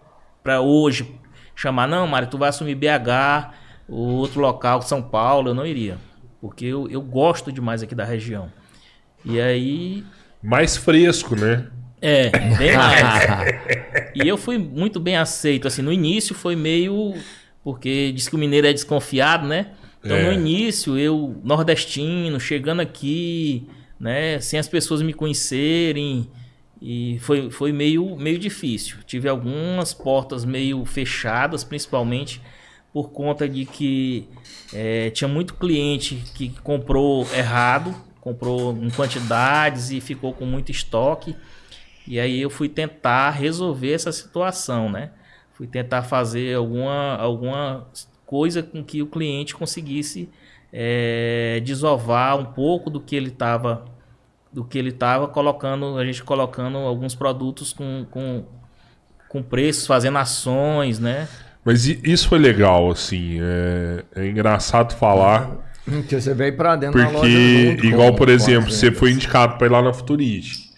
para 0.42 0.60
hoje 0.60 1.18
chamar, 1.56 1.88
não, 1.88 2.06
Mário, 2.06 2.28
tu 2.28 2.38
vai 2.38 2.50
assumir 2.50 2.74
BH, 2.76 3.54
outro 3.88 4.40
local, 4.40 4.82
São 4.82 5.02
Paulo, 5.02 5.50
eu 5.50 5.54
não 5.54 5.66
iria, 5.66 5.98
porque 6.40 6.66
eu, 6.66 6.88
eu 6.88 7.00
gosto 7.00 7.50
demais 7.50 7.82
aqui 7.82 7.94
da 7.94 8.04
região. 8.04 8.52
E 9.24 9.40
aí 9.40 10.04
mais 10.46 10.76
fresco, 10.76 11.34
né? 11.34 11.66
É, 12.00 12.30
bem 12.56 12.72
mais. 12.76 13.24
e 14.14 14.28
eu 14.28 14.38
fui 14.38 14.56
muito 14.56 15.00
bem 15.00 15.16
aceito. 15.16 15.66
Assim, 15.66 15.82
no 15.82 15.92
início 15.92 16.34
foi 16.34 16.54
meio. 16.54 17.14
Porque 17.64 18.12
diz 18.12 18.28
que 18.28 18.36
o 18.36 18.38
mineiro 18.38 18.68
é 18.68 18.72
desconfiado, 18.72 19.46
né? 19.46 19.72
Então, 20.04 20.16
é. 20.16 20.22
no 20.22 20.32
início, 20.32 20.96
eu, 20.96 21.34
nordestino, 21.42 22.38
chegando 22.38 22.80
aqui, 22.80 23.66
né? 23.98 24.38
Sem 24.38 24.56
as 24.60 24.68
pessoas 24.68 25.02
me 25.02 25.12
conhecerem. 25.12 26.30
E 26.80 27.18
foi, 27.22 27.50
foi 27.50 27.72
meio, 27.72 28.14
meio 28.16 28.38
difícil. 28.38 28.98
Tive 29.04 29.28
algumas 29.28 29.92
portas 29.92 30.44
meio 30.44 30.84
fechadas, 30.84 31.64
principalmente 31.64 32.40
por 32.92 33.10
conta 33.10 33.48
de 33.48 33.64
que 33.66 34.28
é, 34.72 35.10
tinha 35.10 35.26
muito 35.26 35.54
cliente 35.54 36.22
que 36.34 36.50
comprou 36.62 37.26
errado, 37.34 37.94
comprou 38.26 38.76
em 38.82 38.90
quantidades 38.90 39.92
e 39.92 40.00
ficou 40.00 40.32
com 40.32 40.44
muito 40.44 40.72
estoque. 40.72 41.36
E 42.08 42.18
aí 42.18 42.42
eu 42.42 42.50
fui 42.50 42.68
tentar 42.68 43.30
resolver 43.30 43.92
essa 43.92 44.10
situação, 44.10 44.90
né? 44.90 45.12
Fui 45.52 45.68
tentar 45.68 46.02
fazer 46.02 46.56
alguma, 46.56 47.14
alguma 47.18 47.86
coisa 48.26 48.64
com 48.64 48.82
que 48.82 49.00
o 49.00 49.06
cliente 49.06 49.54
conseguisse 49.54 50.28
é, 50.72 51.60
desovar 51.64 52.36
um 52.36 52.46
pouco 52.46 52.90
do 52.90 53.00
que 53.00 53.14
ele 53.14 53.28
estava 53.28 53.84
do 54.52 54.64
que 54.64 54.76
ele 54.76 54.88
estava 54.88 55.28
colocando, 55.28 55.96
a 55.96 56.04
gente 56.04 56.24
colocando 56.24 56.78
alguns 56.78 57.14
produtos 57.14 57.72
com, 57.72 58.06
com, 58.10 58.44
com 59.28 59.40
preços, 59.40 59.86
fazendo 59.86 60.18
ações, 60.18 60.98
né? 60.98 61.28
Mas 61.64 61.86
isso 61.86 62.28
foi 62.28 62.38
legal, 62.38 62.90
assim, 62.90 63.38
é, 63.40 64.04
é 64.16 64.26
engraçado 64.26 64.96
falar. 64.96 65.65
Que 66.08 66.20
você 66.20 66.34
veio 66.34 66.56
para 66.56 66.74
dentro 66.74 67.00
porque, 67.00 67.12
da 67.12 67.18
loja 67.18 67.86
igual, 67.86 68.14
por 68.14 68.28
exemplo, 68.28 68.70
você 68.70 68.90
foi 68.90 69.12
indicado 69.12 69.56
para 69.56 69.68
ir 69.68 69.70
lá 69.70 69.80
na 69.80 69.92
Futurist. 69.92 70.70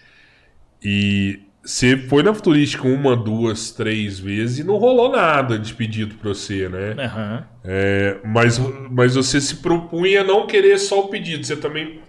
E 0.83 1.41
você 1.65 1.97
foi 1.97 2.23
na 2.23 2.35
Futurística 2.35 2.87
uma, 2.87 3.17
duas, 3.17 3.71
três 3.71 4.19
vezes 4.19 4.59
e 4.59 4.65
não 4.65 4.77
rolou 4.77 5.11
nada 5.11 5.59
de 5.59 5.75
pedido 5.75 6.15
pra 6.17 6.31
você, 6.31 6.69
né? 6.69 6.91
Uhum. 6.91 7.45
É, 7.65 8.17
mas, 8.25 8.59
mas 8.91 9.15
você 9.15 9.41
se 9.41 9.57
propunha 9.57 10.23
não 10.23 10.47
querer 10.47 10.79
só 10.79 11.01
o 11.01 11.09
pedido. 11.09 11.45
Você 11.45 11.57
também, 11.57 12.01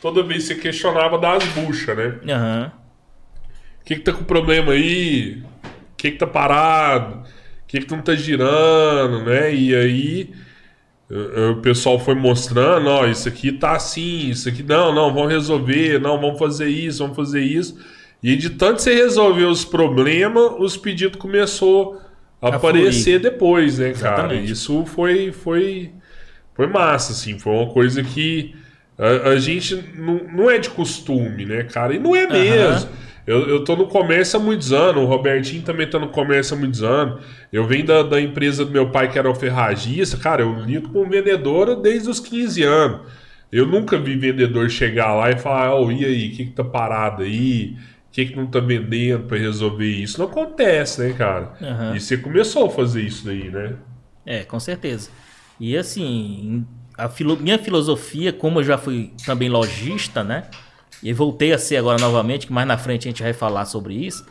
toda 0.00 0.22
vez 0.22 0.44
você 0.44 0.54
questionava 0.54 1.18
das 1.18 1.44
buchas, 1.48 1.96
né? 1.96 2.18
Aham. 2.28 2.72
Uhum. 2.72 2.84
O 3.80 3.84
que 3.84 3.96
que 3.96 4.00
tá 4.00 4.12
com 4.12 4.24
problema 4.24 4.72
aí? 4.72 5.42
O 5.92 5.96
que 5.96 6.12
que 6.12 6.18
tá 6.18 6.26
parado? 6.26 7.18
O 7.18 7.66
que 7.66 7.80
que 7.80 7.90
não 7.94 8.00
tá 8.00 8.14
girando, 8.14 9.24
né? 9.24 9.54
E 9.54 9.74
aí 9.74 10.43
o 11.52 11.56
pessoal 11.56 11.98
foi 11.98 12.14
mostrando, 12.14 12.88
ó, 12.88 13.06
isso 13.06 13.28
aqui 13.28 13.52
tá 13.52 13.76
assim, 13.76 14.30
isso 14.30 14.48
aqui 14.48 14.64
não, 14.64 14.92
não, 14.92 15.14
vamos 15.14 15.32
resolver, 15.32 16.00
não, 16.00 16.20
vamos 16.20 16.38
fazer 16.38 16.68
isso, 16.68 16.98
vamos 16.98 17.14
fazer 17.14 17.40
isso. 17.40 17.78
E 18.20 18.34
de 18.34 18.50
tanto 18.50 18.82
você 18.82 18.94
resolver 18.94 19.44
os 19.44 19.64
problemas, 19.64 20.54
os 20.58 20.76
pedidos 20.76 21.20
começou 21.20 22.00
a, 22.42 22.48
a 22.48 22.56
aparecer 22.56 23.20
fluir. 23.20 23.32
depois, 23.32 23.78
né, 23.78 23.92
cara? 23.92 24.14
Exatamente. 24.16 24.52
Isso 24.52 24.84
foi, 24.86 25.30
foi, 25.30 25.92
foi 26.54 26.66
massa, 26.66 27.12
assim. 27.12 27.38
Foi 27.38 27.52
uma 27.52 27.70
coisa 27.70 28.02
que 28.02 28.56
a, 28.98 29.28
a 29.30 29.36
gente 29.38 29.76
não, 29.96 30.20
não 30.32 30.50
é 30.50 30.58
de 30.58 30.70
costume, 30.70 31.44
né, 31.44 31.64
cara? 31.64 31.94
E 31.94 31.98
não 31.98 32.16
é 32.16 32.26
mesmo. 32.26 32.88
Uhum. 32.88 32.96
Eu, 33.26 33.48
eu 33.48 33.64
tô 33.64 33.74
no 33.74 33.86
comércio 33.86 34.38
há 34.38 34.42
muitos 34.42 34.72
anos, 34.72 35.02
o 35.02 35.06
Robertinho 35.06 35.62
também 35.62 35.88
tá 35.88 35.98
no 35.98 36.08
comércio 36.08 36.56
há 36.56 36.58
muitos 36.58 36.82
anos. 36.82 37.24
Eu 37.52 37.66
venho 37.66 37.86
da, 37.86 38.02
da 38.02 38.20
empresa 38.20 38.64
do 38.64 38.70
meu 38.70 38.90
pai, 38.90 39.10
que 39.10 39.18
era 39.18 39.30
o 39.30 39.34
ferragista. 39.34 40.16
Cara, 40.16 40.42
eu 40.42 40.60
lido 40.60 40.90
com 40.90 41.08
vendedora 41.08 41.74
desde 41.74 42.10
os 42.10 42.20
15 42.20 42.62
anos. 42.62 43.00
Eu 43.50 43.66
nunca 43.66 43.98
vi 43.98 44.16
vendedor 44.16 44.68
chegar 44.68 45.14
lá 45.14 45.30
e 45.30 45.38
falar, 45.38 45.74
oh, 45.74 45.90
e 45.90 46.04
aí, 46.04 46.28
o 46.28 46.36
que, 46.36 46.46
que 46.46 46.52
tá 46.52 46.64
parado 46.64 47.22
aí? 47.22 47.76
que, 48.14 48.26
que 48.26 48.36
não 48.36 48.46
tá 48.46 48.60
vendendo 48.60 49.24
para 49.24 49.36
resolver 49.36 49.90
isso? 49.90 50.20
Não 50.20 50.26
acontece, 50.26 51.02
né, 51.02 51.12
cara? 51.14 51.52
Uhum. 51.60 51.96
E 51.96 52.00
você 52.00 52.16
começou 52.16 52.66
a 52.66 52.70
fazer 52.70 53.02
isso 53.02 53.26
daí, 53.26 53.50
né? 53.50 53.74
É, 54.24 54.44
com 54.44 54.60
certeza. 54.60 55.10
E 55.58 55.76
assim, 55.76 56.64
a 56.96 57.08
filo... 57.08 57.36
minha 57.36 57.58
filosofia, 57.58 58.32
como 58.32 58.60
eu 58.60 58.64
já 58.64 58.78
fui 58.78 59.12
também 59.26 59.48
lojista, 59.48 60.22
né? 60.22 60.44
E 61.02 61.12
voltei 61.12 61.52
a 61.52 61.58
ser 61.58 61.76
agora 61.76 61.98
novamente, 61.98 62.46
que 62.46 62.52
mais 62.52 62.66
na 62.66 62.78
frente 62.78 63.08
a 63.08 63.10
gente 63.10 63.22
vai 63.22 63.32
falar 63.32 63.64
sobre 63.64 63.94
isso. 63.94 64.26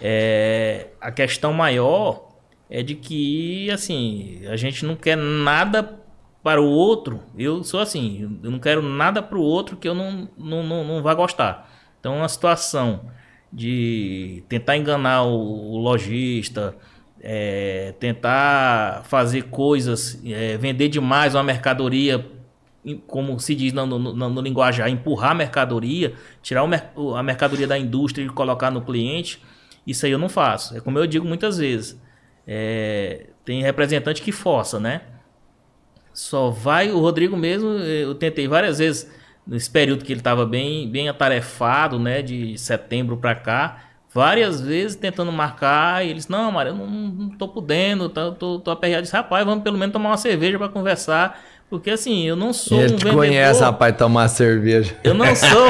É... 0.00 0.88
A 1.00 1.10
questão 1.10 1.52
maior 1.52 2.28
é 2.68 2.82
de 2.82 2.94
que, 2.94 3.70
assim, 3.70 4.40
a 4.46 4.56
gente 4.56 4.84
não 4.84 4.96
quer 4.96 5.16
nada 5.16 6.00
para 6.42 6.60
o 6.60 6.68
outro. 6.68 7.20
Eu 7.36 7.64
sou 7.64 7.80
assim, 7.80 8.38
eu 8.42 8.50
não 8.50 8.58
quero 8.58 8.82
nada 8.82 9.22
para 9.22 9.38
o 9.38 9.42
outro 9.42 9.76
que 9.76 9.88
eu 9.88 9.94
não, 9.94 10.28
não, 10.36 10.62
não, 10.62 10.84
não 10.84 11.02
vá 11.02 11.14
gostar. 11.14 11.70
Então, 11.98 12.18
uma 12.18 12.28
situação 12.28 13.08
de 13.50 14.42
tentar 14.48 14.76
enganar 14.76 15.22
o, 15.22 15.72
o 15.72 15.78
lojista, 15.78 16.76
é, 17.20 17.94
tentar 17.98 19.02
fazer 19.04 19.44
coisas, 19.44 20.20
é, 20.26 20.58
vender 20.58 20.88
demais 20.88 21.34
uma 21.34 21.42
mercadoria, 21.42 22.26
como 23.06 23.38
se 23.40 23.54
diz 23.54 23.72
no, 23.72 23.86
no, 23.86 23.98
no, 23.98 24.28
no 24.28 24.40
linguajar, 24.40 24.88
empurrar 24.88 25.30
a 25.30 25.34
mercadoria, 25.34 26.14
tirar 26.42 26.64
o, 26.94 27.14
a 27.14 27.22
mercadoria 27.22 27.66
da 27.66 27.78
indústria 27.78 28.24
e 28.24 28.28
colocar 28.28 28.70
no 28.70 28.82
cliente, 28.82 29.42
isso 29.86 30.04
aí 30.06 30.12
eu 30.12 30.18
não 30.18 30.28
faço. 30.28 30.76
É 30.76 30.80
como 30.80 30.98
eu 30.98 31.06
digo 31.06 31.26
muitas 31.26 31.58
vezes. 31.58 32.00
É, 32.46 33.26
tem 33.44 33.62
representante 33.62 34.20
que 34.20 34.32
força, 34.32 34.78
né? 34.78 35.02
Só 36.12 36.50
vai 36.50 36.90
o 36.90 37.00
Rodrigo 37.00 37.36
mesmo. 37.36 37.70
Eu 37.70 38.14
tentei 38.14 38.46
várias 38.46 38.78
vezes 38.78 39.10
nesse 39.46 39.70
período 39.70 40.04
que 40.04 40.12
ele 40.12 40.20
estava 40.20 40.46
bem, 40.46 40.88
bem 40.90 41.08
atarefado, 41.08 41.98
né, 41.98 42.22
de 42.22 42.56
setembro 42.56 43.16
para 43.16 43.34
cá, 43.34 43.84
várias 44.12 44.60
vezes 44.60 44.96
tentando 44.96 45.30
marcar, 45.32 46.04
e 46.04 46.10
eles, 46.10 46.28
não, 46.28 46.50
Mário, 46.52 46.70
eu 46.70 46.76
não, 46.76 46.86
não 46.86 47.28
tô 47.30 47.48
podendo, 47.48 48.08
tô, 48.08 48.32
tô, 48.32 48.58
tô 48.60 48.70
aperreado. 48.70 49.02
Disse, 49.02 49.14
rapaz, 49.14 49.44
vamos 49.44 49.62
pelo 49.62 49.76
menos 49.76 49.92
tomar 49.92 50.10
uma 50.10 50.16
cerveja 50.16 50.56
para 50.58 50.68
conversar, 50.68 51.40
porque 51.74 51.90
assim, 51.90 52.22
eu 52.22 52.36
não 52.36 52.52
sou 52.52 52.78
ele 52.78 52.84
um 52.84 52.96
te 52.96 53.02
vendedor. 53.02 53.14
conhece, 53.16 53.60
rapaz, 53.60 53.96
tomar 53.96 54.28
cerveja. 54.28 54.96
Eu 55.02 55.12
não 55.12 55.34
sou. 55.34 55.66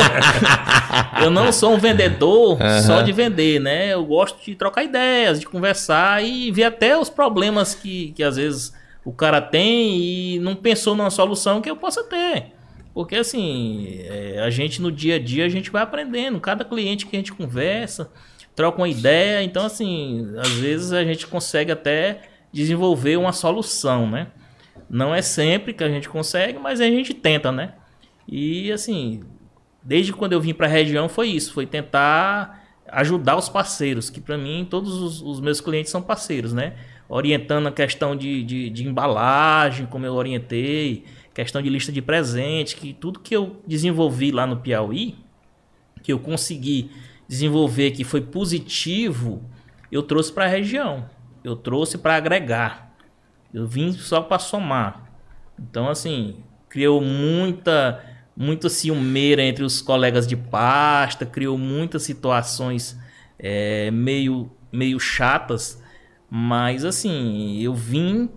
eu 1.24 1.31
não 1.31 1.51
sou 1.51 1.72
um 1.72 1.78
vendedor 1.78 2.60
uhum. 2.60 2.82
só 2.82 3.01
de 3.01 3.10
vender, 3.10 3.59
né? 3.59 3.94
Eu 3.94 4.05
gosto 4.05 4.44
de 4.44 4.55
trocar 4.55 4.85
ideias, 4.85 5.40
de 5.40 5.47
conversar 5.47 6.22
e 6.22 6.51
ver 6.51 6.64
até 6.64 6.94
os 6.94 7.09
problemas 7.09 7.74
que, 7.74 8.12
que 8.12 8.22
às 8.22 8.36
vezes 8.36 8.74
o 9.02 9.14
cara 9.14 9.40
tem 9.40 9.97
e 9.97 10.39
não 10.40 10.55
pensou 10.55 10.94
numa 10.94 11.09
solução 11.09 11.62
que 11.62 11.70
eu 11.70 11.76
possa 11.76 12.05
ter. 12.05 12.52
Porque 12.93 13.16
assim, 13.16 14.02
é, 14.05 14.43
a 14.44 14.51
gente 14.51 14.82
no 14.82 14.93
dia 14.93 15.14
a 15.14 15.18
dia 15.18 15.47
a 15.47 15.48
gente 15.48 15.70
vai 15.70 15.82
aprendendo. 15.82 16.39
Cada 16.39 16.66
cliente 16.66 17.06
que 17.06 17.16
a 17.16 17.18
gente 17.18 17.32
conversa, 17.32 18.10
troca 18.55 18.76
uma 18.76 18.90
ideia. 18.90 19.43
Então, 19.43 19.64
assim, 19.64 20.35
às 20.36 20.51
vezes 20.51 20.93
a 20.93 21.02
gente 21.02 21.26
consegue 21.26 21.72
até 21.72 22.20
desenvolver 22.52 23.16
uma 23.16 23.32
solução, 23.32 24.06
né? 24.06 24.26
Não 24.94 25.12
é 25.12 25.20
sempre 25.20 25.72
que 25.72 25.82
a 25.82 25.88
gente 25.88 26.08
consegue, 26.08 26.56
mas 26.56 26.80
a 26.80 26.84
gente 26.84 27.12
tenta, 27.12 27.50
né? 27.50 27.74
E 28.28 28.70
assim, 28.70 29.24
desde 29.82 30.12
quando 30.12 30.34
eu 30.34 30.40
vim 30.40 30.54
para 30.54 30.68
a 30.68 30.70
região 30.70 31.08
foi 31.08 31.30
isso, 31.30 31.52
foi 31.52 31.66
tentar 31.66 32.64
ajudar 32.86 33.36
os 33.36 33.48
parceiros, 33.48 34.08
que 34.08 34.20
para 34.20 34.38
mim 34.38 34.64
todos 34.70 34.94
os, 35.02 35.20
os, 35.20 35.40
meus 35.40 35.60
clientes 35.60 35.90
são 35.90 36.00
parceiros, 36.00 36.52
né? 36.52 36.74
Orientando 37.08 37.66
a 37.66 37.72
questão 37.72 38.14
de, 38.14 38.44
de, 38.44 38.70
de 38.70 38.86
embalagem, 38.86 39.84
como 39.84 40.06
eu 40.06 40.14
orientei, 40.14 41.02
questão 41.34 41.60
de 41.60 41.68
lista 41.68 41.90
de 41.90 42.00
presente, 42.00 42.76
que 42.76 42.92
tudo 42.92 43.18
que 43.18 43.34
eu 43.34 43.60
desenvolvi 43.66 44.30
lá 44.30 44.46
no 44.46 44.58
Piauí, 44.58 45.16
que 46.04 46.12
eu 46.12 46.20
consegui 46.20 46.88
desenvolver 47.26 47.90
que 47.90 48.04
foi 48.04 48.20
positivo, 48.20 49.42
eu 49.90 50.04
trouxe 50.04 50.32
para 50.32 50.44
a 50.44 50.48
região. 50.48 51.10
Eu 51.42 51.56
trouxe 51.56 51.98
para 51.98 52.14
agregar. 52.14 52.84
Eu 53.55 53.66
vim 53.66 53.93
só 53.93 54.20
para 54.20 54.39
somar. 54.39 55.10
Então, 55.59 55.89
assim, 55.89 56.36
criou 56.68 57.01
muita, 57.01 58.05
muita 58.36 58.68
ciumeira 58.68 59.43
entre 59.43 59.64
os 59.64 59.81
colegas 59.81 60.26
de 60.26 60.36
pasta, 60.36 61.24
criou 61.24 61.56
muitas 61.56 62.02
situações 62.02 62.98
é, 63.39 63.90
meio, 63.90 64.51
meio 64.72 64.98
chatas, 64.98 65.82
mas, 66.28 66.85
assim, 66.85 67.62
eu 67.62 67.72
vim 67.72 68.28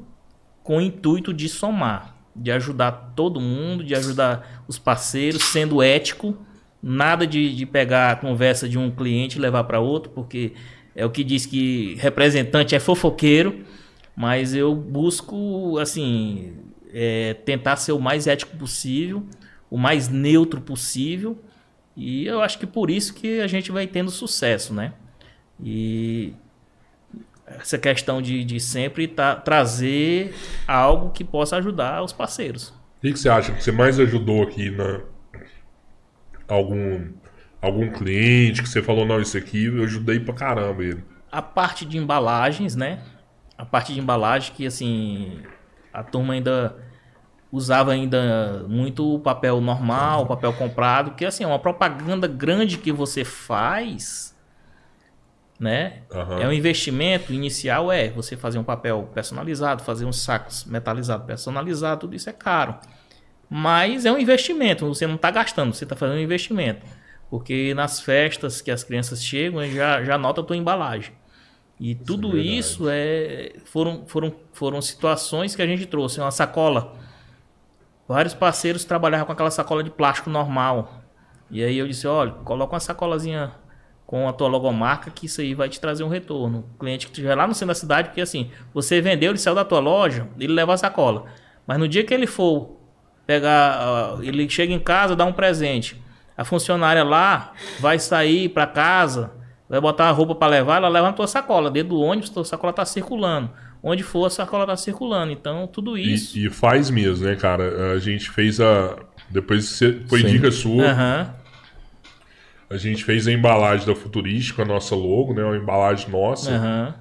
com 0.64 0.78
o 0.78 0.82
intuito 0.82 1.34
de 1.34 1.50
somar 1.50 2.16
de 2.40 2.52
ajudar 2.52 2.92
todo 3.16 3.42
mundo, 3.42 3.84
de 3.84 3.96
ajudar 3.96 4.64
os 4.68 4.78
parceiros, 4.78 5.44
sendo 5.46 5.82
ético, 5.82 6.38
Nada 6.82 7.26
de, 7.26 7.56
de 7.56 7.66
pegar 7.66 8.12
a 8.12 8.16
conversa 8.16 8.70
de 8.70 8.78
um 8.78 8.92
cliente 8.92 9.38
e 9.38 9.42
levar 9.42 9.64
para 9.64 9.80
outro, 9.80 10.12
porque 10.12 10.54
é 10.96 11.04
o 11.04 11.10
que 11.10 11.24
diz 11.24 11.46
que 11.46 11.96
representante 11.96 12.76
é 12.76 12.80
fofoqueiro, 12.80 13.66
mas 14.18 14.56
eu 14.56 14.74
busco, 14.74 15.78
assim, 15.78 16.56
é, 16.92 17.36
tentar 17.36 17.76
ser 17.76 17.92
o 17.92 18.00
mais 18.00 18.26
ético 18.26 18.58
possível, 18.58 19.24
o 19.70 19.78
mais 19.78 20.10
neutro 20.10 20.60
possível, 20.60 21.38
e 21.96 22.26
eu 22.26 22.42
acho 22.42 22.58
que 22.58 22.66
por 22.66 22.90
isso 22.90 23.14
que 23.14 23.40
a 23.40 23.46
gente 23.46 23.72
vai 23.72 23.86
tendo 23.86 24.10
sucesso, 24.10 24.74
né? 24.74 24.94
E 25.64 26.34
essa 27.46 27.78
questão 27.78 28.20
de, 28.20 28.44
de 28.44 28.60
sempre 28.60 29.08
tá, 29.08 29.36
trazer 29.36 30.34
algo 30.68 31.12
que 31.12 31.24
possa 31.24 31.58
ajudar 31.58 32.02
os 32.02 32.12
parceiros. 32.12 32.70
O 32.70 33.02
que, 33.02 33.14
que 33.14 33.20
você 33.20 33.30
acha 33.30 33.52
que 33.52 33.64
você 33.64 33.72
mais 33.72 34.00
ajudou 34.00 34.42
aqui 34.42 34.72
na 34.72 35.02
algum 36.48 37.10
algum 37.62 37.92
cliente 37.92 38.64
que 38.64 38.70
você 38.70 38.82
falou 38.82 39.06
não 39.06 39.20
isso 39.22 39.38
aqui 39.38 39.66
eu 39.66 39.84
ajudei 39.84 40.20
pra 40.20 40.34
caramba 40.34 40.84
ele. 40.84 41.04
A 41.32 41.42
parte 41.42 41.86
de 41.86 41.98
embalagens, 41.98 42.76
né? 42.76 43.00
A 43.58 43.66
parte 43.66 43.94
de 43.94 44.00
embalagem 44.00 44.54
que 44.54 44.66
assim 44.66 45.42
a 45.92 46.04
turma 46.04 46.34
ainda 46.34 46.76
usava 47.52 47.92
ainda 47.92 48.66
muito 48.68 49.16
o 49.16 49.20
papel 49.20 49.62
normal, 49.62 50.24
o 50.24 50.26
papel 50.26 50.54
comprado, 50.54 51.12
que 51.12 51.26
assim, 51.26 51.44
é 51.44 51.48
uma 51.48 51.60
propaganda 51.60 52.28
grande 52.28 52.78
que 52.78 52.92
você 52.92 53.24
faz, 53.24 54.36
né? 55.60 56.02
Aham. 56.12 56.40
É 56.40 56.48
um 56.48 56.52
investimento 56.52 57.34
inicial, 57.34 57.92
é 57.92 58.10
você 58.10 58.36
fazer 58.36 58.60
um 58.60 58.64
papel 58.64 59.10
personalizado, 59.14 59.82
fazer 59.84 60.06
uns 60.06 60.22
sacos 60.22 60.66
metalizados 60.66 61.26
personalizados, 61.26 62.02
tudo 62.02 62.16
isso 62.16 62.30
é 62.30 62.34
caro. 62.34 62.76
Mas 63.50 64.06
é 64.06 64.12
um 64.12 64.20
investimento, 64.20 64.86
você 64.86 65.08
não 65.08 65.16
está 65.16 65.32
gastando, 65.32 65.74
você 65.74 65.86
está 65.86 65.96
fazendo 65.96 66.18
um 66.18 66.22
investimento. 66.22 66.86
Porque 67.30 67.74
nas 67.74 68.00
festas 68.02 68.62
que 68.62 68.72
as 68.72 68.84
crianças 68.84 69.24
chegam, 69.24 69.66
já, 69.70 70.04
já 70.04 70.18
nota 70.18 70.42
a 70.42 70.44
tua 70.44 70.56
embalagem. 70.56 71.14
E 71.80 71.94
tudo 71.94 72.32
verdade. 72.32 72.58
isso 72.58 72.88
é, 72.90 73.54
foram, 73.66 74.06
foram, 74.08 74.34
foram 74.52 74.82
situações 74.82 75.56
que 75.56 75.62
a 75.62 75.68
gente 75.68 75.86
trouxe. 75.86 76.20
Uma 76.20 76.32
sacola. 76.32 76.94
Vários 78.08 78.34
parceiros 78.34 78.86
trabalhavam 78.86 79.26
com 79.26 79.32
aquela 79.32 79.52
sacola 79.52 79.84
de 79.84 79.90
plástico 79.90 80.30
normal. 80.30 81.04
E 81.52 81.64
aí 81.64 81.78
eu 81.78 81.88
disse, 81.88 82.08
olha, 82.08 82.32
coloca 82.32 82.74
uma 82.74 82.80
sacolazinha 82.80 83.54
com 84.06 84.28
a 84.28 84.34
tua 84.34 84.48
logomarca 84.48 85.12
que 85.12 85.26
isso 85.26 85.42
aí 85.42 85.54
vai 85.54 85.68
te 85.68 85.80
trazer 85.80 86.04
um 86.04 86.08
retorno. 86.08 86.66
O 86.76 86.80
cliente 86.80 87.06
que 87.06 87.12
estiver 87.12 87.36
lá 87.36 87.46
no 87.46 87.54
centro 87.54 87.68
da 87.68 87.76
cidade, 87.76 88.10
porque 88.10 88.22
assim, 88.22 88.50
você 88.74 89.02
vendeu, 89.02 89.32
ele 89.32 89.38
saiu 89.38 89.54
da 89.54 89.66
tua 89.66 89.80
loja, 89.80 90.28
ele 90.40 90.54
leva 90.54 90.74
a 90.74 90.78
sacola. 90.78 91.26
Mas 91.68 91.78
no 91.78 91.88
dia 91.88 92.06
que 92.06 92.14
ele 92.14 92.26
for 92.26 92.78
pegar, 93.26 93.80
ah, 93.82 94.18
ele 94.22 94.50
chega 94.50 94.74
em 94.74 94.80
casa, 94.80 95.16
dá 95.16 95.26
um 95.26 95.34
presente. 95.34 96.02
A 96.38 96.46
funcionária 96.46 97.04
lá 97.04 97.52
vai 97.80 98.00
sair 98.00 98.48
para 98.50 98.66
casa, 98.66 99.32
vai 99.70 99.82
botar 99.82 100.06
a 100.10 100.12
roupa 100.12 100.34
para 100.36 100.48
levar, 100.52 100.78
ela 100.78 100.88
leva 100.88 101.08
na 101.08 101.14
tua 101.14 101.28
sacola. 101.28 101.70
Dentro 101.70 101.90
do 101.90 102.02
ônibus, 102.02 102.30
tua 102.30 102.46
sacola 102.46 102.72
tá 102.74 102.86
circulando. 102.86 103.50
Onde 103.84 104.04
for, 104.04 104.26
a 104.26 104.30
sacola 104.30 104.66
tá 104.66 104.76
circulando. 104.76 105.32
Então, 105.32 105.68
tudo 105.68 105.98
isso. 105.98 106.38
E, 106.38 106.48
e 106.48 106.50
faz 106.50 106.90
mesmo, 106.90 107.26
né, 107.26 107.36
cara? 107.36 107.94
A 107.94 108.00
gente 108.00 108.30
fez 108.30 108.60
a. 108.60 108.96
Depois 109.30 109.66
você- 109.66 110.02
foi 110.08 110.22
Sim. 110.22 110.28
dica 110.28 110.52
sua. 110.52 110.84
Aham. 110.86 111.34
A 112.70 112.76
gente 112.78 113.04
fez 113.06 113.28
a 113.28 113.32
embalagem 113.32 113.86
da 113.88 113.96
Futurística, 113.96 114.62
a 114.64 114.66
nossa 114.66 114.94
logo, 114.96 115.34
né? 115.34 115.44
Uma 115.44 115.56
embalagem 115.56 116.10
nossa. 116.10 116.52
Aham. 116.52 116.96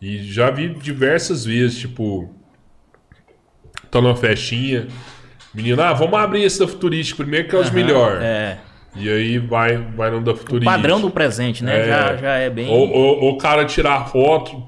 E 0.00 0.18
já 0.24 0.50
vi 0.50 0.68
diversas 0.74 1.44
vezes, 1.44 1.78
tipo. 1.78 2.34
Tô 3.90 4.00
numa 4.00 4.16
festinha. 4.16 4.88
Menina, 5.54 5.90
ah, 5.90 5.92
vamos 5.92 6.18
abrir 6.18 6.42
esse 6.42 6.58
da 6.58 6.66
Futurística 6.66 7.22
primeiro 7.22 7.48
que 7.48 7.54
é 7.54 7.58
os 7.58 7.70
melhor. 7.70 8.20
É. 8.22 8.58
E 8.94 9.08
aí 9.08 9.38
vai, 9.38 9.76
vai 9.78 10.10
no 10.10 10.20
da 10.20 10.32
O 10.32 10.36
Futurística. 10.36 10.70
padrão 10.70 11.00
do 11.00 11.10
presente, 11.10 11.64
né? 11.64 11.80
É. 11.80 11.86
Já, 11.86 12.16
já 12.16 12.34
é 12.34 12.50
bem. 12.50 12.68
Ou, 12.68 13.30
o 13.30 13.38
cara 13.38 13.64
tirar 13.64 14.08
foto, 14.08 14.62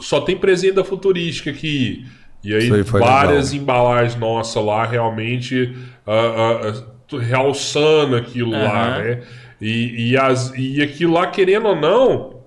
só 0.00 0.20
tem 0.20 0.36
presente 0.36 0.74
da 0.74 0.84
Futurística 0.84 1.50
aqui. 1.50 2.04
E 2.42 2.54
aí, 2.54 2.70
várias 2.82 3.52
embalagens 3.52 4.16
nossas 4.16 4.62
lá, 4.64 4.86
realmente 4.86 5.76
ah, 6.06 6.12
ah, 6.12 6.72
ah, 7.12 7.16
realçando 7.18 8.16
aquilo 8.16 8.50
lá, 8.50 8.96
Aham. 8.96 8.98
né? 8.98 9.22
E, 9.60 10.10
e, 10.10 10.16
as, 10.16 10.52
e 10.56 10.80
aquilo 10.82 11.12
lá, 11.14 11.26
querendo 11.26 11.68
ou 11.68 11.76
não, 11.76 12.40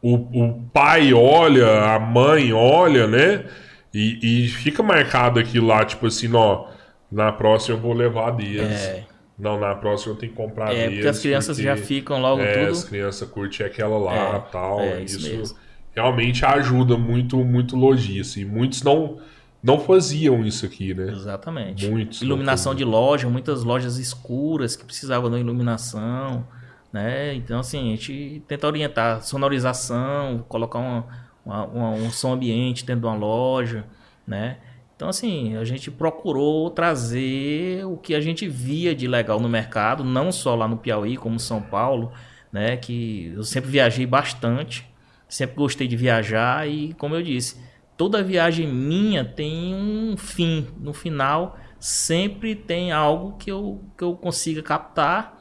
o, 0.00 0.14
o 0.14 0.62
pai 0.72 1.12
olha, 1.12 1.94
a 1.94 1.98
mãe 1.98 2.52
olha, 2.52 3.08
né? 3.08 3.44
E, 3.92 4.44
e 4.44 4.48
fica 4.48 4.82
marcado 4.82 5.40
aquilo 5.40 5.66
lá, 5.66 5.84
tipo 5.84 6.06
assim, 6.06 6.32
ó, 6.32 6.66
na 7.10 7.32
próxima 7.32 7.76
eu 7.76 7.80
vou 7.80 7.92
levar 7.92 8.30
deles. 8.32 8.84
É. 8.84 9.04
Não, 9.38 9.58
na 9.60 9.74
próxima 9.74 10.12
eu 10.14 10.18
tenho 10.18 10.32
que 10.32 10.36
comprar 10.38 10.74
É, 10.74 10.90
porque 10.90 11.06
as 11.06 11.18
crianças 11.20 11.56
já 11.58 11.76
ficam 11.76 12.20
logo 12.20 12.42
é, 12.42 12.52
tudo. 12.66 12.72
as 12.72 12.84
crianças 12.84 13.28
curtem 13.30 13.64
aquela 13.66 13.96
lá 13.98 14.14
É, 14.36 14.38
tal. 14.50 14.80
é, 14.80 15.02
isso 15.02 15.18
isso 15.18 15.36
mesmo. 15.36 15.56
realmente 15.94 16.44
ajuda 16.44 16.96
muito, 16.96 17.36
muito 17.44 17.76
lojista. 17.76 18.40
E 18.40 18.44
muitos 18.44 18.82
não, 18.82 19.18
não 19.62 19.78
faziam 19.78 20.44
isso 20.44 20.66
aqui, 20.66 20.92
né? 20.92 21.12
Exatamente. 21.12 21.86
Muitos 21.88 22.20
Iluminação 22.20 22.74
de 22.74 22.84
loja, 22.84 23.28
muitas 23.28 23.62
lojas 23.62 23.96
escuras 23.98 24.74
que 24.74 24.84
precisavam 24.84 25.30
de 25.30 25.38
iluminação, 25.38 26.44
né? 26.92 27.32
Então, 27.34 27.60
assim, 27.60 27.92
a 27.92 27.96
gente 27.96 28.42
tenta 28.48 28.66
orientar 28.66 29.22
sonorização, 29.22 30.44
colocar 30.48 30.78
uma- 30.80 31.06
uma- 31.44 31.64
uma- 31.66 31.90
um 31.90 32.10
som 32.10 32.32
ambiente 32.32 32.84
dentro 32.84 33.02
de 33.02 33.06
uma 33.06 33.16
loja, 33.16 33.84
né? 34.26 34.56
Então, 34.98 35.08
assim, 35.08 35.56
a 35.56 35.62
gente 35.62 35.92
procurou 35.92 36.68
trazer 36.70 37.86
o 37.86 37.96
que 37.96 38.16
a 38.16 38.20
gente 38.20 38.48
via 38.48 38.92
de 38.96 39.06
legal 39.06 39.38
no 39.38 39.48
mercado, 39.48 40.02
não 40.02 40.32
só 40.32 40.56
lá 40.56 40.66
no 40.66 40.76
Piauí, 40.76 41.16
como 41.16 41.38
São 41.38 41.62
Paulo, 41.62 42.10
né? 42.50 42.76
Que 42.76 43.32
eu 43.32 43.44
sempre 43.44 43.70
viajei 43.70 44.04
bastante, 44.04 44.84
sempre 45.28 45.54
gostei 45.54 45.86
de 45.86 45.96
viajar 45.96 46.68
e, 46.68 46.94
como 46.94 47.14
eu 47.14 47.22
disse, 47.22 47.60
toda 47.96 48.24
viagem 48.24 48.66
minha 48.66 49.24
tem 49.24 49.72
um 49.72 50.16
fim. 50.16 50.66
No 50.80 50.92
final, 50.92 51.56
sempre 51.78 52.56
tem 52.56 52.90
algo 52.90 53.38
que 53.38 53.52
eu, 53.52 53.80
que 53.96 54.02
eu 54.02 54.16
consiga 54.16 54.64
captar, 54.64 55.40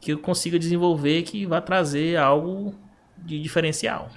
que 0.00 0.14
eu 0.14 0.18
consiga 0.18 0.58
desenvolver, 0.58 1.22
que 1.22 1.46
vai 1.46 1.62
trazer 1.62 2.16
algo 2.16 2.74
de 3.16 3.40
diferencial. 3.40 4.10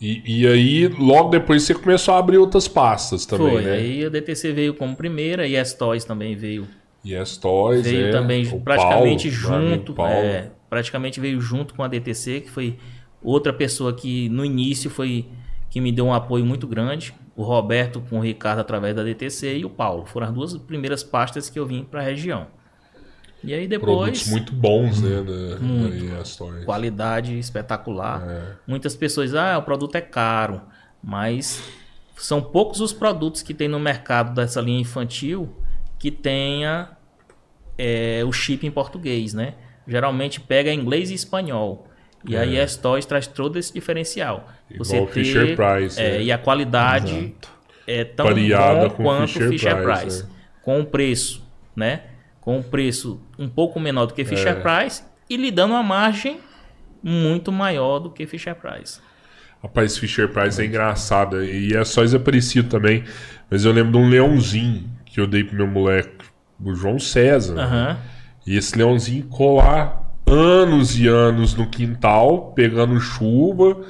E, 0.00 0.42
e 0.42 0.46
aí, 0.46 0.88
logo 0.88 1.30
depois, 1.30 1.62
você 1.62 1.74
começou 1.74 2.14
a 2.14 2.18
abrir 2.18 2.36
outras 2.36 2.68
pastas 2.68 3.24
também, 3.24 3.50
Foi. 3.50 3.62
né? 3.62 3.72
Aí 3.72 4.04
a 4.04 4.08
DTC 4.08 4.52
veio 4.52 4.74
como 4.74 4.94
primeira 4.94 5.46
e 5.46 5.56
a 5.56 5.64
Toys 5.64 6.04
também 6.04 6.36
veio. 6.36 6.68
E 7.02 7.16
as 7.16 7.36
Toys, 7.36 7.82
veio 7.82 8.08
é, 8.08 8.10
também 8.10 8.44
praticamente 8.60 9.30
Paulo, 9.30 9.68
junto. 9.70 10.02
É, 10.02 10.50
praticamente 10.68 11.20
veio 11.20 11.40
junto 11.40 11.74
com 11.74 11.82
a 11.82 11.88
DTC, 11.88 12.42
que 12.42 12.50
foi 12.50 12.76
outra 13.22 13.52
pessoa 13.52 13.94
que 13.94 14.28
no 14.28 14.44
início 14.44 14.90
foi 14.90 15.26
que 15.70 15.80
me 15.80 15.90
deu 15.90 16.06
um 16.06 16.12
apoio 16.12 16.44
muito 16.44 16.66
grande. 16.66 17.14
O 17.34 17.42
Roberto 17.42 18.02
com 18.08 18.18
o 18.18 18.22
Ricardo 18.22 18.60
através 18.60 18.94
da 18.94 19.02
DTC 19.02 19.58
e 19.58 19.64
o 19.64 19.70
Paulo. 19.70 20.04
Foram 20.06 20.26
as 20.26 20.32
duas 20.32 20.56
primeiras 20.56 21.02
pastas 21.02 21.48
que 21.48 21.58
eu 21.58 21.66
vim 21.66 21.84
para 21.84 22.00
a 22.00 22.04
região. 22.04 22.48
E 23.44 23.54
aí 23.54 23.68
Produtos 23.68 24.24
depois, 24.24 24.28
muito 24.28 24.52
bons, 24.52 25.00
né? 25.00 25.22
Da, 25.22 25.58
Muito. 25.60 26.06
da 26.06 26.64
qualidade 26.64 27.38
espetacular. 27.38 28.28
É. 28.28 28.42
Muitas 28.66 28.96
pessoas, 28.96 29.34
ah, 29.34 29.58
o 29.58 29.62
produto 29.62 29.94
é 29.94 30.00
caro, 30.00 30.62
mas 31.02 31.62
são 32.16 32.42
poucos 32.42 32.80
os 32.80 32.92
produtos 32.92 33.42
que 33.42 33.54
tem 33.54 33.68
no 33.68 33.78
mercado 33.78 34.34
dessa 34.34 34.60
linha 34.60 34.80
infantil 34.80 35.54
que 35.98 36.10
tenha 36.10 36.90
é, 37.78 38.22
o 38.24 38.32
chip 38.32 38.66
em 38.66 38.70
português, 38.70 39.34
né? 39.34 39.54
Geralmente 39.86 40.40
pega 40.40 40.72
inglês 40.72 41.10
e 41.10 41.14
espanhol. 41.14 41.88
E 42.28 42.36
aí 42.36 42.60
a 42.60 42.66
Toys 42.66 43.06
traz 43.06 43.26
todo 43.26 43.58
esse 43.58 43.72
diferencial. 43.72 44.48
É. 44.70 44.74
Igual 44.74 45.04
o 45.04 45.06
Fisher 45.06 45.56
Price, 45.56 46.00
é, 46.00 46.12
né? 46.12 46.22
E 46.24 46.32
a 46.32 46.38
qualidade 46.38 47.34
é 47.86 48.04
tão 48.04 48.26
Variada 48.26 48.88
bom 48.88 48.96
quanto 48.96 49.24
o 49.24 49.28
Fisher 49.28 49.48
Fisher 49.50 49.82
Price, 49.82 50.00
Price. 50.00 50.22
né? 50.24 50.30
Com 50.62 50.80
o 50.80 50.86
preço, 50.86 51.46
né? 51.74 52.02
Com 52.46 52.58
um 52.58 52.62
preço 52.62 53.20
um 53.36 53.48
pouco 53.48 53.80
menor 53.80 54.06
do 54.06 54.14
que 54.14 54.24
Fisher 54.24 54.56
É. 54.56 54.60
Price 54.60 55.02
e 55.28 55.36
lhe 55.36 55.50
dando 55.50 55.72
uma 55.72 55.82
margem 55.82 56.38
muito 57.02 57.50
maior 57.50 57.98
do 57.98 58.08
que 58.08 58.24
Fisher 58.24 58.54
Price. 58.54 59.00
Rapaz, 59.60 59.98
Fisher 59.98 60.28
Price 60.28 60.62
é 60.62 60.64
engraçado. 60.64 61.42
E 61.42 61.74
é 61.74 61.84
só 61.84 62.02
desaparecido 62.02 62.68
também. 62.68 63.02
Mas 63.50 63.64
eu 63.64 63.72
lembro 63.72 63.90
de 63.90 63.98
um 63.98 64.08
leãozinho 64.08 64.88
que 65.04 65.18
eu 65.18 65.26
dei 65.26 65.42
pro 65.42 65.56
meu 65.56 65.66
moleque, 65.66 66.24
o 66.62 66.72
João 66.72 67.00
César. 67.00 67.58
Aham. 67.58 67.98
E 68.46 68.56
esse 68.56 68.78
leãozinho 68.78 69.28
lá 69.56 70.02
anos 70.24 70.96
e 70.96 71.08
anos 71.08 71.52
no 71.56 71.68
quintal, 71.68 72.52
pegando 72.52 73.00
chuva. 73.00 73.80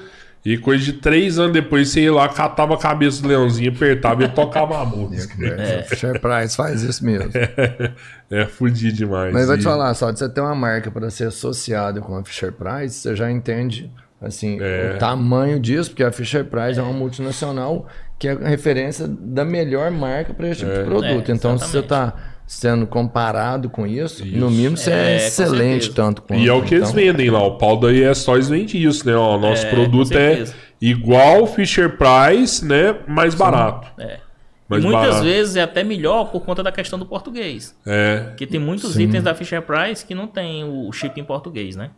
E 0.48 0.56
coisa 0.56 0.84
de 0.84 0.92
três 0.92 1.38
anos 1.40 1.52
depois, 1.52 1.88
você 1.88 2.02
ia 2.02 2.12
lá, 2.12 2.28
catava 2.28 2.74
a 2.74 2.78
cabeça 2.78 3.20
do 3.20 3.26
leãozinho, 3.26 3.72
apertava 3.72 4.22
e 4.22 4.28
tocava 4.28 4.80
a 4.80 4.84
música. 4.86 5.34
É. 5.44 5.82
Fisher 5.82 6.20
Price 6.20 6.56
faz 6.56 6.82
isso 6.82 7.04
mesmo. 7.04 7.30
É 8.30 8.44
fudido 8.44 8.92
demais. 8.96 9.32
Mas 9.32 9.46
vou 9.46 9.56
te 9.56 9.60
E- 9.60 9.64
falar, 9.64 9.94
só 9.94 10.10
de 10.10 10.18
você 10.18 10.28
ter 10.28 10.40
uma 10.40 10.54
marca 10.54 10.90
para 10.90 11.08
ser 11.10 11.28
associado 11.28 12.00
com 12.00 12.16
a 12.16 12.24
Fisher 12.24 12.50
Price, 12.52 12.94
você 12.98 13.14
já 13.14 13.30
entende 13.30 13.88
assim 14.20 14.58
É. 14.60 14.94
o 14.94 14.98
tamanho 14.98 15.60
disso, 15.60 15.90
porque 15.90 16.02
a 16.02 16.10
Fisher 16.10 16.44
Price 16.44 16.78
é 16.78 16.82
uma 16.82 16.92
multinacional 16.92 17.86
que 18.18 18.26
é 18.28 18.32
a 18.32 18.48
referência 18.48 19.06
da 19.08 19.44
melhor 19.44 19.90
marca 19.92 20.32
para 20.34 20.48
esse 20.48 20.60
tipo 20.60 20.72
de 20.72 20.78
É. 20.80 20.82
produto. 20.84 21.30
É, 21.30 21.34
então, 21.34 21.56
se 21.58 21.68
você 21.68 21.78
está 21.78 22.14
sendo 22.46 22.86
comparado 22.86 23.68
com 23.68 23.86
isso, 23.86 24.24
Isso. 24.24 24.36
no 24.36 24.48
mínimo 24.50 24.76
você 24.76 24.90
é, 24.92 25.12
É, 25.14 25.26
excelente 25.26 25.92
tanto 25.92 26.22
quanto. 26.22 26.40
E 26.40 26.48
é 26.48 26.52
o 26.52 26.62
que 26.62 26.74
eles 26.76 26.90
então, 26.90 27.02
vendem 27.02 27.28
lá. 27.28 27.42
O 27.42 27.58
pau 27.58 27.76
da 27.78 27.92
ES 27.92 28.24
Toys 28.24 28.48
vende 28.48 28.82
isso, 28.82 29.04
né? 29.06 29.16
O 29.16 29.36
nosso 29.36 29.66
É, 29.66 29.70
produto 29.70 30.12
é 30.16 30.44
igual 30.80 31.46
Fisher 31.46 31.96
Price, 31.98 32.64
né? 32.64 32.94
Mais 33.08 33.34
barato. 33.34 33.88
É. 34.00 34.20
Mais 34.68 34.82
e 34.82 34.86
muitas 34.86 35.06
barato. 35.08 35.24
vezes 35.24 35.56
é 35.56 35.62
até 35.62 35.82
melhor 35.84 36.30
por 36.30 36.40
conta 36.44 36.62
da 36.62 36.70
questão 36.72 36.98
do 36.98 37.06
português. 37.06 37.76
É. 37.84 38.18
Porque 38.28 38.46
tem 38.46 38.60
muitos 38.60 38.94
Sim. 38.94 39.02
itens 39.04 39.22
da 39.24 39.34
Fisher 39.34 39.62
Price 39.62 40.04
que 40.04 40.14
não 40.14 40.26
tem 40.28 40.64
o 40.64 40.90
chip 40.92 41.20
em 41.20 41.24
português, 41.24 41.74
né? 41.76 41.90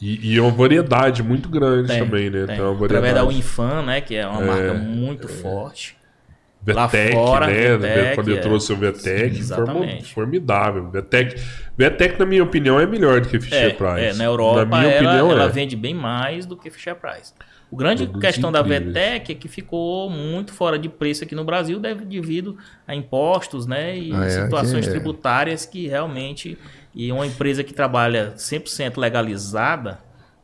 E, 0.00 0.34
e 0.34 0.38
é 0.38 0.42
uma 0.42 0.50
variedade 0.50 1.22
muito 1.22 1.48
grande 1.48 1.86
Tem, 1.86 2.00
também, 2.00 2.28
né? 2.28 2.46
tem. 2.46 2.56
Tem 2.56 2.64
uma 2.64 2.72
Através 2.84 3.14
da 3.14 3.22
variedade. 3.22 3.34
Winfan, 3.36 3.82
né? 3.82 4.00
Que 4.00 4.16
é 4.16 4.26
uma 4.26 4.40
marca 4.40 4.74
muito 4.74 5.28
forte. 5.28 5.96
Lá 6.66 6.86
VTEC, 6.86 7.12
fora, 7.12 7.46
né? 7.46 7.76
VTEC, 7.76 8.14
Quando 8.14 8.28
eu 8.30 8.36
é. 8.36 8.40
trouxe 8.40 8.72
o 8.72 8.76
Sim, 8.76 8.80
formo- 8.82 9.38
exatamente. 9.38 10.14
formidável. 10.14 10.90
VTEC, 10.90 11.40
VTEC, 11.76 12.18
na 12.18 12.26
minha 12.26 12.42
opinião, 12.42 12.78
é 12.78 12.86
melhor 12.86 13.20
do 13.20 13.28
que 13.28 13.40
Fisher 13.40 13.56
É, 13.66 13.70
Price. 13.70 14.00
é, 14.00 14.14
na 14.14 14.24
Europa 14.24 14.64
na 14.64 14.78
minha 14.78 14.90
ela, 14.92 15.08
opinião, 15.10 15.32
ela 15.32 15.44
é. 15.44 15.48
vende 15.48 15.74
bem 15.74 15.94
mais 15.94 16.46
do 16.46 16.56
que 16.56 16.70
Fisher 16.70 16.94
Price. 16.94 17.32
O 17.70 17.76
grande 17.76 18.04
Produtos 18.04 18.28
questão 18.30 18.52
da 18.52 18.60
incríveis. 18.60 18.92
VTEC 18.92 19.32
é 19.32 19.34
que 19.34 19.48
ficou 19.48 20.10
muito 20.10 20.52
fora 20.52 20.78
de 20.78 20.90
preço 20.90 21.24
aqui 21.24 21.34
no 21.34 21.42
Brasil, 21.42 21.80
deve 21.80 22.04
devido 22.04 22.58
a 22.86 22.94
impostos, 22.94 23.66
né, 23.66 23.96
e 23.98 24.12
Ah, 24.12 24.26
é, 24.26 24.30
situações 24.42 24.86
é. 24.86 24.90
tributárias 24.90 25.64
que 25.64 25.88
realmente 25.88 26.58
e 26.94 27.10
uma 27.10 27.26
empresa 27.26 27.64
que 27.64 27.72
trabalha 27.72 28.34
100% 28.36 28.98
legalizada, 28.98 29.98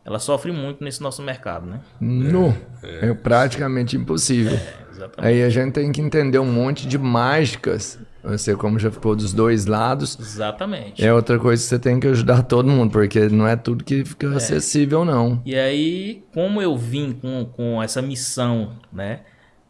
ela 0.05 0.19
sofre 0.19 0.51
muito 0.51 0.83
nesse 0.83 1.03
nosso 1.03 1.21
mercado, 1.23 1.67
né? 1.67 1.81
No, 2.01 2.57
é. 2.83 3.13
praticamente 3.13 3.95
impossível. 3.95 4.59
Exatamente. 4.99 5.33
Aí 5.35 5.43
a 5.43 5.49
gente 5.49 5.73
tem 5.73 5.93
que 5.93 6.01
entender 6.01 6.39
um 6.39 6.53
monte 6.53 6.87
de 6.87 6.99
mágicas. 6.99 7.99
Você, 8.23 8.55
como 8.55 8.79
já 8.79 8.91
ficou 8.91 9.15
dos 9.15 9.33
dois 9.33 9.65
lados, 9.65 10.19
Exatamente. 10.21 11.05
é 11.05 11.15
outra 11.15 11.39
coisa 11.39 11.63
que 11.63 11.69
você 11.69 11.79
tem 11.79 12.01
que 12.01 12.07
ajudar 12.09 12.43
todo 12.43 12.69
mundo, 12.69 12.91
porque 12.91 13.29
não 13.29 13.47
é 13.47 13.57
tudo 13.57 13.85
que 13.85 14.05
fica 14.05 14.29
acessível, 14.37 15.05
não. 15.05 15.41
E 15.47 15.57
aí, 15.57 16.25
como 16.35 16.61
eu 16.61 16.77
vim 16.77 17.13
com, 17.13 17.47
com 17.47 17.83
essa 17.83 18.03
missão, 18.03 18.73
né, 18.93 19.21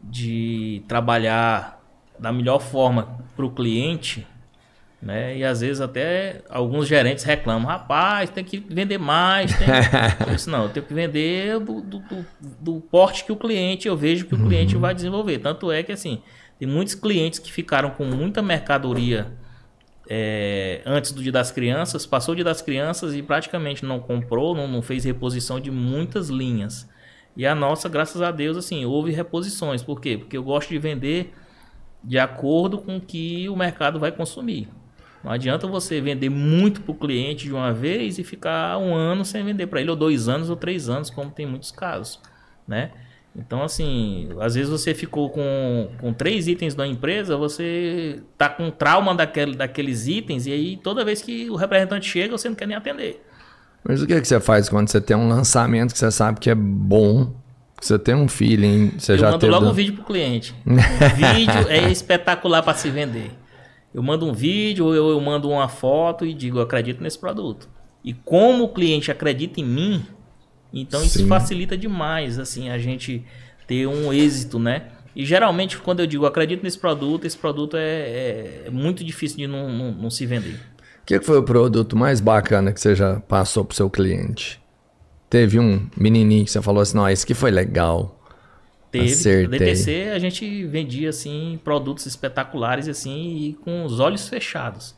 de 0.01 0.83
trabalhar 0.87 1.79
da 2.19 2.33
melhor 2.33 2.59
forma 2.59 3.19
para 3.35 3.45
o 3.45 3.51
cliente, 3.51 4.27
né, 5.01 5.37
e 5.37 5.43
às 5.45 5.61
vezes 5.61 5.79
até 5.79 6.41
alguns 6.49 6.87
gerentes 6.87 7.23
reclamam, 7.23 7.67
rapaz, 7.69 8.29
tem 8.29 8.43
que 8.43 8.59
vender 8.59 8.97
mais, 8.97 9.57
tem... 9.57 9.67
eu 10.27 10.33
disse, 10.35 10.49
não, 10.49 10.63
eu 10.63 10.69
tenho 10.69 10.85
que 10.85 10.93
vender 10.93 11.57
do, 11.59 11.81
do, 11.81 11.99
do- 11.99 12.25
do 12.59 12.81
porte 12.81 13.23
que 13.23 13.31
o 13.31 13.35
cliente, 13.37 13.87
eu 13.87 13.95
vejo 13.95 14.25
que 14.25 14.35
o 14.35 14.37
cliente 14.45 14.75
vai 14.75 14.93
desenvolver. 14.93 15.39
Tanto 15.39 15.71
é 15.71 15.83
que, 15.83 15.91
assim, 15.93 16.21
tem 16.57 16.67
muitos 16.67 16.95
clientes 16.95 17.39
que 17.39 17.51
ficaram 17.51 17.91
com 17.91 18.03
muita 18.03 18.41
mercadoria 18.41 19.31
é, 20.09 20.81
antes 20.85 21.11
do 21.11 21.21
Dia 21.21 21.31
das 21.31 21.51
Crianças, 21.51 22.05
passou 22.05 22.33
o 22.33 22.35
Dia 22.35 22.43
das 22.43 22.61
Crianças 22.61 23.13
e 23.15 23.21
praticamente 23.21 23.85
não 23.85 23.99
comprou, 23.99 24.55
não, 24.55 24.67
não 24.67 24.81
fez 24.81 25.03
reposição 25.05 25.59
de 25.59 25.69
muitas 25.71 26.29
linhas. 26.29 26.89
E 27.37 27.45
a 27.45 27.53
nossa, 27.55 27.87
graças 27.87 28.21
a 28.21 28.31
Deus, 28.31 28.57
assim, 28.57 28.83
houve 28.85 29.11
reposições. 29.11 29.81
Por 29.83 30.01
quê? 30.01 30.17
Porque 30.17 30.35
eu 30.35 30.43
gosto 30.43 30.69
de 30.69 30.79
vender 30.79 31.33
de 32.03 32.17
acordo 32.17 32.79
com 32.79 32.97
o 32.97 33.01
que 33.01 33.47
o 33.49 33.55
mercado 33.55 33.99
vai 33.99 34.11
consumir. 34.11 34.67
Não 35.23 35.31
adianta 35.31 35.67
você 35.67 35.99
vender 35.99 36.29
muito 36.29 36.81
para 36.81 36.91
o 36.91 36.95
cliente 36.95 37.45
de 37.45 37.53
uma 37.53 37.73
vez 37.73 38.17
e 38.17 38.23
ficar 38.23 38.77
um 38.77 38.95
ano 38.95 39.25
sem 39.25 39.43
vender 39.43 39.67
para 39.67 39.81
ele, 39.81 39.89
ou 39.89 39.95
dois 39.95 40.29
anos, 40.29 40.49
ou 40.49 40.55
três 40.55 40.87
anos, 40.87 41.09
como 41.09 41.29
tem 41.29 41.45
muitos 41.45 41.71
casos, 41.71 42.19
né? 42.67 42.91
Então, 43.35 43.61
assim, 43.61 44.29
às 44.39 44.55
vezes 44.55 44.69
você 44.69 44.93
ficou 44.93 45.29
com, 45.29 45.89
com 45.99 46.13
três 46.13 46.47
itens 46.47 46.73
da 46.73 46.87
empresa, 46.87 47.37
você 47.37 48.21
tá 48.37 48.49
com 48.49 48.71
trauma 48.71 49.13
daquele, 49.13 49.55
daqueles 49.55 50.07
itens, 50.07 50.47
e 50.47 50.51
aí 50.51 50.77
toda 50.77 51.05
vez 51.05 51.21
que 51.21 51.49
o 51.49 51.55
representante 51.55 52.09
chega, 52.09 52.37
você 52.37 52.49
não 52.49 52.55
quer 52.55 52.67
nem 52.67 52.75
atender. 52.75 53.23
Mas 53.83 54.01
o 54.01 54.07
que, 54.07 54.19
que 54.19 54.27
você 54.27 54.39
faz 54.39 54.67
quando 54.67 54.89
você 54.89 54.99
tem 54.99 55.15
um 55.15 55.29
lançamento 55.29 55.93
que 55.93 55.99
você 55.99 56.11
sabe 56.11 56.39
que 56.39 56.49
é 56.49 56.55
bom, 56.55 57.33
que 57.79 57.85
você 57.85 57.97
tem 57.97 58.15
um 58.15 58.27
feeling, 58.27 58.93
você 58.97 59.13
eu 59.13 59.17
já 59.17 59.27
mando 59.27 59.39
teve... 59.39 59.51
logo 59.51 59.67
um 59.67 59.73
vídeo 59.73 59.93
pro 59.93 60.03
cliente. 60.03 60.53
O 60.65 61.15
vídeo 61.15 61.69
é 61.69 61.89
espetacular 61.91 62.61
para 62.61 62.73
se 62.73 62.89
vender. 62.89 63.31
Eu 63.93 64.03
mando 64.03 64.25
um 64.25 64.33
vídeo, 64.33 64.85
ou 64.85 64.95
eu, 64.95 65.09
eu 65.09 65.19
mando 65.19 65.49
uma 65.49 65.67
foto 65.67 66.25
e 66.25 66.33
digo, 66.33 66.59
eu 66.59 66.61
acredito 66.63 67.01
nesse 67.01 67.17
produto. 67.17 67.67
E 68.03 68.13
como 68.13 68.65
o 68.65 68.69
cliente 68.69 69.11
acredita 69.11 69.59
em 69.59 69.65
mim, 69.65 70.05
então 70.71 71.03
isso 71.03 71.19
Sim. 71.19 71.27
facilita 71.27 71.77
demais, 71.77 72.37
assim, 72.39 72.69
a 72.69 72.77
gente 72.77 73.23
ter 73.67 73.87
um 73.87 74.13
êxito, 74.13 74.59
né? 74.59 74.87
E 75.15 75.25
geralmente, 75.25 75.77
quando 75.77 75.99
eu 76.01 76.07
digo 76.07 76.25
acredito 76.25 76.63
nesse 76.63 76.77
produto, 76.77 77.25
esse 77.25 77.37
produto 77.37 77.75
é, 77.75 77.81
é- 77.81 78.63
é 78.67 78.69
muito 78.69 79.03
difícil 79.03 79.37
de 79.37 79.47
não, 79.47 79.69
não- 79.71 79.91
não 79.91 80.09
se 80.09 80.25
vender. 80.25 80.59
O 81.01 81.05
que, 81.05 81.19
que 81.19 81.25
foi 81.25 81.37
o 81.39 81.43
produto 81.43 81.97
mais 81.97 82.21
bacana 82.21 82.71
que 82.71 82.79
você 82.79 82.95
já 82.95 83.19
passou 83.19 83.65
pro 83.65 83.75
seu 83.75 83.89
cliente? 83.89 84.61
Teve 85.29 85.59
um 85.59 85.87
menininho 85.97 86.45
que 86.45 86.51
você 86.51 86.61
falou 86.61 86.81
assim, 86.81 86.95
não, 86.95 87.09
esse 87.09 87.23
aqui 87.23 87.33
foi 87.33 87.49
legal. 87.51 88.18
Teve. 88.91 89.05
Acertei. 89.05 89.59
DTC, 89.59 90.11
a 90.13 90.19
gente 90.19 90.65
vendia, 90.65 91.09
assim, 91.09 91.59
produtos 91.63 92.05
espetaculares, 92.05 92.87
assim, 92.87 93.37
e 93.37 93.53
com 93.53 93.85
os 93.85 93.99
olhos 93.99 94.27
fechados. 94.27 94.95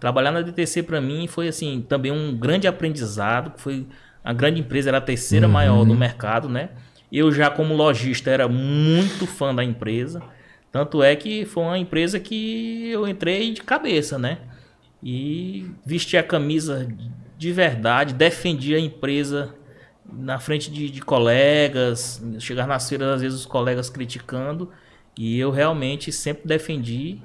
Trabalhar 0.00 0.30
na 0.30 0.40
DTC 0.40 0.82
para 0.82 1.00
mim 1.00 1.26
foi 1.26 1.48
assim 1.48 1.84
também 1.86 2.10
um 2.10 2.34
grande 2.36 2.66
aprendizado. 2.66 3.52
Foi 3.56 3.86
a 4.24 4.32
grande 4.32 4.60
empresa 4.60 4.90
era 4.90 4.98
a 4.98 5.00
terceira 5.00 5.48
maior 5.48 5.84
do 5.84 5.94
mercado, 5.94 6.48
né? 6.48 6.70
Eu 7.10 7.30
já 7.30 7.50
como 7.50 7.74
lojista 7.74 8.30
era 8.30 8.48
muito 8.48 9.26
fã 9.26 9.54
da 9.54 9.62
empresa, 9.62 10.22
tanto 10.70 11.02
é 11.02 11.14
que 11.14 11.44
foi 11.44 11.62
uma 11.62 11.78
empresa 11.78 12.18
que 12.18 12.88
eu 12.90 13.06
entrei 13.06 13.52
de 13.52 13.62
cabeça, 13.62 14.18
né? 14.18 14.38
E 15.02 15.66
vesti 15.84 16.16
a 16.16 16.22
camisa 16.22 16.88
de 17.36 17.52
verdade, 17.52 18.14
defendi 18.14 18.74
a 18.74 18.78
empresa 18.78 19.54
na 20.12 20.38
frente 20.38 20.70
de, 20.70 20.90
de 20.90 21.00
colegas, 21.00 22.22
chegar 22.38 22.66
nas 22.66 22.88
feiras 22.88 23.08
às 23.08 23.20
vezes 23.22 23.40
os 23.40 23.46
colegas 23.46 23.88
criticando 23.88 24.70
e 25.16 25.38
eu 25.38 25.50
realmente 25.50 26.12
sempre 26.12 26.46
defendi 26.46 27.18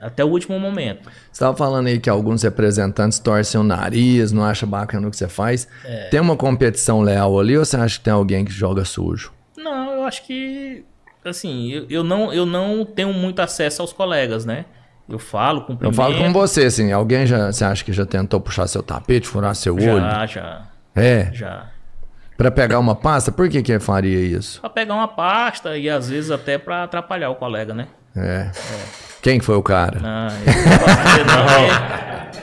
até 0.00 0.24
o 0.24 0.28
último 0.28 0.58
momento. 0.58 1.04
Você 1.04 1.32
estava 1.32 1.56
falando 1.56 1.86
aí 1.86 1.98
que 1.98 2.10
alguns 2.10 2.42
representantes 2.42 3.18
torcem 3.18 3.60
o 3.60 3.64
nariz, 3.64 4.32
não 4.32 4.44
acha 4.44 4.66
bacana 4.66 5.08
o 5.08 5.10
que 5.10 5.16
você 5.16 5.28
faz. 5.28 5.66
É. 5.84 6.08
Tem 6.08 6.20
uma 6.20 6.36
competição 6.36 7.00
leal 7.00 7.38
ali 7.38 7.56
ou 7.56 7.64
você 7.64 7.76
acha 7.76 7.98
que 7.98 8.04
tem 8.04 8.12
alguém 8.12 8.44
que 8.44 8.52
joga 8.52 8.84
sujo? 8.84 9.32
Não, 9.56 9.92
eu 9.92 10.04
acho 10.04 10.24
que 10.26 10.84
assim, 11.24 11.70
eu, 11.70 11.86
eu 11.88 12.04
não 12.04 12.32
eu 12.32 12.44
não 12.44 12.84
tenho 12.84 13.12
muito 13.14 13.40
acesso 13.40 13.80
aos 13.80 13.92
colegas, 13.92 14.44
né? 14.44 14.66
Eu 15.08 15.18
falo 15.18 15.62
com 15.62 15.76
Eu 15.80 15.92
falo 15.92 16.16
com 16.16 16.32
você, 16.32 16.64
assim, 16.64 16.90
alguém 16.90 17.26
já, 17.26 17.52
você 17.52 17.64
acha 17.64 17.84
que 17.84 17.92
já 17.92 18.06
tentou 18.06 18.40
puxar 18.40 18.66
seu 18.66 18.82
tapete, 18.82 19.26
furar 19.26 19.54
seu 19.54 19.74
olho? 19.74 20.00
Já, 20.00 20.26
já, 20.26 20.62
É, 20.94 21.30
já. 21.32 21.70
Pra 22.36 22.50
pegar 22.50 22.78
uma 22.80 22.94
pasta, 22.96 23.30
por 23.30 23.48
que 23.48 23.62
que 23.62 23.78
faria 23.78 24.18
isso? 24.18 24.60
Pra 24.60 24.68
pegar 24.70 24.94
uma 24.94 25.06
pasta 25.08 25.76
e 25.78 25.88
às 25.88 26.08
vezes 26.08 26.30
até 26.30 26.58
pra 26.58 26.82
atrapalhar 26.84 27.30
o 27.30 27.36
colega, 27.36 27.72
né? 27.72 27.86
É. 28.16 28.50
Quem 29.22 29.38
que 29.38 29.44
foi 29.44 29.56
o 29.56 29.62
cara? 29.62 29.98
Ah, 30.02 30.28
eu 30.46 30.54
não 30.70 30.78
posso 30.78 31.02
dizer 31.04 31.26
não, 31.26 31.46
porque- 31.46 32.34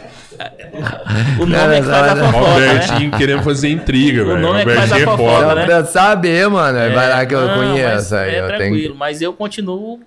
O 1.40 1.46
nome 1.46 1.76
é 1.76 1.82
que 1.82 1.88
faz 1.88 2.12
a 2.12 2.16
Não, 2.16 2.24
não, 2.24 2.32
fofoca, 2.32 2.60
né? 2.60 2.68
Robertinho 2.74 3.12
querendo 3.12 3.44
fazer 3.44 3.70
intriga, 3.70 4.24
O 4.24 4.28
velho. 4.28 4.40
nome 4.40 4.62
é 4.62 4.66
que 4.66 4.72
faz 4.74 4.92
a 4.92 4.96
Robertinho 4.96 5.14
é 5.14 5.18
fofoca, 5.18 5.44
foda. 5.50 5.56
né? 5.56 5.66
Pra 5.66 5.86
saber, 5.86 6.50
mano. 6.50 6.96
Vai 6.96 7.10
lá 7.10 7.26
que 7.26 7.36
eu 7.36 7.48
Não, 7.48 7.56
conheço. 7.58 8.16
Aí 8.16 8.36
é 8.36 8.40
eu 8.42 8.48
tranquilo, 8.48 8.84
tenho... 8.88 8.96
mas 8.96 9.22
eu 9.22 9.34
continuo 9.34 10.00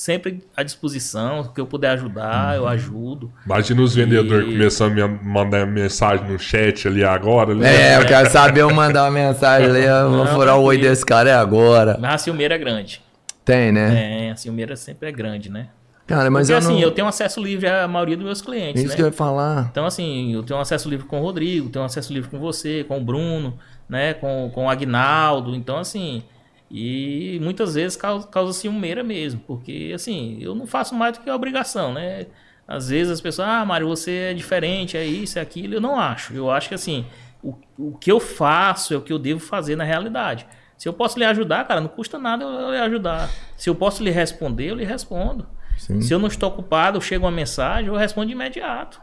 sempre 0.00 0.42
à 0.56 0.62
disposição, 0.62 1.40
o 1.40 1.52
que 1.52 1.60
eu 1.60 1.66
puder 1.66 1.90
ajudar, 1.90 2.56
eu 2.56 2.66
ajudo. 2.66 3.30
Imagina 3.44 3.82
os 3.82 3.94
vendedores 3.94 4.48
E- 4.48 4.52
começando 4.52 4.98
a 4.98 5.06
me 5.08 5.18
mandar 5.22 5.66
mensagem 5.66 6.26
no 6.26 6.38
chat 6.38 6.88
ali 6.88 7.04
agora. 7.04 7.54
né? 7.54 7.92
É, 7.92 7.98
eu 7.98 8.06
quero 8.06 8.30
saber, 8.30 8.62
eu 8.62 8.72
mandar 8.72 9.04
uma 9.04 9.10
mensagem 9.10 9.68
ali, 9.68 9.84
eu 9.84 10.08
vou 10.10 10.24
Não, 10.24 10.34
furar 10.34 10.58
o 10.58 10.62
oi 10.62 10.78
desse 10.78 11.04
cara 11.04 11.28
é 11.28 11.34
agora. 11.34 11.98
Mas 12.00 12.14
a 12.14 12.18
Silmeira 12.18 12.54
é 12.54 12.58
grande. 12.58 13.02
Tem, 13.44 13.70
né? 13.70 14.26
É, 14.28 14.30
a 14.30 14.36
Silmeira 14.36 14.74
sempre 14.74 15.08
é 15.08 15.12
grande, 15.12 15.50
né? 15.50 15.68
Cara, 16.06 16.30
mas 16.30 16.48
Porque 16.48 16.54
eu 16.54 16.58
assim, 16.58 16.74
não... 16.80 16.80
eu 16.80 16.90
tenho 16.90 17.06
acesso 17.06 17.40
livre 17.42 17.68
à 17.68 17.86
maioria 17.86 18.16
dos 18.16 18.24
meus 18.24 18.40
clientes, 18.42 18.80
Isso 18.80 18.90
né? 18.90 18.96
que 18.96 19.02
eu 19.02 19.06
ia 19.06 19.12
falar. 19.12 19.68
Então, 19.70 19.84
assim, 19.86 20.34
eu 20.34 20.42
tenho 20.42 20.58
acesso 20.58 20.88
livre 20.88 21.06
com 21.06 21.20
o 21.20 21.22
Rodrigo, 21.22 21.68
tenho 21.68 21.84
acesso 21.84 22.12
livre 22.12 22.28
com 22.28 22.38
você, 22.40 22.84
com 22.88 22.98
o 22.98 23.00
Bruno, 23.04 23.56
né? 23.88 24.14
Com, 24.14 24.50
com 24.52 24.64
o 24.64 24.70
Agnaldo. 24.70 25.54
Então, 25.54 25.76
assim, 25.76 26.22
e 26.70 27.38
muitas 27.42 27.74
vezes 27.74 27.96
causa, 27.96 28.26
causa 28.28 28.52
ciumeira 28.52 29.02
mesmo, 29.02 29.40
porque, 29.46 29.90
assim, 29.94 30.38
eu 30.40 30.54
não 30.54 30.66
faço 30.66 30.94
mais 30.94 31.16
do 31.18 31.24
que 31.24 31.28
a 31.30 31.34
obrigação, 31.34 31.92
né? 31.92 32.26
Às 32.68 32.88
vezes 32.88 33.12
as 33.12 33.20
pessoas, 33.20 33.48
ah, 33.48 33.64
Mário, 33.64 33.88
você 33.88 34.28
é 34.30 34.34
diferente, 34.34 34.96
é 34.96 35.04
isso, 35.04 35.38
é 35.38 35.42
aquilo. 35.42 35.74
Eu 35.74 35.80
não 35.80 35.98
acho. 35.98 36.32
Eu 36.32 36.48
acho 36.50 36.68
que, 36.68 36.74
assim, 36.76 37.04
o, 37.42 37.54
o 37.76 37.98
que 37.98 38.12
eu 38.12 38.20
faço 38.20 38.94
é 38.94 38.96
o 38.96 39.00
que 39.00 39.12
eu 39.12 39.18
devo 39.18 39.40
fazer 39.40 39.74
na 39.74 39.82
realidade. 39.82 40.46
Se 40.78 40.88
eu 40.88 40.92
posso 40.92 41.18
lhe 41.18 41.24
ajudar, 41.24 41.66
cara, 41.66 41.80
não 41.80 41.88
custa 41.88 42.16
nada 42.18 42.44
eu 42.44 42.70
lhe 42.70 42.76
ajudar. 42.78 43.28
Se 43.56 43.68
eu 43.68 43.74
posso 43.74 44.04
lhe 44.04 44.10
responder, 44.10 44.70
eu 44.70 44.76
lhe 44.76 44.84
respondo. 44.84 45.46
Sim. 45.76 46.00
Se 46.00 46.14
eu 46.14 46.18
não 46.20 46.28
estou 46.28 46.48
ocupado, 46.48 47.00
chega 47.02 47.24
uma 47.24 47.30
mensagem, 47.32 47.88
eu 47.88 47.96
respondo 47.96 48.28
de 48.28 48.32
imediato. 48.34 49.00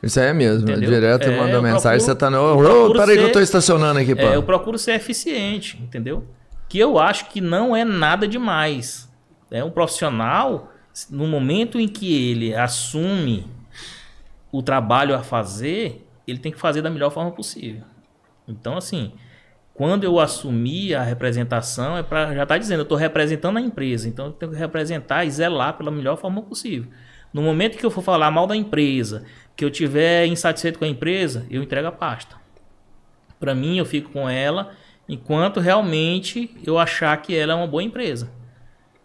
Isso 0.00 0.20
aí 0.20 0.26
é 0.28 0.32
mesmo. 0.32 0.70
Entendeu? 0.70 0.88
Direto 0.88 1.24
É, 1.28 1.36
mandou 1.36 1.56
eu 1.56 1.62
mensagem, 1.62 1.98
procuro- 1.98 2.00
você 2.00 2.14
tá 2.14 2.30
no. 2.30 2.56
procuro 2.56 2.98
peraí 3.00 3.16
que 3.16 3.22
eu 3.22 3.26
ser- 3.26 3.32
tô 3.32 3.40
estacionando 3.40 3.98
aqui, 3.98 4.14
pô. 4.14 4.22
É, 4.22 4.36
eu 4.36 4.42
procuro 4.44 4.78
ser 4.78 4.92
eficiente, 4.92 5.76
entendeu? 5.82 6.24
Que 6.68 6.78
eu 6.78 6.98
acho 6.98 7.30
que 7.30 7.40
não 7.40 7.74
é 7.74 7.84
nada 7.84 8.28
demais. 8.28 9.10
É 9.50 9.64
um 9.64 9.70
profissional, 9.70 10.72
no 11.08 11.26
momento 11.26 11.80
em 11.80 11.88
que 11.88 12.30
ele 12.30 12.54
assume 12.54 13.46
o 14.52 14.62
trabalho 14.62 15.14
a 15.14 15.22
fazer, 15.22 16.06
ele 16.26 16.38
tem 16.38 16.52
que 16.52 16.58
fazer 16.58 16.82
da 16.82 16.90
melhor 16.90 17.10
forma 17.10 17.30
possível. 17.30 17.82
Então, 18.46 18.76
assim, 18.76 19.12
quando 19.72 20.04
eu 20.04 20.18
assumi 20.18 20.94
a 20.94 21.02
representação, 21.02 21.96
é 21.96 22.02
para 22.02 22.34
já 22.34 22.44
tá 22.44 22.58
dizendo, 22.58 22.80
eu 22.80 22.82
estou 22.82 22.98
representando 22.98 23.58
a 23.58 23.60
empresa, 23.60 24.08
então 24.08 24.26
eu 24.26 24.32
tenho 24.32 24.52
que 24.52 24.58
representar 24.58 25.24
e 25.24 25.30
zelar 25.30 25.76
pela 25.76 25.90
melhor 25.90 26.16
forma 26.16 26.42
possível. 26.42 26.90
No 27.32 27.42
momento 27.42 27.78
que 27.78 27.84
eu 27.84 27.90
for 27.90 28.02
falar 28.02 28.30
mal 28.30 28.46
da 28.46 28.56
empresa, 28.56 29.24
que 29.54 29.64
eu 29.64 29.70
tiver 29.70 30.26
insatisfeito 30.26 30.78
com 30.78 30.84
a 30.84 30.88
empresa, 30.88 31.46
eu 31.50 31.62
entrego 31.62 31.88
a 31.88 31.92
pasta. 31.92 32.36
Para 33.38 33.54
mim, 33.54 33.78
eu 33.78 33.84
fico 33.84 34.10
com 34.10 34.28
ela 34.28 34.72
enquanto 35.08 35.60
realmente 35.60 36.50
eu 36.64 36.78
achar 36.78 37.16
que 37.22 37.34
ela 37.34 37.52
é 37.52 37.56
uma 37.56 37.66
boa 37.66 37.82
empresa. 37.82 38.30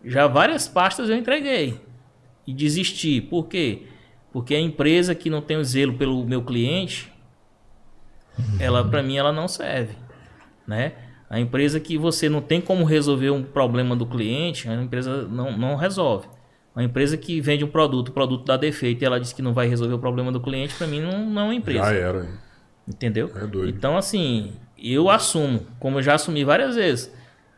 Já 0.04 0.28
várias 0.28 0.68
pastas 0.68 1.10
eu 1.10 1.16
entreguei 1.16 1.80
e 2.46 2.54
desisti. 2.54 3.22
Por 3.22 3.48
quê? 3.48 3.84
Porque 4.32 4.54
a 4.54 4.60
empresa 4.60 5.16
que 5.16 5.30
não 5.30 5.42
tem 5.42 5.58
o 5.58 5.64
zelo 5.64 5.94
pelo 5.94 6.26
meu 6.26 6.42
cliente, 6.42 7.12
ela 8.60 8.84
para 8.84 9.02
mim 9.02 9.16
ela 9.16 9.32
não 9.32 9.48
serve, 9.48 9.96
né? 10.68 10.94
A 11.30 11.40
empresa 11.40 11.80
que 11.80 11.98
você 11.98 12.30
não 12.30 12.42
tem 12.42 12.60
como 12.60 12.84
resolver 12.84 13.30
um 13.30 13.44
problema 13.44 13.96
do 13.96 14.06
cliente, 14.06 14.68
a 14.70 14.76
empresa 14.76 15.28
não, 15.28 15.58
não 15.58 15.76
resolve. 15.76 16.28
Uma 16.76 16.84
empresa 16.84 17.18
que 17.18 17.40
vende 17.40 17.64
um 17.64 17.68
produto, 17.68 18.10
o 18.10 18.12
produto 18.12 18.46
dá 18.46 18.58
defeito 18.58 19.02
e 19.02 19.06
ela 19.06 19.20
diz 19.20 19.32
que 19.32 19.42
não 19.42 19.54
vai 19.54 19.68
resolver 19.68 19.94
o 19.94 20.00
problema 20.00 20.32
do 20.32 20.40
cliente, 20.40 20.76
para 20.76 20.88
mim 20.88 21.00
não, 21.00 21.30
não 21.30 21.42
é 21.42 21.46
uma 21.46 21.56
empresa. 21.56 21.86
Já 21.86 21.94
era. 21.94 22.28
Entendeu? 22.88 23.32
É 23.36 23.46
doido. 23.46 23.76
Então, 23.76 23.96
assim, 23.96 24.54
eu 24.84 25.10
assumo, 25.10 25.66
como 25.80 26.00
eu 26.00 26.04
já 26.04 26.16
assumi 26.16 26.44
várias 26.44 26.76
vezes. 26.76 27.14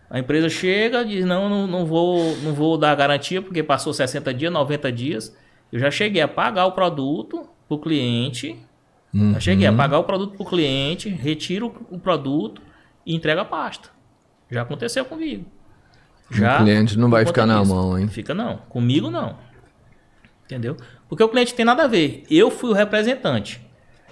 A 0.09 0.19
empresa 0.19 0.47
chega, 0.49 1.03
diz: 1.03 1.25
não, 1.25 1.49
não, 1.49 1.65
não, 1.65 1.85
vou, 1.85 2.37
não 2.37 2.53
vou 2.53 2.77
dar 2.77 2.95
garantia 2.95 3.41
porque 3.41 3.63
passou 3.63 3.93
60 3.93 4.33
dias, 4.33 4.53
90 4.53 4.91
dias. 4.91 5.35
Eu 5.71 5.79
já 5.79 5.89
cheguei 5.89 6.21
a 6.21 6.27
pagar 6.27 6.67
o 6.67 6.73
produto 6.73 7.49
para 7.67 7.75
o 7.75 7.79
cliente. 7.79 8.55
Uhum. 9.13 9.33
Já 9.33 9.39
cheguei 9.39 9.65
a 9.65 9.73
pagar 9.73 9.97
o 9.97 10.03
produto 10.03 10.35
para 10.35 10.43
o 10.43 10.49
cliente, 10.49 11.09
retiro 11.09 11.73
o 11.89 11.97
produto 11.97 12.61
e 13.05 13.15
entrego 13.15 13.41
a 13.41 13.45
pasta. 13.45 13.89
Já 14.51 14.61
aconteceu 14.61 15.03
comigo. 15.05 15.45
Já 16.29 16.55
o 16.55 16.63
cliente 16.63 16.97
não 16.97 17.09
vai 17.09 17.25
ficar 17.25 17.45
na 17.45 17.61
disso. 17.61 17.73
mão, 17.73 17.97
hein? 17.97 18.07
Fica 18.07 18.33
não. 18.33 18.57
Comigo 18.69 19.09
não. 19.09 19.37
Entendeu? 20.45 20.77
Porque 21.09 21.23
o 21.23 21.29
cliente 21.29 21.53
tem 21.53 21.65
nada 21.65 21.83
a 21.83 21.87
ver. 21.87 22.23
Eu 22.29 22.51
fui 22.51 22.69
o 22.69 22.73
representante, 22.73 23.64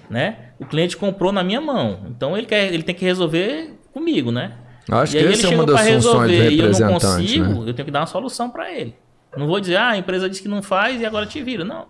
né? 0.10 0.50
O 0.60 0.66
cliente 0.66 0.96
comprou 0.98 1.32
na 1.32 1.44
minha 1.44 1.62
mão. 1.62 2.06
Então 2.10 2.38
ele 2.38 2.46
quer, 2.48 2.74
ele 2.74 2.84
tem 2.84 2.94
que 2.96 3.06
resolver 3.06 3.74
comigo, 3.94 4.32
né? 4.32 4.54
Acho 4.92 5.16
e 5.16 5.20
que 5.20 5.26
aí 5.28 5.34
essa 5.34 5.48
é 5.48 5.50
ele 5.50 5.56
uma 5.56 5.66
das 5.66 5.80
funções 5.82 6.04
do 6.04 6.10
resolver 6.12 6.50
e 6.52 6.60
eu 6.60 6.66
não 6.72 6.72
representante, 6.74 7.06
consigo, 7.06 7.64
né? 7.64 7.70
eu 7.70 7.74
tenho 7.74 7.86
que 7.86 7.92
dar 7.92 8.00
uma 8.02 8.06
solução 8.08 8.50
para 8.50 8.72
ele. 8.72 8.96
Não 9.36 9.48
vou 9.48 9.60
dizer, 9.60 9.78
ah, 9.78 9.90
a 9.92 9.98
empresa 9.98 10.30
disse 10.30 10.42
que 10.42 10.48
não 10.48 10.62
faz 10.62 11.00
e 11.02 11.06
agora 11.06 11.26
te 11.26 11.42
vira. 11.42 11.64
Não. 11.66 11.88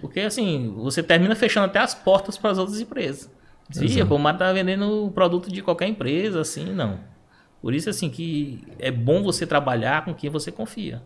Porque 0.00 0.20
assim, 0.20 0.72
você 0.76 1.02
termina 1.02 1.34
fechando 1.34 1.66
até 1.66 1.78
as 1.78 1.94
portas 1.94 2.38
para 2.38 2.50
as 2.50 2.58
outras 2.58 2.80
empresas. 2.80 3.30
Sim, 3.70 4.04
pô, 4.06 4.18
mas 4.18 4.36
tá 4.36 4.52
vendendo 4.52 5.12
produto 5.14 5.50
de 5.52 5.62
qualquer 5.62 5.86
empresa, 5.86 6.40
assim, 6.40 6.64
não. 6.72 6.98
Por 7.62 7.74
isso, 7.74 7.88
assim, 7.90 8.08
que 8.08 8.64
é 8.78 8.90
bom 8.90 9.22
você 9.22 9.46
trabalhar 9.46 10.04
com 10.04 10.14
quem 10.14 10.30
você 10.30 10.50
confia. 10.50 11.02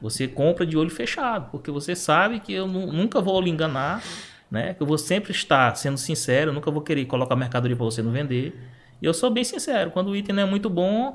Você 0.00 0.26
compra 0.26 0.64
de 0.64 0.76
olho 0.76 0.88
fechado, 0.90 1.50
porque 1.50 1.70
você 1.70 1.94
sabe 1.94 2.40
que 2.40 2.52
eu 2.52 2.66
nu- 2.66 2.90
nunca 2.92 3.20
vou 3.20 3.40
lhe 3.40 3.50
enganar, 3.50 4.02
né? 4.52 4.74
Que 4.74 4.82
eu 4.82 4.86
vou 4.86 4.98
sempre 4.98 5.32
estar 5.32 5.74
sendo 5.76 5.96
sincero, 5.96 6.52
nunca 6.52 6.70
vou 6.70 6.82
querer 6.82 7.06
colocar 7.06 7.34
mercadoria 7.34 7.74
para 7.74 7.86
você 7.86 8.02
não 8.02 8.12
vender. 8.12 8.54
E 9.00 9.06
eu 9.06 9.14
sou 9.14 9.30
bem 9.30 9.42
sincero, 9.42 9.90
quando 9.90 10.08
o 10.08 10.16
item 10.16 10.36
não 10.36 10.42
é 10.42 10.46
muito 10.46 10.68
bom, 10.68 11.14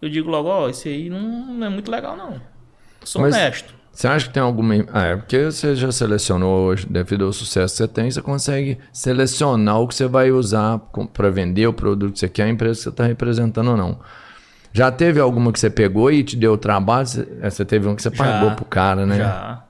eu 0.00 0.08
digo 0.08 0.30
logo, 0.30 0.48
ó, 0.48 0.68
esse 0.68 0.88
aí 0.88 1.10
não, 1.10 1.20
não 1.20 1.66
é 1.66 1.68
muito 1.68 1.90
legal, 1.90 2.16
não. 2.16 2.34
Eu 2.34 3.06
sou 3.06 3.20
Mas- 3.22 3.34
honesto. 3.34 3.76
Você 3.90 4.06
acha 4.06 4.28
que 4.28 4.34
tem 4.34 4.40
alguma. 4.40 4.74
Ah, 4.92 5.06
é 5.06 5.16
porque 5.16 5.46
você 5.46 5.74
já 5.74 5.90
selecionou 5.90 6.66
hoje, 6.68 6.86
devido 6.88 7.24
ao 7.24 7.32
sucesso 7.32 7.74
que 7.74 7.78
você 7.78 7.88
tem, 7.88 8.08
você 8.08 8.22
consegue 8.22 8.78
selecionar 8.92 9.80
o 9.80 9.88
que 9.88 9.94
você 9.96 10.06
vai 10.06 10.30
usar 10.30 10.78
para 11.12 11.30
vender 11.30 11.66
o 11.66 11.72
produto 11.72 12.12
que 12.12 12.20
você 12.20 12.28
quer, 12.28 12.44
a 12.44 12.48
empresa 12.48 12.76
que 12.76 12.82
você 12.84 12.88
está 12.90 13.04
representando 13.04 13.72
ou 13.72 13.76
não. 13.76 13.98
Já 14.72 14.92
teve 14.92 15.18
alguma 15.18 15.52
que 15.52 15.58
você 15.58 15.68
pegou 15.68 16.12
e 16.12 16.22
te 16.22 16.36
deu 16.36 16.56
trabalho? 16.56 17.08
Você, 17.08 17.62
é, 17.62 17.64
teve 17.64 17.88
um 17.88 17.96
que 17.96 18.02
você 18.02 18.10
pagou 18.10 18.52
pro 18.52 18.64
cara, 18.64 19.04
né? 19.04 19.16
Já. 19.16 19.64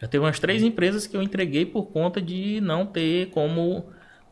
Já 0.00 0.08
teve 0.08 0.24
umas 0.24 0.38
três 0.38 0.62
empresas 0.62 1.06
que 1.06 1.16
eu 1.16 1.22
entreguei 1.22 1.66
por 1.66 1.84
conta 1.86 2.20
de 2.22 2.60
não 2.60 2.86
ter 2.86 3.30
como 3.30 3.84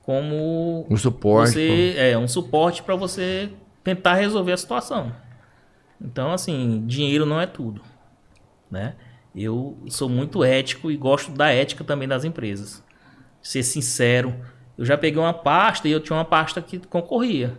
como 0.02 0.86
Um 0.88 0.96
suporte. 0.96 1.52
você 1.52 1.94
é 1.98 2.16
um 2.16 2.26
suporte 2.26 2.82
para 2.82 2.96
você 2.96 3.50
tentar 3.84 4.14
resolver 4.14 4.52
a 4.52 4.56
situação. 4.56 5.14
Então 6.00 6.32
assim, 6.32 6.82
dinheiro 6.86 7.26
não 7.26 7.38
é 7.40 7.46
tudo, 7.46 7.82
né? 8.70 8.94
Eu 9.36 9.76
sou 9.88 10.08
muito 10.08 10.42
ético 10.42 10.90
e 10.90 10.96
gosto 10.96 11.30
da 11.32 11.50
ética 11.50 11.84
também 11.84 12.08
das 12.08 12.24
empresas. 12.24 12.82
Ser 13.42 13.62
sincero. 13.62 14.34
Eu 14.76 14.84
já 14.86 14.96
peguei 14.96 15.20
uma 15.20 15.34
pasta 15.34 15.86
e 15.86 15.92
eu 15.92 16.00
tinha 16.00 16.16
uma 16.16 16.24
pasta 16.24 16.62
que 16.62 16.78
concorria. 16.78 17.58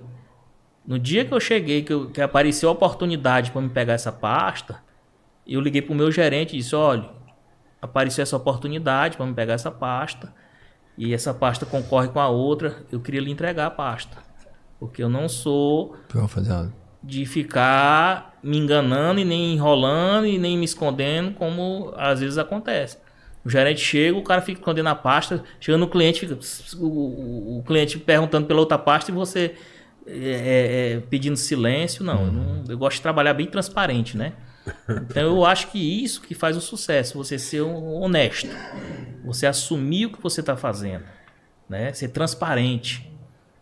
No 0.86 0.98
dia 0.98 1.23
que 1.23 1.34
eu 1.34 1.40
cheguei, 1.40 1.84
que, 1.84 1.94
eu- 1.94 2.10
que 2.10 2.22
apareceu 2.22 2.69
a 2.69 2.72
oportunidade 2.72 3.52
para 3.52 3.61
me 3.61 3.69
pegar 3.69 3.94
essa 3.94 4.11
pasta, 4.11 4.81
eu 5.45 5.61
liguei 5.61 5.81
pro 5.81 5.94
meu 5.94 6.11
gerente 6.11 6.56
e 6.56 6.60
disse: 6.60 6.76
olha, 6.76 7.10
apareceu 7.81 8.23
essa 8.23 8.35
oportunidade 8.38 9.18
para 9.18 9.26
me 9.26 9.34
pegar 9.34 9.53
essa 9.53 9.72
pasta 9.72 10.34
e 10.97 11.14
essa 11.14 11.34
pasta 11.34 11.65
concorre 11.65 12.10
com 12.10 12.19
a 12.19 12.27
outra, 12.27 12.77
eu 12.91 12.99
queria 12.99 13.22
lhe 13.22 13.31
entregar 13.31 13.68
a 13.68 13.72
pasta. 13.72 14.18
Porque 14.80 15.01
eu 15.03 15.10
não 15.10 15.27
sou 15.30 15.95
de 17.01 17.26
ficar 17.26 18.38
me 18.43 18.57
enganando 18.57 19.19
e 19.19 19.26
nem 19.26 19.53
enrolando 19.53 20.26
e 20.27 20.38
nem 20.38 20.57
me 20.57 20.65
escondendo, 20.65 21.31
como 21.34 21.93
às 21.97 22.19
vezes 22.19 22.38
acontece. 22.38 22.97
O 23.43 23.49
gerente 23.49 23.80
chega, 23.80 24.18
o 24.18 24.23
cara 24.23 24.41
fica 24.41 24.60
escondendo 24.60 24.88
a 24.89 24.95
pasta, 24.95 25.43
chega 25.60 25.77
no 25.77 25.88
cliente, 25.88 26.19
fica 26.19 26.38
o, 26.77 27.60
o- 27.60 27.64
cliente 27.64 27.97
perguntando 27.97 28.47
pela 28.47 28.60
outra 28.60 28.77
pasta 28.77 29.11
e 29.11 29.14
você 29.14 29.56
é, 30.06 30.11
é, 30.11 30.91
é, 30.93 30.99
pedindo 31.10 31.38
silêncio. 31.38 32.03
Não, 32.03 32.26
eu 32.26 32.31
não- 32.31 32.64
eu 32.68 32.77
gosto 32.77 32.97
de 32.97 33.01
trabalhar 33.01 33.34
bem 33.34 33.47
transparente, 33.47 34.18
né? 34.18 34.34
Então 35.10 35.24
eu 35.24 35.46
acho 35.46 35.68
que 35.72 36.04
isso 36.04 36.22
que 36.22 36.34
faz 36.34 36.56
o 36.58 36.62
sucesso, 36.62 37.18
você 37.18 37.38
ser 37.38 37.62
honesto, 37.62 38.50
você 39.24 39.46
assumir 39.46 40.08
o 40.08 40.12
que 40.12 40.22
você 40.22 40.40
está 40.40 40.56
fazendo, 40.56 41.04
né? 41.68 41.91
Ser 41.94 42.10
transparente. 42.10 43.12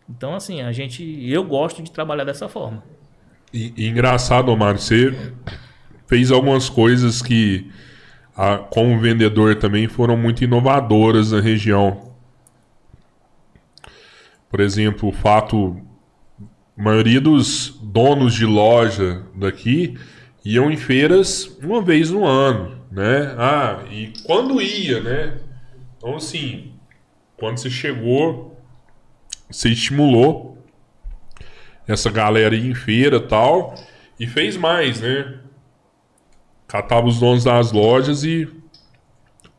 Então 0.08 0.34
assim, 0.34 0.62
a 0.62 0.72
gente, 0.72 1.02
eu 1.28 1.44
gosto 1.44 1.82
de 1.82 1.90
trabalhar 1.90 2.24
dessa 2.24 2.48
forma. 2.48 2.82
E, 3.52 3.72
e 3.76 3.88
engraçado, 3.88 4.50
Omar, 4.50 4.78
você 4.78 5.16
fez 6.06 6.30
algumas 6.30 6.68
coisas 6.68 7.22
que, 7.22 7.70
ah, 8.36 8.58
como 8.58 8.98
vendedor 8.98 9.56
também, 9.56 9.88
foram 9.88 10.16
muito 10.16 10.42
inovadoras 10.44 11.32
na 11.32 11.40
região. 11.40 12.12
Por 14.50 14.60
exemplo, 14.60 15.08
o 15.08 15.12
fato. 15.12 15.80
A 16.76 16.82
maioria 16.82 17.20
dos 17.20 17.76
donos 17.82 18.34
de 18.34 18.46
loja 18.46 19.22
daqui 19.34 19.98
iam 20.44 20.70
em 20.70 20.76
feiras 20.76 21.44
uma 21.62 21.82
vez 21.82 22.10
no 22.10 22.24
ano, 22.24 22.84
né? 22.90 23.34
Ah, 23.38 23.84
e 23.90 24.12
quando 24.24 24.60
ia, 24.60 25.00
né? 25.00 25.38
Então, 25.96 26.16
assim, 26.16 26.72
quando 27.36 27.58
você 27.58 27.70
chegou, 27.70 28.60
você 29.50 29.70
estimulou 29.70 30.58
essa 31.86 32.10
galera 32.10 32.54
em 32.54 32.74
feira 32.74 33.18
tal, 33.18 33.74
e 34.20 34.26
fez 34.26 34.56
mais, 34.56 35.00
né? 35.00 35.38
Catava 36.66 37.06
os 37.06 37.18
donos 37.18 37.44
das 37.44 37.72
lojas 37.72 38.24
e 38.24 38.48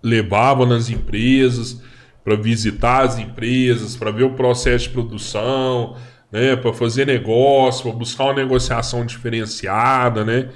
levava 0.01 0.65
nas 0.65 0.89
empresas 0.89 1.81
para 2.23 2.35
visitar 2.35 3.03
as 3.03 3.18
empresas, 3.18 3.95
para 3.95 4.11
ver 4.11 4.23
o 4.23 4.35
processo 4.35 4.85
de 4.85 4.91
produção, 4.91 5.97
né? 6.31 6.56
Para 6.56 6.73
fazer 6.73 7.06
negócio, 7.06 7.84
para 7.84 7.93
buscar 7.93 8.26
uma 8.26 8.34
negociação 8.34 9.06
diferenciada, 9.06 10.23
né? 10.23 10.49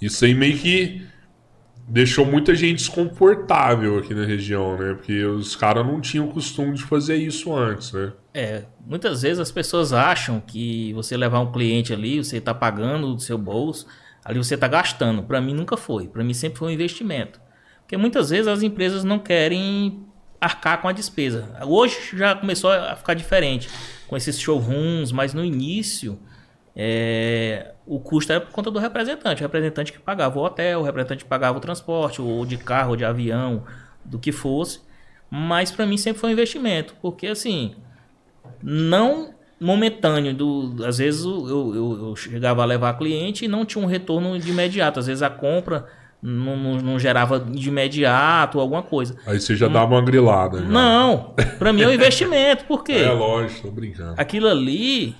Isso 0.00 0.24
aí 0.24 0.34
meio 0.34 0.58
que 0.58 1.06
deixou 1.88 2.26
muita 2.26 2.54
gente 2.54 2.78
desconfortável 2.78 3.98
aqui 3.98 4.12
na 4.12 4.24
região, 4.24 4.76
né? 4.76 4.94
Porque 4.94 5.24
os 5.24 5.54
caras 5.54 5.86
não 5.86 6.00
tinham 6.00 6.26
costume 6.28 6.74
de 6.74 6.82
fazer 6.82 7.16
isso 7.16 7.54
antes, 7.54 7.92
né? 7.92 8.12
É, 8.34 8.64
muitas 8.84 9.22
vezes 9.22 9.38
as 9.38 9.50
pessoas 9.50 9.92
acham 9.92 10.40
que 10.40 10.92
você 10.92 11.16
levar 11.16 11.40
um 11.40 11.52
cliente 11.52 11.92
ali, 11.92 12.22
você 12.22 12.38
está 12.38 12.52
pagando 12.52 13.14
do 13.14 13.20
seu 13.20 13.38
bolso, 13.38 13.86
ali 14.24 14.38
você 14.38 14.54
está 14.54 14.66
gastando. 14.68 15.22
Para 15.22 15.40
mim 15.40 15.54
nunca 15.54 15.76
foi. 15.76 16.08
Para 16.08 16.24
mim 16.24 16.34
sempre 16.34 16.58
foi 16.58 16.68
um 16.68 16.72
investimento. 16.72 17.40
Porque 17.82 17.96
muitas 17.96 18.30
vezes 18.30 18.48
as 18.48 18.62
empresas 18.62 19.04
não 19.04 19.18
querem 19.18 20.04
arcar 20.40 20.82
com 20.82 20.88
a 20.88 20.92
despesa. 20.92 21.56
Hoje 21.64 21.96
já 22.14 22.34
começou 22.34 22.70
a 22.70 22.96
ficar 22.96 23.14
diferente 23.14 23.68
com 24.08 24.16
esses 24.16 24.38
showrooms, 24.38 25.12
mas 25.12 25.34
no 25.34 25.44
início 25.44 26.18
é, 26.74 27.72
o 27.86 27.98
custo 27.98 28.32
era 28.32 28.40
por 28.40 28.52
conta 28.52 28.70
do 28.70 28.78
representante. 28.78 29.42
O 29.42 29.44
representante 29.46 29.92
que 29.92 29.98
pagava 29.98 30.38
o 30.38 30.44
hotel, 30.44 30.80
o 30.80 30.82
representante 30.82 31.24
que 31.24 31.30
pagava 31.30 31.56
o 31.56 31.60
transporte, 31.60 32.20
ou 32.20 32.44
de 32.44 32.58
carro, 32.58 32.90
ou 32.90 32.96
de 32.96 33.04
avião, 33.04 33.64
do 34.04 34.18
que 34.18 34.30
fosse. 34.30 34.80
Mas 35.30 35.70
para 35.70 35.86
mim 35.86 35.96
sempre 35.96 36.20
foi 36.20 36.30
um 36.30 36.32
investimento, 36.32 36.94
porque 37.00 37.26
assim, 37.28 37.74
não 38.62 39.34
momentâneo. 39.58 40.34
Do, 40.34 40.84
às 40.84 40.98
vezes 40.98 41.24
eu, 41.24 41.74
eu, 41.74 42.08
eu 42.08 42.16
chegava 42.16 42.62
a 42.62 42.66
levar 42.66 42.98
cliente 42.98 43.46
e 43.46 43.48
não 43.48 43.64
tinha 43.64 43.82
um 43.82 43.88
retorno 43.88 44.38
de 44.38 44.50
imediato. 44.50 45.00
Às 45.00 45.06
vezes 45.06 45.22
a 45.22 45.30
compra 45.30 45.86
não, 46.26 46.56
não, 46.56 46.74
não 46.78 46.98
gerava 46.98 47.38
de 47.38 47.68
imediato 47.68 48.58
alguma 48.60 48.82
coisa. 48.82 49.16
Aí 49.26 49.40
você 49.40 49.54
já 49.54 49.68
dava 49.68 49.94
uma 49.94 50.02
grilada. 50.02 50.58
já. 50.58 50.64
Não, 50.68 51.34
para 51.58 51.72
mim 51.72 51.82
é 51.82 51.88
um 51.88 51.92
investimento. 51.92 52.64
Por 52.64 52.82
quê? 52.82 52.92
É 52.94 53.10
lógico, 53.12 53.62
tô 53.68 53.70
brincando. 53.70 54.14
Aquilo 54.16 54.48
ali, 54.48 55.14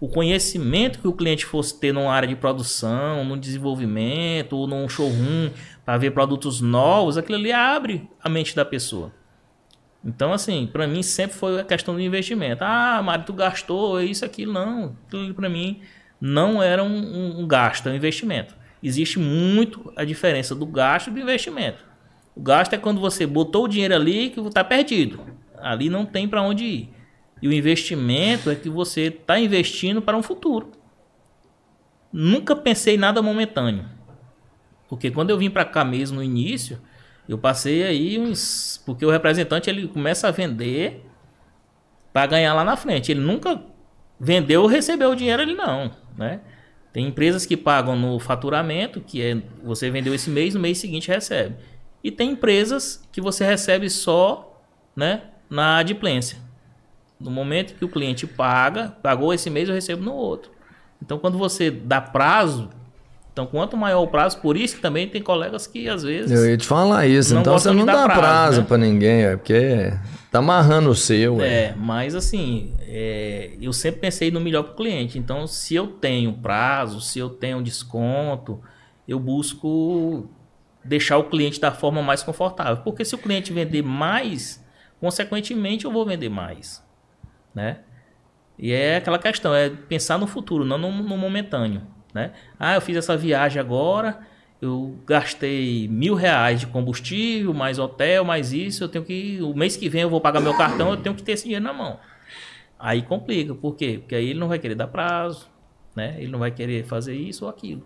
o 0.00 0.08
conhecimento 0.08 0.98
que 1.00 1.08
o 1.08 1.12
cliente 1.12 1.44
fosse 1.44 1.78
ter 1.80 1.92
numa 1.92 2.12
área 2.12 2.28
de 2.28 2.36
produção, 2.36 3.24
no 3.24 3.36
desenvolvimento, 3.36 4.56
ou 4.56 4.66
num 4.66 4.88
showroom, 4.88 5.50
para 5.84 5.98
ver 5.98 6.12
produtos 6.12 6.60
novos, 6.60 7.18
aquilo 7.18 7.38
ali 7.38 7.52
abre 7.52 8.08
a 8.22 8.28
mente 8.28 8.54
da 8.54 8.64
pessoa. 8.64 9.12
Então, 10.04 10.32
assim, 10.32 10.68
para 10.72 10.86
mim 10.86 11.02
sempre 11.02 11.36
foi 11.36 11.60
a 11.60 11.64
questão 11.64 11.94
do 11.94 12.00
investimento. 12.00 12.62
Ah, 12.64 13.00
Mário, 13.04 13.24
tu 13.24 13.32
gastou 13.32 14.00
isso, 14.00 14.24
aquilo. 14.24 14.52
Não, 14.52 14.96
aquilo 15.06 15.22
ali 15.24 15.32
para 15.32 15.48
mim 15.48 15.80
não 16.20 16.62
era 16.62 16.82
um, 16.82 16.88
um- 16.88 17.40
um 17.40 17.46
gasto, 17.46 17.88
é 17.88 17.92
um 17.92 17.94
investimento. 17.94 18.54
Existe 18.82 19.18
muito 19.18 19.92
a 19.96 20.04
diferença 20.04 20.54
do 20.54 20.66
gasto 20.66 21.08
e 21.08 21.10
do 21.12 21.20
investimento. 21.20 21.84
O 22.34 22.40
gasto 22.40 22.72
é 22.74 22.78
quando 22.78 23.00
você 23.00 23.26
botou 23.26 23.64
o 23.64 23.68
dinheiro 23.68 23.94
ali 23.94 24.30
que 24.30 24.40
está 24.40 24.64
perdido. 24.64 25.20
Ali 25.58 25.88
não 25.88 26.04
tem 26.04 26.26
para 26.26 26.42
onde 26.42 26.64
ir. 26.64 26.90
E 27.40 27.48
o 27.48 27.52
investimento 27.52 28.50
é 28.50 28.54
que 28.54 28.68
você 28.68 29.02
está 29.02 29.38
investindo 29.38 30.00
para 30.00 30.16
um 30.16 30.22
futuro. 30.22 30.72
Nunca 32.12 32.56
pensei 32.56 32.94
em 32.94 32.98
nada 32.98 33.22
momentâneo. 33.22 33.84
Porque 34.88 35.10
quando 35.10 35.30
eu 35.30 35.38
vim 35.38 35.50
para 35.50 35.64
cá 35.64 35.84
mesmo 35.84 36.16
no 36.16 36.22
início, 36.22 36.80
eu 37.28 37.38
passei 37.38 37.82
aí 37.82 38.18
uns. 38.18 38.82
Porque 38.84 39.06
o 39.06 39.10
representante 39.10 39.70
ele 39.70 39.88
começa 39.88 40.28
a 40.28 40.30
vender 40.30 41.04
para 42.12 42.26
ganhar 42.26 42.54
lá 42.54 42.64
na 42.64 42.76
frente. 42.76 43.10
Ele 43.10 43.20
nunca 43.20 43.62
vendeu 44.20 44.62
ou 44.62 44.68
recebeu 44.68 45.10
o 45.10 45.16
dinheiro 45.16 45.42
ali, 45.42 45.54
não. 45.54 45.90
Né? 46.16 46.40
Tem 46.92 47.06
empresas 47.06 47.46
que 47.46 47.56
pagam 47.56 47.96
no 47.96 48.18
faturamento, 48.18 49.00
que 49.00 49.22
é 49.22 49.38
você 49.64 49.90
vendeu 49.90 50.14
esse 50.14 50.28
mês, 50.28 50.54
no 50.54 50.60
mês 50.60 50.78
seguinte 50.78 51.08
recebe. 51.08 51.56
E 52.04 52.10
tem 52.10 52.32
empresas 52.32 53.02
que 53.10 53.20
você 53.20 53.44
recebe 53.44 53.88
só 53.88 54.60
né, 54.94 55.22
na 55.48 55.78
adimplência. 55.78 56.38
No 57.18 57.30
momento 57.30 57.74
que 57.74 57.84
o 57.84 57.88
cliente 57.88 58.26
paga, 58.26 58.94
pagou 59.02 59.32
esse 59.32 59.48
mês, 59.48 59.68
eu 59.68 59.74
recebo 59.74 60.02
no 60.02 60.12
outro. 60.12 60.50
Então, 61.00 61.18
quando 61.18 61.38
você 61.38 61.70
dá 61.70 62.00
prazo, 62.00 62.68
então 63.32 63.46
quanto 63.46 63.76
maior 63.76 64.02
o 64.02 64.06
prazo, 64.06 64.38
por 64.38 64.56
isso 64.56 64.76
que 64.76 64.82
também 64.82 65.08
tem 65.08 65.22
colegas 65.22 65.66
que 65.66 65.88
às 65.88 66.02
vezes 66.02 66.30
Eu 66.30 66.48
ia 66.48 66.56
te 66.56 66.66
falar 66.66 67.06
isso. 67.06 67.34
Então 67.36 67.58
você 67.58 67.72
não 67.72 67.86
dá 67.86 68.04
prazo, 68.04 68.20
prazo, 68.20 68.60
né? 68.60 68.66
pra 68.68 68.76
ninguém, 68.76 69.22
é 69.22 69.36
porque 69.36 69.92
tá 70.32 70.38
amarrando 70.38 70.88
o 70.88 70.94
seu. 70.94 71.42
É, 71.42 71.74
mas 71.76 72.14
assim, 72.14 72.74
é, 72.80 73.50
eu 73.60 73.72
sempre 73.72 74.00
pensei 74.00 74.30
no 74.30 74.40
melhor 74.40 74.62
para 74.62 74.72
o 74.72 74.76
cliente. 74.76 75.18
Então, 75.18 75.46
se 75.46 75.74
eu 75.74 75.86
tenho 75.86 76.32
prazo, 76.32 77.02
se 77.02 77.18
eu 77.18 77.28
tenho 77.28 77.62
desconto, 77.62 78.58
eu 79.06 79.20
busco 79.20 80.26
deixar 80.82 81.18
o 81.18 81.24
cliente 81.24 81.60
da 81.60 81.70
forma 81.70 82.02
mais 82.02 82.22
confortável. 82.22 82.78
Porque 82.78 83.04
se 83.04 83.14
o 83.14 83.18
cliente 83.18 83.52
vender 83.52 83.82
mais, 83.82 84.64
consequentemente 84.98 85.84
eu 85.84 85.92
vou 85.92 86.06
vender 86.06 86.30
mais, 86.30 86.82
né? 87.54 87.80
E 88.58 88.72
é 88.72 88.96
aquela 88.96 89.18
questão, 89.18 89.54
é 89.54 89.68
pensar 89.68 90.18
no 90.18 90.26
futuro, 90.26 90.64
não 90.64 90.78
no, 90.78 90.90
no 90.90 91.16
momentâneo, 91.16 91.82
né? 92.14 92.32
Ah, 92.58 92.74
eu 92.74 92.80
fiz 92.80 92.96
essa 92.96 93.16
viagem 93.16 93.60
agora, 93.60 94.20
eu 94.62 94.96
gastei 95.04 95.88
mil 95.88 96.14
reais 96.14 96.60
de 96.60 96.68
combustível, 96.68 97.52
mais 97.52 97.80
hotel, 97.80 98.24
mais 98.24 98.52
isso, 98.52 98.84
eu 98.84 98.88
tenho 98.88 99.04
que. 99.04 99.42
O 99.42 99.52
mês 99.54 99.76
que 99.76 99.88
vem 99.88 100.02
eu 100.02 100.08
vou 100.08 100.20
pagar 100.20 100.40
meu 100.40 100.56
cartão, 100.56 100.90
eu 100.90 100.96
tenho 100.96 101.16
que 101.16 101.22
ter 101.22 101.32
esse 101.32 101.42
dinheiro 101.42 101.64
na 101.64 101.72
mão. 101.72 101.98
Aí 102.78 103.02
complica, 103.02 103.56
por 103.56 103.74
quê? 103.74 103.98
Porque 103.98 104.14
aí 104.14 104.30
ele 104.30 104.38
não 104.38 104.46
vai 104.46 104.60
querer 104.60 104.76
dar 104.76 104.86
prazo, 104.86 105.50
né? 105.96 106.14
Ele 106.16 106.30
não 106.30 106.38
vai 106.38 106.52
querer 106.52 106.84
fazer 106.84 107.12
isso 107.16 107.44
ou 107.44 107.50
aquilo. 107.50 107.82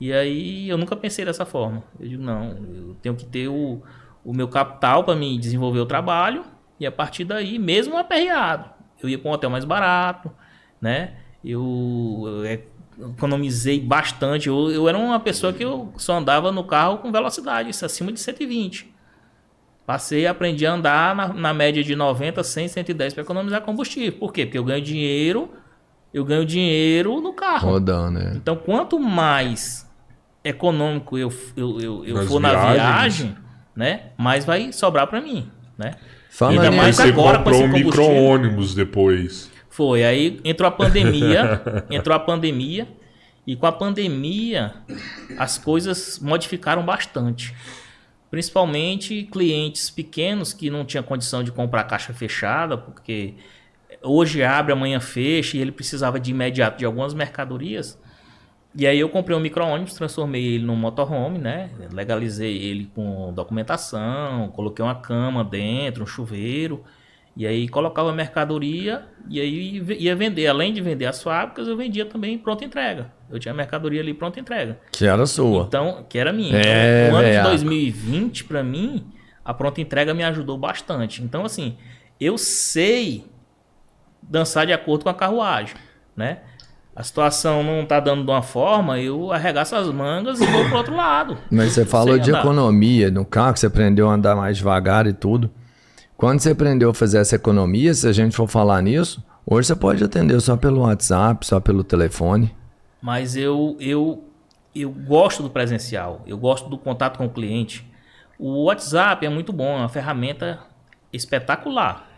E 0.00 0.10
aí 0.10 0.66
eu 0.70 0.78
nunca 0.78 0.96
pensei 0.96 1.26
dessa 1.26 1.44
forma. 1.44 1.84
Eu 2.00 2.08
digo, 2.08 2.22
não, 2.22 2.56
eu 2.56 2.96
tenho 3.02 3.14
que 3.14 3.26
ter 3.26 3.48
o, 3.48 3.82
o 4.24 4.32
meu 4.32 4.48
capital 4.48 5.04
para 5.04 5.14
me 5.14 5.38
desenvolver 5.38 5.80
o 5.80 5.86
trabalho, 5.86 6.42
e 6.80 6.86
a 6.86 6.92
partir 6.92 7.24
daí, 7.24 7.58
mesmo 7.58 7.98
aperreado, 7.98 8.70
eu 9.02 9.10
ia 9.10 9.18
para 9.18 9.30
um 9.30 9.34
hotel 9.34 9.50
mais 9.50 9.66
barato, 9.66 10.30
né? 10.80 11.16
Eu, 11.44 12.22
eu 12.24 12.44
é, 12.46 12.62
economizei 13.00 13.80
bastante. 13.80 14.48
Eu, 14.48 14.70
eu 14.70 14.88
era 14.88 14.98
uma 14.98 15.20
pessoa 15.20 15.52
que 15.52 15.64
eu 15.64 15.92
só 15.96 16.14
andava 16.14 16.50
no 16.50 16.64
carro 16.64 16.98
com 16.98 17.12
velocidade, 17.12 17.70
isso 17.70 17.84
acima 17.84 18.12
de 18.12 18.20
120. 18.20 18.92
Passei 19.86 20.26
a 20.26 20.32
aprender 20.32 20.66
a 20.66 20.72
andar 20.72 21.14
na, 21.14 21.28
na 21.28 21.54
média 21.54 21.82
de 21.82 21.96
90, 21.96 22.42
100, 22.42 22.68
110 22.68 23.14
para 23.14 23.22
economizar 23.22 23.62
combustível. 23.62 24.18
Por 24.18 24.32
quê? 24.32 24.44
Porque 24.44 24.58
eu 24.58 24.64
ganho 24.64 24.82
dinheiro, 24.82 25.50
eu 26.12 26.24
ganho 26.24 26.44
dinheiro 26.44 27.20
no 27.20 27.32
carro. 27.32 27.70
Rodando, 27.70 28.18
né? 28.18 28.32
Então, 28.36 28.56
quanto 28.56 28.98
mais 28.98 29.88
econômico 30.44 31.16
eu, 31.16 31.32
eu, 31.56 31.80
eu, 31.80 32.04
eu 32.04 32.26
for 32.26 32.40
na 32.40 32.50
viagens. 32.50 32.74
viagem, 32.74 33.36
né? 33.74 34.00
Mais 34.16 34.44
vai 34.44 34.72
sobrar 34.72 35.06
para 35.06 35.20
mim, 35.20 35.50
né? 35.76 35.92
Fala 36.30 36.52
Ainda 36.52 36.70
mais 36.70 36.96
você 36.96 37.02
agora 37.02 37.38
com 37.38 37.44
comprou 37.44 37.64
um 37.64 37.68
micro-ônibus 37.68 38.74
depois. 38.74 39.50
Foi, 39.78 40.02
aí 40.02 40.40
entrou 40.42 40.66
a 40.66 40.72
pandemia, 40.72 41.62
entrou 41.88 42.16
a 42.16 42.18
pandemia, 42.18 42.88
e 43.46 43.54
com 43.54 43.64
a 43.64 43.70
pandemia 43.70 44.74
as 45.38 45.56
coisas 45.56 46.18
modificaram 46.18 46.84
bastante. 46.84 47.54
Principalmente 48.28 49.22
clientes 49.30 49.88
pequenos 49.88 50.52
que 50.52 50.68
não 50.68 50.84
tinham 50.84 51.04
condição 51.04 51.44
de 51.44 51.52
comprar 51.52 51.84
caixa 51.84 52.12
fechada, 52.12 52.76
porque 52.76 53.34
hoje 54.02 54.42
abre, 54.42 54.72
amanhã 54.72 54.98
fecha, 54.98 55.56
e 55.56 55.60
ele 55.60 55.70
precisava 55.70 56.18
de 56.18 56.32
imediato 56.32 56.78
de 56.78 56.84
algumas 56.84 57.14
mercadorias. 57.14 57.96
E 58.74 58.84
aí 58.84 58.98
eu 58.98 59.08
comprei 59.08 59.36
um 59.36 59.40
micro-ônibus, 59.40 59.94
transformei 59.94 60.44
ele 60.44 60.64
num 60.64 60.74
motorhome, 60.74 61.38
né? 61.38 61.70
Legalizei 61.92 62.56
ele 62.64 62.90
com 62.96 63.32
documentação, 63.32 64.48
coloquei 64.48 64.84
uma 64.84 64.96
cama 64.96 65.44
dentro, 65.44 66.02
um 66.02 66.06
chuveiro. 66.06 66.84
E 67.38 67.46
aí 67.46 67.68
colocava 67.68 68.12
mercadoria 68.12 69.04
e 69.30 69.40
aí 69.40 69.80
ia 69.96 70.16
vender. 70.16 70.48
Além 70.48 70.72
de 70.72 70.80
vender 70.80 71.06
as 71.06 71.22
fábricas, 71.22 71.68
eu 71.68 71.76
vendia 71.76 72.04
também 72.04 72.36
pronta 72.36 72.64
entrega. 72.64 73.12
Eu 73.30 73.38
tinha 73.38 73.54
mercadoria 73.54 74.00
ali 74.00 74.12
pronta 74.12 74.40
entrega. 74.40 74.76
Que 74.90 75.06
era 75.06 75.24
sua. 75.24 75.62
Então, 75.62 76.04
que 76.08 76.18
era 76.18 76.32
minha. 76.32 76.56
É, 76.56 77.06
então, 77.06 77.14
o 77.14 77.18
ano 77.18 77.26
de 77.26 77.30
velhaco. 77.30 77.48
2020, 77.50 78.42
para 78.42 78.64
mim, 78.64 79.06
a 79.44 79.54
pronta 79.54 79.80
entrega 79.80 80.12
me 80.12 80.24
ajudou 80.24 80.58
bastante. 80.58 81.22
Então, 81.22 81.44
assim, 81.44 81.76
eu 82.20 82.36
sei 82.36 83.24
dançar 84.20 84.66
de 84.66 84.72
acordo 84.72 85.04
com 85.04 85.10
a 85.10 85.14
carruagem, 85.14 85.76
né? 86.16 86.38
A 86.96 87.04
situação 87.04 87.62
não 87.62 87.86
tá 87.86 88.00
dando 88.00 88.24
de 88.24 88.30
uma 88.32 88.42
forma, 88.42 88.98
eu 88.98 89.30
arregaço 89.30 89.76
as 89.76 89.86
mangas 89.86 90.40
e 90.40 90.44
vou 90.44 90.64
pro 90.64 90.78
outro 90.78 90.96
lado. 90.96 91.38
Mas 91.52 91.70
você 91.70 91.84
falou 91.84 92.18
de 92.18 92.30
andar. 92.30 92.40
economia 92.40 93.12
no 93.12 93.24
carro, 93.24 93.52
que 93.52 93.60
você 93.60 93.68
aprendeu 93.68 94.10
a 94.10 94.14
andar 94.14 94.34
mais 94.34 94.56
devagar 94.56 95.06
e 95.06 95.12
tudo. 95.12 95.48
Quando 96.18 96.40
você 96.40 96.50
aprendeu 96.50 96.90
a 96.90 96.94
fazer 96.94 97.18
essa 97.18 97.36
economia, 97.36 97.94
se 97.94 98.08
a 98.08 98.10
gente 98.10 98.34
for 98.34 98.48
falar 98.48 98.82
nisso, 98.82 99.24
hoje 99.46 99.68
você 99.68 99.76
pode 99.76 100.02
atender 100.02 100.40
só 100.40 100.56
pelo 100.56 100.80
WhatsApp, 100.80 101.46
só 101.46 101.60
pelo 101.60 101.84
telefone. 101.84 102.52
Mas 103.00 103.36
eu, 103.36 103.76
eu, 103.78 104.24
eu 104.74 104.90
gosto 104.90 105.44
do 105.44 105.48
presencial, 105.48 106.24
eu 106.26 106.36
gosto 106.36 106.68
do 106.68 106.76
contato 106.76 107.18
com 107.18 107.26
o 107.26 107.30
cliente. 107.30 107.88
O 108.36 108.64
WhatsApp 108.64 109.24
é 109.24 109.28
muito 109.28 109.52
bom, 109.52 109.76
é 109.76 109.78
uma 109.78 109.88
ferramenta 109.88 110.58
espetacular. 111.12 112.10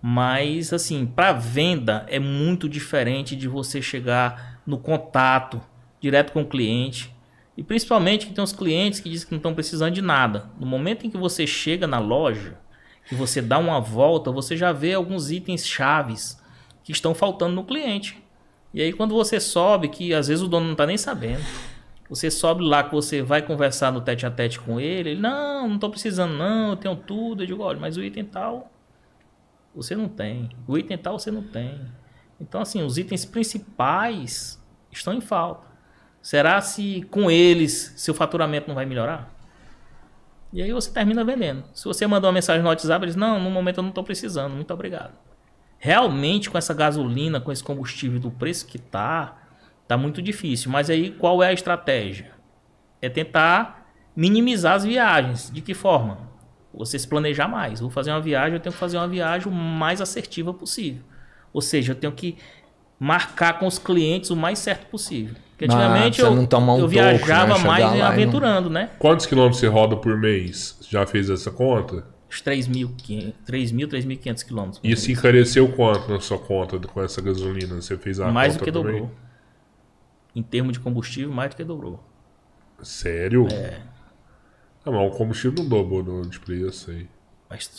Mas, 0.00 0.72
assim, 0.72 1.04
para 1.04 1.34
venda 1.34 2.06
é 2.08 2.18
muito 2.18 2.66
diferente 2.66 3.36
de 3.36 3.48
você 3.48 3.82
chegar 3.82 4.62
no 4.66 4.78
contato 4.78 5.60
direto 6.00 6.32
com 6.32 6.40
o 6.40 6.48
cliente. 6.48 7.14
E 7.54 7.62
principalmente 7.62 8.26
que 8.26 8.32
tem 8.32 8.42
os 8.42 8.54
clientes 8.54 8.98
que 8.98 9.10
dizem 9.10 9.26
que 9.26 9.34
não 9.34 9.40
estão 9.40 9.52
precisando 9.52 9.92
de 9.92 10.00
nada. 10.00 10.48
No 10.58 10.66
momento 10.66 11.06
em 11.06 11.10
que 11.10 11.18
você 11.18 11.46
chega 11.46 11.86
na 11.86 11.98
loja, 11.98 12.61
que 13.08 13.14
você 13.14 13.42
dá 13.42 13.58
uma 13.58 13.80
volta, 13.80 14.30
você 14.30 14.56
já 14.56 14.72
vê 14.72 14.94
alguns 14.94 15.30
itens 15.30 15.66
chaves 15.66 16.40
que 16.84 16.92
estão 16.92 17.14
faltando 17.14 17.54
no 17.54 17.64
cliente. 17.64 18.22
E 18.72 18.80
aí 18.80 18.92
quando 18.92 19.14
você 19.14 19.38
sobe, 19.38 19.88
que 19.88 20.14
às 20.14 20.28
vezes 20.28 20.42
o 20.42 20.48
dono 20.48 20.66
não 20.66 20.72
está 20.72 20.86
nem 20.86 20.96
sabendo, 20.96 21.44
você 22.08 22.30
sobe 22.30 22.62
lá 22.62 22.82
que 22.82 22.94
você 22.94 23.22
vai 23.22 23.42
conversar 23.42 23.92
no 23.92 24.00
tete 24.00 24.26
a 24.26 24.30
tete 24.30 24.60
com 24.60 24.78
ele, 24.78 25.10
ele, 25.10 25.20
não, 25.20 25.68
não 25.68 25.74
estou 25.76 25.90
precisando 25.90 26.34
não, 26.34 26.70
eu 26.70 26.76
tenho 26.76 26.96
tudo. 26.96 27.42
Eu 27.42 27.46
digo, 27.46 27.62
olha, 27.62 27.80
mas 27.80 27.96
o 27.96 28.02
item 28.02 28.24
tal 28.24 28.70
você 29.74 29.96
não 29.96 30.08
tem. 30.08 30.50
O 30.66 30.76
item 30.76 30.98
tal 30.98 31.18
você 31.18 31.30
não 31.30 31.42
tem. 31.42 31.80
Então, 32.40 32.60
assim, 32.60 32.82
os 32.82 32.98
itens 32.98 33.24
principais 33.24 34.62
estão 34.90 35.14
em 35.14 35.20
falta. 35.20 35.66
Será 36.20 36.60
se 36.60 37.02
com 37.10 37.30
eles 37.30 37.94
seu 37.96 38.14
faturamento 38.14 38.68
não 38.68 38.74
vai 38.74 38.84
melhorar? 38.84 39.32
E 40.52 40.62
aí 40.62 40.72
você 40.72 40.90
termina 40.90 41.24
vendendo. 41.24 41.64
Se 41.72 41.84
você 41.84 42.06
mandou 42.06 42.28
uma 42.28 42.34
mensagem 42.34 42.62
no 42.62 42.68
WhatsApp, 42.68 43.04
eles 43.04 43.16
não, 43.16 43.40
no 43.40 43.50
momento 43.50 43.78
eu 43.78 43.82
não 43.82 43.88
estou 43.88 44.04
precisando, 44.04 44.54
muito 44.54 44.72
obrigado. 44.72 45.14
Realmente 45.78 46.50
com 46.50 46.58
essa 46.58 46.74
gasolina, 46.74 47.40
com 47.40 47.50
esse 47.50 47.64
combustível 47.64 48.20
do 48.20 48.30
preço 48.30 48.66
que 48.66 48.78
tá, 48.78 49.38
tá 49.88 49.96
muito 49.96 50.20
difícil. 50.20 50.70
Mas 50.70 50.90
aí 50.90 51.10
qual 51.10 51.42
é 51.42 51.48
a 51.48 51.52
estratégia? 51.52 52.32
É 53.00 53.08
tentar 53.08 53.90
minimizar 54.14 54.74
as 54.74 54.84
viagens. 54.84 55.50
De 55.50 55.62
que 55.62 55.74
forma? 55.74 56.30
Você 56.74 56.98
se 56.98 57.08
planejar 57.08 57.48
mais. 57.48 57.80
Vou 57.80 57.90
fazer 57.90 58.10
uma 58.10 58.20
viagem, 58.20 58.54
eu 58.54 58.60
tenho 58.60 58.72
que 58.72 58.78
fazer 58.78 58.98
uma 58.98 59.08
viagem 59.08 59.48
o 59.48 59.54
mais 59.54 60.00
assertiva 60.00 60.52
possível. 60.52 61.02
Ou 61.52 61.60
seja, 61.60 61.92
eu 61.92 61.96
tenho 61.96 62.12
que 62.12 62.36
marcar 62.98 63.58
com 63.58 63.66
os 63.66 63.78
clientes 63.78 64.30
o 64.30 64.36
mais 64.36 64.58
certo 64.58 64.86
possível. 64.86 65.34
Porque 65.62 65.74
Ah, 65.74 65.78
antigamente 65.78 66.20
pra 66.20 66.30
eu, 66.30 66.34
não 66.34 66.44
tomar 66.46 66.72
um 66.74 66.76
eu 66.78 66.80
toco, 66.82 66.88
viajava 66.90 67.58
né? 67.58 67.64
mais 67.64 67.84
lá 67.84 67.94
e 67.94 67.98
não- 68.00 68.06
aventurando, 68.06 68.68
né? 68.70 68.90
Quantos 68.98 69.26
quilômetros 69.26 69.60
você 69.60 69.68
roda 69.68 69.96
por 69.96 70.18
mês? 70.18 70.76
Já 70.88 71.06
fez 71.06 71.30
essa 71.30 71.50
conta? 71.52 72.04
Uns 72.28 72.40
3.500, 72.42 73.34
3.000, 73.46 73.86
3.500 73.88 74.42
quilômetros. 74.42 74.80
E 74.82 74.96
se 74.96 75.12
encareceu 75.12 75.68
quanto 75.68 76.10
na 76.10 76.18
sua 76.20 76.38
conta 76.38 76.78
com 76.78 77.00
essa 77.02 77.20
gasolina? 77.20 77.76
Você 77.80 77.96
fez 77.96 78.18
a 78.18 78.28
mais 78.32 78.56
do 78.56 78.64
que 78.64 78.72
também? 78.72 78.92
dobrou. 78.94 79.10
Em 80.34 80.42
termos 80.42 80.72
de 80.72 80.80
combustível, 80.80 81.30
mais 81.30 81.50
do 81.50 81.56
que 81.56 81.62
dobrou. 81.64 82.02
Sério? 82.82 83.46
É. 83.52 83.80
Ah, 84.84 84.90
mas 84.90 85.12
o 85.12 85.16
combustível 85.16 85.62
não 85.62 85.68
dobrou 85.68 86.02
no- 86.02 86.26
de 86.26 86.40
preço 86.40 86.90
aí. 86.90 87.06
Mas 87.48 87.70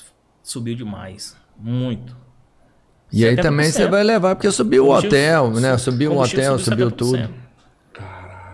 subiu 0.42 0.76
demais. 0.76 1.36
Muito. 1.58 2.16
E 3.12 3.26
aí 3.26 3.36
70%. 3.36 3.42
também 3.42 3.72
você 3.72 3.88
vai 3.88 4.04
levar, 4.04 4.36
porque 4.36 4.50
subiu 4.52 4.86
o 4.88 4.92
hotel, 4.96 5.50
né? 5.52 5.78
Subiu 5.78 6.14
o 6.14 6.20
hotel, 6.22 6.58
subiu 6.58 6.90
70%. 6.90 6.96
tudo. 6.96 7.43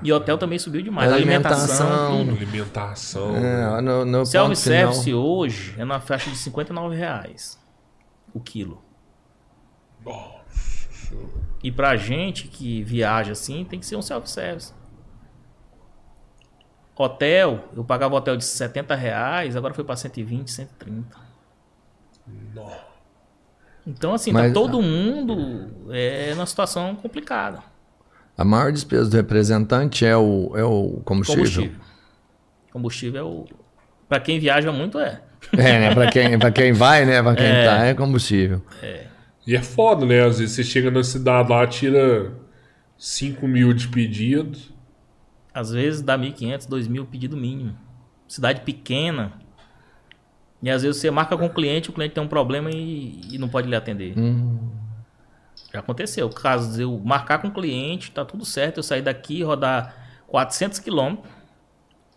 E 0.02 0.12
hotel 0.14 0.38
também 0.38 0.58
subiu 0.58 0.82
demais. 0.82 1.12
Alimentação. 1.12 1.88
Alimentação, 1.88 2.18
tudo. 2.18 2.38
Alimentação. 2.38 3.36
É, 3.36 3.82
no, 3.82 4.06
no 4.06 4.26
Self-service 4.26 5.14
hoje 5.14 5.76
é 5.78 5.86
na 5.86 6.00
faixa 6.00 6.30
de 6.30 6.38
59 6.38 6.96
reais 6.96 7.60
o 8.34 8.40
quilo. 8.40 8.82
E 11.64 11.72
pra 11.72 11.96
gente 11.98 12.48
que 12.48 12.84
viaja 12.84 13.34
assim, 13.34 13.66
tem 13.66 13.80
que 13.80 13.86
ser 13.86 13.96
um 13.96 14.02
self-service. 14.02 14.74
Hotel, 16.96 17.64
eu 17.76 17.84
pagava 17.84 18.16
hotel 18.16 18.36
de 18.36 18.44
70 18.44 18.94
reais, 18.94 19.56
agora 19.56 19.74
foi 19.74 19.84
pra 19.84 19.96
120, 19.96 20.52
130. 20.52 21.18
Então, 23.88 24.14
assim, 24.14 24.32
Mas- 24.32 24.48
tá 24.48 24.54
todo 24.54 24.82
mundo 24.82 25.90
é, 25.92 26.34
numa 26.36 26.46
situação 26.46 26.96
complicada. 26.96 27.64
A 28.40 28.46
maior 28.46 28.72
despesa 28.72 29.10
do 29.10 29.18
representante 29.18 30.06
é 30.06 30.16
o, 30.16 30.54
é 30.56 30.64
o 30.64 31.02
combustível. 31.04 31.44
Combustível. 31.44 31.80
Combustível 32.72 33.20
é 33.20 33.24
o. 33.24 33.46
Pra 34.08 34.18
quem 34.22 34.40
viaja 34.40 34.72
muito, 34.72 34.98
é. 34.98 35.22
É, 35.58 35.80
né? 35.80 35.94
Pra 35.94 36.10
quem, 36.10 36.40
pra 36.40 36.50
quem 36.50 36.72
vai, 36.72 37.06
né? 37.06 37.22
Pra 37.22 37.36
quem 37.36 37.46
É. 37.46 37.66
tá, 37.66 37.84
é 37.84 37.94
combustível. 37.94 38.62
E 39.46 39.58
é 39.58 39.62
foda, 39.62 40.06
né? 40.06 40.24
Às 40.24 40.40
vezes 40.40 40.56
você 40.56 40.64
chega 40.64 40.90
na 40.90 41.04
cidade 41.04 41.50
lá, 41.50 41.68
tira 41.68 42.32
5 42.98 43.46
mil 43.46 43.74
de 43.74 43.90
pedido. 43.90 44.58
Às 45.54 45.72
vezes 45.72 46.02
dá 46.02 46.18
1.500, 46.18 46.66
2.000 46.66 47.06
pedido 47.08 47.36
mínimo. 47.36 47.76
Cidade 48.26 48.62
pequena. 48.62 49.34
E 50.64 50.70
às 50.70 50.82
vezes 50.84 51.02
você 51.02 51.12
marca 51.12 51.38
com 51.38 51.46
o 51.46 51.54
cliente, 51.54 51.90
o 51.90 51.94
cliente 51.94 52.14
tem 52.14 52.24
um 52.24 52.28
problema 52.30 52.72
e, 52.72 53.20
e 53.34 53.38
não 53.38 53.50
pode 53.50 53.68
lhe 53.68 53.76
atender. 53.76 54.14
Já 55.74 55.80
aconteceu. 55.80 56.30
Caso 56.30 56.76
de 56.76 56.82
eu 56.84 57.00
marcar 57.04 57.40
com 57.40 57.48
o 57.48 57.52
cliente, 57.54 58.12
tá 58.12 58.26
tudo 58.26 58.44
certo, 58.46 58.78
eu 58.78 58.84
sair 58.84 59.02
daqui, 59.02 59.44
rodar 59.44 59.96
400 60.28 60.80
quilômetros 60.80 61.30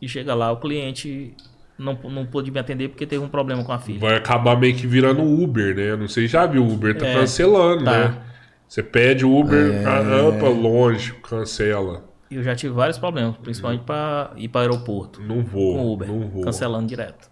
e 0.00 0.08
chega 0.08 0.34
lá, 0.34 0.50
o 0.50 0.56
cliente 0.58 1.34
não, 1.78 1.94
não 2.04 2.26
pôde 2.26 2.50
me 2.50 2.58
atender 2.58 2.88
porque 2.88 3.06
teve 3.06 3.22
um 3.24 3.28
problema 3.28 3.62
com 3.64 3.72
a 3.72 3.78
filha. 3.78 4.00
Vai 4.00 4.16
acabar 4.16 4.58
meio 4.58 4.74
que 4.74 4.86
virando 4.86 5.22
Uber, 5.22 5.74
né? 5.76 5.96
Não 5.96 6.08
sei, 6.08 6.26
já 6.26 6.46
viu, 6.46 6.64
o 6.64 6.72
Uber 6.72 6.96
tá 6.96 7.06
É, 7.06 7.14
cancelando, 7.14 7.84
tá. 7.84 8.08
né? 8.08 8.22
Você 8.68 8.82
pede 8.82 9.24
o 9.24 9.38
Uber, 9.38 9.72
É. 9.74 9.84
ah, 9.84 10.38
pra 10.38 10.48
longe, 10.48 11.12
cancela. 11.22 12.04
E 12.30 12.36
eu 12.36 12.42
já 12.42 12.56
tive 12.56 12.72
vários 12.72 12.96
problemas, 12.96 13.36
principalmente 13.36 13.84
para 13.84 14.32
ir 14.36 14.48
para 14.48 14.60
o 14.60 14.62
aeroporto. 14.62 15.20
Não 15.20 15.42
vou, 15.44 15.74
com 15.76 15.84
o 15.84 15.92
Uber, 15.92 16.08
não 16.08 16.28
vou. 16.28 16.42
cancelando 16.42 16.86
direto. 16.86 17.30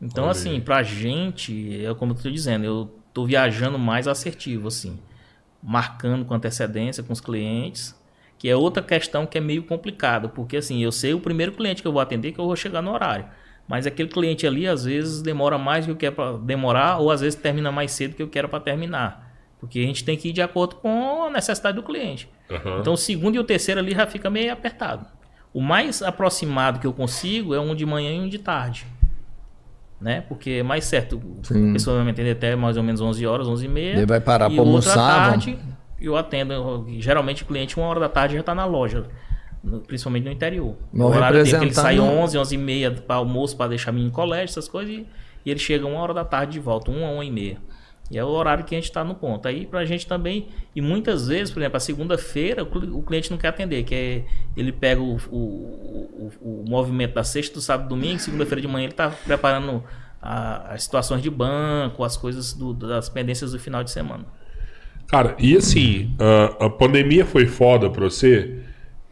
Então, 0.00 0.24
Olha 0.24 0.30
assim, 0.30 0.58
pra 0.60 0.82
gente, 0.82 1.84
é 1.84 1.92
como 1.94 2.12
eu 2.12 2.16
tô 2.16 2.30
dizendo, 2.30 2.64
eu 2.64 2.90
tô 3.12 3.26
viajando 3.26 3.78
mais 3.78 4.08
assertivo, 4.08 4.68
assim, 4.68 4.98
marcando 5.62 6.24
com 6.24 6.34
antecedência 6.34 7.02
com 7.02 7.12
os 7.12 7.20
clientes, 7.20 7.94
que 8.38 8.48
é 8.48 8.56
outra 8.56 8.82
questão 8.82 9.26
que 9.26 9.36
é 9.36 9.40
meio 9.40 9.64
complicada, 9.64 10.28
porque 10.28 10.56
assim, 10.56 10.82
eu 10.82 10.92
sei 10.92 11.12
o 11.12 11.20
primeiro 11.20 11.52
cliente 11.52 11.82
que 11.82 11.88
eu 11.88 11.92
vou 11.92 12.00
atender 12.00 12.32
que 12.32 12.38
eu 12.38 12.46
vou 12.46 12.56
chegar 12.56 12.80
no 12.80 12.92
horário. 12.92 13.26
Mas 13.66 13.86
aquele 13.86 14.08
cliente 14.08 14.46
ali, 14.46 14.66
às 14.66 14.84
vezes, 14.84 15.20
demora 15.20 15.58
mais 15.58 15.86
do 15.86 15.94
que 15.94 16.06
eu 16.06 16.12
quero 16.12 16.16
para 16.16 16.38
demorar, 16.38 16.98
ou 16.98 17.10
às 17.10 17.20
vezes 17.20 17.38
termina 17.38 17.70
mais 17.70 17.92
cedo 17.92 18.12
do 18.12 18.16
que 18.16 18.22
eu 18.22 18.28
quero 18.28 18.48
para 18.48 18.60
terminar. 18.60 19.28
Porque 19.60 19.80
a 19.80 19.82
gente 19.82 20.04
tem 20.04 20.16
que 20.16 20.28
ir 20.28 20.32
de 20.32 20.40
acordo 20.40 20.76
com 20.76 21.24
a 21.24 21.30
necessidade 21.30 21.76
do 21.76 21.82
cliente. 21.82 22.28
Aham. 22.50 22.78
Então 22.80 22.94
o 22.94 22.96
segundo 22.96 23.34
e 23.34 23.38
o 23.38 23.44
terceiro 23.44 23.80
ali 23.80 23.92
já 23.92 24.06
fica 24.06 24.30
meio 24.30 24.52
apertado. 24.52 25.04
O 25.52 25.60
mais 25.60 26.02
aproximado 26.02 26.78
que 26.78 26.86
eu 26.86 26.92
consigo 26.92 27.54
é 27.54 27.60
um 27.60 27.74
de 27.74 27.84
manhã 27.84 28.12
e 28.12 28.20
um 28.20 28.28
de 28.28 28.38
tarde. 28.38 28.86
Né? 30.00 30.20
Porque 30.28 30.50
é 30.50 30.62
mais 30.62 30.84
certo. 30.84 31.20
Sim. 31.42 31.70
A 31.70 31.72
pessoa 31.72 31.96
vai 31.96 32.04
me 32.04 32.12
atender 32.12 32.30
até 32.30 32.54
mais 32.54 32.76
ou 32.76 32.82
menos 32.82 33.00
11 33.00 33.26
horas, 33.26 33.48
11 33.48 33.64
e 33.64 33.68
meia. 33.68 33.92
Ele 33.96 34.06
vai 34.06 34.20
parar 34.20 34.46
outra 34.46 34.60
almoçar, 34.62 34.94
tarde 35.30 35.58
eu 36.00 36.16
atendo. 36.16 36.86
Geralmente 37.00 37.42
o 37.42 37.46
cliente, 37.46 37.76
uma 37.76 37.86
hora 37.88 37.98
da 38.00 38.08
tarde, 38.08 38.34
já 38.34 38.40
está 38.40 38.54
na 38.54 38.64
loja. 38.64 39.04
Principalmente 39.88 40.24
no 40.24 40.30
interior. 40.30 40.76
Meu 40.92 41.06
o 41.06 41.10
horário 41.10 41.42
dele, 41.42 41.64
ele 41.64 41.74
sai 41.74 41.96
não- 41.96 42.20
11, 42.20 42.38
11 42.38 42.54
e 42.54 42.58
meia 42.58 42.90
para 42.92 43.16
almoço, 43.16 43.56
para 43.56 43.68
deixar 43.70 43.90
menino 43.90 44.10
em 44.10 44.12
colégio, 44.12 44.44
essas 44.52 44.68
coisas. 44.68 44.94
E, 44.94 45.06
e 45.44 45.50
ele 45.50 45.58
chega 45.58 45.84
uma 45.84 45.98
hora 46.00 46.14
da 46.14 46.24
tarde 46.24 46.52
de 46.52 46.60
volta, 46.60 46.90
uma, 46.92 47.10
uma 47.10 47.24
e 47.24 47.30
meia. 47.30 47.56
E 48.10 48.16
é 48.18 48.24
o 48.24 48.28
horário 48.28 48.64
que 48.64 48.74
a 48.74 48.78
gente 48.78 48.88
está 48.88 49.04
no 49.04 49.14
ponto. 49.14 49.46
Aí 49.46 49.66
pra 49.66 49.84
gente 49.84 50.06
também, 50.06 50.48
e 50.74 50.80
muitas 50.80 51.28
vezes, 51.28 51.52
por 51.52 51.60
exemplo, 51.60 51.76
a 51.76 51.80
segunda-feira 51.80 52.62
o 52.62 52.66
cli- 52.66 52.90
o 52.90 53.02
cliente 53.02 53.30
não 53.30 53.36
quer 53.38 53.48
atender, 53.48 53.82
que 53.84 53.94
é 53.94 54.24
ele 54.56 54.72
pega 54.72 55.00
o, 55.00 55.16
o, 55.30 56.30
o, 56.40 56.62
o 56.64 56.64
movimento 56.68 57.14
da 57.14 57.22
sexta, 57.24 57.54
do 57.54 57.60
sábado 57.60 57.88
domingo, 57.88 58.18
segunda-feira 58.18 58.60
de 58.62 58.68
manhã 58.68 58.84
ele 58.84 58.92
está 58.92 59.10
preparando 59.10 59.84
a- 60.22 60.72
as 60.72 60.82
situações 60.84 61.22
de 61.22 61.28
banco, 61.30 62.02
as 62.02 62.16
coisas 62.16 62.52
do- 62.54 62.72
das 62.72 63.08
pendências 63.10 63.52
do 63.52 63.58
final 63.58 63.84
de 63.84 63.90
semana. 63.90 64.24
Cara, 65.06 65.34
e 65.38 65.56
assim, 65.56 66.14
a, 66.18 66.66
a 66.66 66.70
pandemia 66.70 67.24
foi 67.24 67.46
foda 67.46 67.88
pra 67.90 68.04
você? 68.04 68.58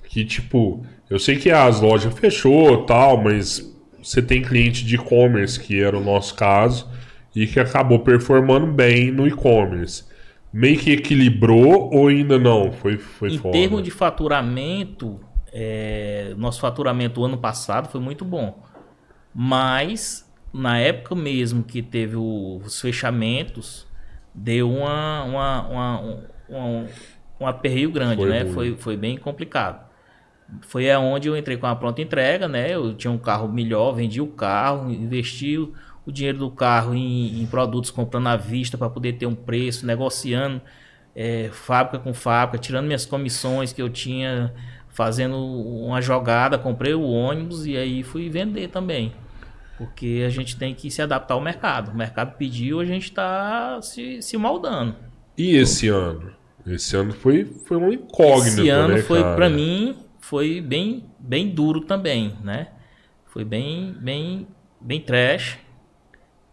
Que 0.09 0.24
tipo, 0.24 0.85
eu 1.10 1.18
sei 1.18 1.36
que 1.36 1.51
as 1.51 1.81
lojas 1.81 2.14
fechou 2.18 2.85
tal, 2.85 3.23
mas 3.23 3.74
você 4.02 4.23
tem 4.23 4.40
cliente 4.43 4.85
de 4.85 4.94
e-commerce, 4.94 5.59
que 5.60 5.81
era 5.82 5.97
o 5.98 6.02
nosso 6.05 6.35
caso, 6.35 6.89
e 7.36 7.46
que 7.46 7.60
acabou 7.60 8.00
performando 8.00 8.66
bem 8.68 9.12
no 9.12 9.28
e-commerce. 9.28 10.04
Meio 10.52 10.78
que 10.80 10.92
equilibrou 10.92 11.90
ou 11.94 12.08
ainda 12.08 12.38
não? 12.38 12.72
Foi, 12.72 12.98
foi 12.98 13.30
em 13.30 13.38
termos 13.38 13.82
de 13.82 13.90
faturamento, 13.90 15.20
é, 15.52 16.34
nosso 16.36 16.60
faturamento 16.60 17.24
ano 17.24 17.38
passado 17.38 17.88
foi 17.88 18.00
muito 18.00 18.24
bom. 18.24 18.62
Mas 19.34 20.30
na 20.52 20.78
época 20.78 21.14
mesmo 21.14 21.64
que 21.64 21.82
teve 21.82 22.16
o- 22.16 22.58
os 22.64 22.80
fechamentos, 22.80 23.86
deu 24.34 24.70
uma, 24.72 25.24
uma, 25.24 25.68
uma- 25.68 26.00
um, 26.02 26.28
um, 26.48 26.94
um 27.40 27.48
aperreio 27.48 27.90
grande, 27.92 28.24
Foi 28.24 28.30
né? 28.30 28.44
ruim. 28.44 28.46
Foi, 28.46 28.76
foi 28.76 28.96
bem 28.96 29.18
complicado. 29.18 29.86
Foi 30.62 30.90
aonde 30.90 31.28
eu 31.28 31.36
entrei 31.36 31.56
com 31.56 31.66
a 31.66 31.74
pronta 31.76 32.00
entrega, 32.00 32.46
né? 32.48 32.72
Eu 32.74 32.94
tinha 32.96 33.10
um 33.10 33.18
carro 33.18 33.48
melhor, 33.48 33.92
vendi 33.92 34.20
o 34.20 34.28
carro, 34.28 34.90
investi 34.90 35.58
o- 36.06 36.12
dinheiro 36.12 36.38
do 36.38 36.50
carro 36.50 36.94
em, 36.94 37.42
em 37.42 37.46
produtos 37.46 37.90
comprando 37.90 38.28
à 38.28 38.36
vista 38.36 38.78
para 38.78 38.90
poder 38.90 39.14
ter 39.14 39.26
um 39.26 39.34
preço, 39.34 39.86
negociando 39.86 40.60
é, 41.14 41.50
fábrica 41.52 41.98
com 41.98 42.12
fábrica, 42.14 42.58
tirando 42.58 42.86
minhas 42.86 43.06
comissões 43.06 43.72
que 43.72 43.80
eu 43.82 43.88
tinha, 43.90 44.52
fazendo 44.88 45.36
uma 45.38 46.00
jogada, 46.02 46.58
comprei 46.58 46.94
o 46.94 47.02
ônibus 47.02 47.66
e 47.66 47.76
aí 47.76 48.02
fui 48.02 48.28
vender 48.28 48.68
também. 48.68 49.12
Porque 49.76 50.24
a 50.26 50.30
gente 50.30 50.56
tem 50.56 50.74
que 50.74 50.90
se 50.90 51.02
adaptar 51.02 51.34
ao 51.34 51.40
mercado. 51.40 51.90
O 51.92 51.96
mercado 51.96 52.36
pediu, 52.36 52.80
a 52.80 52.84
gente 52.84 53.04
está 53.04 53.80
se, 53.82 54.22
se 54.22 54.36
moldando. 54.36 54.96
E 55.36 55.56
esse 55.56 55.88
ano? 55.88 56.32
Esse 56.66 56.96
ano 56.96 57.12
foi, 57.12 57.44
foi 57.44 57.76
uma 57.76 57.94
incógnita, 57.94 58.64
Esse 58.64 58.68
ano 58.68 58.96
né, 58.96 58.98
foi, 58.98 59.24
para 59.24 59.48
mim, 59.48 59.96
foi 60.20 60.60
bem, 60.60 61.04
bem 61.18 61.48
duro 61.50 61.82
também, 61.82 62.36
né? 62.42 62.68
Foi 63.26 63.44
bem, 63.44 63.92
bem, 64.00 64.46
bem 64.80 65.00
trash. 65.00 65.58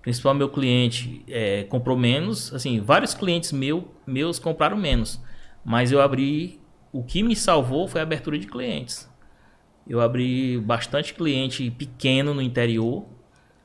Principal 0.03 0.33
meu 0.33 0.49
cliente 0.49 1.23
é, 1.29 1.63
comprou 1.63 1.97
menos, 1.97 2.53
assim, 2.53 2.81
vários 2.81 3.13
clientes 3.13 3.53
meu, 3.53 3.87
meus 4.05 4.37
compraram 4.37 4.75
menos, 4.75 5.19
mas 5.63 5.93
eu 5.93 6.01
abri, 6.01 6.59
o 6.91 7.01
que 7.01 7.23
me 7.23 7.37
salvou 7.37 7.87
foi 7.87 8.01
a 8.01 8.03
abertura 8.03 8.37
de 8.37 8.45
clientes. 8.45 9.09
Eu 9.87 10.01
abri 10.01 10.59
bastante 10.59 11.13
cliente 11.13 11.71
pequeno 11.71 12.33
no 12.33 12.41
interior, 12.41 13.05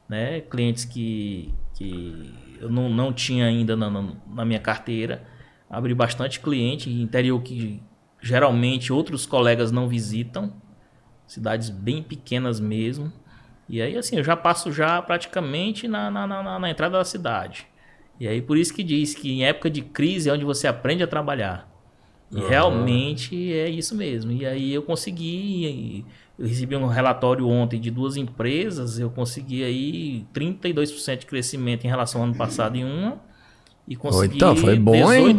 né? 0.09 0.41
Clientes 0.43 0.85
que, 0.85 1.53
que 1.75 2.33
eu 2.61 2.71
não, 2.71 2.89
não 2.89 3.13
tinha 3.13 3.47
ainda 3.47 3.77
na, 3.77 3.91
na, 3.91 4.45
minha 4.45 4.61
carteira. 4.61 5.25
Abri 5.69 5.93
bastante 5.93 6.39
cliente 6.39 6.89
interior 6.89 7.43
que 7.43 7.83
geralmente 8.21 8.93
outros 8.93 9.27
colegas 9.27 9.73
não 9.73 9.89
visitam, 9.89 10.53
cidades 11.27 11.69
bem 11.69 12.01
pequenas 12.01 12.61
mesmo. 12.61 13.13
E 13.69 13.83
aí, 13.83 13.97
assim, 13.97 14.17
eu 14.17 14.25
já 14.25 14.37
passo 14.37 14.73
já 14.73 15.01
praticamente 15.03 15.87
na, 15.87 16.11
na, 16.11 16.27
na, 16.27 16.59
na 16.59 16.71
entrada 16.71 16.97
da 16.97 17.05
cidade. 17.05 17.67
E 18.19 18.27
aí, 18.27 18.41
por 18.41 18.57
isso 18.57 18.75
que 18.75 18.83
diz 18.83 19.15
que 19.15 19.31
em 19.31 19.45
época 19.45 19.71
de 19.71 19.83
crise 19.83 20.29
é 20.29 20.33
onde 20.33 20.45
você 20.45 20.67
aprende 20.67 21.03
a 21.03 21.07
trabalhar. 21.07 21.69
E 22.31 22.41
Aham. 22.41 22.49
realmente 22.49 23.53
é 23.53 23.69
isso 23.69 23.95
mesmo. 23.95 24.33
E 24.33 24.45
aí 24.45 24.73
eu 24.73 24.83
consegui, 24.83 26.05
eu 26.39 26.47
recebi 26.47 26.77
um 26.77 26.87
relatório 26.87 27.49
ontem 27.49 27.81
de 27.81 27.91
duas 27.91 28.17
empresas, 28.17 28.99
eu 28.99 29.11
consegui 29.11 29.65
aí 29.65 30.27
32% 30.33 31.21
de 31.21 31.27
crescimento 31.27 31.85
em 31.85 31.89
relação 31.89 32.21
ao 32.21 32.27
ano 32.27 32.37
passado 32.37 32.77
em 32.77 32.85
uma 32.85 33.21
e 33.87 33.97
consegui 33.97 34.37
então, 34.37 34.57
foi 34.57 34.79
bom, 34.79 35.13
hein? 35.13 35.37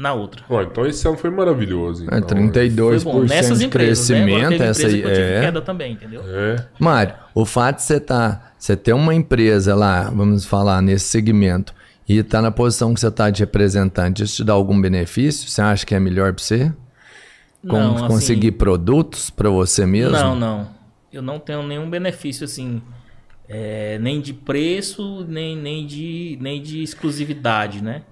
18% 0.00 0.02
na 0.02 0.14
outra. 0.14 0.42
Ó, 0.48 0.62
então 0.62 0.86
esse 0.86 1.06
ano 1.06 1.16
foi 1.18 1.30
maravilhoso. 1.30 2.06
É, 2.10 2.18
Então, 2.18 2.38
32% 2.38 3.00
Foi 3.00 3.12
bom. 3.12 3.24
Nessas 3.24 3.58
de 3.58 3.66
empresas, 3.66 4.08
né? 4.08 4.16
Agora 4.22 4.30
crescimento, 4.30 4.58
teve 4.58 4.64
essa 4.64 4.86
aí 4.86 5.02
que 5.02 5.06
eu 5.06 5.14
tive 5.14 5.26
é. 5.26 5.40
queda 5.42 5.60
também, 5.60 5.92
entendeu? 5.92 6.22
É. 6.26 6.66
Mário, 6.78 7.14
o 7.34 7.44
fato 7.44 7.76
de 7.76 7.82
você 7.82 8.00
tá, 8.00 8.52
você 8.58 8.76
ter 8.76 8.94
uma 8.94 9.14
empresa 9.14 9.74
lá, 9.74 10.04
vamos 10.10 10.46
falar 10.46 10.80
nesse 10.80 11.04
segmento, 11.04 11.74
e 12.08 12.22
tá 12.22 12.40
na 12.40 12.50
posição 12.50 12.94
que 12.94 13.00
você 13.00 13.10
tá 13.10 13.30
de 13.30 13.40
representante, 13.40 14.24
isso 14.24 14.36
te 14.36 14.44
dá 14.44 14.54
algum 14.54 14.80
benefício? 14.80 15.48
Você 15.48 15.60
acha 15.60 15.84
que 15.86 15.94
é 15.94 16.00
melhor 16.00 16.32
para 16.32 16.42
você? 16.42 16.72
Como 17.60 17.78
Não, 17.78 17.96
assim, 17.96 18.06
conseguir 18.08 18.52
produtos 18.52 19.28
para 19.28 19.50
você 19.50 19.84
mesmo? 19.84 20.12
Não, 20.12 20.34
não. 20.34 20.68
Eu 21.12 21.20
não 21.20 21.38
tenho 21.38 21.62
nenhum 21.62 21.90
benefício 21.90 22.44
assim, 22.44 22.80
é, 23.48 23.98
nem 23.98 24.20
de 24.20 24.32
preço, 24.32 25.26
nem, 25.28 25.56
nem, 25.56 25.86
de, 25.86 26.38
nem 26.40 26.62
de 26.62 26.82
exclusividade, 26.82 27.82
né? 27.82 28.02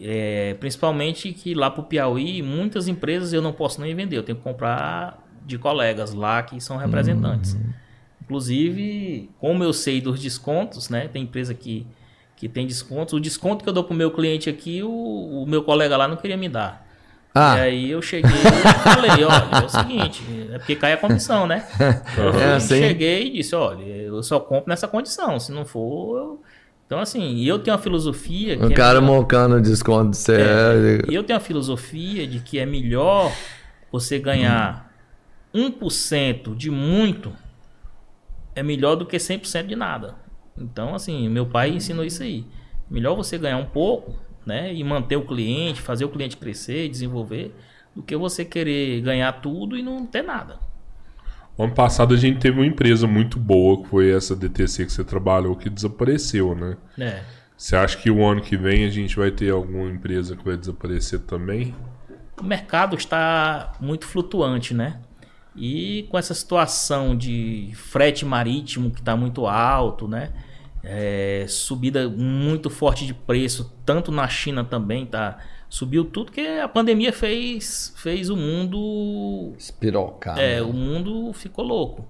É, 0.00 0.54
principalmente 0.58 1.32
que 1.32 1.54
lá 1.54 1.70
pro 1.70 1.84
Piauí, 1.84 2.42
muitas 2.42 2.88
empresas 2.88 3.32
eu 3.32 3.40
não 3.40 3.52
posso 3.52 3.80
nem 3.80 3.94
vender, 3.94 4.16
eu 4.16 4.22
tenho 4.24 4.36
que 4.36 4.42
comprar 4.44 5.22
de 5.46 5.56
colegas 5.58 6.12
lá 6.12 6.42
que 6.42 6.60
são 6.60 6.76
representantes. 6.76 7.56
Inclusive, 8.22 9.30
como 9.38 9.62
eu 9.62 9.72
sei 9.72 10.00
dos 10.00 10.18
descontos, 10.20 10.88
né? 10.88 11.08
Tem 11.08 11.22
empresa 11.22 11.52
que, 11.54 11.86
que 12.36 12.48
tem 12.48 12.66
descontos. 12.66 13.12
O 13.14 13.20
desconto 13.20 13.62
que 13.62 13.68
eu 13.68 13.72
dou 13.72 13.84
pro 13.84 13.94
meu 13.94 14.10
cliente 14.10 14.48
aqui, 14.48 14.82
o, 14.82 14.90
o 15.42 15.46
meu 15.46 15.62
colega 15.62 15.96
lá 15.96 16.08
não 16.08 16.16
queria 16.16 16.36
me 16.36 16.48
dar. 16.48 16.84
Ah, 17.34 17.58
E 17.58 17.60
aí 17.60 17.90
eu 17.90 18.00
cheguei 18.00 18.30
e 18.30 18.82
falei, 18.94 19.10
olha, 19.24 19.58
é 19.60 19.64
o 19.64 19.68
seguinte, 19.68 20.22
é 20.52 20.58
porque 20.58 20.76
cai 20.76 20.92
a 20.92 20.96
comissão, 20.96 21.46
né? 21.48 21.66
Eu 22.16 22.32
fui, 22.32 22.42
É 22.42 22.54
assim? 22.54 22.76
cheguei 22.78 23.26
e 23.26 23.32
disse, 23.32 23.56
olha, 23.56 23.82
eu 23.82 24.22
só 24.22 24.38
compro 24.38 24.68
nessa 24.70 24.86
condição, 24.86 25.40
se 25.40 25.50
não 25.50 25.64
for, 25.64 26.16
eu... 26.16 26.42
Então, 26.86 27.00
assim, 27.00 27.36
e 27.36 27.48
eu 27.48 27.58
tenho 27.58 27.76
uma 27.76 27.82
filosofia... 27.82 28.56
o 28.56 28.66
que 28.66 28.72
é 28.72 28.76
cara 28.76 29.00
melhor- 29.00 29.16
mocando 29.16 29.56
o 29.56 29.60
desconto 29.60 30.10
de 30.10 30.16
você. 30.18 30.34
é, 30.36 31.02
e 31.10 31.14
eu 31.14 31.22
tenho 31.24 31.36
a 31.38 31.40
filosofia 31.40 32.26
de 32.26 32.40
que 32.40 32.58
é 32.58 32.66
melhor 32.66 33.32
você 33.90 34.18
ganhar 34.18 34.92
1% 35.54 36.54
de 36.54 36.70
muito 36.70 37.32
é 38.54 38.62
melhor 38.62 38.96
do 38.96 39.06
que 39.06 39.16
100% 39.16 39.66
de 39.66 39.76
nada. 39.76 40.14
Então, 40.56 40.94
assim, 40.94 41.28
meu 41.28 41.46
pai 41.46 41.70
ensinou 41.70 42.04
isso 42.04 42.22
aí. 42.22 42.44
Melhor 42.88 43.14
você 43.16 43.36
ganhar 43.38 43.56
um 43.56 43.64
pouco, 43.64 44.14
né, 44.46 44.72
e 44.72 44.84
manter 44.84 45.16
o 45.16 45.26
cliente, 45.26 45.80
fazer 45.80 46.04
o 46.04 46.08
cliente 46.08 46.36
crescer, 46.36 46.88
desenvolver, 46.88 47.54
do 47.96 48.02
que 48.02 48.14
você 48.16 48.44
querer 48.44 49.00
ganhar 49.00 49.32
tudo 49.40 49.76
e 49.76 49.82
não 49.82 50.04
ter 50.06 50.22
nada. 50.22 50.58
Ano 51.58 51.72
passado 51.72 52.14
a 52.14 52.16
gente 52.16 52.40
teve 52.40 52.58
uma 52.58 52.66
empresa 52.66 53.06
muito 53.06 53.38
boa, 53.38 53.82
que 53.82 53.88
foi 53.88 54.10
essa 54.10 54.34
DTC 54.34 54.86
que 54.86 54.92
você 54.92 55.04
trabalhou, 55.04 55.54
que 55.54 55.70
desapareceu, 55.70 56.54
né? 56.54 56.76
É. 56.98 57.22
Você 57.56 57.76
acha 57.76 57.96
que 57.96 58.10
o 58.10 58.24
ano 58.24 58.40
que 58.40 58.56
vem 58.56 58.84
a 58.84 58.90
gente 58.90 59.16
vai 59.16 59.30
ter 59.30 59.50
alguma 59.50 59.88
empresa 59.88 60.36
que 60.36 60.44
vai 60.44 60.56
desaparecer 60.56 61.20
também? 61.20 61.74
o 62.40 62.44
mercado 62.44 62.96
está 62.96 63.72
muito 63.80 64.06
flutuante, 64.06 64.74
né? 64.74 65.00
E 65.56 66.06
com 66.10 66.18
essa 66.18 66.34
situação 66.34 67.16
de 67.16 67.70
frete 67.74 68.24
marítimo 68.24 68.90
que 68.90 69.00
está 69.00 69.16
muito 69.16 69.46
alto, 69.46 70.08
né? 70.08 70.32
É, 70.82 71.46
subida 71.48 72.08
muito 72.08 72.68
forte 72.68 73.06
de 73.06 73.14
preço, 73.14 73.72
tanto 73.86 74.10
na 74.10 74.28
China 74.28 74.64
também, 74.64 75.06
tá? 75.06 75.38
Subiu 75.68 76.04
tudo 76.04 76.30
que 76.30 76.40
a 76.40 76.68
pandemia 76.68 77.12
fez, 77.12 77.92
fez 77.96 78.30
o 78.30 78.36
mundo 78.36 79.52
Espirocado. 79.58 80.40
é, 80.40 80.62
o 80.62 80.72
mundo 80.72 81.32
ficou 81.32 81.64
louco. 81.64 82.06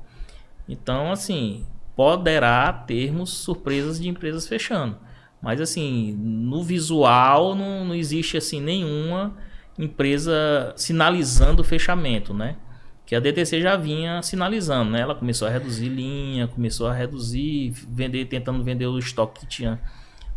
Então, 0.69 1.11
assim, 1.11 1.65
poderá 1.97 2.73
termos 2.73 3.31
surpresas 3.31 3.99
de 4.01 4.09
empresas 4.09 4.47
fechando. 4.47 4.97
Mas, 5.41 5.61
assim, 5.61 6.13
no 6.19 6.63
visual 6.63 7.55
não, 7.55 7.85
não 7.85 7.95
existe, 7.95 8.37
assim, 8.37 8.61
nenhuma 8.61 9.35
empresa 9.79 10.73
sinalizando 10.77 11.63
o 11.63 11.65
fechamento, 11.65 12.33
né? 12.33 12.57
Que 13.05 13.15
a 13.15 13.21
DTC 13.21 13.61
já 13.61 13.77
vinha 13.77 14.23
sinalizando, 14.23 14.91
né? 14.91 15.01
Ela 15.01 15.15
começou 15.15 15.47
a 15.47 15.51
reduzir 15.51 15.89
linha, 15.89 16.49
começou 16.49 16.87
a 16.87 16.95
reduzir, 16.95 17.71
vender, 17.89 18.25
tentando 18.27 18.65
vender 18.65 18.87
o 18.87 18.99
estoque 18.99 19.41
que 19.41 19.47
tinha, 19.47 19.79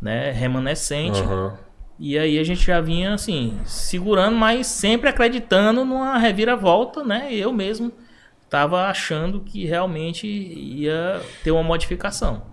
né? 0.02 0.32
Remanescente. 0.32 1.22
Aham. 1.22 1.58
E 2.00 2.18
aí 2.18 2.38
a 2.38 2.44
gente 2.44 2.64
já 2.64 2.80
vinha 2.80 3.14
assim, 3.14 3.58
segurando, 3.66 4.36
mas 4.38 4.68
sempre 4.68 5.10
acreditando 5.10 5.84
numa 5.84 6.18
reviravolta, 6.18 7.04
né? 7.04 7.28
Eu 7.34 7.52
mesmo 7.52 7.92
estava 8.46 8.86
achando 8.88 9.42
que 9.42 9.66
realmente 9.66 10.28
ia 10.28 11.22
ter 11.44 11.52
uma 11.52 11.64
modificação. 11.64 12.44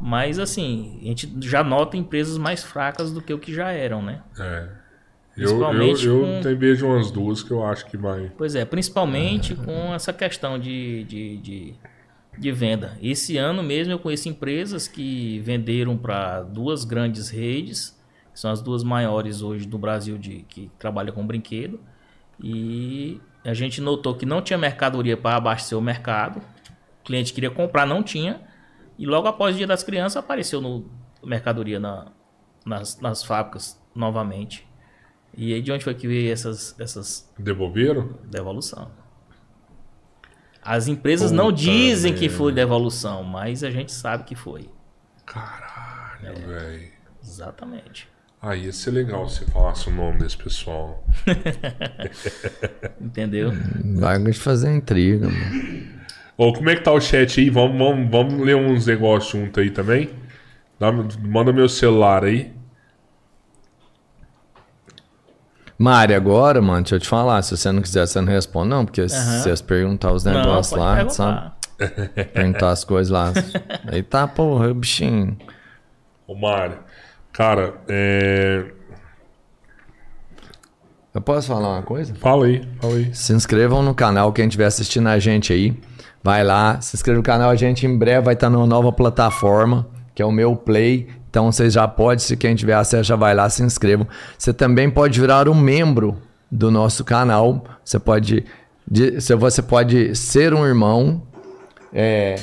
Mas 0.00 0.38
assim, 0.38 0.98
a 1.02 1.06
gente 1.06 1.32
já 1.40 1.62
nota 1.64 1.96
empresas 1.96 2.36
mais 2.36 2.62
fracas 2.62 3.12
do 3.12 3.22
que 3.22 3.32
o 3.32 3.38
que 3.38 3.54
já 3.54 3.70
eram, 3.70 4.02
né? 4.02 4.20
É. 4.38 4.68
Eu, 5.36 5.50
eu, 5.60 5.96
eu 5.96 6.20
com- 6.20 6.40
tenho 6.42 6.58
vejo 6.58 6.86
umas 6.86 7.10
duas 7.10 7.42
que 7.42 7.50
eu 7.50 7.64
acho 7.64 7.86
que 7.86 7.96
vai. 7.96 8.32
Pois 8.36 8.54
é, 8.54 8.64
principalmente 8.64 9.54
com 9.54 9.94
essa 9.94 10.12
questão 10.12 10.58
de, 10.58 11.04
de, 11.04 11.36
de, 11.38 11.74
de 12.38 12.52
venda. 12.52 12.96
Esse 13.02 13.36
ano 13.36 13.62
mesmo 13.62 13.92
eu 13.92 13.98
conheço 13.98 14.28
empresas 14.28 14.88
que 14.88 15.38
venderam 15.40 15.96
para 15.96 16.42
duas 16.42 16.84
grandes 16.84 17.28
redes, 17.28 17.95
que 18.36 18.40
são 18.40 18.50
as 18.50 18.60
duas 18.60 18.84
maiores 18.84 19.40
hoje 19.40 19.66
do 19.66 19.78
Brasil 19.78 20.18
de, 20.18 20.42
que 20.46 20.70
trabalham 20.78 21.14
com 21.14 21.26
brinquedo. 21.26 21.80
E 22.38 23.18
a 23.42 23.54
gente 23.54 23.80
notou 23.80 24.14
que 24.14 24.26
não 24.26 24.42
tinha 24.42 24.58
mercadoria 24.58 25.16
para 25.16 25.36
abastecer 25.36 25.76
o 25.78 25.80
mercado. 25.80 26.36
O 27.00 27.04
cliente 27.04 27.32
queria 27.32 27.50
comprar, 27.50 27.86
não 27.86 28.02
tinha. 28.02 28.42
E 28.98 29.06
logo 29.06 29.26
após 29.26 29.54
o 29.54 29.56
Dia 29.56 29.66
das 29.66 29.82
Crianças 29.82 30.18
apareceu 30.18 30.60
no 30.60 30.84
mercadoria 31.24 31.80
na, 31.80 32.08
nas, 32.66 33.00
nas 33.00 33.24
fábricas 33.24 33.80
novamente. 33.94 34.68
E 35.34 35.54
aí 35.54 35.62
de 35.62 35.72
onde 35.72 35.82
foi 35.82 35.94
que 35.94 36.06
veio 36.06 36.30
essas, 36.30 36.78
essas 36.78 37.32
Devolveram? 37.38 38.18
devolução. 38.24 38.90
As 40.60 40.88
empresas 40.88 41.30
Puta 41.30 41.42
não 41.42 41.50
dizem 41.50 42.12
que 42.12 42.20
merda. 42.22 42.36
foi 42.36 42.52
devolução, 42.52 43.22
mas 43.22 43.64
a 43.64 43.70
gente 43.70 43.92
sabe 43.92 44.24
que 44.24 44.34
foi. 44.34 44.68
Caralho, 45.24 46.26
É. 46.28 46.32
velho. 46.34 46.92
Exatamente. 47.22 48.14
Ah, 48.48 48.54
ia 48.54 48.72
ser 48.72 48.92
legal 48.92 49.28
se 49.28 49.44
falasse 49.46 49.88
o 49.88 49.92
nome 49.92 50.18
desse 50.18 50.36
pessoal. 50.36 51.02
Entendeu? 53.00 53.50
Vai 53.96 54.22
de 54.22 54.32
fazer 54.34 54.72
intriga, 54.72 55.28
mano. 55.28 55.88
Ô, 56.38 56.52
como 56.52 56.70
é 56.70 56.76
que 56.76 56.82
tá 56.82 56.92
o 56.92 57.00
chat 57.00 57.40
aí? 57.40 57.50
Vamos, 57.50 57.76
vamos, 57.76 58.08
vamos 58.08 58.46
ler 58.46 58.54
uns 58.54 58.86
negócios 58.86 59.32
junto 59.32 59.58
aí 59.58 59.68
também? 59.72 60.10
Dá- 60.78 60.92
manda 60.92 61.52
meu 61.52 61.68
celular 61.68 62.22
aí. 62.22 62.52
Mari, 65.76 66.14
agora, 66.14 66.62
mano, 66.62 66.82
deixa 66.82 66.94
eu 66.94 67.00
te 67.00 67.08
falar. 67.08 67.42
Se 67.42 67.56
você 67.56 67.72
não 67.72 67.82
quiser, 67.82 68.06
você 68.06 68.20
não 68.20 68.28
responde, 68.32 68.68
não. 68.68 68.84
Porque 68.84 69.08
se 69.08 69.40
vocês 69.42 69.60
perguntar 69.60 70.12
os 70.12 70.22
negócios 70.22 70.78
lá, 70.78 70.94
perguntar. 70.94 71.12
sabe? 71.14 72.24
Perguntar 72.32 72.70
as 72.70 72.84
coisas 72.84 73.10
lá. 73.10 73.32
Aí 73.90 74.04
tá, 74.04 74.28
porra, 74.28 74.72
bichinho. 74.72 75.36
Ô, 76.28 76.36
Mário. 76.36 76.85
Cara, 77.36 77.74
é... 77.86 78.64
Eu 81.14 81.20
posso 81.20 81.48
falar 81.48 81.68
uma 81.68 81.82
coisa? 81.82 82.14
Fala 82.14 82.46
aí, 82.46 82.66
fala 82.80 82.94
aí. 82.94 83.14
Se 83.14 83.34
inscrevam 83.34 83.82
no 83.82 83.94
canal, 83.94 84.32
quem 84.32 84.46
estiver 84.46 84.64
assistindo 84.64 85.06
a 85.08 85.18
gente 85.18 85.52
aí. 85.52 85.78
Vai 86.24 86.42
lá, 86.42 86.80
se 86.80 86.96
inscreva 86.96 87.18
no 87.18 87.22
canal. 87.22 87.50
A 87.50 87.54
gente 87.54 87.86
em 87.86 87.96
breve 87.96 88.22
vai 88.22 88.32
estar 88.32 88.48
numa 88.48 88.66
nova 88.66 88.90
plataforma, 88.90 89.86
que 90.14 90.22
é 90.22 90.24
o 90.24 90.32
meu 90.32 90.56
Play. 90.56 91.08
Então 91.28 91.52
vocês 91.52 91.74
já 91.74 91.86
podem, 91.86 92.20
se 92.20 92.38
quem 92.38 92.54
tiver 92.54 92.72
acesso, 92.72 93.04
já 93.04 93.16
vai 93.16 93.34
lá, 93.34 93.50
se 93.50 93.62
inscrevam. 93.62 94.08
Você 94.38 94.54
também 94.54 94.88
pode 94.88 95.20
virar 95.20 95.46
um 95.46 95.54
membro 95.54 96.16
do 96.50 96.70
nosso 96.70 97.04
canal. 97.04 97.64
Você 97.84 97.98
pode, 97.98 98.46
você 98.88 99.60
pode 99.60 100.14
ser 100.16 100.54
um 100.54 100.64
irmão. 100.64 101.22
É, 101.92 102.36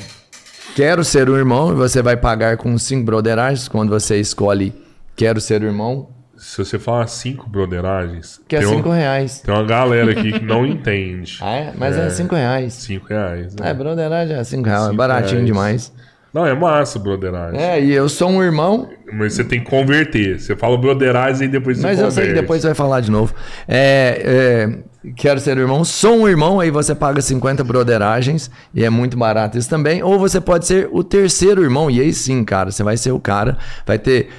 quero 0.75 1.03
ser 1.03 1.31
um 1.31 1.35
irmão, 1.35 1.71
e 1.71 1.75
você 1.75 1.99
vai 2.03 2.15
pagar 2.15 2.57
com 2.57 2.77
5 2.77 3.03
brotheragens 3.03 3.67
quando 3.67 3.89
você 3.89 4.19
escolhe 4.19 4.82
quero 5.15 5.39
ser 5.41 5.61
irmão, 5.63 6.09
Se 6.35 6.57
você 6.57 6.77
falar 6.79 7.07
cinco 7.07 7.47
brotheragens, 7.49 8.41
que 8.47 8.55
é 8.55 8.59
tem, 8.59 8.67
um- 8.67 8.75
5 8.77 8.89
reais. 8.89 9.39
tem 9.41 9.53
uma 9.53 9.63
galera 9.63 10.11
aqui 10.11 10.31
que 10.33 10.43
não 10.43 10.65
entende. 10.65 11.37
Ah, 11.41 11.51
é? 11.55 11.73
Mas 11.77 11.95
é 11.97 12.09
5 12.09 12.35
reais. 12.35 12.73
Cinco 12.73 13.07
reais. 13.07 13.55
né? 13.55 13.69
É, 13.69 13.73
broderagem 13.73 14.35
é 14.35 14.43
5 14.43 14.63
reais, 14.67 14.81
é 14.81 14.85
Cinco 14.87 14.97
baratinho 14.97 15.31
reais. 15.35 15.45
demais. 15.45 15.93
Não, 16.33 16.45
é 16.47 16.53
massa 16.55 16.97
broderagem. 16.97 17.61
É, 17.61 17.79
e 17.79 17.93
eu 17.93 18.09
sou 18.09 18.27
um 18.27 18.41
irmão, 18.43 18.89
Mas 19.13 19.35
você 19.35 19.43
tem 19.43 19.63
que 19.63 19.69
converter. 19.69 20.39
Você 20.39 20.55
fala 20.55 20.75
broderagem 20.75 21.47
e 21.47 21.51
depois 21.51 21.77
você 21.77 21.83
mas 21.83 21.99
eu 21.99 22.09
sei 22.09 22.23
que 22.23 22.29
converte. 22.29 22.41
depois 22.41 22.61
você 22.61 22.67
vai 22.69 22.75
falar 22.75 23.01
de 23.01 23.11
novo. 23.11 23.35
É, 23.67 24.79
é, 25.05 25.09
quero 25.15 25.39
ser 25.39 25.55
irmão, 25.59 25.85
sou 25.85 26.15
um 26.21 26.27
irmão, 26.27 26.59
aí 26.59 26.71
você 26.71 26.95
paga 26.95 27.21
50 27.21 27.63
broderagens, 27.63 28.49
e 28.73 28.83
é 28.83 28.89
muito 28.89 29.15
barato 29.15 29.59
isso 29.59 29.69
também. 29.69 30.01
Ou 30.01 30.17
você 30.17 30.41
pode 30.41 30.65
ser 30.65 30.89
o 30.91 31.03
terceiro 31.03 31.61
irmão, 31.61 31.91
e 31.91 32.01
aí 32.01 32.11
sim, 32.11 32.43
cara, 32.43 32.71
você 32.71 32.81
vai 32.81 32.97
ser 32.97 33.11
o 33.11 33.19
cara, 33.19 33.55
vai 33.85 33.99
ter 33.99 34.29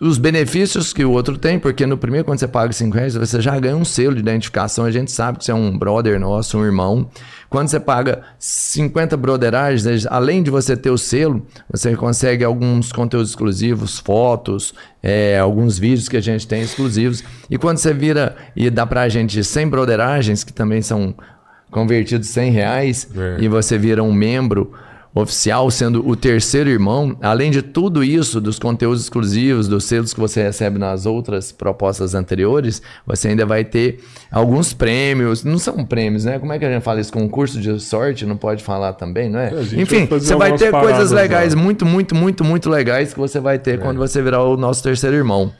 os 0.00 0.16
benefícios 0.16 0.92
que 0.92 1.04
o 1.04 1.10
outro 1.10 1.36
tem, 1.36 1.58
porque 1.58 1.84
no 1.84 1.98
primeiro, 1.98 2.24
quando 2.24 2.38
você 2.38 2.46
paga 2.46 2.72
5 2.72 2.94
reais, 2.96 3.14
você 3.14 3.40
já 3.40 3.58
ganha 3.58 3.76
um 3.76 3.84
selo 3.84 4.14
de 4.14 4.20
identificação. 4.20 4.84
A 4.84 4.90
gente 4.92 5.10
sabe 5.10 5.38
que 5.38 5.44
você 5.44 5.50
é 5.50 5.54
um 5.54 5.76
brother 5.76 6.20
nosso, 6.20 6.56
um 6.56 6.64
irmão. 6.64 7.08
Quando 7.50 7.68
você 7.68 7.80
paga 7.80 8.22
50 8.38 9.16
brotheragens, 9.16 10.06
além 10.06 10.42
de 10.42 10.50
você 10.50 10.76
ter 10.76 10.90
o 10.90 10.98
selo, 10.98 11.44
você 11.68 11.96
consegue 11.96 12.44
alguns 12.44 12.92
conteúdos 12.92 13.30
exclusivos, 13.30 13.98
fotos, 13.98 14.72
é, 15.02 15.38
alguns 15.38 15.78
vídeos 15.78 16.08
que 16.08 16.16
a 16.16 16.20
gente 16.22 16.46
tem 16.46 16.62
exclusivos. 16.62 17.24
E 17.50 17.58
quando 17.58 17.78
você 17.78 17.92
vira 17.92 18.36
e 18.54 18.70
dá 18.70 18.86
pra 18.86 19.08
gente 19.08 19.42
100 19.42 19.68
brotheragens, 19.68 20.44
que 20.44 20.52
também 20.52 20.80
são 20.80 21.12
convertidos 21.70 22.28
100 22.28 22.50
reais, 22.52 23.08
É. 23.16 23.36
e 23.40 23.48
você 23.48 23.76
vira 23.76 24.02
um 24.02 24.12
membro 24.12 24.72
oficial, 25.14 25.70
sendo 25.70 26.06
o 26.06 26.14
terceiro 26.14 26.68
irmão, 26.70 27.16
além 27.20 27.50
de 27.50 27.62
tudo 27.62 28.04
isso, 28.04 28.40
dos 28.40 28.58
conteúdos 28.58 29.02
exclusivos, 29.02 29.66
dos 29.66 29.84
selos 29.84 30.14
que 30.14 30.20
você 30.20 30.42
recebe 30.42 30.78
nas 30.78 31.06
outras 31.06 31.50
propostas 31.50 32.14
anteriores, 32.14 32.82
você 33.06 33.28
ainda 33.28 33.46
vai 33.46 33.64
ter 33.64 34.00
alguns 34.30 34.72
prêmios. 34.72 35.44
Não 35.44 35.58
são 35.58 35.84
prêmios, 35.84 36.24
né? 36.24 36.38
Como 36.38 36.52
é 36.52 36.58
que 36.58 36.64
a 36.64 36.70
gente 36.70 36.82
fala 36.82 37.00
isso? 37.00 37.12
Concurso 37.12 37.60
de 37.60 37.80
sorte, 37.80 38.26
não 38.26 38.36
pode 38.36 38.62
falar 38.62 38.92
também, 38.92 39.30
não 39.30 39.40
é? 39.40 39.52
É, 39.52 39.80
Enfim, 39.80 40.06
vai 40.06 40.20
você 40.20 40.34
vai 40.36 40.56
ter 40.56 40.70
coisas 40.70 41.10
legais, 41.10 41.54
lá. 41.54 41.62
muito, 41.62 41.86
muito, 41.86 42.14
muito, 42.14 42.44
muito 42.44 42.70
legais 42.70 43.12
que 43.12 43.18
você 43.18 43.40
vai 43.40 43.58
ter 43.58 43.80
quando 43.80 43.98
você 43.98 44.22
virar 44.22 44.42
o 44.44 44.56
nosso 44.56 44.82
terceiro 44.82 45.16
irmão. 45.16 45.52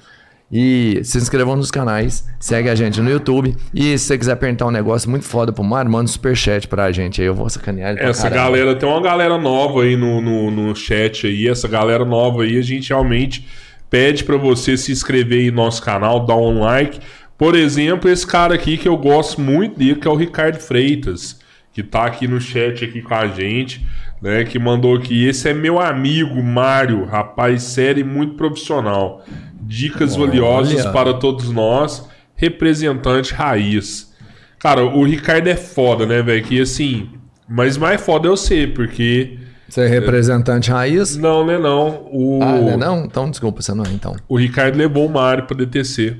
E 0.50 1.00
se 1.04 1.18
inscrevam 1.18 1.56
nos 1.56 1.70
canais, 1.70 2.26
segue 2.40 2.70
a 2.70 2.74
gente 2.74 3.02
no 3.02 3.10
YouTube. 3.10 3.54
E 3.74 3.98
se 3.98 4.06
você 4.06 4.18
quiser 4.18 4.36
perguntar 4.36 4.66
um 4.66 4.70
negócio 4.70 5.10
muito 5.10 5.26
foda 5.26 5.52
pro 5.52 5.62
Mário, 5.62 5.90
manda 5.90 6.04
um 6.04 6.08
superchat 6.08 6.66
pra 6.66 6.90
gente. 6.90 7.20
Aí 7.20 7.26
eu 7.26 7.34
vou 7.34 7.50
sacanear 7.50 7.90
ele 7.90 8.00
Essa 8.00 8.30
galera, 8.30 8.74
tem 8.74 8.88
uma 8.88 9.02
galera 9.02 9.36
nova 9.36 9.82
aí 9.82 9.94
no, 9.94 10.22
no, 10.22 10.50
no 10.50 10.74
chat 10.74 11.26
aí. 11.26 11.46
Essa 11.46 11.68
galera 11.68 12.04
nova 12.04 12.44
aí, 12.44 12.58
a 12.58 12.62
gente 12.62 12.88
realmente 12.88 13.46
pede 13.90 14.24
pra 14.24 14.38
você 14.38 14.76
se 14.76 14.90
inscrever 14.90 15.40
aí 15.40 15.50
no 15.50 15.56
nosso 15.58 15.82
canal, 15.82 16.24
dar 16.24 16.36
um 16.36 16.60
like. 16.60 16.98
Por 17.36 17.54
exemplo, 17.54 18.10
esse 18.10 18.26
cara 18.26 18.54
aqui 18.54 18.78
que 18.78 18.88
eu 18.88 18.96
gosto 18.96 19.40
muito 19.40 19.78
dele, 19.78 19.96
que 19.96 20.08
é 20.08 20.10
o 20.10 20.16
Ricardo 20.16 20.58
Freitas, 20.58 21.38
que 21.74 21.82
tá 21.82 22.06
aqui 22.06 22.26
no 22.26 22.40
chat 22.40 22.84
aqui 22.84 23.02
com 23.02 23.14
a 23.14 23.28
gente, 23.28 23.86
né? 24.20 24.44
Que 24.44 24.58
mandou 24.58 24.96
aqui. 24.96 25.26
Esse 25.26 25.50
é 25.50 25.54
meu 25.54 25.78
amigo 25.78 26.42
Mário, 26.42 27.04
rapaz, 27.04 27.62
sério 27.62 28.00
e 28.00 28.04
muito 28.04 28.34
profissional. 28.34 29.24
Dicas 29.68 30.16
valiosas 30.16 30.80
Olha. 30.80 30.92
para 30.92 31.14
todos 31.14 31.50
nós, 31.50 32.08
representante 32.34 33.34
raiz. 33.34 34.10
Cara, 34.58 34.82
o 34.82 35.04
Ricardo 35.04 35.46
é 35.46 35.56
foda, 35.56 36.06
né, 36.06 36.22
velho? 36.22 36.42
Que 36.42 36.60
assim. 36.60 37.10
Mas 37.46 37.76
mais 37.76 38.00
foda 38.00 38.28
é 38.28 38.30
eu 38.30 38.36
ser, 38.36 38.72
porque. 38.72 39.38
Você 39.68 39.82
é 39.82 39.86
representante 39.86 40.70
raiz? 40.70 41.16
Não, 41.16 41.44
né, 41.46 41.58
não. 41.58 42.08
O, 42.10 42.40
Ah, 42.42 42.52
não, 42.58 42.68
é 42.70 42.76
não? 42.78 43.04
Então, 43.04 43.30
desculpa, 43.30 43.60
você 43.60 43.74
não 43.74 43.84
é, 43.84 43.88
então. 43.90 44.16
o 44.26 44.38
Ricardo 44.38 44.76
levou 44.76 45.06
o 45.06 45.10
Mário 45.10 45.44
pra 45.44 45.54
DTC. 45.54 46.16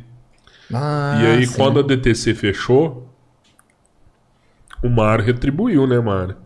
Ah, 0.72 1.18
e 1.22 1.26
aí, 1.26 1.46
sim. 1.46 1.54
quando 1.56 1.80
a 1.80 1.82
DTC 1.82 2.34
fechou, 2.34 3.08
o 4.84 4.90
Mário 4.90 5.24
retribuiu, 5.24 5.86
né, 5.86 5.98
Mário? 5.98 6.36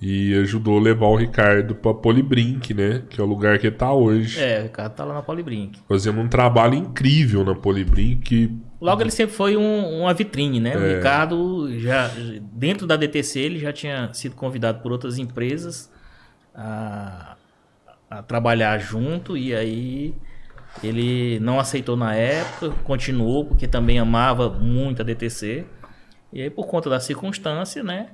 E 0.00 0.34
ajudou 0.40 0.78
a 0.78 0.82
levar 0.82 1.06
o 1.06 1.16
Ricardo 1.16 1.74
pra 1.74 1.94
Polibrink, 1.94 2.74
né? 2.74 3.02
Que 3.08 3.18
é 3.18 3.24
o 3.24 3.26
lugar 3.26 3.58
que 3.58 3.66
ele 3.66 3.76
tá 3.76 3.90
hoje. 3.92 4.38
É, 4.38 4.60
o 4.60 4.62
Ricardo 4.64 4.92
tá 4.94 5.04
lá 5.04 5.14
na 5.14 5.22
Polibrink. 5.22 5.78
Fazendo 5.88 6.20
um 6.20 6.28
trabalho 6.28 6.74
incrível 6.74 7.42
na 7.44 7.54
Polibrink. 7.54 8.54
Logo 8.78 9.00
ele 9.02 9.10
sempre 9.10 9.34
foi 9.34 9.56
um- 9.56 10.00
uma 10.02 10.12
vitrine, 10.12 10.60
né? 10.60 10.74
É. 10.74 10.76
O 10.76 10.96
Ricardo, 10.96 11.78
já, 11.80 12.10
dentro 12.52 12.86
da 12.86 12.94
DTC, 12.94 13.40
ele 13.40 13.58
já 13.58 13.72
tinha 13.72 14.12
sido 14.12 14.36
convidado 14.36 14.82
por 14.82 14.92
outras 14.92 15.16
empresas 15.18 15.90
a, 16.54 17.36
a 18.10 18.22
trabalhar 18.22 18.78
junto 18.78 19.34
e 19.36 19.54
aí 19.54 20.14
ele 20.84 21.40
não 21.40 21.58
aceitou 21.58 21.96
na 21.96 22.14
época, 22.14 22.70
continuou 22.84 23.46
porque 23.46 23.66
também 23.66 23.98
amava 23.98 24.50
muito 24.50 25.00
a 25.00 25.04
DTC. 25.04 25.64
E 26.32 26.42
aí 26.42 26.50
por 26.50 26.66
conta 26.66 26.90
da 26.90 27.00
circunstância, 27.00 27.82
né? 27.82 28.08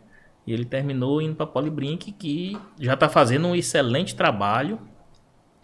Ele 0.47 0.65
terminou 0.65 1.23
indo 1.23 1.35
para 1.35 1.47
Polibrink, 1.47 2.11
que 2.13 2.59
já 2.81 2.95
está 2.95 3.09
fazendo 3.09 3.47
um 3.49 3.55
excelente 3.55 4.15
trabalho. 4.15 4.79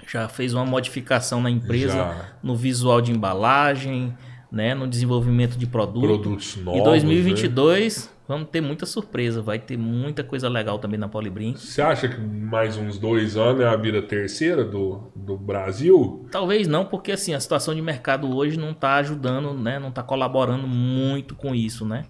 Já 0.06 0.28
fez 0.28 0.54
uma 0.54 0.64
modificação 0.64 1.40
na 1.42 1.50
empresa 1.50 1.94
Já. 1.94 2.28
no 2.42 2.56
visual 2.56 3.00
de 3.00 3.12
embalagem, 3.12 4.16
né, 4.50 4.74
no 4.74 4.86
desenvolvimento 4.86 5.58
de 5.58 5.66
produto. 5.66 6.06
Produtos 6.06 6.56
novos, 6.56 6.80
né? 6.80 6.80
E 6.80 6.84
2022 6.84 8.18
vamos 8.28 8.50
ter 8.50 8.60
muita 8.60 8.84
surpresa, 8.84 9.40
vai 9.40 9.58
ter 9.58 9.78
muita 9.78 10.22
coisa 10.22 10.50
legal 10.50 10.78
também 10.78 11.00
na 11.00 11.08
Polibrink. 11.08 11.58
Você 11.58 11.80
acha 11.80 12.06
que 12.08 12.20
mais 12.20 12.76
uns 12.76 12.98
dois 12.98 13.38
anos 13.38 13.62
é 13.62 13.66
a 13.66 13.74
vida 13.74 14.02
terceira 14.02 14.62
do, 14.64 15.10
do 15.16 15.36
Brasil? 15.36 16.26
Talvez 16.30 16.68
não, 16.68 16.84
porque 16.84 17.12
assim, 17.12 17.32
a 17.32 17.40
situação 17.40 17.74
de 17.74 17.80
mercado 17.80 18.36
hoje 18.36 18.58
não 18.58 18.72
está 18.72 18.96
ajudando, 18.96 19.54
né, 19.54 19.78
não 19.78 19.88
está 19.88 20.02
colaborando 20.02 20.68
muito 20.68 21.34
com 21.34 21.54
isso, 21.54 21.86
né? 21.86 22.04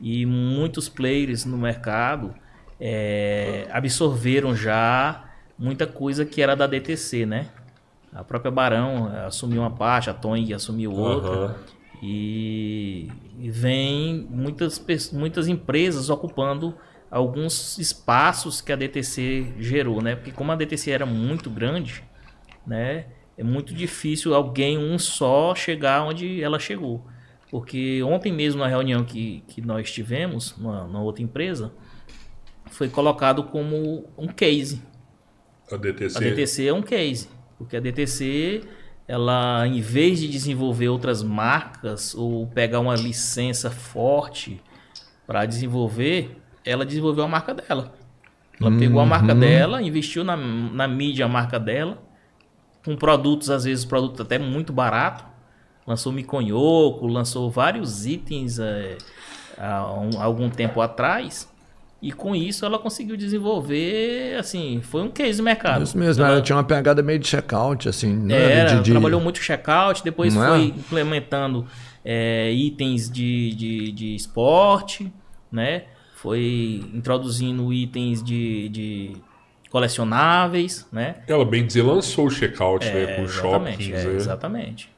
E 0.00 0.26
muitos 0.26 0.88
players 0.88 1.44
no 1.44 1.56
mercado 1.56 2.34
é, 2.80 3.66
absorveram 3.70 4.54
já 4.54 5.24
muita 5.58 5.86
coisa 5.86 6.24
que 6.24 6.42
era 6.42 6.54
da 6.54 6.66
DTC, 6.66 7.26
né? 7.26 7.48
A 8.12 8.22
própria 8.22 8.50
Barão 8.50 9.06
assumiu 9.26 9.62
uma 9.62 9.70
parte, 9.70 10.10
a 10.10 10.14
Tong 10.14 10.52
assumiu 10.52 10.92
outra. 10.92 11.30
Aham. 11.30 11.54
E, 12.02 13.08
e 13.40 13.50
vem 13.50 14.26
muitas, 14.30 14.84
muitas 15.12 15.48
empresas 15.48 16.10
ocupando 16.10 16.74
alguns 17.10 17.78
espaços 17.78 18.60
que 18.60 18.72
a 18.72 18.76
DTC 18.76 19.54
gerou, 19.58 20.02
né? 20.02 20.14
Porque 20.14 20.30
como 20.30 20.52
a 20.52 20.56
DTC 20.56 20.90
era 20.90 21.06
muito 21.06 21.48
grande, 21.48 22.04
né? 22.66 23.06
É 23.38 23.42
muito 23.42 23.74
difícil 23.74 24.34
alguém, 24.34 24.76
um 24.76 24.98
só, 24.98 25.54
chegar 25.54 26.04
onde 26.04 26.42
ela 26.42 26.58
chegou. 26.58 27.04
Porque 27.54 28.02
ontem 28.02 28.32
mesmo, 28.32 28.62
na 28.62 28.66
reunião 28.66 29.04
que, 29.04 29.44
que 29.46 29.60
nós 29.60 29.88
tivemos, 29.92 30.56
na, 30.58 31.00
outra 31.00 31.22
empresa, 31.22 31.72
foi 32.66 32.88
colocado 32.88 33.44
como 33.44 34.08
um 34.18 34.26
case. 34.26 34.82
A 35.70 35.76
DTC. 35.76 36.18
A 36.18 36.20
DTC 36.20 36.66
é 36.66 36.74
um 36.74 36.82
case, 36.82 37.28
porque 37.56 37.76
a 37.76 37.80
DTC, 37.80 38.62
ela, 39.06 39.68
em 39.68 39.80
vez 39.80 40.18
de 40.18 40.26
desenvolver 40.26 40.88
outras 40.88 41.22
marcas 41.22 42.12
ou 42.12 42.44
pegar 42.48 42.80
uma 42.80 42.96
licença 42.96 43.70
forte 43.70 44.60
para 45.24 45.46
desenvolver, 45.46 46.36
ela 46.64 46.84
desenvolveu 46.84 47.22
a 47.22 47.28
marca 47.28 47.54
dela. 47.54 47.94
Ela 48.60 48.76
pegou 48.76 49.00
a 49.00 49.06
marca 49.06 49.32
dela, 49.32 49.80
investiu 49.80 50.24
na, 50.24 50.36
na 50.36 50.88
mídia 50.88 51.24
a 51.24 51.28
marca 51.28 51.60
dela, 51.60 52.02
com 52.84 52.96
produtos, 52.96 53.48
às 53.48 53.62
vezes, 53.62 53.84
produtos 53.84 54.22
até 54.22 54.40
muito 54.40 54.72
barato. 54.72 55.33
Lançou 55.86 56.12
miconhoco, 56.12 57.06
lançou 57.06 57.50
vários 57.50 58.06
itens 58.06 58.58
é, 58.58 58.96
há 59.58 59.92
um- 59.92 60.20
algum 60.20 60.48
tempo 60.48 60.80
atrás. 60.80 61.48
E 62.00 62.12
com 62.12 62.34
isso 62.36 62.66
ela 62.66 62.78
conseguiu 62.78 63.16
desenvolver, 63.16 64.36
assim, 64.38 64.80
foi 64.82 65.02
um 65.02 65.10
case 65.10 65.36
de 65.36 65.42
mercado. 65.42 65.82
Isso 65.84 65.96
mesmo, 65.96 66.22
ela 66.22 66.42
tinha 66.42 66.56
uma 66.56 66.64
pegada 66.64 67.02
meio 67.02 67.18
de 67.18 67.26
checkout, 67.26 67.88
assim, 67.88 68.14
né? 68.14 68.60
Era, 68.60 68.76
de, 68.76 68.82
de- 68.82 68.90
trabalhou 68.90 69.20
muito 69.20 69.38
checkout, 69.38 70.04
depois 70.04 70.34
Não 70.34 70.44
é? 70.44 70.48
foi 70.48 70.64
implementando 70.66 71.66
é, 72.04 72.52
itens 72.52 73.10
de, 73.10 73.54
de, 73.54 73.92
de 73.92 74.14
esporte, 74.14 75.10
né? 75.50 75.84
Foi 76.16 76.82
introduzindo 76.92 77.72
itens 77.72 78.22
de, 78.22 78.68
de 78.68 79.16
colecionáveis, 79.70 80.86
né? 80.92 81.16
Ela, 81.26 81.44
bem 81.44 81.66
dizer, 81.66 81.82
lançou 81.82 82.26
o 82.26 82.30
checkout, 82.30 82.84
né? 82.86 83.16
Com 83.16 83.22
exatamente, 83.22 83.82
shoppings, 83.84 84.04
é, 84.04 84.08
né? 84.08 84.16
exatamente. 84.16 84.93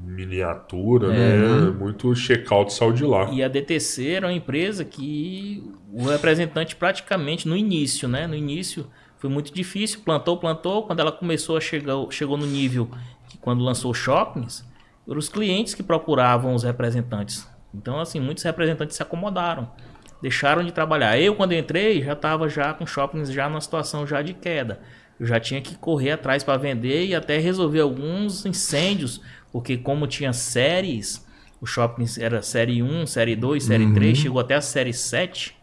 Miniatura, 0.00 1.08
né? 1.08 1.70
Muito 1.70 2.14
checkout 2.14 2.72
saiu 2.72 2.92
de 2.92 3.04
lá. 3.04 3.30
E 3.30 3.42
a 3.42 3.48
DTC 3.48 4.12
era 4.12 4.26
uma 4.26 4.32
empresa 4.32 4.84
que 4.84 5.62
o 5.92 6.04
representante 6.04 6.76
praticamente 6.76 7.48
no 7.48 7.56
início, 7.56 8.08
né? 8.08 8.26
No 8.26 8.34
início 8.34 8.86
foi 9.18 9.28
muito 9.28 9.52
difícil, 9.52 10.00
plantou, 10.04 10.36
plantou. 10.36 10.84
Quando 10.86 11.00
ela 11.00 11.12
começou 11.12 11.56
a 11.56 11.60
chegar, 11.60 11.94
chegou 12.10 12.36
no 12.36 12.46
nível 12.46 12.88
que 13.28 13.36
quando 13.36 13.62
lançou 13.62 13.92
shoppings, 13.92 14.64
eram 15.06 15.18
os 15.18 15.28
clientes 15.28 15.74
que 15.74 15.82
procuravam 15.82 16.54
os 16.54 16.62
representantes. 16.62 17.48
Então, 17.74 18.00
assim, 18.00 18.20
muitos 18.20 18.44
representantes 18.44 18.96
se 18.96 19.02
acomodaram, 19.02 19.70
deixaram 20.22 20.64
de 20.64 20.72
trabalhar. 20.72 21.18
Eu, 21.18 21.34
quando 21.34 21.52
entrei, 21.52 22.02
já 22.02 22.12
estava 22.12 22.48
já 22.48 22.72
com 22.72 22.86
shoppings 22.86 23.30
já 23.30 23.48
numa 23.48 23.60
situação 23.60 24.06
já 24.06 24.22
de 24.22 24.34
queda. 24.34 24.80
Eu 25.18 25.26
já 25.26 25.40
tinha 25.40 25.60
que 25.60 25.76
correr 25.76 26.12
atrás 26.12 26.44
para 26.44 26.56
vender 26.56 27.06
e 27.06 27.14
até 27.14 27.38
resolver 27.38 27.80
alguns 27.80 28.46
incêndios, 28.46 29.20
porque 29.52 29.76
como 29.76 30.06
tinha 30.06 30.32
séries, 30.32 31.26
o 31.60 31.66
shopping 31.66 32.04
era 32.18 32.42
série 32.42 32.82
1, 32.82 33.06
série 33.06 33.34
2, 33.34 33.64
série 33.64 33.92
3, 33.92 34.18
chegou 34.18 34.40
até 34.40 34.54
a 34.54 34.60
série 34.60 34.92
7, 34.92 35.56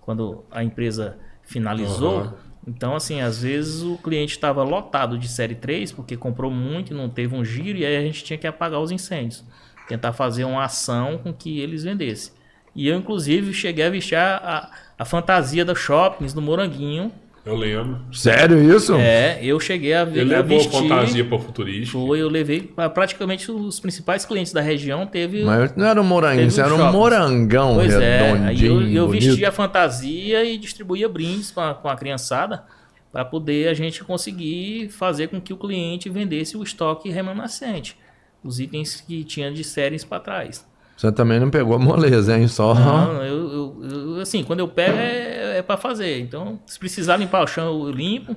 quando 0.00 0.44
a 0.50 0.64
empresa 0.64 1.18
finalizou. 1.42 2.20
Aham. 2.20 2.48
Então, 2.66 2.94
assim, 2.94 3.22
às 3.22 3.40
vezes 3.40 3.82
o 3.82 3.96
cliente 3.96 4.32
estava 4.32 4.62
lotado 4.62 5.16
de 5.16 5.26
série 5.26 5.54
3, 5.54 5.90
porque 5.92 6.18
comprou 6.18 6.50
muito 6.50 6.92
e 6.92 6.96
não 6.96 7.08
teve 7.08 7.34
um 7.34 7.42
giro, 7.42 7.78
e 7.78 7.86
aí 7.86 7.96
a 7.96 8.02
gente 8.02 8.22
tinha 8.22 8.38
que 8.38 8.46
apagar 8.46 8.78
os 8.78 8.90
incêndios. 8.90 9.42
Tentar 9.88 10.12
fazer 10.12 10.44
uma 10.44 10.64
ação 10.64 11.16
com 11.16 11.32
que 11.32 11.60
eles 11.60 11.84
vendessem. 11.84 12.34
E 12.74 12.86
eu, 12.86 12.98
inclusive, 12.98 13.54
cheguei 13.54 13.86
a 13.86 13.90
vestir 13.90 14.16
a, 14.16 14.70
a 14.98 15.04
fantasia 15.06 15.64
dos 15.64 15.78
shoppings 15.78 16.34
no 16.34 16.42
Moranguinho, 16.42 17.10
Eu 17.48 17.56
lembro. 17.56 17.98
Sério 18.12 18.76
isso? 18.76 18.94
É, 18.96 19.42
eu 19.42 19.58
cheguei 19.58 19.94
a, 19.94 20.04
ver, 20.04 20.20
Ele 20.20 20.34
a 20.34 20.42
levou 20.42 20.58
a 20.58 20.60
vestir. 20.60 20.82
fantasia 20.82 21.24
pra 21.24 21.38
futurista. 21.38 21.92
Foi, 21.92 22.20
eu 22.20 22.28
levei 22.28 22.60
pra 22.60 22.90
praticamente 22.90 23.50
os 23.50 23.80
principais 23.80 24.26
clientes 24.26 24.52
da 24.52 24.60
região. 24.60 25.06
Teve. 25.06 25.44
Mas 25.44 25.74
não 25.74 25.86
era 25.86 25.98
um 25.98 26.04
moranguinho, 26.04 26.46
um 26.46 26.60
era 26.60 26.74
um 26.74 26.76
shopping. 26.76 26.92
morangão 26.92 27.74
Pois 27.76 27.94
é, 27.94 28.32
aí 28.32 28.66
eu, 28.66 28.82
eu 28.86 29.08
vestia 29.08 29.48
a 29.48 29.52
fantasia 29.52 30.44
e 30.44 30.58
distribuía 30.58 31.08
brindes 31.08 31.50
com 31.50 31.62
a, 31.62 31.74
com 31.74 31.88
a 31.88 31.96
criançada 31.96 32.64
para 33.10 33.24
poder 33.24 33.68
a 33.68 33.72
gente 33.74 34.04
conseguir 34.04 34.90
fazer 34.90 35.28
com 35.28 35.40
que 35.40 35.54
o 35.54 35.56
cliente 35.56 36.10
vendesse 36.10 36.54
o 36.54 36.62
estoque 36.62 37.08
remanescente, 37.08 37.96
os 38.44 38.60
itens 38.60 39.00
que 39.00 39.24
tinha 39.24 39.50
de 39.50 39.64
séries 39.64 40.04
para 40.04 40.20
trás. 40.20 40.67
Você 40.98 41.12
também 41.12 41.38
não 41.38 41.48
pegou 41.48 41.76
a 41.76 41.78
moleza, 41.78 42.36
hein? 42.36 42.48
Só... 42.48 42.74
Não, 42.74 43.22
eu, 43.22 43.52
eu- 43.52 43.82
eu- 44.16 44.20
assim, 44.20 44.42
quando 44.42 44.58
eu 44.60 44.66
pego 44.68 44.96
é, 44.98 45.58
é 45.58 45.62
para 45.62 45.76
fazer. 45.76 46.18
Então, 46.20 46.58
se 46.66 46.76
precisar 46.78 47.16
limpar 47.16 47.44
o 47.44 47.46
chão, 47.46 47.66
eu 47.86 47.90
limpo. 47.92 48.34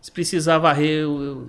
Se 0.00 0.12
precisar 0.12 0.58
varrer, 0.58 1.00
eu, 1.00 1.20
eu, 1.22 1.46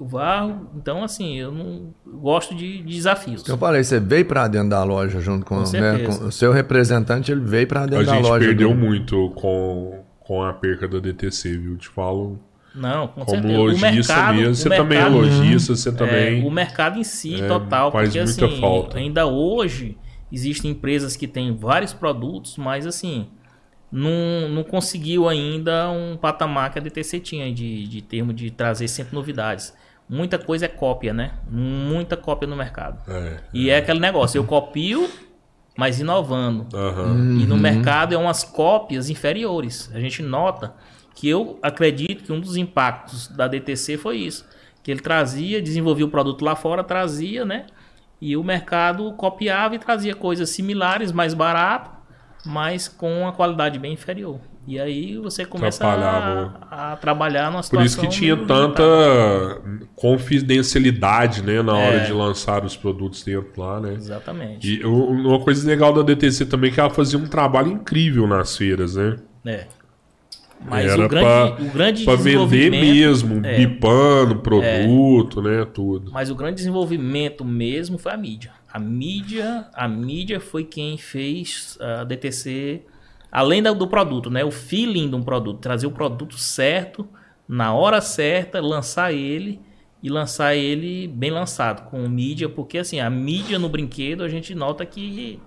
eu 0.00 0.06
varro. 0.06 0.70
Então, 0.76 1.04
assim, 1.04 1.38
eu 1.38 1.52
não 1.52 1.94
eu 2.04 2.18
gosto 2.18 2.52
de, 2.54 2.78
de 2.78 2.94
desafios. 2.96 3.46
Eu 3.46 3.56
falei, 3.56 3.84
você 3.84 4.00
veio 4.00 4.24
pra 4.24 4.48
dentro 4.48 4.70
da 4.70 4.82
loja 4.82 5.20
junto 5.20 5.46
com, 5.46 5.62
Com 5.62 5.70
né, 5.70 5.98
com 6.00 6.26
o 6.26 6.32
seu 6.32 6.50
representante, 6.52 7.30
ele 7.30 7.42
veio 7.42 7.68
pra 7.68 7.82
A 7.82 7.86
dentro 7.86 8.06
da 8.06 8.14
gente 8.14 8.24
loja. 8.24 8.44
perdeu 8.44 8.70
do- 8.70 8.74
muito 8.74 9.30
com, 9.36 10.02
com 10.18 10.42
a 10.42 10.52
perca 10.52 10.88
da 10.88 10.98
DTC, 10.98 11.56
viu? 11.58 11.76
Te 11.76 11.88
falo. 11.88 12.40
Não, 12.74 13.08
com 13.08 13.24
Como 13.24 13.30
certeza. 13.42 13.58
O 13.58 13.62
lojista 13.64 13.86
mercado- 14.14 14.34
mesmo. 14.36 14.54
Você 14.54 14.68
também 14.68 14.98
é 14.98 15.02
mercado- 15.02 15.16
lojista, 15.16 15.76
você 15.76 15.88
É, 15.88 15.92
também. 15.92 16.46
o 16.46 16.50
mercado 16.50 16.98
em 16.98 17.04
si, 17.04 17.40
é, 17.40 17.46
total, 17.46 17.92
faz 17.92 18.08
porque 18.08 18.22
muita 18.24 18.46
assim, 18.46 18.60
falta. 18.60 18.98
ainda 18.98 19.26
hoje 19.26 19.96
existem 20.30 20.70
empresas 20.70 21.16
que 21.16 21.26
têm 21.26 21.54
vários 21.56 21.92
produtos, 21.92 22.56
mas 22.56 22.86
assim, 22.86 23.28
não, 23.90 24.48
não 24.48 24.62
conseguiu 24.62 25.28
ainda 25.28 25.90
um 25.90 26.16
patamar 26.16 26.72
que 26.72 26.78
a 26.78 26.82
DTC 26.82 27.20
tinha 27.20 27.52
de, 27.52 27.86
de 27.86 28.02
termo 28.02 28.32
de 28.32 28.50
trazer 28.50 28.88
sempre 28.88 29.14
novidades. 29.14 29.74
Muita 30.08 30.38
coisa 30.38 30.64
é 30.64 30.68
cópia, 30.68 31.12
né? 31.12 31.32
Muita 31.50 32.16
cópia 32.16 32.48
no 32.48 32.56
mercado. 32.56 32.98
É. 33.10 33.40
E 33.52 33.70
é 33.70 33.78
aquele 33.78 34.00
negócio, 34.00 34.38
eu 34.38 34.44
copio, 34.44 35.08
mas 35.76 36.00
inovando. 36.00 36.66
Aham. 36.74 37.38
E 37.40 37.46
no 37.46 37.56
mercado 37.56 38.14
é 38.14 38.18
umas 38.18 38.42
cópias 38.42 39.10
inferiores. 39.10 39.90
A 39.94 40.00
gente 40.00 40.22
nota 40.22 40.74
que 41.14 41.28
eu 41.28 41.58
acredito 41.62 42.24
que 42.24 42.32
um 42.32 42.40
dos 42.40 42.56
impactos 42.56 43.28
da 43.28 43.46
DTC 43.48 43.98
foi 43.98 44.18
isso. 44.18 44.46
Que 44.82 44.90
ele 44.90 45.00
trazia, 45.00 45.60
desenvolvia 45.60 46.06
o 46.06 46.08
produto 46.08 46.44
lá 46.44 46.56
fora, 46.56 46.82
trazia, 46.82 47.44
né? 47.44 47.66
E 48.20 48.36
o 48.36 48.42
mercado 48.42 49.12
copiava 49.12 49.74
e 49.74 49.78
trazia 49.78 50.14
coisas 50.14 50.50
similares, 50.50 51.12
mais 51.12 51.34
barato, 51.34 51.90
mas 52.44 52.88
com 52.88 53.22
uma 53.22 53.32
qualidade 53.32 53.78
bem 53.78 53.92
inferior. 53.92 54.40
E 54.66 54.78
aí 54.78 55.16
você 55.16 55.46
começa 55.46 55.86
a, 55.86 56.92
a 56.92 56.96
trabalhar 56.96 57.50
numa 57.50 57.62
Por 57.62 57.80
isso 57.80 57.94
situação... 57.94 58.02
que 58.02 58.08
tinha 58.08 58.36
tanta 58.36 58.82
limitada. 58.82 59.88
confidencialidade, 59.94 61.42
né, 61.42 61.62
na 61.62 61.72
hora 61.74 61.96
É. 61.96 62.04
de 62.04 62.12
lançar 62.12 62.64
os 62.64 62.76
produtos 62.76 63.22
dentro 63.22 63.50
lá, 63.60 63.80
né? 63.80 63.94
Exatamente. 63.94 64.80
E 64.80 64.84
uma 64.84 65.40
coisa 65.40 65.66
legal 65.66 65.92
da 65.92 66.02
DTC 66.02 66.44
também 66.46 66.70
é 66.70 66.74
que 66.74 66.80
ela 66.80 66.90
fazia 66.90 67.18
um 67.18 67.26
trabalho 67.26 67.68
incrível 67.68 68.26
nas 68.26 68.56
feiras, 68.56 68.96
né? 68.96 69.16
É. 69.46 69.66
Mas 70.60 70.90
Era 70.90 71.06
o 71.06 71.08
grande, 71.08 71.62
o 71.62 71.70
grande 71.70 72.04
pra 72.04 72.16
vender 72.16 72.70
mesmo, 72.70 73.44
é. 73.44 73.56
bipando 73.58 74.36
produto, 74.36 75.40
né, 75.40 75.64
tudo. 75.64 76.10
Mas 76.12 76.30
o 76.30 76.34
grande 76.34 76.56
desenvolvimento 76.56 77.44
mesmo 77.44 77.96
foi 77.96 78.12
a 78.12 78.16
mídia. 78.16 78.52
A 78.72 78.78
mídia, 78.78 79.66
a 79.72 79.88
mídia 79.88 80.40
foi 80.40 80.64
quem 80.64 80.98
fez 80.98 81.78
a 81.80 82.04
DTC, 82.04 82.82
além 83.30 83.62
do 83.62 83.86
produto, 83.86 84.30
né? 84.30 84.44
O 84.44 84.50
feeling 84.50 85.08
de 85.08 85.14
um 85.16 85.22
produto, 85.22 85.58
trazer 85.58 85.86
o 85.86 85.90
produto 85.90 86.36
certo, 86.36 87.08
na 87.48 87.72
hora 87.72 88.00
certa, 88.00 88.60
lançar 88.60 89.12
ele 89.12 89.60
e 90.02 90.08
lançar 90.08 90.54
ele 90.54 91.08
bem 91.08 91.30
lançado 91.30 91.88
com 91.88 92.06
mídia, 92.08 92.48
porque 92.48 92.78
assim, 92.78 93.00
a 93.00 93.10
mídia 93.10 93.58
no 93.58 93.68
brinquedo 93.68 94.22
a 94.22 94.28
gente 94.28 94.54
nota 94.54 94.84
que, 94.84 95.40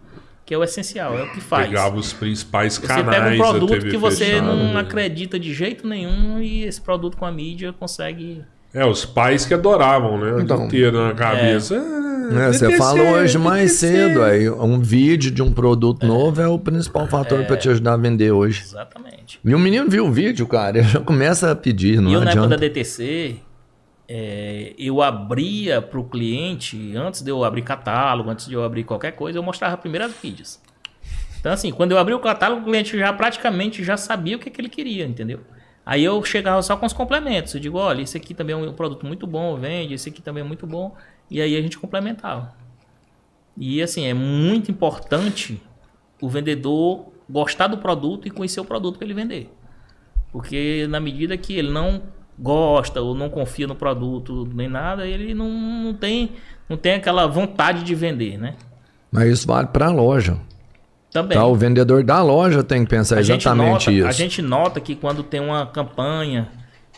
que 0.45 0.53
é 0.53 0.57
o 0.57 0.63
essencial, 0.63 1.17
é 1.17 1.23
o 1.23 1.31
que 1.31 1.39
faz. 1.41 1.67
Pegava 1.67 1.97
os 1.97 2.11
principais 2.13 2.77
Você 2.77 2.87
canais 2.87 3.07
pega 3.23 3.35
um 3.35 3.37
produto 3.37 3.85
que 3.85 3.97
você 3.97 4.25
fechada, 4.25 4.41
não 4.47 4.73
né? 4.73 4.79
acredita 4.79 5.39
de 5.39 5.53
jeito 5.53 5.87
nenhum 5.87 6.41
e 6.41 6.63
esse 6.63 6.81
produto 6.81 7.15
com 7.17 7.25
a 7.25 7.31
mídia 7.31 7.71
consegue 7.73 8.41
É, 8.73 8.85
os 8.85 9.05
pais 9.05 9.45
que 9.45 9.53
adoravam, 9.53 10.17
né? 10.19 10.33
O 10.33 10.39
Então, 10.41 10.65
inteiro 10.65 11.05
na 11.07 11.13
cabeça. 11.13 11.75
Ah, 11.77 12.43
É, 12.43 12.53
você 12.53 12.77
falou 12.77 13.05
hoje 13.15 13.37
mais 13.37 13.71
DTC. 13.71 13.87
cedo, 13.87 14.23
aí 14.23 14.49
um 14.49 14.79
vídeo 14.79 15.29
de 15.31 15.41
um 15.41 15.51
produto 15.51 16.05
novo 16.07 16.39
é 16.41 16.47
o 16.47 16.57
principal 16.57 17.05
fator 17.07 17.43
pra 17.45 17.57
te 17.57 17.67
ajudar 17.69 17.93
a 17.93 17.97
vender 17.97 18.31
hoje. 18.31 18.61
exatamente. 18.63 19.39
E 19.43 19.53
o 19.55 19.59
menino 19.59 19.89
viu 19.89 20.05
o 20.05 20.11
vídeo, 20.11 20.47
cara, 20.47 20.77
ele 20.79 20.87
já 20.87 20.99
começa 21.01 21.51
a 21.51 21.55
pedir, 21.55 21.99
não 22.01 22.09
E 22.11 22.13
eu, 22.13 22.21
na 22.21 22.31
época 22.31 22.47
da 22.47 22.55
DTC, 22.55 23.35
é, 24.13 24.73
eu 24.77 25.01
abria 25.01 25.81
para 25.81 25.97
o 25.97 26.03
cliente, 26.03 26.97
antes 26.97 27.21
de 27.21 27.31
eu 27.31 27.45
abrir 27.45 27.61
catálogo, 27.61 28.29
antes 28.29 28.45
de 28.45 28.53
eu 28.53 28.61
abrir 28.61 28.83
qualquer 28.83 29.13
coisa, 29.13 29.39
eu 29.39 29.43
mostrava 29.43 29.77
primeiro 29.77 30.05
as. 30.05 30.61
Então, 31.39 31.53
assim, 31.53 31.71
quando 31.71 31.93
eu 31.93 31.97
abri 31.97 32.13
o 32.13 32.19
catálogo, 32.19 32.61
o 32.61 32.65
cliente 32.65 32.97
já 32.97 33.13
praticamente 33.13 33.81
já 33.85 33.95
sabia 33.95 34.35
o 34.35 34.39
que, 34.39 34.49
que 34.49 34.59
ele 34.59 34.67
queria, 34.67 35.05
entendeu? 35.05 35.39
Aí 35.85 36.03
eu 36.03 36.21
chegava 36.25 36.61
só 36.61 36.75
com 36.75 36.85
os 36.85 36.91
complementos. 36.91 37.53
Eu 37.53 37.61
digo, 37.61 37.77
olha, 37.77 38.01
esse 38.01 38.17
aqui 38.17 38.33
também 38.33 38.53
é 38.53 38.57
um 38.57 38.73
produto 38.73 39.05
muito 39.05 39.25
bom, 39.25 39.55
vende, 39.55 39.93
esse 39.93 40.09
aqui 40.09 40.21
também 40.21 40.43
é 40.43 40.45
muito 40.45 40.67
bom. 40.67 40.93
E 41.29 41.41
aí 41.41 41.55
a 41.55 41.61
gente 41.61 41.79
complementava. 41.79 42.53
E 43.55 43.81
assim, 43.81 44.05
é 44.07 44.13
muito 44.13 44.69
importante 44.69 45.61
o 46.21 46.27
vendedor 46.27 47.13
gostar 47.29 47.67
do 47.67 47.77
produto 47.77 48.27
e 48.27 48.29
conhecer 48.29 48.59
o 48.59 48.65
produto 48.65 48.97
para 48.97 49.05
ele 49.05 49.13
vender. 49.13 49.49
Porque 50.33 50.85
na 50.89 50.99
medida 50.99 51.37
que 51.37 51.53
ele 51.53 51.71
não 51.71 52.03
gosta 52.41 52.99
ou 53.01 53.13
não 53.13 53.29
confia 53.29 53.67
no 53.67 53.75
produto 53.75 54.47
nem 54.53 54.67
nada, 54.67 55.05
ele 55.07 55.33
não, 55.33 55.49
não 55.49 55.93
tem 55.93 56.31
não 56.67 56.75
tem 56.77 56.93
aquela 56.93 57.27
vontade 57.27 57.83
de 57.83 57.93
vender, 57.93 58.37
né? 58.37 58.55
Mas 59.11 59.29
isso 59.29 59.47
vale 59.47 59.67
pra 59.67 59.89
loja. 59.91 60.37
Também. 61.11 61.37
Tá? 61.37 61.45
O 61.45 61.53
vendedor 61.55 62.03
da 62.03 62.21
loja 62.23 62.63
tem 62.63 62.83
que 62.85 62.89
pensar 62.89 63.17
a 63.17 63.21
gente 63.21 63.41
exatamente 63.41 63.87
nota, 63.87 63.91
isso. 63.91 64.07
A 64.07 64.11
gente 64.11 64.41
nota 64.41 64.79
que 64.79 64.95
quando 64.95 65.21
tem 65.23 65.41
uma 65.41 65.65
campanha, 65.65 66.49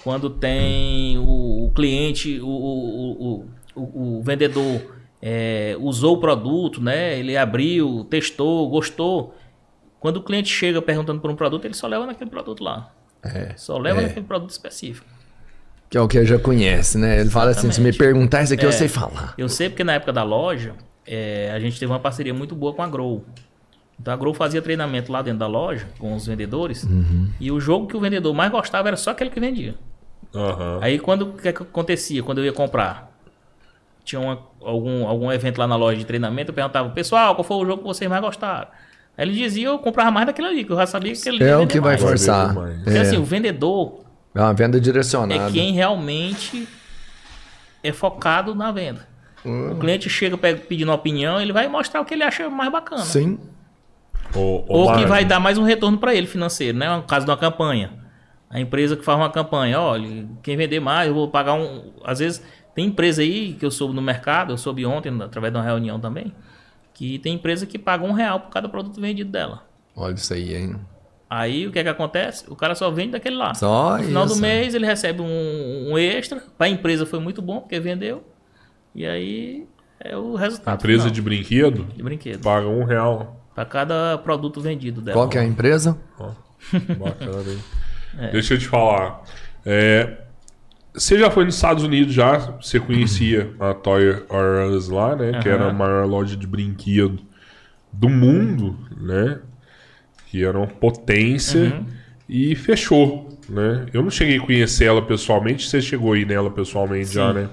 quando 0.04 0.30
tem 0.30 1.18
o, 1.18 1.66
o 1.66 1.72
cliente, 1.74 2.40
o, 2.40 2.48
o, 2.48 3.12
o, 3.12 3.46
o- 3.82 4.20
o 4.20 4.22
vendedor 4.24 4.82
é, 5.20 5.76
usou 5.80 6.18
o 6.18 6.20
produto, 6.20 6.80
né? 6.80 7.18
Ele 7.18 7.36
abriu, 7.36 8.06
testou, 8.08 8.70
gostou. 8.70 9.34
Quando 10.00 10.18
o 10.18 10.22
cliente 10.22 10.50
chega 10.50 10.80
perguntando 10.82 11.20
por 11.20 11.32
um 11.32 11.36
produto, 11.36 11.66
ele 11.66 11.74
só 11.74 11.88
leva 11.88 12.06
naquele 12.06 12.30
produto 12.30 12.64
lá. 12.64 12.92
É, 13.24 13.54
Só 13.56 13.78
leva 13.80 14.02
é. 14.02 14.04
naquele 14.08 14.26
produto 14.28 14.50
específico. 14.52 15.08
Que 15.94 15.98
é 16.00 16.02
o 16.02 16.08
que 16.08 16.26
já 16.26 16.40
conhece, 16.40 16.98
né? 16.98 17.20
Ele 17.20 17.30
fala 17.30 17.52
assim, 17.52 17.70
se 17.72 17.80
me 17.80 17.90
Exatamente. 17.90 17.98
perguntar 18.00 18.42
isso 18.42 18.52
aqui, 18.56 18.66
eu 18.66 18.70
É. 18.70 18.72
sei 18.72 18.88
falar. 18.88 19.36
Eu 19.38 19.48
sei 19.48 19.70
porque 19.70 19.84
na 19.84 19.94
época 19.94 20.12
da 20.12 20.24
loja, 20.24 20.74
é, 21.06 21.52
a 21.54 21.60
gente 21.60 21.80
teve 21.80 21.92
uma 21.92 22.00
parceria 22.00 22.34
muito 22.34 22.56
boa 22.56 22.74
com 22.74 22.82
a 22.82 22.88
Grow. 22.88 23.24
Então 24.02 24.12
a 24.12 24.18
Grow 24.18 24.34
fazia 24.34 24.60
treinamento 24.60 25.12
lá 25.12 25.22
dentro 25.22 25.38
da 25.42 25.46
loja, 25.46 25.86
com 26.00 26.16
os 26.16 26.26
vendedores, 26.26 26.84
e 27.40 27.52
o 27.52 27.60
jogo 27.60 27.86
que 27.86 27.96
o 27.96 28.00
vendedor 28.00 28.34
mais 28.34 28.52
gostava 28.52 28.88
era 28.88 28.98
só 28.98 29.12
aquele 29.12 29.30
que 29.30 29.40
vendia. 29.40 29.76
Aham. 30.34 30.80
Aí 30.82 30.98
quando 30.98 31.28
o 31.30 31.34
que, 31.34 31.54
que 31.54 31.62
acontecia? 31.62 32.24
Quando 32.24 32.40
eu 32.40 32.46
ia 32.46 32.52
comprar, 32.54 33.12
tinha 34.04 34.20
uma- 34.20 34.40
algum, 34.64 35.06
algum 35.08 35.32
evento 35.32 35.60
lá 35.60 35.68
na 35.68 35.76
loja 35.76 36.00
de 36.00 36.06
treinamento, 36.06 36.50
eu 36.50 36.56
perguntava, 36.56 36.90
pessoal, 36.90 37.36
qual 37.36 37.44
foi 37.44 37.58
o 37.58 37.66
jogo 37.68 37.84
que 37.84 37.88
vocês 37.88 38.10
mais 38.10 38.20
gostaram? 38.24 38.68
Aí 39.16 39.26
ele 39.28 39.34
dizia, 39.36 39.68
eu 39.68 39.78
comprava 39.78 40.10
mais 40.10 40.26
daquele 40.26 40.48
ali, 40.48 40.64
que 40.64 40.72
eu 40.72 40.76
já 40.76 40.88
sabia 40.88 41.14
que 41.14 41.20
aquele 41.20 41.44
É 41.44 41.56
o 41.56 41.68
que 41.68 41.80
vai 41.80 41.92
mais. 41.92 42.02
forçar. 42.02 42.52
Porque 42.84 42.98
É, 42.98 43.02
assim, 43.02 43.18
o 43.18 43.24
vendedor 43.24 44.02
é 44.36 44.40
uma 44.42 44.54
venda 44.54 44.80
direcionada. 44.80 45.50
é 45.50 45.52
quem 45.52 45.74
realmente 45.74 46.68
é 47.84 47.92
focado 47.92 48.54
na 48.56 48.72
venda. 48.72 49.08
O 49.46 49.76
cliente 49.76 50.10
chega 50.10 50.38
pe- 50.38 50.56
pedindo 50.56 50.92
opinião, 50.92 51.40
ele 51.42 51.52
vai 51.52 51.68
mostrar 51.68 52.00
o 52.00 52.06
que 52.06 52.14
ele 52.14 52.24
acha 52.24 52.50
mais 52.50 52.72
bacana. 52.72 53.02
Sim. 53.04 53.38
Ô, 54.34 54.40
ô, 54.40 54.66
Ou 54.70 54.94
que 54.96 55.06
vai 55.06 55.26
dar 55.26 55.40
mais 55.40 55.58
um 55.58 55.64
retorno 55.64 55.98
para 55.98 56.16
ele 56.16 56.26
financeiro, 56.28 56.78
né? 56.78 56.96
No 56.96 57.04
caso 57.04 57.26
de 57.26 57.32
uma 57.32 57.38
campanha. 57.38 57.92
A 58.50 58.60
empresa 58.60 58.96
que 58.96 59.04
faz 59.04 59.18
uma 59.18 59.30
campanha, 59.30 59.80
olha, 59.82 60.28
quem 60.42 60.56
vender 60.56 60.80
mais, 60.80 61.08
eu 61.10 61.14
vou 61.14 61.28
pagar 61.28 61.56
um. 61.56 61.92
Às 62.06 62.20
vezes, 62.20 62.42
tem 62.74 62.86
empresa 62.86 63.22
aí 63.22 63.54
que 63.54 63.66
eu 63.66 63.72
soube 63.72 63.94
no 63.94 64.02
mercado, 64.02 64.54
eu 64.54 64.58
soube 64.58 64.86
ontem, 64.86 65.12
através 65.22 65.52
de 65.52 65.58
uma 65.60 65.66
reunião 65.66 66.00
também, 66.00 66.34
que 66.94 67.20
tem 67.20 67.34
empresa 67.36 67.66
que 67.66 67.78
paga 67.78 68.04
um 68.06 68.12
real 68.14 68.40
por 68.40 68.50
cada 68.52 68.70
produto 68.70 69.02
vendido 69.02 69.30
dela. 69.32 69.66
Olha 69.96 70.14
isso 70.14 70.34
aí, 70.34 70.56
hein? 70.56 70.76
Aí 71.36 71.66
o 71.66 71.72
que 71.72 71.80
é 71.80 71.84
que 71.84 71.90
acontece? 71.90 72.46
O 72.48 72.56
cara 72.56 72.76
só 72.76 72.92
vende 72.92 73.14
daquele 73.14 73.36
lá. 73.36 73.56
Só 73.56 73.98
No 73.98 74.04
final 74.04 74.26
isso. 74.26 74.36
do 74.36 74.42
mês 74.42 74.76
ele 74.76 74.86
recebe 74.86 75.20
um, 75.20 75.90
um 75.92 75.98
extra. 75.98 76.44
Para 76.56 76.68
a 76.68 76.70
empresa 76.70 77.08
foi 77.08 77.20
muito 77.20 77.42
bom, 77.42 77.60
porque 77.60 77.80
vendeu. 77.80 78.24
E 78.94 79.04
aí 79.04 79.66
é 80.00 80.16
o 80.16 80.36
resultado. 80.36 80.74
A 80.74 80.76
empresa 80.76 81.00
final 81.04 81.14
de 81.14 81.22
brinquedo 81.24 81.86
de 81.96 82.04
brinquedo. 82.04 82.42
paga 82.44 82.68
um 82.68 82.84
real. 82.84 83.44
Para 83.56 83.66
cada 83.66 84.18
produto 84.20 84.62
vendido 84.62 85.02
dela. 85.02 85.18
Qual 85.18 85.28
que 85.28 85.36
é 85.38 85.42
a 85.42 85.44
empresa? 85.46 85.98
Ó, 86.20 86.30
bacana, 87.00 87.52
hein? 87.52 87.60
É. 88.16 88.30
Deixa 88.30 88.54
eu 88.54 88.60
te 88.60 88.68
falar. 88.68 89.24
É, 89.66 90.20
você 90.94 91.18
já 91.18 91.32
foi 91.32 91.46
nos 91.46 91.56
Estados 91.56 91.84
Unidos 91.84 92.14
já? 92.14 92.38
Você 92.62 92.80
conhecia 92.80 93.56
a 93.60 93.74
Toy 93.74 94.04
R 94.08 94.70
Us 94.70 94.88
lá, 94.88 95.16
né? 95.16 95.40
Que 95.42 95.50
era 95.50 95.70
a 95.70 95.74
maior 95.74 96.06
loja 96.06 96.38
de 96.38 96.46
brinquedo 96.46 97.18
do 97.92 98.08
mundo, 98.10 98.78
né? 98.96 99.40
Que 100.34 100.44
era 100.44 100.58
uma 100.58 100.66
potência 100.66 101.60
Uhum. 101.62 101.86
e 102.28 102.56
fechou. 102.56 103.30
né? 103.48 103.86
Eu 103.94 104.02
não 104.02 104.10
cheguei 104.10 104.38
a 104.38 104.42
conhecer 104.42 104.86
ela 104.86 105.00
pessoalmente, 105.06 105.70
você 105.70 105.80
chegou 105.80 106.14
aí 106.14 106.26
nela 106.26 106.50
pessoalmente 106.50 107.10
Sim. 107.10 107.14
já, 107.14 107.32
né? 107.34 107.50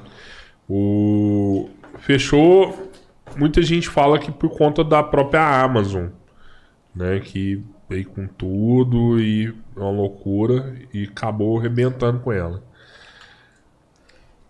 O 0.66 1.68
fechou. 1.98 2.90
Muita 3.36 3.60
gente 3.60 3.86
fala 3.86 4.18
que 4.18 4.30
por 4.32 4.48
conta 4.56 4.82
da 4.82 5.02
própria 5.02 5.62
Amazon, 5.62 6.06
né? 6.94 7.20
Que 7.20 7.62
veio 7.88 8.06
com 8.08 8.26
tudo 8.26 9.20
e 9.20 9.52
é 9.76 9.80
uma 9.80 9.90
loucura 9.90 10.74
e 10.94 11.04
acabou 11.04 11.58
arrebentando 11.58 12.20
com 12.20 12.32
ela. 12.32 12.62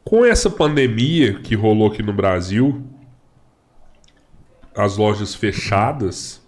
Com 0.05 0.25
essa 0.25 0.49
pandemia 0.49 1.35
que 1.41 1.57
rolou 1.57 1.89
aqui 1.89 2.03
no 2.03 2.13
Brasil, 2.13 2.81
as 4.77 4.97
lojas 4.97 5.35
fechadas, 5.35 6.40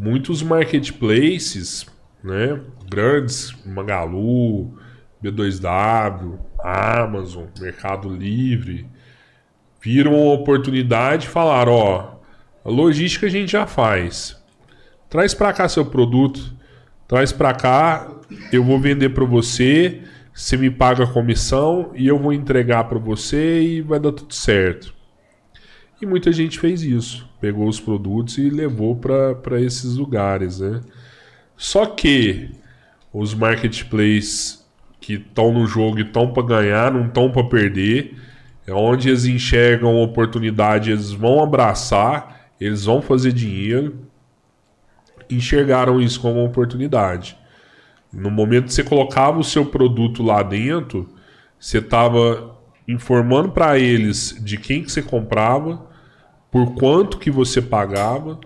muitos 0.00 0.42
marketplaces, 0.42 1.86
né, 2.24 2.58
grandes, 2.88 3.54
Magalu, 3.66 4.72
B2W, 5.22 6.38
Amazon, 6.58 7.44
Mercado 7.60 8.08
Livre, 8.08 8.86
viram 9.82 10.14
a 10.14 10.32
oportunidade 10.32 11.26
e 11.26 11.30
falaram, 11.30 11.72
ó, 11.72 12.14
a 12.64 12.70
logística 12.70 13.26
a 13.26 13.30
gente 13.30 13.52
já 13.52 13.66
faz. 13.66 14.42
Traz 15.10 15.34
para 15.34 15.52
cá 15.52 15.68
seu 15.68 15.84
produto, 15.84 16.54
traz 17.06 17.30
para 17.30 17.52
cá, 17.52 18.10
eu 18.50 18.64
vou 18.64 18.80
vender 18.80 19.10
para 19.10 19.24
você, 19.26 20.00
você 20.32 20.56
me 20.56 20.70
paga 20.70 21.04
a 21.04 21.12
comissão 21.12 21.92
e 21.94 22.06
eu 22.06 22.18
vou 22.18 22.32
entregar 22.32 22.84
para 22.84 22.98
você 22.98 23.60
e 23.60 23.82
vai 23.82 24.00
dar 24.00 24.12
tudo 24.12 24.32
certo. 24.32 24.94
E 26.00 26.06
muita 26.06 26.32
gente 26.32 26.58
fez 26.58 26.82
isso. 26.82 27.29
Pegou 27.40 27.68
os 27.68 27.80
produtos 27.80 28.38
e 28.38 28.50
levou 28.50 28.96
para 28.96 29.60
esses 29.60 29.96
lugares, 29.96 30.60
né? 30.60 30.80
Só 31.56 31.86
que 31.86 32.50
os 33.12 33.34
marketplaces 33.34 34.64
que 35.00 35.14
estão 35.14 35.52
no 35.52 35.66
jogo 35.66 35.98
e 35.98 36.02
estão 36.02 36.32
para 36.32 36.42
ganhar, 36.42 36.92
não 36.92 37.06
estão 37.06 37.30
para 37.30 37.44
perder. 37.44 38.16
É 38.66 38.72
onde 38.72 39.08
eles 39.08 39.24
enxergam 39.24 40.00
oportunidade, 40.00 40.90
eles 40.90 41.10
vão 41.10 41.42
abraçar, 41.42 42.50
eles 42.60 42.84
vão 42.84 43.00
fazer 43.00 43.32
dinheiro. 43.32 43.98
Enxergaram 45.28 46.00
isso 46.00 46.20
como 46.20 46.40
uma 46.40 46.48
oportunidade. 46.48 47.36
No 48.12 48.30
momento 48.30 48.66
que 48.66 48.74
você 48.74 48.84
colocava 48.84 49.38
o 49.38 49.44
seu 49.44 49.64
produto 49.64 50.22
lá 50.22 50.42
dentro, 50.42 51.08
você 51.58 51.78
estava 51.78 52.58
informando 52.86 53.50
para 53.50 53.78
eles 53.78 54.36
de 54.40 54.56
quem 54.56 54.82
que 54.82 54.90
você 54.90 55.00
comprava, 55.00 55.88
por 56.50 56.74
quanto 56.74 57.18
que 57.18 57.30
você 57.30 57.62
pagava 57.62 58.38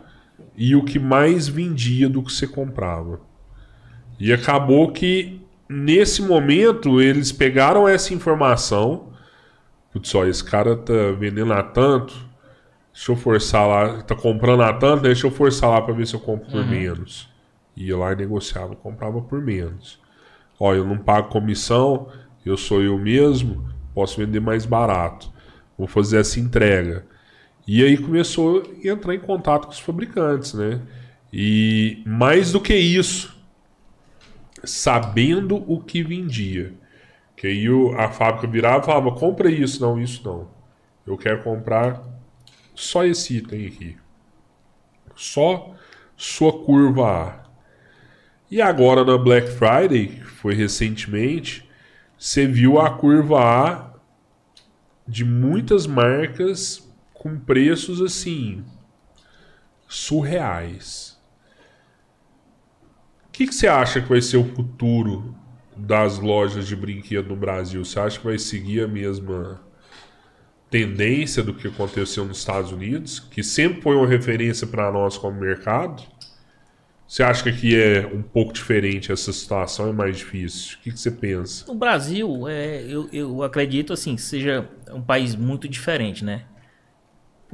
e 0.57 0.77
o 0.77 0.85
que 0.85 0.99
mais 0.99 1.49
vendia 1.49 2.09
do 2.09 2.23
que 2.23 2.33
você 2.33 2.47
comprava. 2.47 3.21
E 4.19 4.33
acabou 4.33 4.93
que 4.93 5.41
nesse 5.69 6.23
momento 6.23 7.01
eles 7.01 7.33
pegaram 7.33 7.89
essa 7.89 8.15
informação, 8.15 9.09
putz, 9.93 10.15
ó, 10.15 10.25
esse 10.25 10.45
cara 10.45 10.77
tá 10.77 10.93
vendendo 11.19 11.53
a 11.53 11.63
tanto, 11.63 12.15
deixa 12.93 13.11
eu 13.11 13.17
forçar 13.17 13.67
lá, 13.67 14.03
tá 14.03 14.15
comprando 14.15 14.63
a 14.63 14.73
tanto, 14.73 15.03
deixa 15.03 15.27
eu 15.27 15.31
forçar 15.31 15.71
lá 15.71 15.81
para 15.81 15.95
ver 15.95 16.07
se 16.07 16.15
eu 16.15 16.21
compro 16.21 16.51
por 16.51 16.67
menos. 16.67 17.29
Ia 17.77 17.97
lá 17.97 18.13
e 18.13 18.17
negociava, 18.17 18.77
comprava 18.77 19.21
por 19.21 19.43
menos. 19.43 19.99
Ó, 20.61 20.73
eu 20.75 20.85
não 20.85 20.99
pago 20.99 21.29
comissão, 21.29 22.09
eu 22.47 22.57
sou 22.57 22.81
eu 22.81 22.97
mesmo, 22.99 23.69
posso 23.93 24.19
vender 24.19 24.41
mais 24.41 24.65
barato. 24.65 25.33
Vou 25.77 25.89
fazer 25.89 26.19
essa 26.19 26.39
entrega. 26.39 27.05
E 27.67 27.83
aí 27.83 27.97
começou 27.97 28.63
a 28.63 28.89
entrar 28.89 29.15
em 29.15 29.21
contato 29.21 29.67
com 29.67 29.73
os 29.73 29.79
fabricantes, 29.79 30.53
né? 30.55 30.81
E 31.33 32.03
mais 32.07 32.53
do 32.53 32.61
que 32.61 32.75
isso, 32.75 33.35
sabendo 34.63 35.65
o 35.71 35.81
que 35.81 36.03
vendia. 36.03 36.75
Que 37.37 37.47
aí 37.47 37.67
a 37.99 38.11
fábrica 38.11 38.47
virava 38.47 38.83
e 38.83 38.87
falava: 38.87 39.13
compra 39.13 39.51
isso, 39.51 39.81
não, 39.81 40.01
isso 40.01 40.23
não. 40.25 40.49
Eu 41.07 41.17
quero 41.17 41.43
comprar 41.43 42.03
só 42.75 43.05
esse 43.05 43.39
item 43.39 43.67
aqui. 43.67 43.97
Só 45.15 45.75
sua 46.17 46.65
curva 46.65 47.09
A. 47.09 47.45
E 48.51 48.61
agora 48.61 49.05
na 49.05 49.19
Black 49.19 49.49
Friday, 49.49 50.07
que 50.09 50.25
foi 50.25 50.55
recentemente, 50.55 51.69
você 52.17 52.47
viu 52.47 52.79
a 52.79 52.91
curva 52.91 53.41
A 53.41 53.95
de 55.07 55.25
muitas 55.25 55.87
marcas 55.87 56.84
com 57.25 57.39
preços 57.39 58.03
assim 58.03 58.63
surreais. 59.89 61.19
O 63.27 63.33
que, 63.33 63.47
que 63.47 63.55
você 63.55 63.67
acha 63.67 64.03
que 64.03 64.09
vai 64.11 64.21
ser 64.21 64.37
o 64.37 64.45
futuro 64.45 65.35
das 65.75 66.19
lojas 66.19 66.67
de 66.67 66.77
brinquedo 66.77 67.31
no 67.31 67.37
Brasil? 67.37 67.83
Você 67.83 67.99
acha 67.99 68.19
que 68.19 68.27
vai 68.27 68.39
seguir 68.39 68.85
a 68.85 68.87
mesma 68.89 69.59
tendência 70.69 71.43
do 71.43 71.55
que 71.55 71.67
aconteceu 71.67 72.27
nos 72.27 72.39
Estados 72.39 72.71
Unidos, 72.71 73.21
que 73.21 73.43
sempre 73.43 73.81
foi 73.81 73.97
uma 73.97 74.07
referência 74.07 74.67
para 74.67 74.93
nós 74.93 75.17
como 75.17 75.41
mercado? 75.41 76.03
Você 77.09 77.23
acha 77.23 77.43
que 77.43 77.49
aqui 77.49 77.81
é 77.81 78.07
um 78.07 78.23
pouco 78.23 78.53
diferente 78.53 79.11
essa 79.11 79.33
situação, 79.33 79.89
é 79.89 79.93
mais 79.93 80.19
difícil? 80.19 80.77
O 80.77 80.83
que, 80.83 80.93
que 80.93 81.01
você 81.01 81.11
pensa? 81.11 81.65
No 81.67 81.75
Brasil, 81.75 82.47
é, 82.49 82.83
eu, 82.83 83.09
eu 83.13 83.43
acredito 83.43 83.95
assim, 83.95 84.19
seja 84.19 84.69
um 84.91 85.03
país 85.03 85.35
muito 85.35 85.67
diferente, 85.67 86.23
né? 86.23 86.45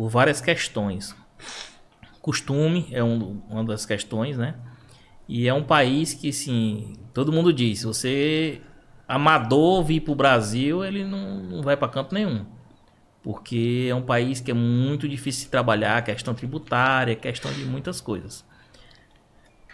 Por 0.01 0.09
várias 0.09 0.40
questões. 0.40 1.14
Costume 2.22 2.89
é 2.90 3.05
um- 3.05 3.43
uma 3.51 3.62
das 3.62 3.85
questões, 3.85 4.39
né? 4.39 4.55
E 5.28 5.47
é 5.47 5.52
um 5.52 5.62
país 5.62 6.14
que, 6.14 6.31
assim, 6.31 6.97
todo 7.12 7.31
mundo 7.31 7.52
diz, 7.52 7.82
você 7.82 8.62
amador 9.06 9.85
vir 9.85 10.01
para 10.01 10.12
o 10.12 10.14
Brasil, 10.14 10.82
ele 10.82 11.05
não, 11.05 11.43
não 11.43 11.62
vai 11.62 11.77
para 11.77 11.86
canto 11.86 12.14
nenhum. 12.14 12.47
Porque 13.22 13.89
é 13.90 13.94
um 13.94 14.01
país 14.01 14.40
que 14.40 14.51
é 14.51 14.55
muito 14.55 15.06
difícil 15.06 15.44
de 15.44 15.51
trabalhar, 15.51 16.02
questão 16.02 16.32
tributária, 16.32 17.14
questão 17.14 17.52
de 17.52 17.66
muitas 17.66 18.01
coisas. 18.01 18.43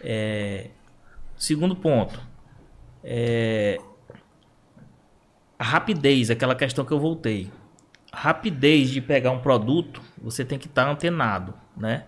É, 0.03 0.71
segundo 1.37 1.73
ponto, 1.73 2.19
é, 3.01 3.79
a 5.57 5.63
rapidez, 5.63 6.29
aquela 6.29 6.53
questão 6.53 6.83
que 6.83 6.91
eu 6.91 6.99
voltei. 6.99 7.49
Rapidez 8.19 8.89
de 8.89 8.99
pegar 8.99 9.29
um 9.29 9.37
produto, 9.37 10.01
você 10.19 10.43
tem 10.43 10.57
que 10.57 10.65
estar 10.65 10.89
antenado, 10.89 11.53
né? 11.77 12.03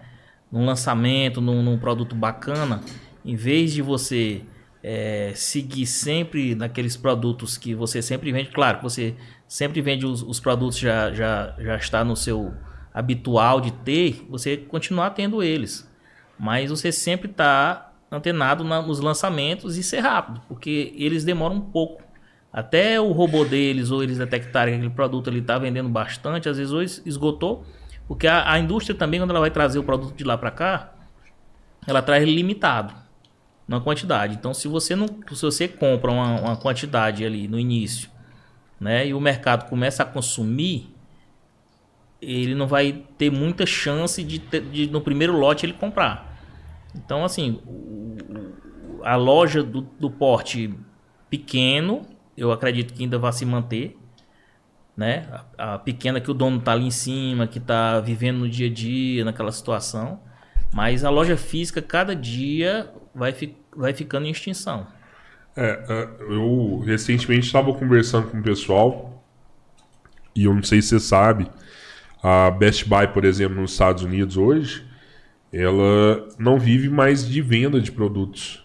Num 0.51 0.65
lançamento, 0.65 1.39
num, 1.39 1.61
num 1.61 1.77
produto 1.77 2.15
bacana, 2.15 2.81
em 3.23 3.35
vez 3.35 3.71
de 3.71 3.83
você 3.83 4.41
é, 4.83 5.31
seguir 5.35 5.85
sempre 5.85 6.55
naqueles 6.55 6.97
produtos 6.97 7.59
que 7.59 7.75
você 7.75 8.01
sempre 8.01 8.31
vende, 8.31 8.49
claro 8.49 8.79
você 8.81 9.15
sempre 9.47 9.81
vende 9.83 10.03
os, 10.03 10.23
os 10.23 10.39
produtos 10.39 10.79
já, 10.79 11.13
já, 11.13 11.53
já 11.59 11.75
está 11.75 12.03
no 12.03 12.15
seu 12.15 12.55
habitual 12.91 13.61
de 13.61 13.69
ter, 13.71 14.25
você 14.27 14.57
continuar 14.57 15.11
tendo 15.11 15.43
eles. 15.43 15.87
Mas 16.39 16.71
você 16.71 16.91
sempre 16.91 17.29
está 17.29 17.93
antenado 18.11 18.63
na- 18.63 18.81
nos 18.81 18.99
lançamentos 18.99 19.77
e 19.77 19.83
ser 19.83 19.99
rápido, 19.99 20.41
porque 20.47 20.91
eles 20.95 21.23
demoram 21.23 21.57
um 21.57 21.61
pouco. 21.61 22.01
Até 22.51 22.99
o 22.99 23.11
robô 23.11 23.45
deles 23.45 23.91
ou 23.91 24.03
eles 24.03 24.17
detectarem 24.17 24.73
que 24.73 24.79
aquele 24.79 24.93
produto 24.93 25.27
ele 25.29 25.39
está 25.39 25.57
vendendo 25.59 25.89
bastante, 25.89 26.49
às 26.49 26.57
vezes 26.57 26.73
ou 26.73 26.81
es- 26.81 27.01
esgotou, 27.05 27.63
porque 28.07 28.25
a, 28.27 28.51
a 28.51 28.57
indústria 28.59 28.95
também, 28.97 29.19
quando 29.19 29.29
ela 29.29 29.39
vai 29.39 29.51
trazer 29.51 29.77
o 29.77 29.83
produto 29.83 30.15
de 30.15 30.23
lá 30.23 30.35
para 30.37 30.49
cá, 30.49 30.93
ela 31.85 32.01
traz 32.01 32.23
limitado 32.27 32.93
na 33.67 33.79
quantidade. 33.79 34.33
Então, 34.33 34.51
se 34.53 34.67
você 34.67 34.95
não, 34.95 35.05
se 35.31 35.41
você 35.43 35.67
compra 35.67 36.11
uma, 36.11 36.41
uma 36.41 36.57
quantidade 36.57 37.23
ali 37.23 37.47
no 37.47 37.59
início, 37.59 38.09
né, 38.79 39.07
e 39.07 39.13
o 39.13 39.19
mercado 39.19 39.69
começa 39.69 40.01
a 40.01 40.05
consumir, 40.05 40.89
ele 42.21 42.53
não 42.55 42.67
vai 42.67 43.03
ter 43.17 43.31
muita 43.31 43.65
chance 43.65 44.23
de, 44.23 44.39
ter- 44.39 44.61
de 44.61 44.87
no 44.89 45.01
primeiro 45.01 45.37
lote 45.37 45.65
ele 45.65 45.73
comprar. 45.73 46.37
Então, 46.95 47.23
assim, 47.23 47.61
o- 47.65 49.01
a 49.03 49.15
loja 49.15 49.63
do, 49.63 49.81
do 49.81 50.09
porte 50.09 50.73
pequeno, 51.29 52.01
eu 52.39 52.51
acredito 52.51 52.93
que 52.93 53.03
ainda 53.03 53.17
vai 53.17 53.31
se 53.33 53.45
manter. 53.45 53.97
Né? 54.95 55.27
A, 55.57 55.75
a 55.75 55.79
pequena 55.79 56.19
que 56.19 56.29
o 56.29 56.33
dono 56.33 56.59
tá 56.59 56.73
ali 56.73 56.85
em 56.85 56.91
cima, 56.91 57.47
que 57.47 57.59
tá 57.59 57.99
vivendo 57.99 58.39
no 58.39 58.49
dia 58.49 58.67
a 58.67 58.73
dia, 58.73 59.23
naquela 59.23 59.51
situação. 59.51 60.19
Mas 60.73 61.03
a 61.03 61.09
loja 61.09 61.37
física, 61.37 61.81
cada 61.81 62.15
dia, 62.15 62.91
vai, 63.13 63.31
fi, 63.31 63.55
vai 63.75 63.93
ficando 63.93 64.27
em 64.27 64.31
extinção. 64.31 64.87
É, 65.55 65.83
é, 65.89 66.23
eu 66.33 66.79
recentemente 66.85 67.47
estava 67.47 67.73
conversando 67.73 68.29
com 68.29 68.39
o 68.39 68.43
pessoal 68.43 69.09
e 70.35 70.45
eu 70.45 70.53
não 70.53 70.63
sei 70.63 70.81
se 70.81 70.89
você 70.89 70.99
sabe, 70.99 71.49
a 72.23 72.49
Best 72.51 72.87
Buy, 72.87 73.07
por 73.07 73.25
exemplo, 73.25 73.59
nos 73.59 73.71
Estados 73.71 74.03
Unidos 74.03 74.37
hoje, 74.37 74.85
ela 75.51 76.27
não 76.37 76.59
vive 76.59 76.89
mais 76.89 77.27
de 77.27 77.41
venda 77.41 77.81
de 77.81 77.91
produtos. 77.91 78.63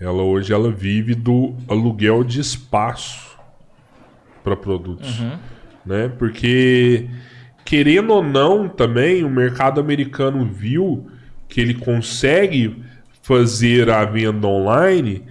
Ela 0.00 0.22
hoje 0.22 0.52
ela 0.52 0.70
vive 0.70 1.14
do 1.14 1.54
aluguel 1.68 2.22
de 2.22 2.40
espaço 2.40 3.36
para 4.44 4.54
produtos, 4.56 5.20
né? 5.84 6.08
Porque 6.18 7.08
querendo 7.64 8.12
ou 8.12 8.22
não, 8.22 8.68
também 8.68 9.24
o 9.24 9.30
mercado 9.30 9.80
americano 9.80 10.44
viu 10.44 11.06
que 11.48 11.60
ele 11.60 11.74
consegue 11.74 12.82
fazer 13.22 13.90
a 13.90 14.04
venda 14.04 14.46
online 14.46 15.24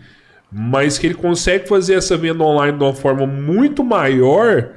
mas 0.57 0.97
que 0.97 1.05
ele 1.07 1.15
consegue 1.15 1.67
fazer 1.67 1.95
essa 1.95 2.15
venda 2.15 2.41
online 2.41 2.77
de 2.77 2.83
uma 2.83 2.93
forma 2.93 3.27
muito 3.27 3.83
maior 3.83 4.69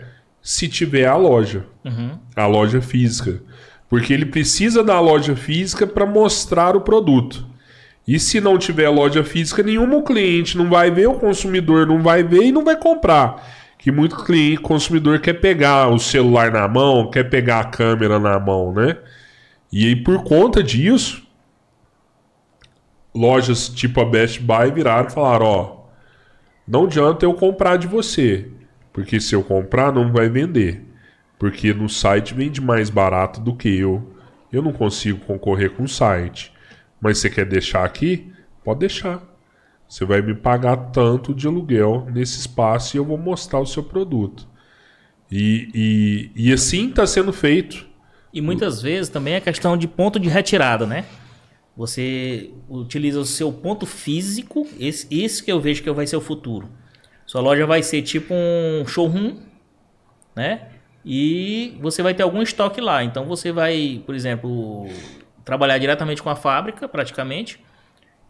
se 0.43 0.67
tiver 0.67 1.07
a 1.07 1.15
loja, 1.15 1.67
Uhum. 1.85 2.19
a 2.35 2.47
loja 2.49 2.81
física. 2.81 3.41
Porque 3.89 4.13
ele 4.13 4.27
precisa 4.27 4.83
da 4.83 4.99
loja 4.99 5.37
física 5.37 5.87
para 5.87 6.05
mostrar 6.05 6.75
o 6.75 6.81
produto. 6.81 7.47
E 8.09 8.19
se 8.19 8.41
não 8.41 8.57
tiver 8.57 8.89
loja 8.89 9.23
física 9.23 9.63
nenhuma, 9.63 9.97
o 9.97 10.03
cliente 10.03 10.57
não 10.57 10.71
vai 10.71 10.91
ver, 10.91 11.07
o 11.07 11.19
consumidor 11.19 11.87
não 11.87 12.03
vai 12.03 12.23
ver 12.23 12.45
e 12.45 12.51
não 12.51 12.65
vai 12.65 12.75
comprar. 12.75 13.47
Que 13.77 13.93
muito 13.93 14.25
cliente, 14.25 14.63
consumidor 14.63 15.21
quer 15.21 15.35
pegar 15.35 15.89
o 15.89 15.99
celular 15.99 16.51
na 16.51 16.67
mão, 16.67 17.11
quer 17.11 17.25
pegar 17.25 17.61
a 17.61 17.65
câmera 17.65 18.19
na 18.19 18.41
mão, 18.41 18.73
né? 18.73 18.97
E 19.71 19.87
aí, 19.87 19.95
por 19.95 20.25
conta 20.25 20.63
disso, 20.63 21.23
lojas 23.15 23.69
tipo 23.69 24.01
a 24.01 24.07
Best 24.07 24.41
Buy 24.41 24.71
viraram 24.71 25.09
e 25.09 25.13
falaram: 25.13 25.45
ó, 25.45 25.77
não 26.67 26.85
adianta 26.85 27.27
eu 27.27 27.35
comprar 27.35 27.77
de 27.77 27.87
você, 27.87 28.49
porque 28.91 29.21
se 29.21 29.35
eu 29.35 29.43
comprar 29.43 29.93
não 29.93 30.11
vai 30.11 30.31
vender, 30.31 30.83
porque 31.39 31.75
no 31.75 31.91
site 31.91 32.33
vende 32.33 32.59
mais 32.59 32.89
barato 32.89 33.39
do 33.39 33.55
que 33.55 33.69
eu. 33.79 34.15
Eu 34.51 34.63
não 34.63 34.73
consigo 34.73 35.21
concorrer 35.27 35.73
com 35.73 35.83
o 35.83 35.89
site. 35.89 36.57
Mas 37.01 37.19
você 37.19 37.31
quer 37.31 37.47
deixar 37.47 37.85
aqui? 37.85 38.33
Pode 38.65 38.81
deixar. 38.81 39.23
Você 39.89 40.05
vai 40.05 40.21
me 40.21 40.35
pagar 40.35 40.77
tanto 40.91 41.35
de 41.35 41.47
aluguel 41.47 42.07
nesse 42.13 42.39
espaço 42.39 42.97
e 42.97 42.99
eu 42.99 43.05
vou 43.05 43.17
mostrar 43.17 43.61
o 43.61 43.67
seu 43.67 43.83
produto. 43.83 44.47
E, 45.31 46.31
e, 46.35 46.49
e 46.49 46.53
assim 46.53 46.89
está 46.89 47.07
sendo 47.07 47.33
feito. 47.33 47.87
E 48.33 48.41
muitas 48.41 48.83
vezes 48.83 49.09
também 49.09 49.35
é 49.35 49.41
questão 49.41 49.77
de 49.77 49.89
ponto 49.89 50.21
de 50.21 50.29
retirada, 50.29 50.87
né? 50.87 51.05
Você 51.77 52.51
utiliza 52.69 53.21
o 53.21 53.25
seu 53.25 53.53
ponto 53.53 53.87
físico, 53.87 54.67
esse, 54.79 55.07
esse 55.11 55.43
que 55.43 55.51
eu 55.51 55.61
vejo 55.61 55.83
que 55.83 55.91
vai 55.91 56.07
ser 56.07 56.17
o 56.17 56.21
futuro. 56.21 56.69
Sua 57.25 57.41
loja 57.41 57.67
vai 57.67 57.83
ser 57.83 58.03
tipo 58.03 58.35
um 58.35 58.85
showroom, 58.87 59.37
né? 60.35 60.69
E 61.05 61.79
você 61.81 62.03
vai 62.03 62.15
ter 62.15 62.23
algum 62.23 62.43
estoque 62.43 62.81
lá. 62.81 63.05
Então 63.05 63.27
você 63.27 63.53
vai, 63.53 64.03
por 64.05 64.15
exemplo, 64.15 64.89
trabalhar 65.49 65.79
diretamente 65.79 66.23
com 66.23 66.29
a 66.29 66.37
fábrica, 66.37 66.87
praticamente. 66.87 67.59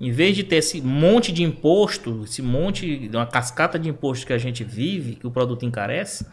Em 0.00 0.12
vez 0.12 0.36
de 0.36 0.44
ter 0.44 0.58
esse 0.58 0.80
monte 0.80 1.32
de 1.32 1.42
imposto, 1.42 2.22
esse 2.22 2.40
monte, 2.40 3.10
uma 3.12 3.26
cascata 3.26 3.76
de 3.76 3.88
imposto 3.88 4.24
que 4.24 4.32
a 4.32 4.38
gente 4.38 4.62
vive, 4.62 5.16
que 5.16 5.26
o 5.26 5.30
produto 5.30 5.66
encarece, 5.66 6.24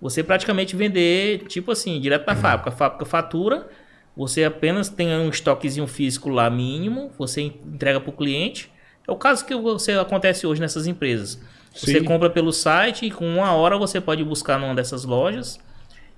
você 0.00 0.24
praticamente 0.24 0.74
vender, 0.74 1.44
tipo 1.46 1.70
assim, 1.70 2.00
direto 2.00 2.26
da 2.26 2.34
fábrica. 2.34 2.70
A 2.70 2.72
fábrica 2.72 3.04
fatura, 3.04 3.68
você 4.16 4.42
apenas 4.42 4.88
tem 4.88 5.14
um 5.14 5.28
estoquezinho 5.28 5.86
físico 5.86 6.28
lá 6.28 6.50
mínimo, 6.50 7.12
você 7.16 7.42
entrega 7.42 8.00
para 8.00 8.10
o 8.10 8.12
cliente. 8.12 8.68
É 9.06 9.12
o 9.12 9.16
caso 9.16 9.46
que 9.46 9.54
você 9.54 9.92
acontece 9.92 10.44
hoje 10.44 10.60
nessas 10.60 10.88
empresas. 10.88 11.40
Você 11.72 12.00
Sim. 12.00 12.04
compra 12.04 12.28
pelo 12.28 12.52
site 12.52 13.06
e 13.06 13.12
com 13.12 13.28
uma 13.28 13.52
hora 13.52 13.78
você 13.78 14.00
pode 14.00 14.24
buscar 14.24 14.58
numa 14.58 14.74
dessas 14.74 15.04
lojas 15.04 15.60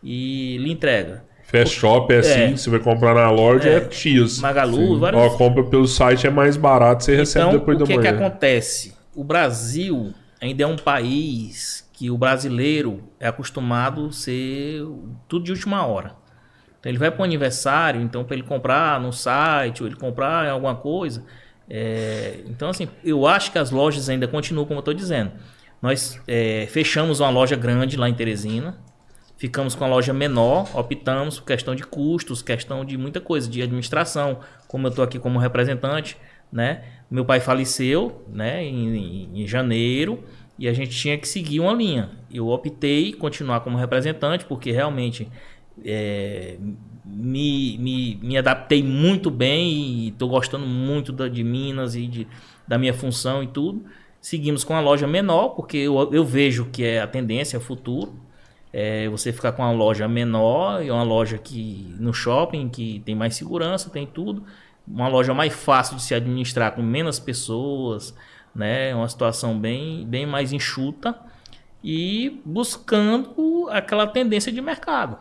e 0.02 0.56
lhe 0.56 0.72
entrega. 0.72 1.28
Fast 1.50 1.74
Shop 1.78 2.12
é 2.12 2.18
assim, 2.18 2.40
É. 2.40 2.56
você 2.56 2.68
vai 2.70 2.78
comprar 2.80 3.14
na 3.14 3.30
loja 3.30 3.68
é, 3.68 3.90
X. 3.90 4.38
Magalu, 4.40 4.98
vários. 4.98 5.20
Ó, 5.22 5.30
compra 5.36 5.64
pelo 5.64 5.86
site 5.86 6.26
é 6.26 6.30
mais 6.30 6.56
barato, 6.56 7.02
você 7.04 7.16
recebe 7.16 7.46
Então, 7.46 7.58
depois 7.58 7.76
o 7.76 7.80
da 7.80 7.86
que, 7.86 7.92
que 7.92 7.98
manhã. 7.98 8.10
acontece? 8.14 8.94
O 9.14 9.24
Brasil 9.24 10.12
ainda 10.40 10.62
é 10.62 10.66
um 10.66 10.76
país 10.76 11.88
que 11.94 12.10
o 12.10 12.18
brasileiro 12.18 13.02
é 13.18 13.26
acostumado 13.28 14.06
a 14.06 14.12
ser 14.12 14.82
tudo 15.26 15.44
de 15.46 15.52
última 15.52 15.84
hora. 15.86 16.14
Então, 16.78 16.90
ele 16.90 16.98
vai 16.98 17.10
para 17.10 17.22
o 17.22 17.24
aniversário, 17.24 18.00
então 18.00 18.22
para 18.24 18.36
ele 18.36 18.44
comprar 18.44 19.00
no 19.00 19.12
site, 19.12 19.82
ou 19.82 19.88
ele 19.88 19.96
comprar 19.96 20.46
em 20.46 20.50
alguma 20.50 20.76
coisa. 20.76 21.24
é, 21.68 22.40
Então, 22.46 22.68
assim, 22.70 22.88
eu 23.02 23.26
acho 23.26 23.50
que 23.50 23.58
as 23.58 23.70
lojas 23.70 24.08
ainda 24.08 24.28
continuam 24.28 24.64
como 24.66 24.78
eu 24.78 24.80
estou 24.80 24.94
dizendo. 24.94 25.32
Nós 25.82 26.20
é, 26.28 26.66
fechamos 26.70 27.20
uma 27.20 27.30
loja 27.30 27.56
grande 27.56 27.96
lá 27.96 28.08
em 28.08 28.14
Teresina, 28.14 28.76
ficamos 29.38 29.74
com 29.74 29.84
a 29.84 29.88
loja 29.88 30.12
menor, 30.12 30.68
optamos 30.76 31.40
por 31.40 31.46
questão 31.46 31.74
de 31.74 31.84
custos, 31.84 32.42
questão 32.42 32.84
de 32.84 32.98
muita 32.98 33.20
coisa, 33.20 33.48
de 33.48 33.62
administração, 33.62 34.40
como 34.66 34.86
eu 34.86 34.90
estou 34.90 35.04
aqui 35.04 35.18
como 35.18 35.38
representante, 35.38 36.18
né? 36.52 36.82
Meu 37.10 37.24
pai 37.24 37.40
faleceu, 37.40 38.22
né, 38.30 38.62
em, 38.64 39.30
em- 39.42 39.46
janeiro, 39.46 40.22
e 40.58 40.68
a 40.68 40.74
gente 40.74 40.90
tinha 40.90 41.16
que 41.16 41.26
seguir 41.28 41.60
uma 41.60 41.72
linha. 41.72 42.10
Eu 42.32 42.48
optei 42.48 43.14
continuar 43.14 43.60
como 43.60 43.78
representante, 43.78 44.44
porque 44.44 44.72
realmente 44.72 45.28
é, 45.84 46.58
me, 47.04 47.78
me, 47.78 48.18
me 48.22 48.36
adaptei 48.36 48.82
muito 48.82 49.30
bem 49.30 49.72
e 49.72 50.08
estou 50.08 50.28
gostando 50.28 50.66
muito 50.66 51.12
da, 51.12 51.28
de 51.28 51.42
Minas 51.44 51.94
e 51.94 52.06
de, 52.06 52.26
da 52.66 52.76
minha 52.78 52.92
função 52.92 53.42
e 53.42 53.46
tudo. 53.46 53.84
Seguimos 54.20 54.64
com 54.64 54.74
a 54.74 54.80
loja 54.80 55.06
menor, 55.06 55.50
porque 55.50 55.76
eu, 55.78 56.12
eu 56.12 56.24
vejo 56.24 56.66
que 56.66 56.84
é 56.84 57.00
a 57.00 57.06
tendência, 57.06 57.56
é 57.56 57.58
o 57.58 57.62
futuro. 57.62 58.12
É 58.72 59.08
você 59.08 59.32
ficar 59.32 59.52
com 59.52 59.62
uma 59.62 59.72
loja 59.72 60.06
menor 60.06 60.82
e 60.82 60.90
uma 60.90 61.02
loja 61.02 61.38
que 61.38 61.94
no 61.98 62.12
shopping 62.12 62.68
que 62.68 63.00
tem 63.04 63.14
mais 63.14 63.34
segurança, 63.34 63.90
tem 63.90 64.06
tudo. 64.06 64.44
Uma 64.86 65.08
loja 65.08 65.32
mais 65.34 65.54
fácil 65.54 65.96
de 65.96 66.02
se 66.02 66.14
administrar 66.14 66.72
com 66.72 66.82
menos 66.82 67.18
pessoas, 67.18 68.14
né? 68.54 68.94
Uma 68.94 69.08
situação 69.08 69.58
bem, 69.58 70.06
bem 70.06 70.26
mais 70.26 70.52
enxuta 70.52 71.14
e 71.82 72.40
buscando 72.44 73.68
aquela 73.70 74.06
tendência 74.06 74.52
de 74.52 74.60
mercado. 74.60 75.18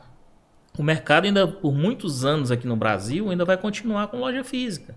O 0.77 0.83
mercado 0.83 1.25
ainda 1.25 1.47
por 1.47 1.73
muitos 1.73 2.23
anos 2.23 2.51
aqui 2.51 2.67
no 2.67 2.75
Brasil 2.75 3.29
ainda 3.29 3.45
vai 3.45 3.57
continuar 3.57 4.07
com 4.07 4.17
loja 4.17 4.43
física. 4.43 4.95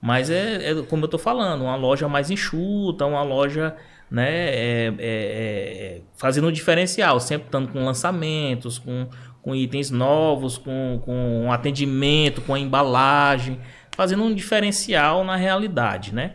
Mas 0.00 0.30
é, 0.30 0.70
é 0.70 0.82
como 0.82 1.02
eu 1.02 1.06
estou 1.06 1.18
falando, 1.18 1.62
uma 1.62 1.76
loja 1.76 2.08
mais 2.08 2.30
enxuta, 2.30 3.04
uma 3.06 3.22
loja 3.22 3.74
né, 4.10 4.28
é, 4.30 4.86
é, 4.86 4.92
é, 4.98 6.00
fazendo 6.16 6.48
um 6.48 6.52
diferencial, 6.52 7.20
sempre 7.20 7.46
estando 7.48 7.68
com 7.72 7.84
lançamentos, 7.84 8.78
com, 8.78 9.06
com 9.42 9.54
itens 9.54 9.90
novos, 9.90 10.56
com, 10.58 11.00
com 11.04 11.44
um 11.44 11.52
atendimento, 11.52 12.40
com 12.42 12.54
a 12.54 12.58
embalagem, 12.58 13.58
fazendo 13.94 14.22
um 14.22 14.34
diferencial 14.34 15.24
na 15.24 15.36
realidade, 15.36 16.14
né? 16.14 16.34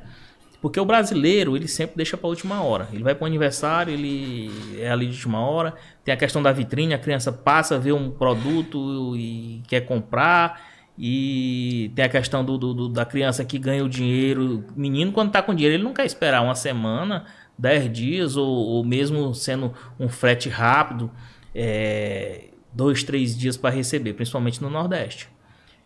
Porque 0.61 0.79
o 0.79 0.85
brasileiro, 0.85 1.57
ele 1.57 1.67
sempre 1.67 1.97
deixa 1.97 2.15
para 2.15 2.29
última 2.29 2.63
hora. 2.63 2.87
Ele 2.93 3.03
vai 3.03 3.13
para 3.13 3.25
o 3.25 3.27
aniversário, 3.27 3.91
ele 3.93 4.49
é 4.79 4.89
ali 4.89 5.07
de 5.07 5.13
última 5.15 5.41
hora. 5.45 5.73
Tem 6.05 6.13
a 6.13 6.17
questão 6.17 6.41
da 6.41 6.53
vitrine, 6.53 6.93
a 6.93 6.97
criança 6.97 7.33
passa, 7.33 7.77
vê 7.77 7.91
um 7.91 8.09
produto 8.09 9.13
e 9.17 9.61
quer 9.67 9.81
comprar. 9.81 10.61
E 10.97 11.91
tem 11.95 12.05
a 12.05 12.09
questão 12.09 12.45
do, 12.45 12.57
do- 12.57 12.73
do- 12.73 12.87
da 12.89 13.03
criança 13.03 13.43
que 13.43 13.57
ganha 13.59 13.83
o 13.83 13.89
dinheiro. 13.89 14.63
Menino, 14.73 15.11
quando 15.11 15.31
tá 15.31 15.41
com 15.41 15.53
dinheiro, 15.53 15.75
ele 15.75 15.83
não 15.83 15.93
quer 15.93 16.05
esperar 16.05 16.41
uma 16.41 16.55
semana, 16.55 17.25
dez 17.57 17.91
dias, 17.91 18.35
ou, 18.35 18.47
ou 18.47 18.83
mesmo 18.83 19.33
sendo 19.33 19.73
um 19.99 20.09
frete 20.09 20.49
rápido, 20.49 21.11
é, 21.53 22.45
dois, 22.73 23.03
três 23.03 23.37
dias 23.37 23.57
para 23.57 23.73
receber, 23.73 24.13
principalmente 24.13 24.61
no 24.61 24.69
Nordeste. 24.69 25.29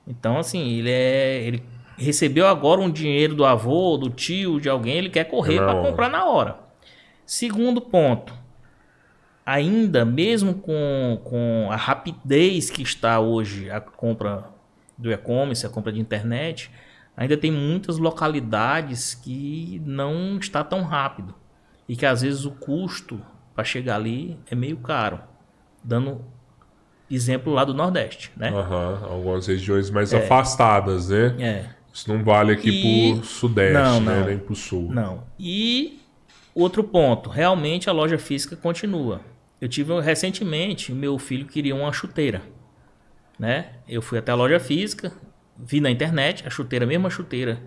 Então, 0.07 0.37
assim, 0.37 0.79
ele 0.79 0.89
é. 0.89 1.43
Ele 1.43 1.63
recebeu 1.97 2.45
agora 2.45 2.79
um 2.79 2.91
dinheiro 2.91 3.33
do 3.33 3.43
avô, 3.43 3.97
do 3.97 4.09
tio, 4.09 4.61
de 4.61 4.69
alguém, 4.69 4.97
ele 4.97 5.09
quer 5.09 5.23
correr 5.23 5.57
para 5.57 5.81
comprar 5.81 6.09
na 6.09 6.25
hora. 6.25 6.59
Segundo 7.25 7.81
ponto. 7.81 8.33
Ainda, 9.43 10.05
mesmo 10.05 10.53
com, 10.53 11.19
com 11.23 11.69
a 11.71 11.75
rapidez 11.75 12.69
que 12.69 12.83
está 12.83 13.19
hoje 13.19 13.71
a 13.71 13.81
compra 13.81 14.49
do 14.97 15.11
e-commerce, 15.11 15.65
a 15.65 15.69
compra 15.69 15.91
de 15.91 15.99
internet, 15.99 16.69
ainda 17.15 17.35
tem 17.35 17.49
muitas 17.49 17.97
localidades 17.97 19.15
que 19.15 19.81
não 19.85 20.37
está 20.37 20.63
tão 20.63 20.83
rápido. 20.83 21.33
E 21.87 21.95
que 21.95 22.05
às 22.05 22.21
vezes 22.21 22.45
o 22.45 22.51
custo 22.51 23.21
para 23.55 23.63
chegar 23.63 23.95
ali 23.95 24.37
é 24.49 24.55
meio 24.55 24.77
caro. 24.77 25.19
Dando 25.83 26.21
exemplo 27.09 27.53
lá 27.53 27.63
do 27.63 27.73
Nordeste, 27.73 28.31
né? 28.35 28.49
Aham, 28.49 28.99
algumas 29.09 29.47
regiões 29.47 29.89
mais 29.89 30.11
É. 30.13 30.17
afastadas, 30.23 31.09
né? 31.09 31.35
É. 31.39 31.65
Isso 31.93 32.13
não 32.13 32.23
vale 32.23 32.51
aqui 32.53 32.69
E- 32.69 33.13
pro 33.15 33.23
sudeste, 33.25 33.73
Não, 33.73 34.01
né? 34.01 34.19
não. 34.19 34.25
Nem 34.27 34.37
pro 34.37 34.55
sul. 34.55 34.91
Não. 34.91 35.23
E 35.39 35.99
outro 36.53 36.83
ponto, 36.83 37.29
realmente 37.29 37.89
a 37.89 37.93
loja 37.93 38.17
física 38.17 38.55
continua. 38.55 39.21
Eu 39.59 39.67
tive 39.67 39.99
recentemente, 40.01 40.91
meu 40.93 41.17
filho 41.17 41.45
queria 41.47 41.73
uma 41.75 41.91
chuteira, 41.91 42.43
né? 43.39 43.69
Eu 43.87 44.01
fui 44.01 44.19
até 44.19 44.31
a 44.31 44.35
loja 44.35 44.59
física, 44.59 45.11
vi 45.57 45.79
na 45.81 45.89
internet 45.89 46.45
a 46.45 46.49
chuteira, 46.49 46.85
a 46.85 46.87
mesma 46.87 47.09
chuteira, 47.09 47.59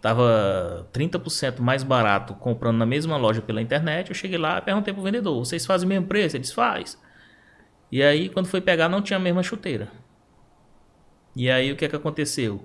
tava 0.00 0.88
30% 0.92 1.60
mais 1.60 1.82
barato 1.82 2.34
comprando 2.34 2.76
na 2.78 2.86
mesma 2.86 3.16
loja 3.16 3.42
pela 3.42 3.60
internet. 3.62 4.08
Eu 4.10 4.14
cheguei 4.14 4.38
lá, 4.38 4.60
perguntei 4.60 4.92
pro 4.94 5.02
vendedor: 5.02 5.38
"Vocês 5.44 5.64
fazem 5.66 5.86
o 5.86 5.88
mesmo 5.88 6.06
preço?" 6.06 6.36
Ele 6.36 6.42
disse: 6.42 6.54
"Faz". 6.54 6.98
E 7.90 8.02
aí 8.02 8.28
quando 8.28 8.46
foi 8.46 8.60
pegar 8.60 8.88
não 8.88 9.00
tinha 9.02 9.16
a 9.16 9.20
mesma 9.20 9.42
chuteira. 9.42 9.88
E 11.36 11.50
aí 11.50 11.70
o 11.72 11.76
que 11.76 11.84
é 11.84 11.88
que 11.88 11.96
aconteceu? 11.96 12.64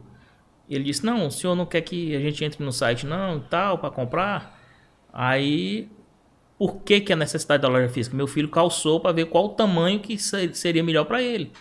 Ele 0.70 0.84
disse: 0.86 1.06
Não, 1.06 1.28
o 1.28 1.32
senhor 1.32 1.56
não 1.56 1.66
quer 1.66 1.82
que 1.82 2.16
a 2.16 2.20
gente 2.20 2.44
entre 2.44 2.64
no 2.64 2.72
site, 2.72 3.06
não, 3.06 3.38
e 3.38 3.42
tal, 3.42 3.78
para 3.78 3.90
comprar. 3.92 4.60
Aí, 5.12 5.90
por 6.58 6.78
que, 6.82 7.00
que 7.02 7.14
a 7.14 7.16
necessidade 7.16 7.62
da 7.62 7.68
loja 7.68 7.90
física? 7.90 8.16
Meu 8.16 8.26
filho 8.28 8.50
calçou 8.50 9.00
para 9.00 9.12
ver 9.12 9.26
qual 9.26 9.46
o 9.46 9.50
tamanho 9.50 10.00
que 10.00 10.18
se- 10.18 10.54
seria 10.56 10.84
melhor 10.84 11.06
para 11.06 11.22
ele. 11.22 11.52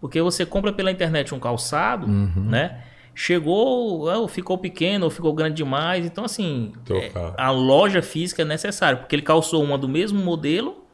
Porque 0.00 0.20
você 0.20 0.44
compra 0.44 0.72
pela 0.72 0.90
internet 0.90 1.34
um 1.34 1.38
calçado, 1.38 2.06
né? 2.50 2.82
Chegou, 3.18 4.06
ou 4.06 4.28
ficou 4.28 4.58
pequeno, 4.58 5.06
ou 5.06 5.10
ficou 5.10 5.32
grande 5.32 5.56
demais. 5.56 6.04
Então, 6.04 6.22
assim, 6.26 6.74
é, 7.00 7.10
a 7.38 7.50
loja 7.50 8.02
física 8.02 8.42
é 8.42 8.44
necessária, 8.44 8.98
porque 8.98 9.16
ele 9.16 9.22
calçou 9.22 9.64
uma 9.64 9.78
do 9.78 9.88
mesmo 9.88 10.22
modelo, 10.22 10.84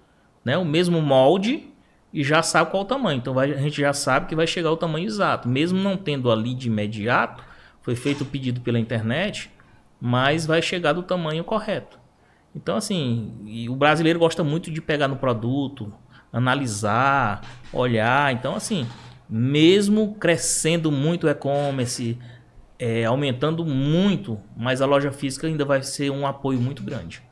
né, 0.45 0.57
o 0.57 0.65
mesmo 0.65 1.03
molde, 1.03 1.69
e 2.13 2.23
já 2.23 2.41
sabe 2.41 2.71
qual 2.71 2.85
o 2.85 2.87
tamanho. 2.87 3.19
Então, 3.19 3.35
vai- 3.35 3.51
a 3.53 3.57
gente 3.59 3.81
já 3.81 3.93
sabe 3.93 4.27
que 4.29 4.37
vai 4.37 4.47
chegar 4.47 4.71
o 4.71 4.77
tamanho 4.77 5.05
exato. 5.05 5.49
Mesmo 5.49 5.81
não 5.81 5.97
tendo 5.97 6.31
ali 6.31 6.55
de 6.55 6.69
imediato, 6.69 7.43
foi 7.81 7.97
feito 7.97 8.21
o 8.21 8.25
pedido 8.27 8.61
pela 8.61 8.79
internet, 8.79 9.51
mas 10.01 10.47
vai 10.47 10.63
chegar 10.63 10.93
do 10.93 11.03
tamanho 11.03 11.43
correto. 11.43 11.99
Então, 12.55 12.77
assim, 12.77 13.67
o 13.69 13.75
brasileiro 13.75 14.19
gosta 14.21 14.45
muito 14.45 14.71
de 14.71 14.81
pegar 14.81 15.09
no 15.09 15.17
produto, 15.17 15.93
analisar, 16.33 17.41
olhar. 17.73 18.33
Então, 18.33 18.55
assim, 18.55 18.87
mesmo 19.35 20.15
crescendo 20.17 20.93
muito 20.93 21.27
o 21.27 21.31
e-commerce, 21.31 22.19
é, 22.79 23.07
aumentando 23.07 23.65
muito, 23.65 24.39
mas 24.55 24.83
a 24.83 24.87
loja 24.87 25.11
física 25.11 25.47
ainda 25.47 25.65
vai 25.65 25.83
ser 25.83 26.11
um 26.11 26.27
apoio 26.27 26.61
muito 26.61 26.83
grande. 26.83 27.23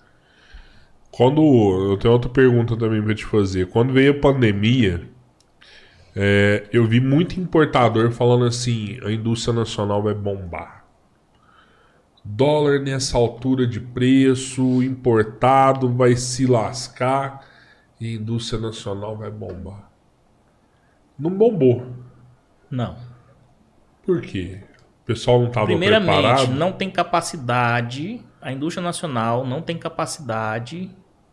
Quando. 1.11 1.43
Eu 1.91 1.99
tenho 1.99 2.15
outra 2.15 2.31
pergunta 2.31 2.75
também 2.75 3.03
pra 3.03 3.15
te 3.15 3.27
fazer. 3.27 3.67
Quando 3.67 3.93
veio 3.93 4.13
a 4.13 4.19
pandemia, 4.19 5.11
é, 6.17 6.67
eu 6.73 6.87
vi 6.87 7.01
muito 7.01 7.39
importador 7.39 8.11
falando 8.13 8.47
assim: 8.47 8.99
a 9.05 9.11
indústria 9.11 9.53
nacional 9.53 10.03
vai 10.03 10.15
bombar. 10.15 10.87
Dólar 12.25 12.81
nessa 12.81 13.19
altura 13.19 13.67
de 13.67 13.79
preço, 13.79 14.83
importado 14.83 15.93
vai 15.93 16.17
se 16.17 16.47
lascar 16.47 17.47
e 18.01 18.07
a 18.07 18.13
indústria 18.13 18.59
nacional 18.59 19.19
vai 19.19 19.31
bombar. 19.31 19.90
Não 21.21 21.31
bombou. 21.31 21.87
Não. 22.71 22.97
Por 24.03 24.23
quê? 24.23 24.63
O 25.03 25.05
pessoal 25.05 25.41
não 25.41 25.49
estava 25.49 25.67
Primeiramente, 25.67 26.13
preparado? 26.23 26.55
não 26.55 26.73
tem 26.73 26.91
capacidade, 26.91 28.25
a 28.41 28.51
indústria 28.51 28.83
nacional 28.83 29.45
não 29.45 29.61
tem 29.61 29.77
capacidade 29.77 30.91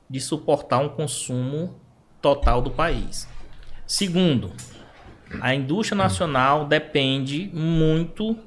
de 0.09 0.19
suportar 0.19 0.79
um 0.79 0.89
consumo 0.89 1.79
total 2.21 2.61
do 2.61 2.71
país. 2.71 3.27
Segundo, 3.85 4.51
a 5.41 5.53
indústria 5.55 5.95
nacional 5.97 6.65
depende 6.65 7.49
muito 7.53 8.37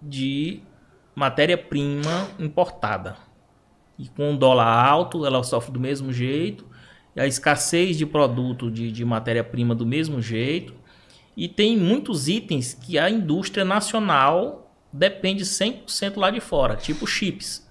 de 0.00 0.62
matéria-prima 1.14 2.28
importada. 2.38 3.16
E 3.98 4.08
com 4.08 4.32
o 4.32 4.36
dólar 4.38 4.66
alto, 4.66 5.26
ela 5.26 5.42
sofre 5.42 5.72
do 5.72 5.80
mesmo 5.80 6.12
jeito, 6.12 6.66
a 7.16 7.26
escassez 7.26 7.96
de 7.96 8.06
produto 8.06 8.70
de, 8.70 8.90
de 8.92 9.04
matéria-prima 9.04 9.74
do 9.74 9.86
mesmo 9.86 10.20
jeito. 10.20 10.74
E 11.36 11.48
tem 11.48 11.76
muitos 11.76 12.28
itens 12.28 12.74
que 12.74 12.98
a 12.98 13.08
indústria 13.08 13.64
nacional 13.64 14.72
depende 14.92 15.44
100% 15.44 16.16
lá 16.16 16.30
de 16.30 16.40
fora, 16.40 16.76
tipo 16.76 17.06
chips. 17.06 17.68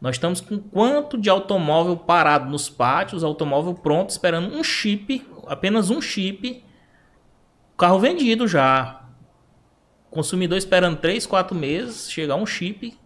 Nós 0.00 0.16
estamos 0.16 0.40
com 0.40 0.58
quanto 0.58 1.16
de 1.16 1.30
automóvel 1.30 1.96
parado 1.96 2.50
nos 2.50 2.68
pátios, 2.68 3.24
automóvel 3.24 3.74
pronto, 3.74 4.10
esperando 4.10 4.54
um 4.54 4.62
chip, 4.62 5.26
apenas 5.46 5.88
um 5.88 6.00
chip, 6.00 6.62
carro 7.76 7.98
vendido 7.98 8.46
já. 8.46 9.02
Consumidor 10.10 10.58
esperando 10.58 10.98
3, 10.98 11.26
4 11.26 11.56
meses, 11.56 12.10
chegar 12.10 12.36
um 12.36 12.46
chip 12.46 12.96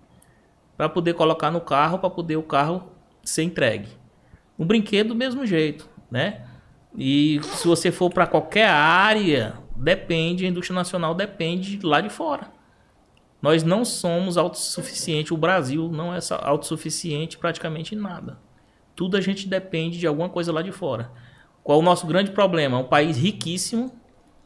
para 0.76 0.88
poder 0.88 1.14
colocar 1.14 1.50
no 1.50 1.60
carro, 1.60 1.98
para 1.98 2.10
poder 2.10 2.36
o 2.36 2.42
carro 2.42 2.92
ser 3.22 3.44
entregue. 3.44 3.97
Um 4.58 4.66
brinquedo 4.66 5.08
do 5.08 5.14
mesmo 5.14 5.46
jeito, 5.46 5.88
né? 6.10 6.42
E 6.96 7.40
se 7.42 7.66
você 7.66 7.92
for 7.92 8.10
para 8.10 8.26
qualquer 8.26 8.68
área, 8.68 9.54
depende, 9.76 10.44
a 10.44 10.48
indústria 10.48 10.74
nacional 10.74 11.14
depende 11.14 11.78
lá 11.82 12.00
de 12.00 12.08
fora. 12.08 12.50
Nós 13.40 13.62
não 13.62 13.84
somos 13.84 14.36
autossuficientes, 14.36 15.30
o 15.30 15.36
Brasil 15.36 15.88
não 15.88 16.12
é 16.12 16.18
autossuficiente 16.42 17.38
praticamente 17.38 17.94
em 17.94 17.98
nada. 17.98 18.38
Tudo 18.96 19.16
a 19.16 19.20
gente 19.20 19.46
depende 19.46 19.96
de 19.98 20.06
alguma 20.08 20.28
coisa 20.28 20.52
lá 20.52 20.60
de 20.60 20.72
fora. 20.72 21.12
Qual 21.62 21.78
o 21.78 21.82
nosso 21.82 22.06
grande 22.06 22.32
problema? 22.32 22.76
É 22.76 22.80
um 22.80 22.88
país 22.88 23.16
riquíssimo, 23.16 23.92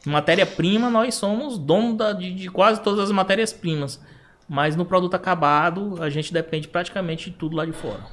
matéria-prima, 0.04 0.90
nós 0.90 1.14
somos 1.14 1.56
dono 1.56 1.96
da- 1.96 2.12
de, 2.12 2.34
de 2.34 2.50
quase 2.50 2.82
todas 2.82 3.00
as 3.00 3.10
matérias-primas. 3.10 3.98
Mas 4.46 4.76
no 4.76 4.84
produto 4.84 5.14
acabado, 5.14 6.02
a 6.02 6.10
gente 6.10 6.32
depende 6.32 6.68
praticamente 6.68 7.30
de 7.30 7.36
tudo 7.36 7.56
lá 7.56 7.64
de 7.64 7.72
fora. 7.72 8.04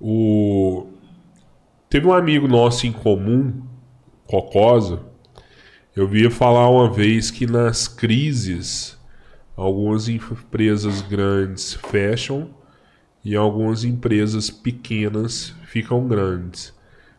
O... 0.00 0.86
Teve 1.88 2.06
um 2.06 2.12
amigo 2.12 2.46
nosso 2.46 2.86
em 2.86 2.92
comum, 2.92 3.62
Cocosa. 4.26 5.02
Eu 5.96 6.06
via 6.06 6.30
falar 6.30 6.68
uma 6.68 6.92
vez 6.92 7.30
que 7.30 7.46
nas 7.46 7.88
crises 7.88 8.98
algumas 9.56 10.08
empresas 10.08 11.00
grandes 11.00 11.74
fecham 11.74 12.50
e 13.24 13.34
algumas 13.34 13.82
empresas 13.82 14.50
pequenas 14.50 15.54
ficam 15.64 16.06
grandes. 16.06 16.72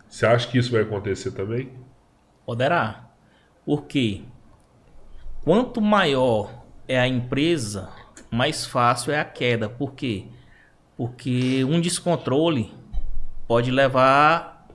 Você 0.07 0.25
acha 0.25 0.47
que 0.47 0.57
isso 0.57 0.71
vai 0.71 0.81
acontecer 0.81 1.31
também? 1.31 1.69
Poderá. 2.45 3.09
Porque 3.65 4.21
quanto 5.43 5.81
maior 5.81 6.63
é 6.87 6.99
a 6.99 7.07
empresa, 7.07 7.89
mais 8.31 8.65
fácil 8.65 9.11
é 9.11 9.19
a 9.19 9.25
queda. 9.25 9.67
Por 9.67 9.93
quê? 9.93 10.25
Porque 10.99 11.63
um 11.63 11.79
descontrole 11.79 12.73
pode 13.47 13.71
levar 13.71 14.67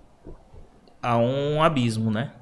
a 1.03 1.19
um 1.19 1.63
abismo, 1.63 2.11
né? 2.11 2.33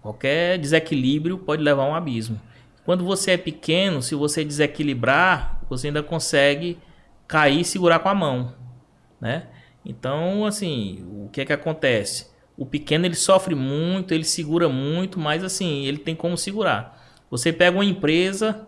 Qualquer 0.00 0.56
desequilíbrio 0.56 1.36
pode 1.36 1.62
levar 1.62 1.82
a 1.82 1.90
um 1.90 1.94
abismo. 1.94 2.40
Quando 2.86 3.04
você 3.04 3.32
é 3.32 3.36
pequeno, 3.36 4.00
se 4.00 4.14
você 4.14 4.42
desequilibrar, 4.42 5.60
você 5.68 5.88
ainda 5.88 6.02
consegue 6.02 6.78
cair 7.28 7.60
e 7.60 7.64
segurar 7.66 7.98
com 7.98 8.08
a 8.08 8.14
mão, 8.14 8.54
né? 9.20 9.48
Então, 9.84 10.46
assim, 10.46 11.04
o 11.06 11.28
que 11.28 11.42
é 11.42 11.44
que 11.44 11.52
acontece? 11.52 12.30
O 12.56 12.64
pequeno 12.64 13.04
ele 13.04 13.14
sofre 13.14 13.54
muito, 13.54 14.14
ele 14.14 14.24
segura 14.24 14.70
muito, 14.70 15.20
mas 15.20 15.44
assim, 15.44 15.84
ele 15.84 15.98
tem 15.98 16.16
como 16.16 16.38
segurar. 16.38 16.98
Você 17.30 17.52
pega 17.52 17.76
uma 17.76 17.84
empresa 17.84 18.66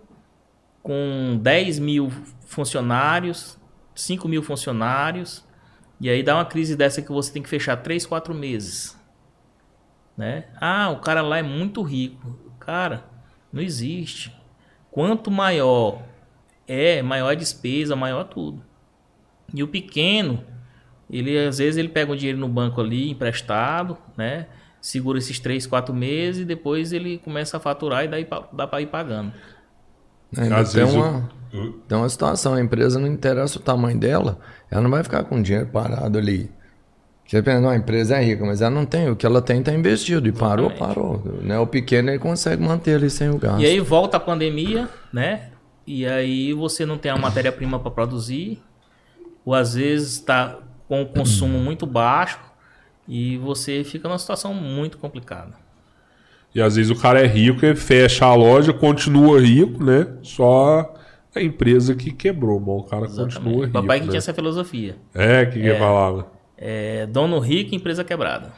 com 0.83 1.39
10 1.41 1.79
mil 1.79 2.13
funcionários, 2.45 3.58
5 4.01 4.29
mil 4.29 4.43
funcionários, 4.43 5.45
e 6.01 6.09
aí 6.09 6.23
dá 6.23 6.35
uma 6.37 6.45
crise 6.45 6.77
dessa 6.77 7.03
que 7.03 7.11
você 7.11 7.33
tem 7.33 7.43
que 7.43 7.49
fechar 7.49 7.77
3, 7.77 8.07
4 8.07 8.35
meses. 8.35 8.97
Né? 10.17 10.45
Ah, 10.61 10.91
o 10.91 11.01
cara 11.01 11.23
lá 11.23 11.39
é 11.39 11.43
muito 11.43 11.83
rico. 11.83 12.39
Cara, 12.61 13.05
não 13.53 13.63
existe. 13.63 14.33
Quanto 14.91 15.31
maior 15.31 16.03
é, 16.67 17.01
maior 17.03 17.31
a 17.31 17.35
despesa, 17.35 17.95
maior 17.97 18.25
tudo. 18.25 18.63
E 19.55 19.63
o 19.63 19.69
pequeno, 19.69 20.45
ele 21.11 21.39
às 21.39 21.59
vezes 21.59 21.77
ele 21.79 21.89
pega 21.89 22.13
o 22.13 22.17
dinheiro 22.17 22.39
no 22.39 22.49
banco 22.49 22.81
ali 22.81 23.11
emprestado, 23.11 23.97
né? 24.17 24.47
Segura 24.81 25.19
esses 25.19 25.39
3, 25.41 25.67
4 25.67 25.95
meses 25.95 26.43
e 26.43 26.45
depois 26.45 26.93
ele 26.93 27.19
começa 27.19 27.57
a 27.57 27.61
faturar 27.61 28.05
e 28.05 28.09
daí 28.09 28.27
dá 28.53 28.67
para 28.67 28.81
ir 28.83 28.87
pagando. 28.87 29.33
Ainda 30.37 30.57
tem, 30.57 30.65
vezes 30.85 30.95
o- 30.95 30.99
uma, 31.01 31.31
tem 31.51 31.99
uma 31.99 32.09
situação, 32.09 32.55
a 32.55 32.61
empresa 32.61 32.99
não 32.99 33.07
interessa 33.07 33.59
o 33.59 33.63
tamanho 33.63 33.99
dela, 33.99 34.39
ela 34.71 34.83
não 34.83 34.91
vai 34.91 35.03
ficar 35.03 35.25
com 35.25 35.39
o 35.39 35.43
dinheiro 35.43 35.69
parado 35.69 36.19
ali. 36.19 36.51
Você 37.27 37.43
pensa, 37.43 37.61
não, 37.61 37.69
a 37.69 37.77
empresa 37.77 38.17
é 38.17 38.25
rica, 38.25 38.45
mas 38.45 38.63
ela 38.63 38.71
não 38.71 38.87
tem, 38.87 39.11
o 39.11 39.17
que 39.17 39.27
ela 39.27 39.43
tem 39.43 39.59
está 39.61 39.73
investido. 39.73 40.27
E 40.27 40.33
parou, 40.33 40.71
parou. 40.71 41.23
Né? 41.43 41.59
O 41.59 41.67
pequeno 41.67 42.09
ele 42.09 42.19
consegue 42.19 42.63
manter 42.63 42.95
ali 42.95 43.11
sem 43.11 43.29
o 43.29 43.37
gasto. 43.37 43.61
E 43.61 43.67
aí 43.67 43.79
volta 43.81 44.17
a 44.17 44.21
pandemia, 44.21 44.89
né? 45.13 45.51
E 45.87 46.07
aí 46.07 46.55
você 46.55 46.87
não 46.87 46.97
tem 46.97 47.11
a 47.11 47.19
matéria-prima 47.19 47.79
para 47.79 47.91
produzir, 47.91 48.63
ou 49.45 49.55
às 49.55 49.75
vezes 49.75 50.15
está 50.15 50.59
com 50.89 51.03
o 51.03 51.07
consumo 51.07 51.59
muito 51.59 51.87
baixo 51.87 52.41
e 53.07 53.37
você 53.39 53.85
fica 53.85 54.09
numa 54.09 54.19
situação 54.19 54.55
muito 54.55 54.97
complicada. 54.97 55.53
E 56.55 56.63
às 56.63 56.77
vezes 56.77 56.91
o 56.91 56.99
cara 56.99 57.21
é 57.21 57.27
rico, 57.27 57.65
ele 57.65 57.77
fecha 57.77 58.25
a 58.25 58.35
loja, 58.35 58.73
continua 58.73 59.41
rico, 59.41 59.85
né? 59.85 60.07
Só 60.23 60.95
a 61.35 61.41
empresa 61.43 61.95
que 61.95 62.11
quebrou, 62.13 62.59
mas 62.61 62.69
o 62.71 62.83
cara 62.85 63.07
continua 63.09 63.61
rico. 63.67 63.73
Papai 63.73 63.99
que 64.01 64.07
né? 64.07 64.11
tinha 64.13 64.19
essa 64.19 64.35
filosofia. 64.35 64.97
É, 65.15 65.47
que 65.47 65.61
que 65.61 65.75
falava? 65.77 66.31
É, 66.57 67.07
dono 67.07 67.39
rico, 67.39 67.75
empresa 67.75 68.03
quebrada. 68.05 68.53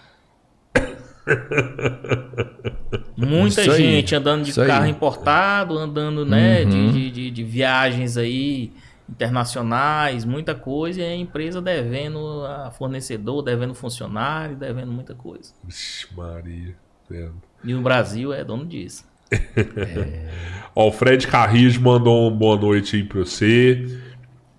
Muita 3.16 3.60
Isso 3.62 3.70
aí, 3.72 3.76
gente 3.82 4.14
andando 4.14 4.44
de 4.44 4.50
isso 4.50 4.60
aí. 4.60 4.66
carro 4.66 4.86
importado, 4.86 5.78
andando 5.78 6.24
né, 6.24 6.64
de, 6.64 6.92
de, 6.92 7.10
de- 7.10 7.30
de 7.30 7.44
viagens 7.44 8.16
aí 8.16 8.72
internacionais, 9.08 10.24
muita 10.24 10.54
coisa, 10.54 11.00
e 11.00 11.04
a 11.04 11.14
empresa 11.16 11.60
devendo 11.60 12.44
a 12.46 12.70
fornecedor, 12.70 13.42
devendo 13.42 13.74
funcionário, 13.74 14.56
devendo 14.56 14.92
muita 14.92 15.14
coisa. 15.14 15.52
Vixe, 15.64 16.06
Maria. 16.16 16.74
vendo. 17.08 17.34
E 17.64 17.74
o 17.74 17.82
Brasil 17.82 18.32
é 18.32 18.42
dono 18.44 18.64
disso. 18.64 19.04
Ó, 20.74 20.88
o 20.88 20.92
Fred 20.92 21.26
Carrijo 21.26 21.80
mandou 21.80 22.28
uma 22.28 22.36
boa 22.36 22.56
noite 22.56 22.96
aí 22.96 23.02
pra 23.04 23.20
você. 23.20 23.84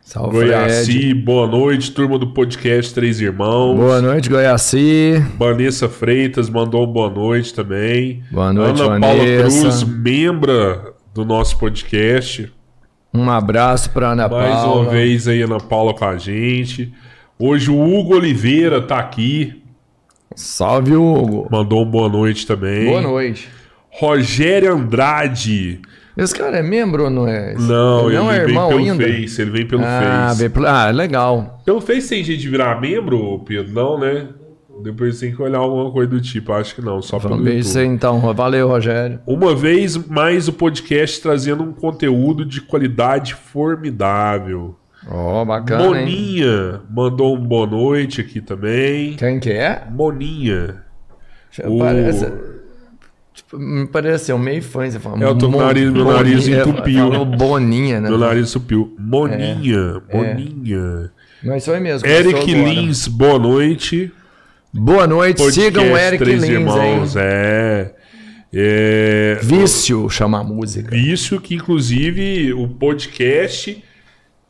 Salve, 0.02 0.38
Fred. 0.39 0.52
Goiaci, 0.52 1.14
boa 1.14 1.48
noite, 1.48 1.91
turma 1.91 2.18
do 2.19 2.27
podcast 2.34 2.93
Três 2.93 3.22
Irmãos. 3.22 3.77
Boa 3.77 4.02
noite, 4.02 4.30
Goiaci. 4.30 5.14
Vanessa 5.38 5.88
Freitas 5.88 6.49
mandou 6.49 6.84
um 6.85 6.91
boa 6.91 7.10
noite 7.10 7.53
também. 7.53 8.22
Boa 8.31 8.52
noite, 8.52 8.81
Ana 8.81 8.99
Paula 8.99 9.18
Vanessa. 9.23 9.60
Cruz, 9.61 9.84
membra 9.84 10.93
do 11.14 11.23
nosso 11.23 11.57
podcast. 11.57 12.52
Um 13.14 13.30
abraço 13.30 13.89
pra 13.91 14.11
Ana 14.11 14.27
Mais 14.27 14.53
Paula. 14.56 14.81
uma 14.81 14.91
vez 14.91 15.27
aí, 15.27 15.41
Ana 15.41 15.60
Paula 15.60 15.93
com 15.93 16.06
a 16.06 16.18
gente. 16.18 16.93
Hoje 17.39 17.72
o 17.72 17.80
Hugo 17.81 18.15
Oliveira 18.15 18.81
tá 18.81 18.99
aqui, 18.99 19.61
Salve, 20.35 20.95
Hugo. 20.95 21.48
mandou 21.52 21.84
um 21.84 21.89
boa 21.89 22.07
noite 22.10 22.45
também. 22.45 22.85
Boa 22.85 23.02
noite. 23.02 23.49
Rogério 23.91 24.73
Andrade. 24.73 25.81
Esse 26.18 26.35
cara 26.35 26.57
é 26.57 26.61
membro 26.61 27.05
ou 27.05 27.09
não 27.09 27.27
é? 27.27 27.53
Não, 27.55 28.07
ele 28.07 28.18
ele, 28.18 28.18
não 28.18 28.31
é 28.31 28.45
vem 28.45 28.55
pelo 28.55 28.77
ainda? 28.77 29.03
Face, 29.07 29.41
ele 29.41 29.51
vem 29.51 29.65
pelo 29.65 29.81
ah, 29.84 30.26
Face. 30.27 30.39
vem 30.41 30.49
pelo- 30.49 30.68
ah, 30.68 30.89
legal. 30.91 31.61
Pelo 31.65 31.81
Face 31.81 32.09
tem 32.09 32.23
jeito 32.23 32.41
de 32.41 32.49
virar 32.49 32.80
membro, 32.81 33.39
Pedro? 33.39 33.72
Não, 33.73 33.99
né? 33.99 34.27
Depois 34.84 35.19
tem 35.19 35.34
que 35.34 35.41
olhar 35.41 35.59
alguma 35.59 35.91
coisa 35.91 36.09
do 36.09 36.19
tipo, 36.19 36.51
acho 36.53 36.76
que 36.76 36.81
não, 36.81 37.01
só 37.01 37.18
Vamos 37.18 37.38
pelo 37.38 37.43
ver 37.43 37.51
YouTube. 37.57 37.69
isso 37.69 37.80
aí 37.80 37.85
então. 37.85 38.19
Valeu, 38.34 38.68
Rogério. 38.68 39.19
Uma 39.27 39.55
vez 39.55 39.95
mais 39.95 40.47
o 40.47 40.53
podcast 40.53 41.22
trazendo 41.22 41.63
um 41.63 41.72
conteúdo 41.72 42.43
de 42.43 42.61
qualidade 42.61 43.35
formidável. 43.35 44.76
Ó, 45.07 45.43
bacana, 45.45 45.84
hein? 45.84 45.89
Moninha 46.05 46.81
mandou 46.89 47.35
um 47.35 47.39
boa 47.39 47.65
noite 47.68 48.22
aqui 48.22 48.41
também. 48.41 49.13
Quem 49.13 49.39
que 49.39 49.49
é? 49.51 49.84
Moninha. 49.89 50.84
O- 51.65 51.80
Parece... 51.80 52.26
Tipo, 53.34 53.58
me 53.58 53.88
pareceu 53.88 54.38
meio 54.38 54.62
fã. 54.62 54.90
Você 54.90 54.99
fala, 54.99 55.24
É, 55.24 55.28
eu 55.28 55.38
tô 55.38 55.49
com 55.49 55.58
o 55.58 55.62
nariz- 55.62 55.90
meu 55.91 56.06
nariz 56.06 56.44
Boninha, 56.48 56.62
entupiu. 56.62 57.12
Falou 57.12 57.26
Boninha, 57.26 58.02
né? 58.02 58.10
Meu 58.10 58.18
nariz 58.18 58.49
subiu. 58.49 58.94
Moninha. 58.99 60.02
É. 60.10 60.18
Moninha. 60.18 61.12
Mas 61.44 61.66
foi 61.66 61.80
mesmo. 61.80 62.08
Eric. 62.08 62.53
Lins, 62.53 63.08
boa 63.08 63.40
noite. 63.40 64.12
Boa 64.74 65.08
noite. 65.08 65.38
Podcast 65.38 65.62
Sigam 65.66 65.91
o 65.91 65.98
Eric 65.98 66.24
Três 66.24 66.41
Lins, 66.44 66.52
Irmãos. 66.53 67.16
É. 67.16 67.94
é... 68.53 69.40
Vício 69.41 70.10
chama 70.10 70.40
a 70.40 70.44
música. 70.44 70.95
Isso 70.95 71.40
que, 71.41 71.56
inclusive, 71.56 72.53
o 72.53 72.68
podcast 72.68 73.84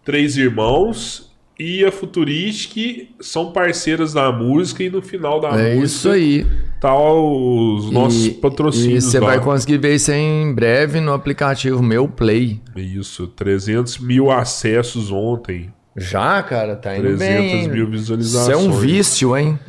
Três 0.04 0.38
Irmãos 0.38 1.31
e 1.62 1.86
a 1.86 1.92
Futuristic 1.92 3.10
são 3.20 3.52
parceiras 3.52 4.14
da 4.14 4.32
música 4.32 4.84
e 4.84 4.90
no 4.90 5.02
final 5.02 5.40
da 5.40 5.50
É 5.50 5.76
música 5.76 5.84
isso 5.86 6.10
aí. 6.10 6.48
tá 6.80 6.96
os 6.96 7.92
nossos 7.92 8.26
E- 8.26 8.32
patrocínios 8.32 9.04
E 9.06 9.08
você 9.12 9.20
vai 9.20 9.40
conseguir 9.40 9.78
ver 9.78 9.96
isso 9.96 10.12
em 10.12 10.54
breve 10.54 11.00
no 11.00 11.14
aplicativo 11.14 11.82
Meu 11.84 12.08
Play. 12.08 12.60
Isso, 12.76 13.28
300 13.28 14.00
mil 14.00 14.32
acessos 14.32 15.12
ontem. 15.12 15.72
Já, 15.96 16.42
cara, 16.42 16.76
tá 16.76 16.94
indo 16.98 17.04
300 17.18 17.20
bem. 17.52 17.68
mil 17.70 17.84
Isso 17.84 17.92
visualizações. 17.92 18.50
é 18.50 18.58
um 18.58 18.72
vício, 18.72 19.38
hein? 19.38 19.60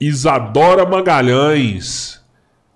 Isadora 0.00 0.86
Magalhães. 0.86 2.20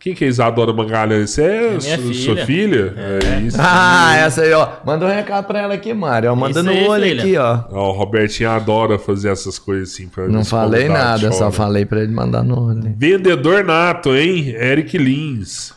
Quem 0.03 0.15
que 0.15 0.25
é 0.25 0.29
Isadora 0.29 0.73
Magalhães? 0.73 1.31
Você 1.31 1.43
é, 1.45 1.69
minha 1.69 1.81
su- 1.81 2.03
filha. 2.03 2.15
sua 2.15 2.37
filha? 2.45 2.95
É, 2.97 3.41
isso. 3.41 3.57
Ah, 3.61 4.17
essa 4.17 4.43
aí, 4.43 4.53
ó. 4.53 4.69
Manda 4.85 5.07
um 5.07 5.09
recado 5.09 5.47
pra 5.47 5.61
ela 5.61 5.75
aqui, 5.75 5.95
Mário. 5.95 6.33
ó. 6.33 6.35
Manda 6.35 6.61
no 6.61 6.73
olho 6.89 7.05
filha. 7.05 7.23
aqui, 7.23 7.37
ó. 7.37 7.61
Ó, 7.71 7.91
o 7.91 7.93
Robertinho 7.93 8.51
adora 8.51 8.99
fazer 8.99 9.31
essas 9.31 9.61
coisas 9.61 9.93
assim. 9.95 10.09
pra 10.09 10.27
Não 10.27 10.45
falei 10.45 10.89
nada, 10.89 11.31
só 11.31 11.53
falei 11.53 11.85
pra 11.87 12.01
ele 12.01 12.13
mandar 12.13 12.43
no 12.43 12.67
olho. 12.69 12.93
Vendedor 12.97 13.63
nato, 13.63 14.15
hein? 14.17 14.49
Eric 14.49 14.99
Lins. 14.99 15.73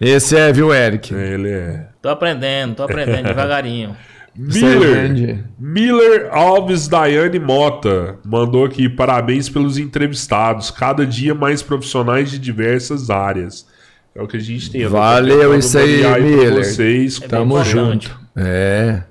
Esse 0.00 0.36
é, 0.36 0.52
viu, 0.52 0.74
Eric? 0.74 1.14
Ele 1.14 1.48
é. 1.50 1.86
Tô 2.02 2.08
aprendendo, 2.08 2.74
tô 2.74 2.82
aprendendo 2.82 3.28
devagarinho. 3.28 3.94
Miller. 4.34 5.44
Miller 5.58 6.28
Alves 6.32 6.88
Daiane 6.88 7.38
Mota 7.38 8.18
mandou 8.24 8.64
aqui 8.64 8.88
parabéns 8.88 9.48
pelos 9.48 9.76
entrevistados, 9.78 10.70
cada 10.70 11.04
dia 11.06 11.34
mais 11.34 11.62
profissionais 11.62 12.30
de 12.30 12.38
diversas 12.38 13.10
áreas. 13.10 13.66
É 14.14 14.22
o 14.22 14.26
que 14.26 14.36
a 14.36 14.40
gente 14.40 14.70
tem. 14.70 14.86
Valeu 14.86 15.56
isso 15.58 15.76
aí, 15.78 16.02
Miller. 16.20 16.64
Vocês. 16.64 17.20
É 17.22 17.28
Tamo 17.28 17.62
junto. 17.64 18.18
É. 18.36 19.02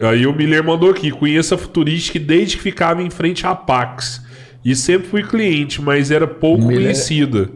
Aí 0.00 0.26
o 0.26 0.34
Miller 0.34 0.62
mandou 0.64 0.90
aqui: 0.90 1.10
conheço 1.10 1.54
a 1.54 1.58
Futuristic 1.58 2.22
desde 2.22 2.56
que 2.56 2.62
ficava 2.62 3.02
em 3.02 3.10
frente 3.10 3.46
à 3.46 3.54
Pax. 3.54 4.22
E 4.64 4.74
sempre 4.74 5.08
fui 5.08 5.22
cliente, 5.22 5.80
mas 5.82 6.10
era 6.10 6.26
pouco 6.26 6.62
Miller- 6.66 6.84
conhecida. 6.84 7.50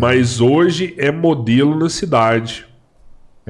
Mas 0.00 0.40
hoje 0.40 0.94
é 0.98 1.10
modelo 1.12 1.78
na 1.78 1.88
cidade. 1.88 2.66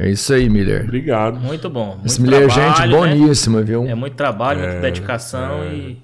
É 0.01 0.09
isso 0.09 0.33
aí, 0.33 0.49
Miller. 0.49 0.85
Obrigado. 0.85 1.41
Muito 1.41 1.69
bom. 1.69 1.95
Muito 1.97 2.07
Esse 2.07 2.23
Miller 2.23 2.45
é 2.45 2.49
gente 2.49 2.81
né? 2.83 2.87
boníssima, 2.87 3.63
viu? 3.63 3.85
É 3.85 3.97
muito 3.97 4.15
trabalho, 4.15 4.61
muita 4.61 4.81
dedicação 4.81 5.65
e 5.73 5.99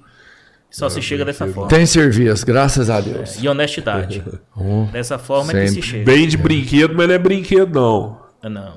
só 0.69 0.89
se 0.89 1.01
chega 1.01 1.25
dessa 1.25 1.47
forma. 1.47 1.69
Tem 1.69 1.87
serviço, 1.87 2.45
graças 2.45 2.91
a 2.91 3.01
Deus. 3.01 3.41
E 3.41 3.49
honestidade. 3.49 4.23
Oh, 4.57 4.87
Dessa 4.93 5.19
forma 5.19 5.53
é 5.53 5.63
que 5.63 5.69
se 5.69 5.75
Sempre. 5.75 5.89
chega. 5.89 6.05
Bem 6.05 6.29
de 6.29 6.37
brinquedo, 6.37 6.95
mas 6.95 7.09
não 7.09 7.15
é 7.15 7.19
brinquedo, 7.19 7.75
não. 7.75 8.19
Não. 8.49 8.77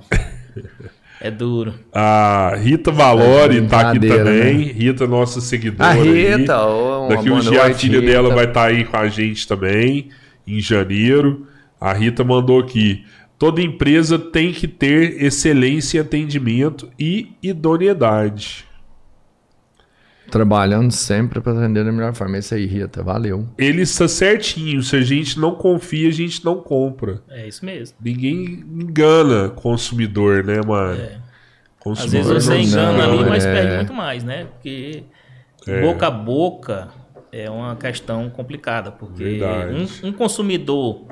É 1.20 1.32
duro. 1.32 1.74
A 1.94 2.56
Rita 2.56 2.92
Valori 2.92 3.62
tá 3.68 3.90
aqui 3.90 4.00
brincadeira, 4.00 4.26
também. 4.26 4.72
Rita, 4.72 5.08
nossa 5.08 5.42
seguidora. 5.42 5.90
A. 5.90 5.94
Rita, 5.94 6.66
ô, 6.66 7.08
uma 7.08 7.16
Daqui 7.16 7.30
um 7.30 7.40
dia 7.40 7.64
a 7.64 7.74
filha 7.74 8.00
Rita. 8.00 8.12
dela 8.12 8.34
vai 8.36 8.46
estar 8.46 8.66
aí 8.66 8.86
com 8.86 8.98
a 8.98 9.08
gente 9.08 9.48
também, 9.48 10.10
em 10.48 10.60
janeiro. 10.60 11.48
A 11.80 11.94
Rita 11.94 12.24
mandou 12.24 12.60
aqui. 12.60 13.04
Toda 13.38 13.62
empresa 13.62 14.18
tem 14.18 14.52
que 14.52 14.68
ter 14.68 15.24
excelência 15.24 16.00
em 16.00 16.02
atendimento 16.02 16.90
e 17.00 17.34
idoneidade. 17.42 18.66
Trabalhando 20.30 20.92
sempre 20.92 21.40
para 21.40 21.54
atender 21.54 21.86
da 21.86 21.92
melhor 21.92 22.14
forma. 22.14 22.38
Esse 22.38 22.56
aí, 22.56 22.66
Rita, 22.66 23.02
valeu. 23.02 23.48
Ele 23.58 23.84
está 23.84 24.08
certinho. 24.08 24.82
Se 24.84 24.96
a 24.96 25.02
gente 25.02 25.40
não 25.40 25.56
confia, 25.56 26.10
a 26.10 26.12
gente 26.12 26.44
não 26.44 26.60
compra. 26.60 27.22
É 27.30 27.48
isso 27.48 27.64
mesmo. 27.64 27.96
Ninguém 28.02 28.66
engana 28.68 29.50
consumidor, 29.50 30.44
né, 30.44 30.60
mano? 30.66 31.00
É. 31.00 31.06
Às 31.16 31.22
Consumidor 31.80 32.34
vezes 32.34 32.44
você 32.46 32.54
não 32.54 32.62
engana 32.62 33.04
ali, 33.06 33.30
mas 33.30 33.46
é. 33.46 33.54
perde 33.54 33.76
muito 33.78 33.94
mais, 33.94 34.24
né? 34.24 34.46
Porque 34.46 35.04
boca 35.82 36.08
a 36.08 36.12
boca 36.12 36.90
é 37.32 37.50
uma 37.50 37.76
questão 37.78 38.30
complicada. 38.30 38.92
Porque 38.92 39.24
Verdade. 39.24 39.90
um, 40.04 40.10
um 40.10 40.12
consumidor 40.12 41.06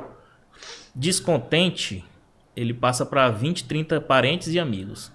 descontente, 0.93 2.03
ele 2.55 2.73
passa 2.73 3.05
para 3.05 3.29
20, 3.29 3.65
30 3.65 4.01
parentes 4.01 4.53
e 4.53 4.59
amigos. 4.59 5.11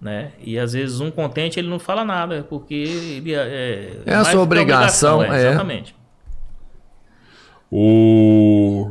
Né? 0.00 0.32
E 0.40 0.58
às 0.58 0.72
vezes 0.72 1.00
um 1.00 1.10
contente 1.10 1.60
ele 1.60 1.68
não 1.68 1.78
fala 1.78 2.04
nada, 2.04 2.46
porque 2.48 2.74
ele 2.74 3.34
é. 3.34 4.00
É 4.06 4.12
a 4.12 4.16
mais 4.16 4.28
sua 4.28 4.36
que 4.36 4.42
obrigação, 4.42 5.22
é. 5.22 5.48
Exatamente. 5.48 5.94
O. 7.70 8.90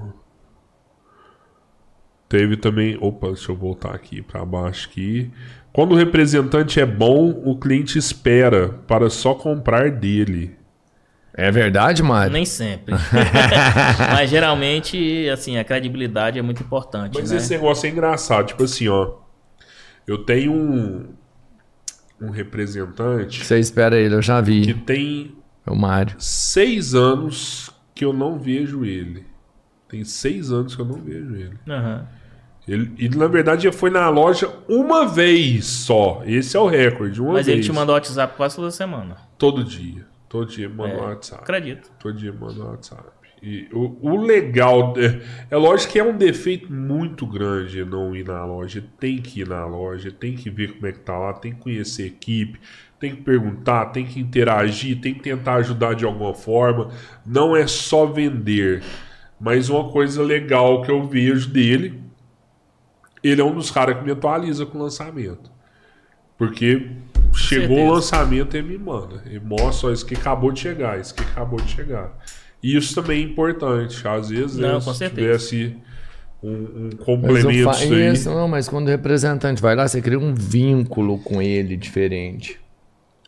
Teve 2.30 2.56
também. 2.56 2.96
Opa, 3.02 3.28
deixa 3.28 3.52
eu 3.52 3.56
voltar 3.56 3.94
aqui 3.96 4.22
para 4.22 4.46
baixo 4.46 4.88
aqui. 4.88 5.32
Quando 5.74 5.94
o 5.94 5.96
representante 5.96 6.80
é 6.80 6.86
bom, 6.86 7.42
o 7.44 7.58
cliente 7.58 7.98
espera 7.98 8.70
para 8.88 9.10
só 9.10 9.34
comprar 9.34 9.92
dele. 9.92 10.59
É 11.40 11.52
verdade, 11.52 12.04
Mário? 12.04 12.34
Nem 12.34 12.46
sempre. 12.46 12.94
Mas 14.14 14.30
geralmente, 14.30 15.30
assim, 15.30 15.58
a 15.58 15.64
credibilidade 15.64 16.38
é 16.38 16.42
muito 16.42 16.62
importante. 16.62 17.18
Mas 17.18 17.32
né? 17.32 17.38
esse 17.38 17.52
negócio 17.54 17.88
é 17.88 17.90
engraçado. 17.90 18.48
Tipo 18.48 18.64
assim, 18.64 18.88
ó. 18.88 19.14
Eu 20.06 20.18
tenho 20.26 20.52
um, 20.52 21.06
um 22.20 22.30
representante 22.32 23.46
Você 23.46 23.60
espera 23.60 23.96
ele, 23.98 24.16
eu 24.16 24.22
já 24.22 24.42
que 24.42 24.50
vi. 24.50 24.74
tem 24.74 25.36
É 25.66 25.72
o 25.72 25.76
Mário. 25.76 26.16
seis 26.18 26.96
anos 26.96 27.70
que 27.94 28.04
eu 28.04 28.12
não 28.12 28.40
vejo 28.40 28.84
ele. 28.84 29.26
Tem 29.88 30.04
seis 30.04 30.52
anos 30.52 30.76
que 30.76 30.82
eu 30.82 30.86
não 30.86 31.02
vejo 31.02 31.36
ele. 31.36 31.54
Aham. 31.70 32.08
Ele, 32.68 32.92
e 33.00 33.10
na 33.10 33.28
verdade 33.28 33.64
já 33.64 33.72
foi 33.72 33.90
na 33.90 34.10
loja 34.10 34.52
uma 34.68 35.08
vez 35.08 35.66
só. 35.66 36.22
Esse 36.26 36.56
é 36.56 36.60
o 36.60 36.68
recorde, 36.68 37.22
uma 37.22 37.34
Mas 37.34 37.46
vez. 37.48 37.58
ele 37.58 37.66
te 37.66 37.72
mandou 37.72 37.96
WhatsApp 37.96 38.36
quase 38.36 38.56
toda 38.56 38.70
semana. 38.72 39.18
Todo 39.38 39.64
dia. 39.64 40.06
Todo 40.30 40.48
dia 40.48 40.70
manda 40.70 40.94
É, 40.94 41.02
WhatsApp. 41.02 41.42
Acredito. 41.42 41.92
Todo 42.00 42.16
dia 42.16 42.32
manda 42.32 42.64
WhatsApp. 42.64 43.10
E 43.42 43.68
o, 43.74 43.98
o 44.02 44.18
legal. 44.18 44.94
É, 44.98 45.56
é 45.56 45.58
lógico 45.58 45.94
que 45.94 46.00
é 46.00 46.04
um 46.04 46.16
defeito 46.16 46.72
muito 46.72 47.26
grande 47.26 47.84
não 47.84 48.16
ir 48.16 48.26
na 48.26 48.46
loja. 48.46 48.84
Tem 49.00 49.18
que 49.18 49.42
ir 49.42 49.48
na 49.48 49.66
loja, 49.66 50.12
tem 50.12 50.36
que 50.36 50.50
ver 50.50 50.74
como 50.74 50.88
é 50.88 50.92
que 50.92 51.00
tá 51.00 51.18
lá, 51.18 51.34
tem 51.34 51.54
que 51.54 51.62
conhecer 51.62 52.04
a 52.04 52.08
equipe, 52.08 52.60
tem 53.00 53.16
que 53.16 53.22
perguntar, 53.22 53.88
tem 53.88 54.06
que 54.06 54.20
interagir, 54.20 55.00
tem 55.00 55.14
que 55.14 55.22
tentar 55.22 55.56
ajudar 55.56 55.96
de 55.96 56.06
alguma 56.06 56.34
forma. 56.34 56.92
Não 57.26 57.56
é 57.56 57.66
só 57.66 58.06
vender. 58.06 58.84
Mas 59.40 59.70
uma 59.70 59.90
coisa 59.90 60.22
legal 60.22 60.82
que 60.82 60.92
eu 60.92 61.08
vejo 61.08 61.50
dele, 61.50 62.04
ele 63.24 63.42
é 63.42 63.44
um 63.44 63.56
dos 63.56 63.72
caras 63.72 63.98
que 63.98 64.04
me 64.04 64.12
atualiza 64.12 64.66
com 64.66 64.78
o 64.78 64.82
lançamento. 64.84 65.50
Porque 66.38 66.92
chegou 67.34 67.68
certeza. 67.68 67.90
o 67.90 67.94
lançamento 67.94 68.58
e 68.58 68.62
me 68.62 68.78
manda. 68.78 69.24
E 69.30 69.40
mostra 69.40 69.90
ó, 69.90 69.92
isso 69.94 70.06
que 70.06 70.16
acabou 70.16 70.52
de 70.52 70.60
chegar, 70.60 71.00
isso 71.00 71.14
que 71.14 71.22
acabou 71.24 71.60
de 71.62 71.72
chegar. 71.72 72.18
E 72.62 72.76
isso 72.76 72.96
também 72.96 73.22
é 73.22 73.26
importante. 73.26 74.06
Às 74.08 74.30
vezes, 74.30 74.58
Não, 74.58 74.80
né, 74.80 74.86
com 74.86 74.92
se 74.94 74.98
certeza. 75.00 75.22
tivesse 75.48 75.76
um, 76.44 76.50
um 76.50 76.84
Mas 76.84 76.92
eu 76.94 77.06
complemento 77.06 77.64
fa... 77.64 77.72
disso 77.72 77.94
aí. 77.94 78.14
Isso, 78.14 78.30
não, 78.30 78.48
mas 78.48 78.68
quando 78.68 78.88
o 78.88 78.90
representante 78.90 79.62
vai 79.62 79.76
lá, 79.76 79.88
você 79.88 80.02
cria 80.02 80.20
um 80.20 80.34
vínculo 80.34 81.18
com 81.20 81.42
ele 81.42 81.76
diferente. 81.78 82.60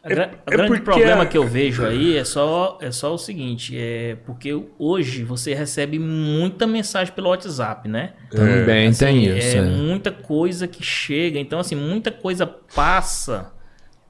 É 0.04 0.14
o 0.48 0.50
grande 0.50 0.68
porque 0.70 0.82
problema 0.82 1.22
a- 1.22 1.26
que 1.28 1.38
eu 1.38 1.48
vejo 1.48 1.86
aí 1.86 2.18
é 2.18 2.24
só, 2.26 2.80
é 2.82 2.90
só 2.92 3.14
o 3.14 3.20
seguinte, 3.20 3.78
é 3.78 4.18
porque 4.26 4.50
hoje 4.80 5.24
você 5.24 5.54
recebe 5.54 6.00
muita 6.00 6.66
mensagem 6.66 7.14
pelo 7.14 7.30
WhatsApp, 7.30 7.88
né? 7.88 8.14
Também 8.32 8.88
Assim, 8.88 9.06
tem 9.06 9.38
isso. 9.38 9.58
É 9.58 9.60
é. 9.60 9.62
muita 9.62 10.12
coisa 10.12 10.68
que 10.68 10.84
chega, 10.84 11.38
então 11.38 11.60
assim, 11.60 11.76
muita 11.76 12.10
coisa 12.10 12.48
passa 12.48 13.52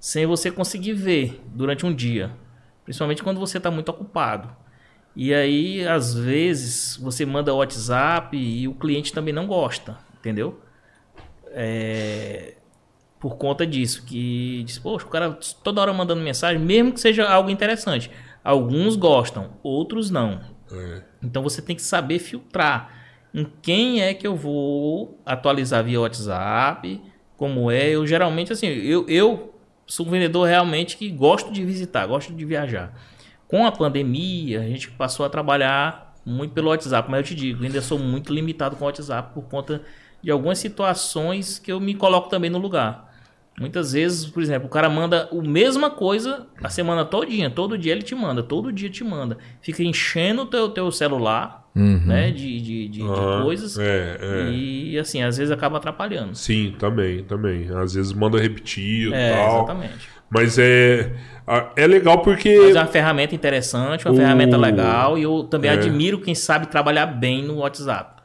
sem 0.01 0.25
você 0.25 0.49
conseguir 0.49 0.93
ver 0.93 1.39
durante 1.45 1.85
um 1.85 1.93
dia, 1.93 2.31
principalmente 2.83 3.21
quando 3.21 3.39
você 3.39 3.57
está 3.59 3.69
muito 3.69 3.89
ocupado. 3.89 4.49
E 5.15 5.31
aí, 5.31 5.87
às 5.87 6.15
vezes, 6.15 6.97
você 6.97 7.23
manda 7.23 7.53
WhatsApp 7.53 8.35
e 8.35 8.67
o 8.67 8.73
cliente 8.73 9.13
também 9.13 9.31
não 9.31 9.45
gosta, 9.45 9.99
entendeu? 10.17 10.59
É, 11.49 12.55
por 13.19 13.35
conta 13.35 13.67
disso, 13.67 14.03
que 14.03 14.63
diz, 14.63 14.79
poxa, 14.79 15.05
o 15.05 15.09
cara 15.09 15.37
toda 15.63 15.81
hora 15.81 15.93
mandando 15.93 16.21
mensagem, 16.23 16.59
mesmo 16.59 16.93
que 16.93 16.99
seja 16.99 17.29
algo 17.29 17.51
interessante. 17.51 18.09
Alguns 18.43 18.95
gostam, 18.95 19.51
outros 19.61 20.09
não. 20.09 20.41
É. 20.71 21.03
Então 21.21 21.43
você 21.43 21.61
tem 21.61 21.75
que 21.75 21.83
saber 21.83 22.17
filtrar 22.17 22.91
em 23.31 23.45
quem 23.61 24.01
é 24.01 24.15
que 24.15 24.25
eu 24.25 24.35
vou 24.35 25.21
atualizar 25.23 25.83
via 25.83 26.01
WhatsApp, 26.01 26.99
como 27.37 27.69
é. 27.69 27.89
Eu 27.89 28.07
geralmente, 28.07 28.51
assim, 28.51 28.65
eu, 28.65 29.05
eu 29.07 29.50
sou 29.91 30.07
um 30.07 30.09
vendedor 30.09 30.47
realmente 30.47 30.95
que 30.95 31.09
gosto 31.09 31.51
de 31.51 31.65
visitar, 31.65 32.05
gosto 32.05 32.31
de 32.31 32.45
viajar. 32.45 32.97
Com 33.45 33.65
a 33.65 33.71
pandemia, 33.73 34.61
a 34.61 34.63
gente 34.63 34.89
passou 34.91 35.25
a 35.25 35.29
trabalhar 35.29 36.15
muito 36.25 36.53
pelo 36.53 36.69
WhatsApp, 36.69 37.11
mas 37.11 37.19
eu 37.19 37.25
te 37.25 37.35
digo, 37.35 37.61
ainda 37.61 37.81
sou 37.81 37.99
muito 37.99 38.33
limitado 38.33 38.77
com 38.77 38.85
o 38.85 38.87
WhatsApp 38.87 39.33
por 39.33 39.43
conta 39.49 39.81
de 40.23 40.31
algumas 40.31 40.59
situações 40.59 41.59
que 41.59 41.69
eu 41.69 41.77
me 41.81 41.93
coloco 41.93 42.29
também 42.29 42.49
no 42.49 42.57
lugar. 42.57 43.13
Muitas 43.59 43.91
vezes, 43.91 44.25
por 44.25 44.41
exemplo, 44.41 44.67
o 44.67 44.71
cara 44.71 44.89
manda 44.89 45.27
a 45.29 45.35
mesma 45.35 45.89
coisa 45.89 46.47
a 46.63 46.69
semana 46.69 47.03
todinha, 47.03 47.49
todo 47.49 47.77
dia 47.77 47.91
ele 47.91 48.01
te 48.01 48.15
manda, 48.15 48.41
todo 48.41 48.71
dia 48.71 48.89
te 48.89 49.03
manda. 49.03 49.37
Fica 49.59 49.83
enchendo 49.83 50.43
o 50.43 50.45
teu, 50.45 50.69
teu 50.69 50.89
celular, 50.89 51.60
Uhum. 51.73 52.01
né, 52.05 52.31
de, 52.31 52.59
de, 52.59 52.87
de, 52.89 52.99
de 52.99 53.01
Aham, 53.01 53.43
coisas. 53.43 53.77
É, 53.79 54.17
é. 54.19 54.49
E 54.51 54.99
assim, 54.99 55.23
às 55.23 55.37
vezes 55.37 55.51
acaba 55.51 55.77
atrapalhando. 55.77 56.35
Sim, 56.35 56.75
também, 56.77 57.23
também. 57.23 57.69
Às 57.73 57.93
vezes 57.93 58.11
manda 58.11 58.37
repetido 58.39 59.11
e 59.11 59.17
É, 59.17 59.29
tal. 59.31 59.57
exatamente. 59.57 60.09
Mas 60.29 60.57
é. 60.59 61.11
É 61.75 61.87
legal 61.87 62.21
porque. 62.21 62.57
Mas 62.57 62.75
é 62.75 62.79
uma 62.79 62.87
ferramenta 62.87 63.35
interessante, 63.35 64.05
uma 64.05 64.13
O- 64.13 64.17
ferramenta 64.17 64.57
legal. 64.57 65.17
E 65.17 65.23
eu 65.23 65.43
também 65.43 65.69
É. 65.69 65.73
admiro 65.73 66.19
quem 66.19 66.35
sabe 66.35 66.67
trabalhar 66.67 67.05
bem 67.05 67.43
no 67.43 67.57
WhatsApp. 67.57 68.21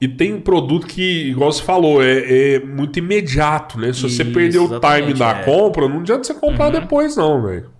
E 0.00 0.08
tem 0.08 0.32
um 0.32 0.40
produto 0.40 0.86
que, 0.86 1.28
igual 1.28 1.52
você 1.52 1.62
falou, 1.62 2.02
é, 2.02 2.54
é 2.54 2.60
muito 2.60 2.98
imediato, 2.98 3.78
né? 3.78 3.92
Se 3.92 4.00
você 4.00 4.22
Isso, 4.22 4.32
perder 4.32 4.58
o 4.58 4.80
time 4.80 5.12
da 5.12 5.40
é. 5.40 5.44
compra, 5.44 5.86
não 5.88 6.00
adianta 6.00 6.24
você 6.24 6.32
comprar 6.32 6.70
depois, 6.70 7.16
não, 7.16 7.42
velho. 7.42 7.70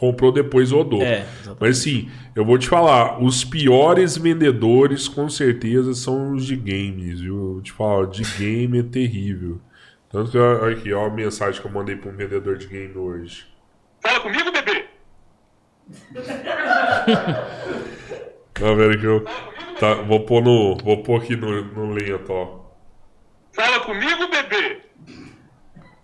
Comprou 0.00 0.32
depois 0.32 0.70
rodou. 0.70 1.02
É, 1.02 1.26
exatamente. 1.42 1.60
Mas 1.60 1.78
assim, 1.78 2.10
eu 2.34 2.42
vou 2.42 2.56
te 2.56 2.66
falar, 2.66 3.22
os 3.22 3.44
piores 3.44 4.16
vendedores 4.16 5.06
com 5.06 5.28
certeza 5.28 5.92
são 5.92 6.32
os 6.32 6.46
de 6.46 6.56
games, 6.56 7.20
viu? 7.20 7.36
Eu 7.36 7.52
vou 7.52 7.60
te 7.60 7.70
falar, 7.70 8.06
de 8.06 8.22
game 8.38 8.78
é 8.78 8.82
terrível. 8.82 9.60
Tanto 10.08 10.30
que, 10.30 10.38
olha 10.38 10.74
aqui, 10.74 10.90
ó 10.90 11.04
a 11.04 11.10
mensagem 11.10 11.60
que 11.60 11.66
eu 11.66 11.70
mandei 11.70 11.96
para 11.96 12.10
um 12.10 12.16
vendedor 12.16 12.56
de 12.56 12.66
game 12.66 12.96
hoje. 12.96 13.44
Fala 14.00 14.20
comigo, 14.20 14.50
bebê! 14.50 14.86
Não, 18.58 18.76
velho, 18.76 18.98
que 18.98 19.04
eu. 19.04 19.22
Tá, 19.78 19.96
vou 19.96 20.20
pôr 20.20 20.42
no. 20.42 20.78
Vou 20.78 21.02
pôr 21.02 21.20
aqui 21.20 21.36
no, 21.36 21.62
no 21.62 21.92
lento, 21.92 22.32
ó. 22.32 22.60
Fala 23.52 23.80
comigo, 23.80 24.30
bebê! 24.30 24.80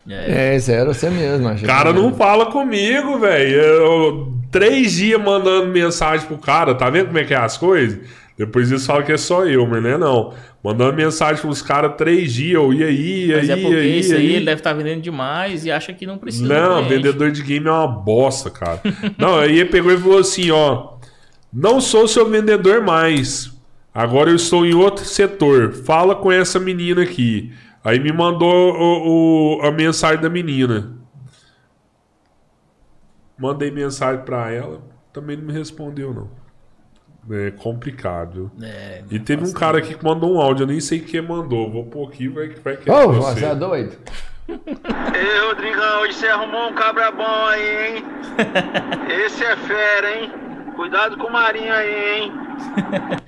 É. 0.09 0.57
É, 0.57 0.71
era 0.71 0.93
você 0.93 1.11
mesmo. 1.11 1.49
O 1.49 1.63
cara 1.63 1.93
não 1.93 2.15
fala 2.15 2.47
comigo, 2.47 3.19
velho. 3.19 3.51
Eu- 3.57 4.33
Três 4.51 4.93
dias 4.93 5.21
mandando 5.21 5.67
mensagem 5.69 6.27
pro 6.27 6.39
cara, 6.39 6.75
tá 6.75 6.89
vendo 6.89 7.07
como 7.07 7.19
é 7.19 7.25
que 7.25 7.35
é 7.35 7.37
as 7.37 7.59
coisas? 7.59 7.99
Depois 8.39 8.71
eles 8.71 8.87
falam 8.87 9.03
que 9.03 9.13
é 9.13 9.17
só 9.17 9.45
eu, 9.45 9.67
mas 9.67 9.83
não 9.83 9.91
é 9.91 9.99
não. 9.99 10.35
Mandando 10.63 10.95
mensagem 10.97 11.43
pros 11.43 11.61
caras 11.61 11.93
três 11.99 12.33
dias, 12.33 12.55
eu 12.55 12.73
ia 12.73 12.87
aí, 12.87 13.33
Mas 13.35 13.51
aí, 13.51 13.59
é 13.59 13.63
porque 13.63 13.77
aí, 13.77 13.99
isso 13.99 14.15
aí 14.15 14.19
aí. 14.21 14.35
ele 14.37 14.45
deve 14.45 14.61
estar 14.61 14.73
vendendo 14.73 15.03
demais 15.03 15.65
e 15.67 15.71
acha 15.71 15.93
que 15.93 16.07
não 16.07 16.17
precisa. 16.17 16.47
Não, 16.47 16.85
vendedor 16.89 17.31
de 17.31 17.43
game 17.43 17.67
é 17.67 17.71
uma 17.71 17.87
bosta, 17.89 18.49
cara. 18.51 18.81
não, 19.19 19.39
aí 19.39 19.59
ele 19.59 19.69
pegou 19.69 19.93
e 19.93 19.99
falou 19.99 20.19
assim, 20.19 20.51
ó. 20.51 20.95
Não 21.53 21.81
sou 21.81 22.07
seu 22.07 22.29
vendedor 22.29 22.83
mais. 22.83 23.53
Agora 23.95 24.31
eu 24.31 24.37
estou 24.37 24.65
em 24.67 24.75
outro 24.75 25.05
setor. 25.05 25.73
Fala 25.73 26.15
com 26.15 26.31
essa 26.31 26.59
menina 26.61 27.03
aqui. 27.03 27.53
Aí 27.87 28.01
me 28.01 28.13
mandou 28.13 28.75
o, 28.75 29.59
o- 29.59 29.63
a 29.63 29.71
mensagem 29.71 30.21
da 30.21 30.29
menina. 30.29 30.97
Mandei 33.39 33.71
mensagem 33.71 34.25
pra 34.25 34.51
ela. 34.51 34.81
Também 35.13 35.37
não 35.37 35.45
me 35.45 35.53
respondeu, 35.53 36.13
não. 36.13 36.31
É 37.39 37.51
complicado. 37.51 38.51
É, 38.63 39.03
E 39.11 39.19
teve 39.19 39.45
um 39.45 39.53
cara 39.53 39.79
aqui 39.79 39.95
que 39.95 40.05
mandou 40.05 40.35
um 40.35 40.41
áudio. 40.41 40.65
Eu 40.65 40.69
nem 40.69 40.81
sei 40.81 41.01
quem 41.01 41.21
mandou. 41.23 41.71
Vou 41.71 41.85
pôr 41.87 42.09
aqui, 42.09 42.29
vai, 42.29 42.49
vai 42.51 42.77
que 42.77 42.89
é 42.91 42.93
Ô, 42.95 43.13
você. 43.13 43.41
você 43.41 43.47
é 43.47 43.55
doido? 43.55 43.97
Ei, 44.49 45.49
Rodrigão, 45.49 46.03
hoje 46.03 46.15
você 46.15 46.27
arrumou 46.29 46.69
um 46.71 46.75
cabra 46.75 47.11
bom 47.11 47.47
aí, 47.47 47.97
hein? 47.97 48.05
Esse 49.27 49.45
é 49.45 49.57
fera, 49.57 50.17
hein? 50.21 50.33
Cuidado 50.77 51.17
com 51.17 51.27
o 51.27 51.33
Marinho 51.33 51.73
aí, 51.73 52.21
hein? 52.23 52.33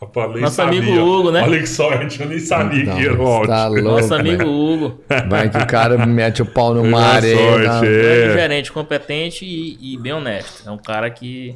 Rapaz, 0.00 0.32
nem 0.32 0.40
Nosso 0.40 0.56
sabia. 0.56 0.80
amigo 0.80 0.98
Hugo, 0.98 1.30
né? 1.30 1.42
Olha 1.42 1.58
que 1.58 1.66
sorte, 1.66 2.20
eu 2.22 2.26
nem 2.28 2.38
sabia 2.38 2.82
Então, 2.84 2.96
que 2.96 3.04
era 3.04 3.20
o 3.22 3.26
áudio. 3.26 3.48
tá 3.48 3.66
louco. 3.68 3.82
Nosso 3.82 4.08
né? 4.14 4.16
amigo 4.20 4.44
Hugo. 4.48 5.00
Vai 5.28 5.50
que 5.50 5.58
o 5.58 5.66
cara 5.66 6.06
mete 6.06 6.40
o 6.40 6.46
pau 6.46 6.72
no 6.72 6.80
Boa 6.80 6.90
mar 6.90 7.22
aí. 7.22 7.34
sorte, 7.36 7.66
na- 7.66 7.84
é. 7.84 8.00
Grande 8.22 8.32
gerente, 8.40 8.72
competente 8.72 9.44
e, 9.44 9.94
e 9.94 9.98
bem 9.98 10.12
honesto. 10.14 10.66
É 10.66 10.72
um 10.72 10.78
cara 10.78 11.10
que. 11.10 11.54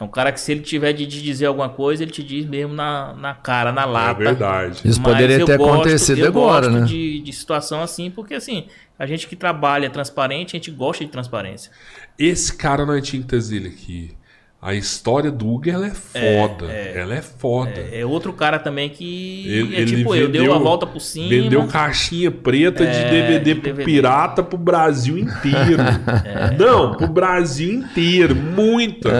É 0.00 0.04
um 0.04 0.06
cara 0.08 0.30
que 0.30 0.38
se 0.40 0.52
ele 0.52 0.60
tiver 0.60 0.92
de 0.92 1.08
te 1.08 1.20
dizer 1.20 1.46
alguma 1.46 1.68
coisa, 1.70 2.04
ele 2.04 2.12
te 2.12 2.22
diz 2.22 2.46
mesmo 2.46 2.72
na, 2.72 3.12
na 3.14 3.34
cara, 3.34 3.72
na 3.72 3.82
É 3.82 3.86
lata. 3.86 4.14
verdade. 4.22 4.80
Isso 4.84 5.00
Mas 5.02 5.12
poderia 5.12 5.38
eu 5.40 5.44
ter 5.46 5.58
gosto- 5.58 5.72
acontecido 5.74 6.18
eu 6.20 6.26
agora, 6.28 6.68
gosto 6.68 6.80
né? 6.82 6.86
De, 6.86 7.20
de 7.20 7.32
situação 7.32 7.82
assim, 7.82 8.08
porque 8.08 8.34
assim, 8.34 8.66
a 8.96 9.06
gente 9.06 9.26
que 9.26 9.34
trabalha 9.34 9.90
transparente, 9.90 10.54
a 10.54 10.58
gente 10.60 10.70
gosta 10.70 11.04
de 11.04 11.10
transparência. 11.10 11.72
Esse 12.16 12.56
cara 12.56 12.86
nós 12.86 13.04
tinha 13.08 13.20
que 13.20 13.26
trazer 13.26 13.56
ele 13.56 13.68
aqui. 13.70 14.16
A 14.60 14.74
história 14.74 15.30
do 15.30 15.48
Hugo, 15.48 15.70
ela 15.70 15.86
é 15.86 15.90
foda. 15.94 16.66
ela 16.66 17.14
é 17.14 17.22
foda. 17.22 17.80
É 17.92 18.04
outro 18.04 18.32
cara 18.32 18.58
também 18.58 18.88
que 18.90 19.44
Ele- 19.46 19.76
é 19.76 19.80
ele 19.82 19.96
tipo 19.98 20.14
eu, 20.16 20.28
deu 20.28 20.40
vendeu- 20.42 20.54
a 20.54 20.58
volta 20.58 20.84
por 20.84 20.98
cima. 21.00 21.28
Vendeu 21.28 21.64
caixinha 21.68 22.28
preta 22.28 22.84
de 22.84 22.96
É, 22.96 23.08
DVD 23.08 23.54
de 23.54 23.60
pro 23.60 23.62
DVD. 23.70 23.84
pirata 23.84 24.42
pro 24.42 24.58
Brasil 24.58 25.16
inteiro. 25.16 25.78
Não, 26.58 26.92
pro 26.96 27.06
Brasil 27.06 27.72
inteiro. 27.72 28.34
Muita, 28.34 29.10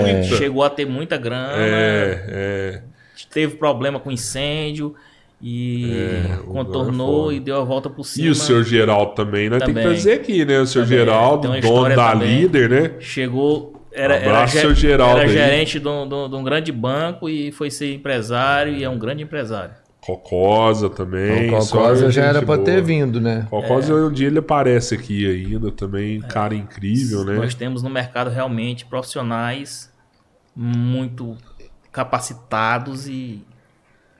muita. 0.00 0.36
Chegou 0.36 0.62
a 0.62 0.70
ter 0.70 0.86
muita 0.86 1.16
grana, 1.16 1.54
É, 1.56 2.24
é. 2.28 2.82
teve 3.32 3.56
problema 3.56 3.98
com 3.98 4.12
incêndio 4.12 4.94
e 5.42 5.90
É, 5.92 6.36
contornou 6.46 7.32
e 7.32 7.40
deu 7.40 7.60
a 7.60 7.64
volta 7.64 7.90
por 7.90 8.04
cima. 8.04 8.28
E 8.28 8.30
o 8.30 8.34
senhor 8.36 8.62
Geraldo 8.62 9.12
também, 9.16 9.50
nós 9.50 9.58
temos 9.58 9.74
que 9.74 9.80
Também. 9.82 9.96
trazer 9.96 10.12
aqui, 10.20 10.44
né? 10.44 10.60
O 10.60 10.66
senhor 10.66 10.84
Também. 10.84 10.98
Geraldo, 11.00 11.42
Tem 11.42 11.50
uma 11.50 11.60
dono 11.60 11.96
da 11.96 12.12
também. 12.12 12.42
líder, 12.42 12.70
né? 12.70 12.90
Chegou, 13.00 13.83
era, 13.94 14.16
era, 14.16 14.26
Abraço, 14.30 14.58
seu 14.58 14.74
Geraldo 14.74 15.20
era 15.20 15.28
aí. 15.28 15.32
gerente 15.32 15.78
de 15.80 15.88
um, 15.88 16.08
de 16.08 16.14
um- 16.14 16.28
de 16.28 16.36
um 16.36 16.44
grande 16.44 16.72
banco 16.72 17.28
e 17.28 17.50
foi 17.52 17.70
ser 17.70 17.94
empresário 17.94 18.72
e 18.74 18.82
é 18.84 18.88
um 18.88 18.98
grande 18.98 19.22
empresário. 19.22 19.74
Cocosa 20.00 20.90
também. 20.90 21.54
O 21.54 21.62
só 21.62 21.78
Cocosa 21.78 22.10
já 22.10 22.24
era 22.24 22.42
pra 22.42 22.56
boa. 22.56 22.64
ter 22.66 22.82
vindo, 22.82 23.18
né? 23.20 23.46
Cocosa, 23.48 23.94
um 23.94 24.12
dia 24.12 24.26
ele 24.26 24.38
aparece 24.38 24.94
aqui 24.94 25.26
ainda 25.26 25.72
também. 25.72 26.20
Cara 26.20 26.54
incrível, 26.54 27.24
né? 27.24 27.36
Nós 27.36 27.54
temos 27.54 27.82
no 27.82 27.88
mercado 27.88 28.28
realmente 28.28 28.84
profissionais 28.84 29.90
muito 30.54 31.36
capacitados 31.90 33.08
e, 33.08 33.42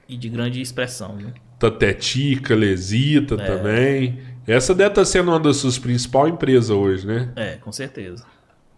e 0.08 0.16
de 0.16 0.28
grande 0.28 0.60
expressão. 0.60 1.16
Viu? 1.16 1.28
Tatetica, 1.58 2.54
Lesita 2.54 3.34
É. 3.34 3.38
também. 3.44 4.18
Essa 4.46 4.74
deve 4.74 4.90
estar 4.90 5.04
sendo 5.04 5.30
uma 5.30 5.40
das 5.40 5.56
suas 5.58 5.78
principais 5.78 6.32
empresas 6.32 6.70
hoje, 6.70 7.06
né? 7.06 7.30
É, 7.36 7.56
com 7.56 7.72
certeza. 7.72 8.24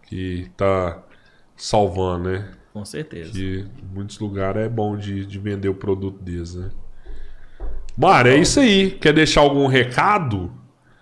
Que 0.07 0.49
tá 0.57 1.03
salvando, 1.55 2.29
né? 2.29 2.51
Com 2.73 2.85
certeza. 2.85 3.31
Que 3.31 3.65
em 3.81 3.93
muitos 3.93 4.19
lugares 4.19 4.63
é 4.63 4.69
bom 4.69 4.95
de, 4.97 5.25
de 5.25 5.39
vender 5.39 5.69
o 5.69 5.75
produto 5.75 6.21
deles, 6.21 6.55
né? 6.55 6.69
Mara, 7.97 8.29
é 8.29 8.37
isso 8.37 8.59
aí. 8.59 8.91
Quer 8.91 9.13
deixar 9.13 9.41
algum 9.41 9.65
recado? 9.65 10.51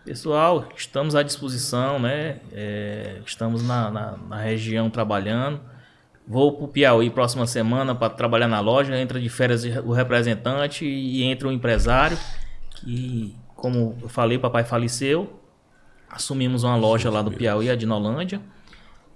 Pessoal, 0.06 0.70
estamos 0.76 1.16
à 1.16 1.22
disposição, 1.24 2.00
né? 2.00 2.40
É, 2.54 3.20
estamos 3.26 3.62
na, 3.62 3.92
na, 3.92 4.18
na 4.18 4.38
região 4.38 4.90
trabalhando. 4.90 5.60
Vou 6.28 6.54
para 6.54 6.66
o 6.66 6.68
Piauí 6.68 7.10
próxima 7.10 7.46
semana 7.46 7.94
para 7.94 8.10
trabalhar 8.10 8.48
na 8.48 8.60
loja. 8.60 8.98
Entra 8.98 9.20
de 9.20 9.30
férias 9.30 9.66
o 9.84 9.92
representante 9.92 10.86
e 10.86 11.24
entra 11.24 11.48
o 11.48 11.52
empresário. 11.52 12.18
Que, 12.76 13.36
como 13.56 13.98
eu 14.02 14.08
falei, 14.08 14.38
papai 14.38 14.64
faleceu. 14.64 15.42
Assumimos 16.10 16.64
uma 16.64 16.76
loja 16.76 17.10
lá 17.10 17.22
do 17.22 17.32
Piauí, 17.32 17.70
a 17.70 17.76
Dinolândia. 17.76 18.40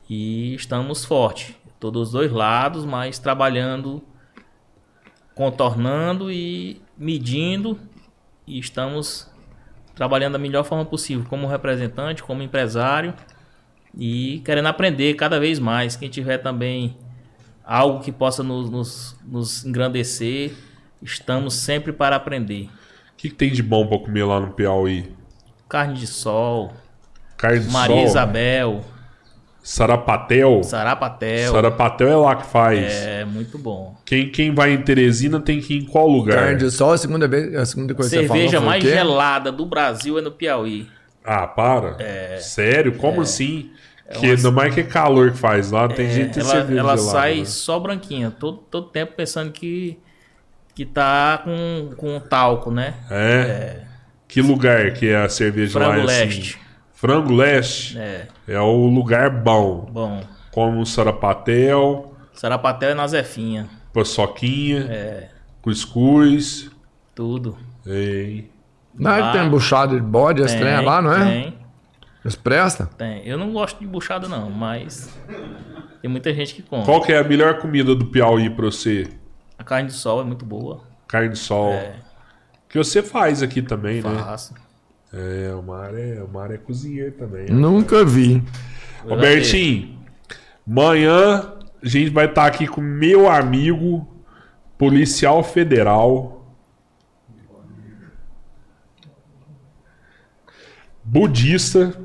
E 0.09 0.55
estamos 0.55 1.05
fortes. 1.05 1.55
Estou 1.67 1.91
dos 1.91 2.11
dois 2.11 2.31
lados, 2.31 2.83
mas 2.83 3.19
trabalhando, 3.19 4.01
contornando 5.35 6.31
e 6.31 6.81
medindo. 6.97 7.79
E 8.47 8.57
estamos 8.59 9.29
trabalhando 9.93 10.33
da 10.33 10.39
melhor 10.39 10.63
forma 10.63 10.85
possível, 10.85 11.25
como 11.29 11.45
representante, 11.45 12.23
como 12.23 12.41
empresário 12.41 13.13
e 13.95 14.41
querendo 14.45 14.67
aprender 14.67 15.13
cada 15.15 15.39
vez 15.39 15.59
mais. 15.59 15.95
Quem 15.95 16.09
tiver 16.09 16.39
também 16.39 16.97
algo 17.63 17.99
que 17.99 18.11
possa 18.11 18.41
nos, 18.41 18.69
nos, 18.69 19.19
nos 19.25 19.65
engrandecer, 19.65 20.53
estamos 21.01 21.53
sempre 21.53 21.93
para 21.93 22.15
aprender. 22.15 22.69
O 23.13 23.17
que, 23.17 23.29
que 23.29 23.35
tem 23.35 23.51
de 23.51 23.61
bom 23.61 23.85
pra 23.85 23.99
comer 23.99 24.23
lá 24.23 24.39
no 24.39 24.53
Piauí? 24.53 25.13
Carne 25.67 25.93
de 25.95 26.07
sol, 26.07 26.73
Carne 27.37 27.59
de 27.59 27.69
Maria 27.69 27.95
sol, 27.95 28.05
Isabel, 28.05 28.85
Sarapatel. 29.69 30.63
Sarapatel. 30.63 31.51
Sarapatel 31.51 32.07
é 32.07 32.15
lá 32.15 32.35
que 32.35 32.47
faz. 32.47 32.91
É 32.91 33.23
muito 33.23 33.55
bom. 33.59 33.95
Quem, 34.03 34.27
quem 34.31 34.51
vai 34.51 34.73
em 34.73 34.81
Teresina 34.81 35.39
tem 35.39 35.61
que 35.61 35.75
ir 35.75 35.83
em 35.83 35.85
qual 35.85 36.07
lugar? 36.07 36.39
Carne 36.57 36.71
sol, 36.71 36.93
a 36.93 36.97
segunda 36.97 37.27
vez, 37.27 37.53
a 37.55 37.63
segunda 37.67 37.93
coisa 37.93 38.09
que 38.09 38.15
você 38.15 38.27
Cerveja 38.27 38.53
falou 38.57 38.65
mais 38.65 38.83
gelada 38.83 39.51
do 39.51 39.67
Brasil 39.67 40.17
é 40.17 40.21
no 40.21 40.31
Piauí. 40.31 40.87
Ah, 41.23 41.45
para. 41.45 41.97
Sério? 42.39 42.93
Como 42.93 43.21
assim? 43.21 43.69
que 44.11 44.25
umas- 44.25 44.39
ainda 44.39 44.51
mais 44.51 44.73
que 44.73 44.79
é 44.79 44.83
calor 44.83 45.29
que 45.31 45.37
faz 45.37 45.69
lá, 45.69 45.87
tem 45.87 46.07
É, 46.07 46.09
gente 46.09 46.33
que 46.33 46.39
ela 46.39 46.49
cerveja 46.49 46.79
ela 46.79 46.97
sai 46.97 47.37
né? 47.41 47.45
só 47.45 47.77
branquinha, 47.79 48.31
todo, 48.31 48.57
todo 48.57 48.87
tempo 48.87 49.13
pensando 49.15 49.51
que, 49.51 49.99
que 50.73 50.83
tá 50.83 51.41
com, 51.43 51.91
com 51.95 52.19
talco, 52.19 52.71
né? 52.71 52.95
É? 53.11 53.81
Que 54.27 54.41
lugar 54.41 54.93
que 54.93 55.09
é 55.09 55.17
a 55.17 55.29
cerveja 55.29 55.77
lá? 55.77 55.93
Frango 55.93 56.09
é 56.09 56.23
assim? 56.23 56.55
Frango 56.99 57.33
Leste? 57.33 57.97
É, 57.97 58.27
É 58.45 58.59
o 58.59 58.87
lugar 58.87 59.29
bom. 59.29 59.87
bom. 59.89 60.21
Como 60.51 60.85
Sarapatel, 60.85 62.13
Sarapatel 62.33 62.89
é 62.89 62.93
na 62.93 63.07
Zefinha. 63.07 63.69
paçoquinha, 63.93 64.79
É, 64.89 65.29
cuscuz. 65.61 66.69
tudo. 67.15 67.57
Ei. 67.85 68.51
Não, 68.93 69.11
Lá- 69.17 69.31
tem 69.31 69.49
buchada 69.49 69.95
de 69.95 70.01
bode, 70.01 70.41
trem 70.45 70.73
é 70.73 70.81
lá, 70.81 71.01
não 71.01 71.13
é? 71.13 71.23
Tem, 71.25 71.57
Eles 72.25 72.35
prestam? 72.35 72.85
tem. 72.87 73.25
Eu 73.25 73.37
não 73.37 73.53
gosto 73.53 73.79
de 73.79 73.87
buchada 73.87 74.27
não, 74.27 74.49
mas 74.49 75.09
tem 76.01 76.11
muita 76.11 76.33
gente 76.33 76.53
que 76.53 76.61
come. 76.61 76.83
Qual 76.83 77.01
que 77.01 77.13
é 77.13 77.19
a 77.19 77.23
melhor 77.23 77.59
comida 77.59 77.95
do 77.95 78.07
Piauí 78.07 78.49
pra 78.49 78.65
você? 78.65 79.07
A 79.57 79.63
carne 79.63 79.87
de 79.87 79.93
sol 79.93 80.19
é 80.19 80.23
muito 80.25 80.43
boa. 80.43 80.81
Carne 81.07 81.29
de 81.29 81.37
sol. 81.37 81.71
É. 81.71 81.93
Que 82.67 82.77
você 82.77 83.01
faz 83.01 83.41
aqui 83.41 83.61
também, 83.61 84.01
né? 84.01 84.17
Faço. 84.23 84.53
É, 85.11 85.53
o 85.55 85.63
Mar 85.63 85.93
é, 85.95 86.21
o 86.21 86.27
Mar 86.27 86.51
é 86.51 86.57
cozinheiro 86.57 87.11
também. 87.13 87.47
Nunca 87.49 88.05
vi. 88.05 88.43
Robertinho, 89.03 89.97
amanhã 90.67 91.53
a 91.81 91.87
gente 91.87 92.11
vai 92.11 92.25
estar 92.25 92.45
aqui 92.45 92.67
com 92.67 92.81
meu 92.81 93.29
amigo 93.29 94.07
policial 94.77 95.43
federal, 95.43 96.45
budista 101.03 101.99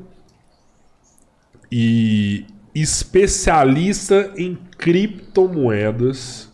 e 1.71 2.45
especialista 2.73 4.33
em 4.35 4.55
criptomoedas, 4.77 6.51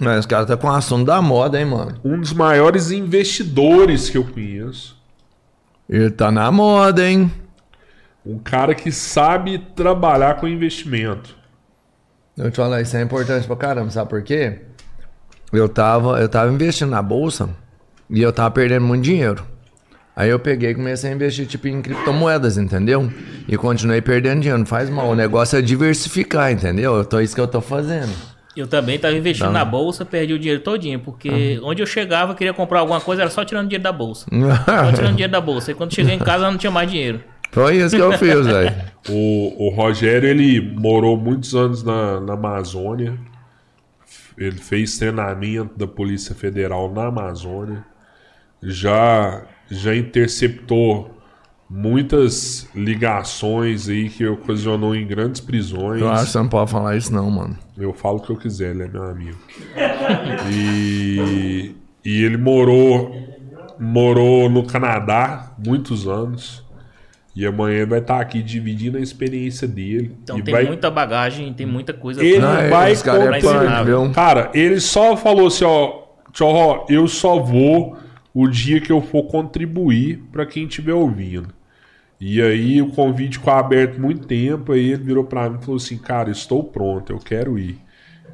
Mas 0.00 0.20
os 0.20 0.26
caras 0.26 0.46
tá 0.48 0.56
com 0.56 0.66
o 0.66 0.70
assunto 0.70 1.06
da 1.06 1.20
moda, 1.22 1.58
hein, 1.58 1.66
mano? 1.66 2.00
um 2.02 2.18
dos 2.18 2.32
maiores 2.32 2.90
investidores 2.90 4.08
que 4.08 4.16
eu 4.16 4.24
conheço. 4.24 5.01
Ele 5.92 6.10
tá 6.10 6.32
na 6.32 6.50
moda, 6.50 7.06
hein? 7.06 7.30
Um 8.24 8.38
cara 8.38 8.74
que 8.74 8.90
sabe 8.90 9.58
trabalhar 9.76 10.36
com 10.36 10.48
investimento. 10.48 11.36
Eu 12.34 12.50
te 12.50 12.56
falar, 12.56 12.80
isso 12.80 12.96
é 12.96 13.02
importante 13.02 13.46
pra 13.46 13.56
caramba, 13.56 13.90
sabe 13.90 14.08
por 14.08 14.22
quê? 14.22 14.62
Eu 15.52 15.68
tava, 15.68 16.18
eu 16.18 16.30
tava 16.30 16.50
investindo 16.50 16.88
na 16.88 17.02
bolsa 17.02 17.50
e 18.08 18.22
eu 18.22 18.32
tava 18.32 18.50
perdendo 18.52 18.86
muito 18.86 19.04
dinheiro. 19.04 19.46
Aí 20.16 20.30
eu 20.30 20.38
peguei 20.38 20.70
e 20.70 20.74
comecei 20.74 21.10
a 21.10 21.14
investir 21.14 21.46
tipo 21.46 21.68
em 21.68 21.82
criptomoedas, 21.82 22.56
entendeu? 22.56 23.12
E 23.46 23.54
continuei 23.58 24.00
perdendo 24.00 24.40
dinheiro, 24.40 24.60
não 24.60 24.66
faz 24.66 24.88
mal. 24.88 25.10
O 25.10 25.14
negócio 25.14 25.58
é 25.58 25.60
diversificar, 25.60 26.50
entendeu? 26.50 26.96
Eu 26.96 27.04
tô, 27.04 27.20
isso 27.20 27.34
que 27.34 27.40
eu 27.40 27.46
tô 27.46 27.60
fazendo. 27.60 28.12
Eu 28.54 28.66
também 28.66 28.96
estava 28.96 29.14
investindo 29.14 29.50
na 29.50 29.64
bolsa, 29.64 30.04
perdi 30.04 30.34
o 30.34 30.38
dinheiro 30.38 30.60
todinho, 30.60 31.00
porque 31.00 31.58
onde 31.62 31.82
eu 31.82 31.86
chegava, 31.86 32.34
queria 32.34 32.52
comprar 32.52 32.80
alguma 32.80 33.00
coisa, 33.00 33.22
era 33.22 33.30
só 33.30 33.44
tirando 33.44 33.68
dinheiro 33.68 33.82
da 33.82 33.92
bolsa. 33.92 34.26
Só 34.30 34.92
tirando 34.92 35.12
dinheiro 35.12 35.32
da 35.32 35.40
bolsa. 35.40 35.70
E 35.70 35.74
quando 35.74 35.94
cheguei 35.94 36.14
em 36.14 36.18
casa, 36.18 36.50
não 36.50 36.58
tinha 36.58 36.70
mais 36.70 36.90
dinheiro. 36.90 37.22
Foi 37.50 37.76
isso 37.76 37.94
que 37.94 38.02
eu 38.02 38.12
fiz, 38.18 38.46
velho. 38.46 38.74
O, 39.08 39.66
o 39.66 39.68
Rogério, 39.70 40.28
ele 40.28 40.60
morou 40.60 41.16
muitos 41.16 41.54
anos 41.54 41.82
na, 41.82 42.20
na 42.20 42.34
Amazônia. 42.34 43.18
Ele 44.36 44.56
fez 44.58 44.98
treinamento 44.98 45.78
da 45.78 45.86
Polícia 45.86 46.34
Federal 46.34 46.92
na 46.92 47.06
Amazônia. 47.06 47.84
Já, 48.62 49.42
já 49.70 49.94
interceptou 49.94 51.10
muitas 51.74 52.68
ligações 52.74 53.88
aí 53.88 54.10
que 54.10 54.26
ocasionou 54.26 54.94
em 54.94 55.06
grandes 55.06 55.40
prisões. 55.40 56.02
Eu 56.02 56.10
acho 56.10 56.26
que 56.26 56.30
você 56.32 56.38
não 56.38 56.48
pode 56.48 56.70
falar 56.70 56.96
isso 56.96 57.12
não, 57.12 57.30
mano. 57.30 57.56
Eu 57.78 57.94
falo 57.94 58.18
o 58.18 58.20
que 58.20 58.30
eu 58.30 58.36
quiser, 58.36 58.74
ele 58.74 58.82
é 58.82 58.88
meu 58.88 59.02
amigo. 59.02 59.38
E, 60.52 61.74
e 62.04 62.22
ele 62.22 62.36
morou, 62.36 63.10
morou 63.80 64.50
no 64.50 64.66
Canadá 64.66 65.54
muitos 65.64 66.06
anos. 66.06 66.62
E 67.34 67.46
amanhã 67.46 67.78
ele 67.78 67.86
vai 67.86 68.00
estar 68.00 68.20
aqui 68.20 68.42
dividindo 68.42 68.98
a 68.98 69.00
experiência 69.00 69.66
dele. 69.66 70.14
Então 70.22 70.38
e 70.38 70.42
tem 70.42 70.52
vai, 70.52 70.66
muita 70.66 70.90
bagagem, 70.90 71.50
tem 71.54 71.64
muita 71.64 71.94
coisa. 71.94 72.22
Ele 72.22 72.38
Não, 72.38 72.68
vai 72.68 72.94
cara 72.96 73.38
é? 73.38 74.12
Cara, 74.12 74.50
ele 74.52 74.78
só 74.78 75.16
falou 75.16 75.46
assim, 75.46 75.64
ó, 75.64 76.02
Tchau, 76.32 76.86
eu 76.88 77.06
só 77.08 77.38
vou 77.38 77.96
o 78.34 78.48
dia 78.48 78.80
que 78.80 78.90
eu 78.90 79.00
for 79.00 79.24
contribuir 79.24 80.22
para 80.30 80.46
quem 80.46 80.64
estiver 80.64 80.94
ouvindo. 80.94 81.48
E 82.24 82.40
aí 82.40 82.80
o 82.80 82.86
convite 82.86 83.36
ficou 83.36 83.52
aberto 83.52 84.00
muito 84.00 84.28
tempo, 84.28 84.70
aí 84.70 84.92
ele 84.92 85.02
virou 85.02 85.24
para 85.24 85.50
mim 85.50 85.58
e 85.60 85.64
falou 85.64 85.76
assim, 85.76 85.98
cara, 85.98 86.30
estou 86.30 86.62
pronto, 86.62 87.12
eu 87.12 87.18
quero 87.18 87.58
ir. 87.58 87.76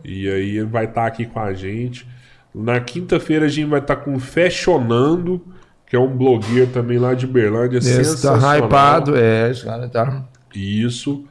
E 0.05 0.29
aí 0.29 0.59
ele 0.59 0.67
vai 0.67 0.85
estar 0.85 1.07
aqui 1.07 1.25
com 1.25 1.41
a 1.41 1.55
gente. 1.55 2.07
Na 2.55 2.79
quinta-feira 2.81 3.47
a 3.47 3.49
gente 3.49 3.71
vai 3.71 3.81
estar 3.81 3.97
com 3.97 4.15
o 4.15 4.21
Fashionando, 4.21 5.43
que 5.87 5.97
é 5.97 5.99
um 5.99 6.15
blogueiro 6.15 6.71
também 6.71 6.99
lá 6.99 7.15
de 7.15 7.27
Berlândia, 7.27 7.79
Esse 7.79 7.97
tá 7.97 8.05
sensacional. 8.05 8.59
hypado, 8.59 9.17
é, 9.17 9.51
esse 9.51 9.65
cara 9.65 9.89
tá. 9.89 10.23
Isso. 10.55 11.25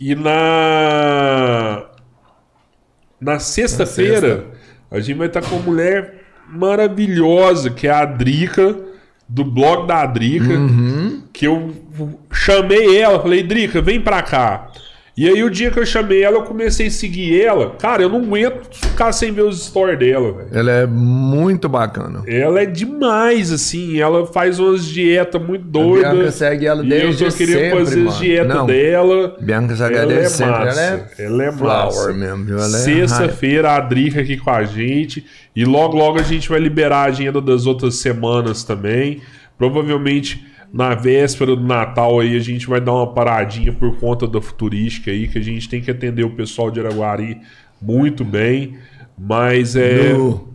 E 0.00 0.16
na. 0.16 1.86
Na 3.20 3.38
sexta-feira, 3.38 4.46
a 4.90 4.98
gente 4.98 5.16
vai 5.16 5.28
estar 5.28 5.42
com 5.42 5.54
uma 5.54 5.62
mulher 5.62 6.24
maravilhosa, 6.48 7.70
que 7.70 7.86
é 7.86 7.92
a 7.92 8.04
Drica, 8.04 8.89
do 9.30 9.44
blog 9.44 9.86
da 9.86 10.04
Drica. 10.06 10.54
Que 11.32 11.46
eu 11.46 11.72
chamei 12.32 12.98
ela, 12.98 13.20
falei, 13.20 13.42
Drica, 13.42 13.80
vem 13.80 14.00
pra 14.00 14.22
cá. 14.22 14.68
E 15.16 15.28
aí, 15.28 15.42
o 15.42 15.50
dia 15.50 15.70
que 15.70 15.78
eu 15.78 15.84
chamei 15.84 16.22
ela, 16.22 16.36
eu 16.36 16.42
comecei 16.42 16.86
a 16.86 16.90
seguir 16.90 17.42
ela. 17.42 17.70
Cara, 17.78 18.00
eu 18.02 18.08
não 18.08 18.20
aguento 18.22 18.68
ficar 18.72 19.12
sem 19.12 19.32
ver 19.32 19.42
os 19.42 19.66
stories 19.66 19.98
dela, 19.98 20.32
velho. 20.32 20.48
Ela 20.52 20.70
é 20.70 20.86
muito 20.86 21.68
bacana. 21.68 22.22
Ela 22.26 22.62
é 22.62 22.64
demais, 22.66 23.52
assim. 23.52 24.00
Ela 24.00 24.26
faz 24.26 24.58
umas 24.58 24.84
dietas 24.86 25.42
muito 25.42 25.64
doidas. 25.64 26.12
Bianca 26.12 26.30
segue 26.30 26.66
ela 26.66 26.82
desde 26.82 27.24
eu 27.24 27.30
só 27.30 27.36
queria 27.36 27.58
sempre, 27.58 27.78
fazer 27.78 27.96
mano. 27.98 28.08
as 28.10 28.18
dietas 28.18 28.54
Não. 28.56 28.66
dela. 28.66 29.36
Bianca 29.40 29.76
segue 29.76 29.94
ela 29.96 30.12
Ela 30.12 30.22
é 30.22 30.24
sempre. 30.28 30.52
Ela 30.54 30.64
massa. 30.64 30.80
é, 31.18 31.24
Ela 31.24 31.44
é 31.44 31.50
massa. 31.50 32.12
mesmo? 32.12 32.52
Ela 32.52 32.64
é 32.64 32.68
Sexta-feira, 32.68 33.72
a 33.72 33.80
Drica 33.80 34.20
aqui 34.20 34.36
com 34.38 34.50
a 34.50 34.64
gente. 34.64 35.26
E 35.54 35.64
logo, 35.64 35.96
logo 35.98 36.18
a 36.18 36.22
gente 36.22 36.48
vai 36.48 36.60
liberar 36.60 36.98
a 36.98 37.04
agenda 37.08 37.40
das 37.40 37.66
outras 37.66 37.96
semanas 37.96 38.62
também. 38.64 39.20
Provavelmente 39.58 40.46
na 40.72 40.94
véspera 40.94 41.54
do 41.56 41.62
Natal 41.62 42.20
aí 42.20 42.36
a 42.36 42.40
gente 42.40 42.66
vai 42.66 42.80
dar 42.80 42.92
uma 42.92 43.12
paradinha 43.12 43.72
por 43.72 43.98
conta 43.98 44.26
da 44.26 44.40
futurística 44.40 45.10
aí, 45.10 45.26
que 45.28 45.38
a 45.38 45.42
gente 45.42 45.68
tem 45.68 45.80
que 45.80 45.90
atender 45.90 46.24
o 46.24 46.30
pessoal 46.30 46.70
de 46.70 46.80
Araguari 46.80 47.38
muito 47.80 48.24
bem. 48.24 48.76
Mas 49.18 49.76
é. 49.76 50.12
Do- 50.14 50.49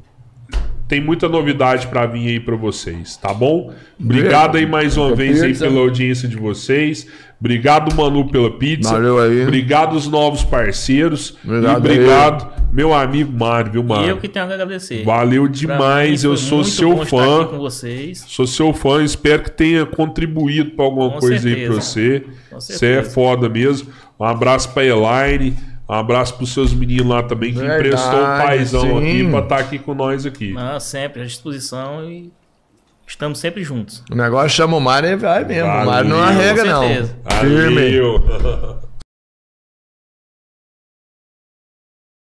Tem 0.88 1.02
muita 1.02 1.28
novidade 1.28 1.88
pra 1.88 2.06
vir 2.06 2.28
aí 2.28 2.40
pra 2.40 2.56
vocês, 2.56 3.18
tá 3.18 3.34
bom? 3.34 3.74
Obrigado 4.00 4.56
aí 4.58 4.68
mais 4.68 4.96
uma 4.98 5.16
vez 5.16 5.42
aí 5.42 5.58
pela 5.58 5.80
audiência 5.80 6.28
de 6.28 6.36
vocês. 6.36 7.08
Obrigado, 7.40 7.94
Manu, 7.96 8.30
pela 8.30 8.52
pizza. 8.52 8.92
Valeu 8.92 9.20
aí. 9.20 9.42
Obrigado 9.44 9.94
os 9.96 10.08
novos 10.08 10.44
parceiros. 10.44 11.38
Obrigado 11.44 11.86
e 11.88 11.90
aí. 11.90 11.96
obrigado, 11.98 12.54
meu 12.72 12.94
amigo 12.94 13.32
Mário, 13.34 13.72
viu, 13.72 13.82
E 13.82 13.84
eu 13.84 13.88
Mário? 13.88 14.18
que 14.18 14.28
tenho 14.30 14.46
a 14.46 14.54
agradecer. 14.54 15.04
Valeu 15.04 15.48
demais, 15.48 16.24
mim 16.24 16.30
eu 16.30 16.38
sou 16.38 16.60
muito 16.60 16.70
seu 16.70 16.90
bom 16.94 17.02
estar 17.04 17.18
fã. 17.18 17.42
aqui 17.42 17.52
com 17.52 17.58
vocês. 17.58 18.24
Sou 18.28 18.46
seu 18.46 18.72
fã, 18.72 19.04
espero 19.04 19.42
que 19.44 19.52
tenha 19.52 19.86
contribuído 19.88 20.72
pra 20.72 20.86
alguma 20.86 21.12
Com 21.14 21.20
coisa 21.20 21.36
aí 21.36 21.56
certeza. 21.56 21.72
pra 21.74 21.82
você. 21.82 22.24
Com 22.52 22.60
Você 22.60 22.86
é 22.86 23.04
foda 23.04 23.50
mesmo. 23.50 23.90
Um 24.20 24.24
abraço 24.24 24.70
pra 24.72 24.86
Elaine. 24.86 25.58
Um 25.88 25.94
abraço 25.94 26.34
pros 26.36 26.52
seus 26.54 26.74
meninos 26.74 27.06
lá 27.08 27.22
também, 27.24 27.54
que 27.54 27.60
Verdade, 27.60 27.88
emprestou 27.88 28.20
o 28.20 28.26
paizão 28.26 28.82
sim. 28.82 28.98
aqui 28.98 29.30
pra 29.30 29.40
estar 29.40 29.58
aqui 29.60 29.80
com 29.80 29.94
nós 29.94 30.26
aqui. 30.26 30.52
Não, 30.54 30.80
sempre 30.80 31.22
à 31.22 31.26
disposição 31.26 32.10
e 32.10 32.32
estamos 33.08 33.38
sempre 33.40 33.64
juntos. 33.64 34.04
O 34.12 34.16
negócio 34.16 34.50
chama 34.50 34.76
o 34.78 34.80
Mário 34.82 35.10
e 35.10 35.16
vai 35.16 35.46
mesmo. 35.46 35.70
O 35.70 35.86
Mário 35.86 36.10
não 36.10 36.18
Valeu. 36.18 36.40
arrega, 36.40 36.64
Com 36.64 36.70
não. 36.70 36.82
Firme. 37.40 37.76
Valeu. 37.76 38.75